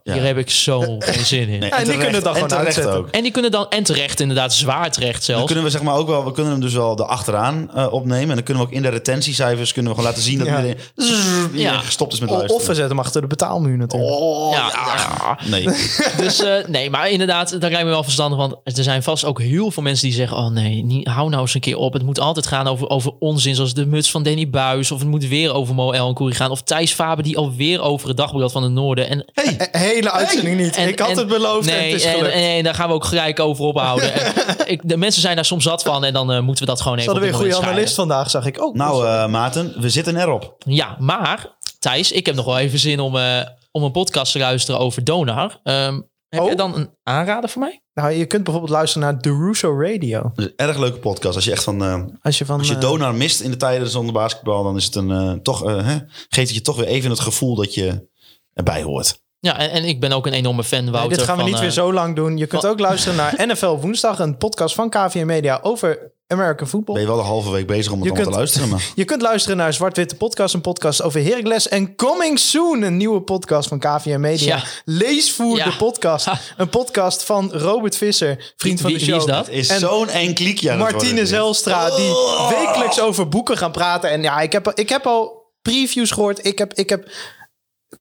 Ja. 0.04 0.14
hier 0.14 0.24
heb 0.24 0.38
ik 0.38 0.50
zo 0.50 0.80
geen 1.00 1.26
zin 1.26 1.48
in. 1.50 1.60
Nee, 1.60 1.70
en 1.70 1.84
die 1.86 1.98
kunnen 1.98 2.24
dan 2.24 2.36
en 2.36 2.42
gewoon 2.42 2.66
uitzetten. 2.66 2.94
ook. 2.94 3.08
En 3.10 3.22
die 3.24 3.32
kunnen 3.32 3.52
dan, 3.52 3.70
en 3.70 3.84
terecht 3.84 4.20
inderdaad, 4.20 4.54
zwaar 4.54 4.92
terecht 4.92 5.14
Dan 5.14 5.22
zelfs. 5.24 5.46
kunnen 5.46 5.64
we 5.64 5.70
zeg 5.70 5.82
maar 5.82 5.96
ook 5.96 6.08
wel, 6.08 6.26
we 6.26 6.32
kunnen 6.32 6.52
hem 6.52 6.62
dus 6.62 6.74
wel 6.74 7.00
erachteraan 7.00 7.72
eh 7.76 7.94
opnemen. 7.94 8.30
En 8.30 8.36
dan 8.36 8.44
kunnen 8.44 8.64
we 8.64 8.70
ook 8.70 8.76
in 8.76 8.82
de 8.82 8.90
retentiecijfers 8.90 9.74
kunnen 9.74 9.92
we 9.92 9.98
gewoon 9.98 10.12
laten 10.14 10.28
zien 10.28 10.38
dat 10.38 10.48
Ja. 10.48 10.56
iedereen, 10.56 10.78
iedereen 10.96 11.60
Ja. 11.62 11.78
gestopt 11.80 12.14
is 12.14 12.20
met 12.20 12.30
of 12.30 12.36
luisteren. 12.38 12.68
we 12.68 12.74
zetten 12.74 12.96
hem 12.96 13.00
achter 13.06 13.22
de 13.22 13.28
betaalmuur 13.28 13.78
natuurlijk. 13.78 14.12
Oh, 14.14 14.54
Ja. 14.54 15.38
Nee. 15.46 15.64
Dus 16.18 16.40
eh, 16.44 16.66
nee, 16.68 16.90
maar 16.90 17.10
inderdaad, 17.10 17.50
dat 17.52 17.62
lijkt 17.72 17.84
me 17.84 17.90
wel 17.90 18.04
verstandig. 18.04 18.38
Want 18.40 18.56
er 18.78 18.84
zijn 18.84 19.04
vast 19.04 19.26
ook 19.26 19.40
heel 19.42 19.72
veel 19.72 19.84
mensen 19.84 20.08
die 20.08 20.16
zeggen: 20.16 20.38
Oh 20.38 20.50
nee, 20.52 20.84
niet, 20.84 21.08
hou 21.08 21.30
nou 21.30 21.42
eens 21.42 21.54
een 21.54 21.62
keer 21.62 21.78
op. 21.78 21.94
Het 21.94 22.04
moet 22.04 22.20
altijd 22.20 22.48
gaan 22.48 22.68
over, 22.68 22.90
over 22.90 23.12
onzin, 23.20 23.56
zoals 23.56 23.74
de 23.74 23.86
muts 23.86 24.12
van 24.12 24.24
Danny 24.24 24.50
Buis. 24.50 24.92
Of 24.92 25.00
het 25.00 25.08
moet 25.08 25.28
weer 25.28 25.54
over 25.54 25.76
Mo 25.76 25.92
El 25.92 26.14
Koeri 26.14 26.36
gaan. 26.36 26.52
Of 26.52 26.62
Thijs 26.62 26.92
Faber, 26.94 27.24
die 27.24 27.38
alweer 27.38 27.82
over 27.82 28.08
het 28.08 28.18
dagblad 28.18 28.52
van 28.52 28.64
het 28.64 28.72
Noorden. 28.72 29.10
En, 29.10 29.26
Eh, 29.34 29.81
Hele 29.82 30.12
uitzending 30.12 30.58
niet. 30.60 30.76
en- 30.76 30.88
ik 30.88 31.00
had 31.00 31.10
en- 31.10 31.18
het 31.18 31.28
beloofd 31.28 31.68
en 31.68 31.74
nee, 31.76 31.92
het 31.92 32.00
is 32.02 32.06
en, 32.08 32.14
gelukt. 32.14 32.34
en, 32.34 32.42
en 32.42 32.64
daar 32.64 32.74
gaan 32.76 32.88
we 32.88 32.94
ook 32.94 33.06
gelijk 33.06 33.40
over 33.40 33.66
ophouden. 33.66 34.14
En 34.62 34.68
ik, 34.68 34.82
de 34.84 34.98
mensen 34.98 35.22
zijn 35.22 35.36
daar 35.36 35.46
soms 35.46 35.64
zat 35.64 35.84
van. 35.84 36.04
En 36.04 36.14
dan 36.14 36.32
eh, 36.32 36.40
moeten 36.40 36.64
we 36.66 36.70
dat 36.72 36.82
gewoon 36.82 36.98
Ze 36.98 37.04
even. 37.04 37.14
hadden 37.14 37.32
weer 37.40 37.48
een 37.48 37.52
goede 37.54 37.68
analist 37.68 37.96
vandaag, 37.96 38.30
zag 38.30 38.46
ik. 38.46 38.62
Oh, 38.64 38.76
Nou, 38.76 39.06
eh 39.08 39.28
Maarten, 39.28 39.74
we 39.82 39.90
zitten 39.90 40.16
erop. 40.18 40.56
Ja, 40.66 40.96
maar 41.00 41.56
Thijs, 41.80 42.12
ik 42.12 42.26
heb 42.26 42.36
nog 42.36 42.46
wel 42.46 42.58
even 42.60 42.80
zin 42.80 43.00
om, 43.00 43.18
eh, 43.18 43.40
om 43.72 43.84
een 43.84 43.92
podcast 43.92 44.32
te 44.32 44.40
luisteren 44.40 44.80
over 44.80 45.04
Donar. 45.04 45.60
Ehm, 45.64 46.00
heb 46.30 46.42
Oh. 46.42 46.50
je 46.50 46.56
dan 46.56 46.76
een 46.76 46.90
aanrader 47.04 47.50
voor 47.50 47.62
mij? 47.62 47.82
nou, 47.94 48.12
je 48.12 48.26
kunt 48.26 48.44
bijvoorbeeld 48.44 48.74
luisteren 48.74 49.08
naar 49.08 49.22
The 49.22 49.30
Russo 49.30 49.80
Radio. 49.82 50.22
Dat 50.22 50.32
is 50.36 50.46
een 50.46 50.54
erg 50.68 50.78
leuke 50.78 51.00
podcast. 51.00 51.36
Als 51.36 51.46
je 51.46 51.52
echt 51.52 51.64
van, 51.64 51.84
eh, 51.84 52.04
Als 52.22 52.38
je 52.38 52.46
van... 52.46 52.60
als 52.60 52.68
je 52.68 52.78
Donar 52.78 53.16
mist 53.16 53.42
in 53.42 53.52
de 53.52 53.58
tijden 53.58 53.90
zonder 53.90 54.14
basketbal, 54.14 54.64
dan 54.64 54.76
is 54.76 54.86
het 54.86 54.96
een 54.96 55.12
eh, 55.12 55.32
toch, 55.32 55.66
eh, 55.66 55.86
hè, 55.86 55.98
geeft 56.30 56.48
het 56.48 56.54
je 56.56 56.62
toch 56.62 56.76
weer 56.76 56.88
even 56.88 57.10
het 57.10 57.20
gevoel 57.20 57.56
dat 57.56 57.74
je 57.74 58.10
erbij 58.54 58.84
hoort. 58.84 59.20
Ja, 59.44 59.58
en, 59.58 59.70
en 59.72 59.84
ik 59.86 60.00
ben 60.00 60.12
ook 60.12 60.26
een 60.26 60.34
enorme 60.34 60.64
fan, 60.64 60.84
nee, 60.84 60.92
Wouter. 60.92 61.18
dit 61.18 61.26
gaan 61.26 61.36
we 61.36 61.42
van, 61.42 61.50
niet 61.50 61.56
eh, 61.60 61.66
weer 61.66 61.72
zo 61.72 61.94
lang 61.94 62.16
doen. 62.16 62.38
Je 62.38 62.46
kunt 62.48 62.66
ook 62.66 62.80
luisteren 62.80 63.16
naar 63.18 63.34
NFL 63.48 63.76
Woensdag, 63.76 64.20
een 64.20 64.38
podcast 64.38 64.76
van 64.76 64.90
KVM 64.90 65.26
Media 65.26 65.60
over 65.62 66.12
American 66.28 66.68
Football. 66.68 66.94
Ben 66.96 67.04
je 67.04 67.10
wel 67.10 67.20
de 67.20 67.24
halve 67.28 67.52
week 67.52 67.68
bezig 67.68 67.92
om 67.92 67.98
het 67.98 68.08
Je 68.08 68.12
allemaal 68.14 68.32
te 68.32 68.38
luisteren. 68.38 68.70
Maar 68.70 68.92
Je 68.96 69.06
kunt 69.06 69.22
luisteren 69.22 69.58
naar 69.58 69.74
Zwart-Witte 69.74 70.16
Podcast, 70.16 70.54
een 70.54 70.62
podcast 70.62 71.02
over 71.02 71.24
Heracles. 71.24 71.68
En 71.68 71.96
Coming 71.96 72.40
Soon, 72.40 72.82
een 72.82 72.98
nieuwe 72.98 73.22
podcast 73.22 73.68
van 73.70 73.80
KVM 73.80 74.20
Media. 74.20 74.56
Ja. 74.56 74.64
Leesvoer, 74.86 75.58
Ja. 75.58 75.64
de 75.66 75.76
podcast. 75.76 76.28
Een 76.58 76.70
podcast 76.70 77.24
van 77.24 77.52
Robert 77.54 77.98
Visser, 77.98 78.54
vriend 78.58 78.82
van 78.82 78.90
Wie- 78.92 79.00
de 79.00 79.06
wie 79.06 79.14
show. 79.14 79.28
is 79.30 79.36
dat? 79.36 79.46
het 79.46 79.56
is 79.56 79.70
En 79.70 79.80
zo'n 79.80 80.10
eng 80.10 80.34
kliekje 80.34 80.76
Martine. 80.76 81.26
Zelstra, 81.26 81.96
die 81.96 82.12
wekelijks 82.50 83.00
over 83.00 83.28
boeken 83.30 83.58
gaan 83.58 83.72
praten. 83.72 84.10
En 84.10 84.22
ja, 84.22 84.40
ik 84.40 84.52
heb, 84.52 84.72
ik 84.76 84.90
heb 84.90 85.06
al 85.06 85.50
previews 85.62 86.12
gehoord. 86.12 86.46
Ik 86.46 86.58
heb, 86.58 86.74
ik 86.74 86.90
heb 86.90 87.10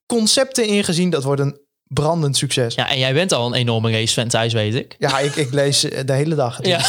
concepten 0.05 0.65
ingezien. 0.65 1.09
Dat 1.09 1.23
wordt 1.23 1.41
een 1.41 1.59
brandend 1.93 2.37
succes. 2.37 2.75
Ja, 2.75 2.81
Ja, 2.81 2.89
en 2.89 2.99
jij 2.99 3.13
bent 3.13 3.33
al 3.33 3.45
een 3.45 3.53
enorme 3.53 3.91
racefan, 3.91 4.27
Thijs, 4.27 4.53
weet 4.53 4.75
ik. 4.75 4.95
ik, 5.19 5.35
ik 5.35 5.53
lees 5.53 5.83
eh, 5.83 6.05
de 6.05 6.13
hele 6.13 6.35
dag. 6.35 6.59
Ja. 6.71 6.81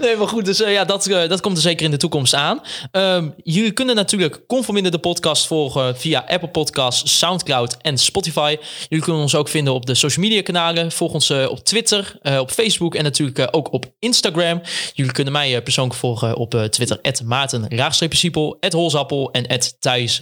nee, 0.00 0.16
maar 0.16 0.28
goed, 0.28 0.44
dus 0.44 0.62
eh, 0.62 0.72
ja, 0.72 0.84
dat, 0.84 1.06
eh, 1.06 1.28
dat 1.28 1.40
komt 1.40 1.56
er 1.56 1.62
zeker 1.62 1.84
in 1.84 1.90
de 1.90 1.96
toekomst 1.96 2.34
aan. 2.34 2.60
Ehm, 2.90 3.28
jullie 3.42 3.72
kunnen 3.72 3.94
natuurlijk 3.94 4.40
Conforminder 4.46 4.92
de 4.92 4.98
podcast 4.98 5.46
volgen 5.46 5.96
via 5.96 6.24
Apple 6.28 6.48
Podcasts, 6.48 7.18
Soundcloud 7.18 7.76
en 7.80 7.98
Spotify. 7.98 8.56
Jullie 8.88 9.04
kunnen 9.04 9.22
ons 9.22 9.34
ook 9.34 9.48
vinden 9.48 9.74
op 9.74 9.86
de 9.86 9.94
social 9.94 10.26
media 10.26 10.42
kanalen. 10.42 10.92
Volg 10.92 11.12
ons 11.12 11.30
op 11.30 11.64
Twitter, 11.64 12.18
op 12.38 12.50
Facebook 12.50 12.94
en 12.94 13.02
natuurlijk 13.02 13.48
ook 13.50 13.72
op 13.72 13.86
Instagram. 13.98 14.60
Jullie 14.92 15.12
kunnen 15.12 15.32
mij 15.32 15.62
persoonlijk 15.62 15.98
volgen 15.98 16.36
op 16.36 16.50
Twitter, 16.70 16.98
Maarten, 17.24 17.66
Siepel, 18.08 18.58
Holzappel 18.70 19.30
en 19.30 19.60
Thijs, 19.78 20.20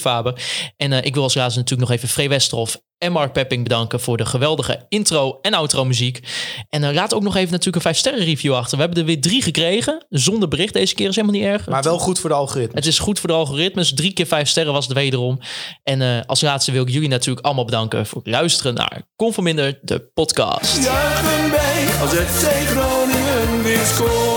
Faber. 0.00 0.42
En 0.76 0.92
ik 0.92 1.14
wil 1.14 1.22
als 1.22 1.34
laatste 1.34 1.58
natuurlijk 1.58 1.88
nog 1.88 1.98
even 1.98 2.08
Free 2.08 2.28
Westerhof 2.42 2.80
en 2.98 3.12
Mark 3.12 3.32
Pepping 3.32 3.62
bedanken 3.62 4.00
voor 4.00 4.16
de 4.16 4.26
geweldige 4.26 4.86
intro 4.88 5.38
en 5.42 5.54
outro 5.54 5.84
muziek. 5.84 6.20
En 6.68 6.84
eh, 6.84 6.94
laat 6.94 7.14
ook 7.14 7.22
nog 7.22 7.36
even 7.36 7.50
natuurlijk 7.50 7.76
een 7.76 7.82
5 7.82 7.96
sterren 7.96 8.24
review 8.24 8.54
achter. 8.54 8.76
We 8.76 8.82
hebben 8.82 9.00
er 9.00 9.06
weer 9.06 9.20
drie 9.20 9.42
gekregen. 9.42 10.06
Zonder 10.08 10.48
bericht 10.48 10.72
deze 10.72 10.94
keer 10.94 11.08
is 11.08 11.16
helemaal 11.16 11.40
niet 11.40 11.46
erg. 11.46 11.66
Maar 11.66 11.82
wel 11.82 11.98
goed 11.98 12.18
voor 12.18 12.30
de 12.30 12.36
algoritme. 12.36 12.74
Het 12.74 12.86
is 12.86 12.98
goed 12.98 13.18
voor 13.18 13.28
de 13.28 13.34
algoritmes. 13.34 13.94
Drie 13.94 14.12
keer 14.12 14.26
vijf 14.26 14.48
sterren 14.48 14.72
was 14.72 14.84
het 14.84 14.94
wederom. 14.94 15.38
En 15.82 16.02
eh, 16.02 16.20
als 16.26 16.40
laatste 16.40 16.72
wil 16.72 16.82
ik 16.82 16.88
jullie 16.88 17.08
natuurlijk 17.08 17.46
allemaal 17.46 17.64
bedanken 17.64 18.06
voor 18.06 18.22
het 18.22 18.30
luisteren 18.30 18.74
naar 18.74 19.02
Conforminder, 19.16 19.78
de 19.82 20.10
podcast. 20.14 20.82
Juichen 20.82 22.00
als 22.00 22.10
FC 22.10 22.48
Groningen 22.66 23.62
weer 23.62 23.84
scoort. 23.84 24.31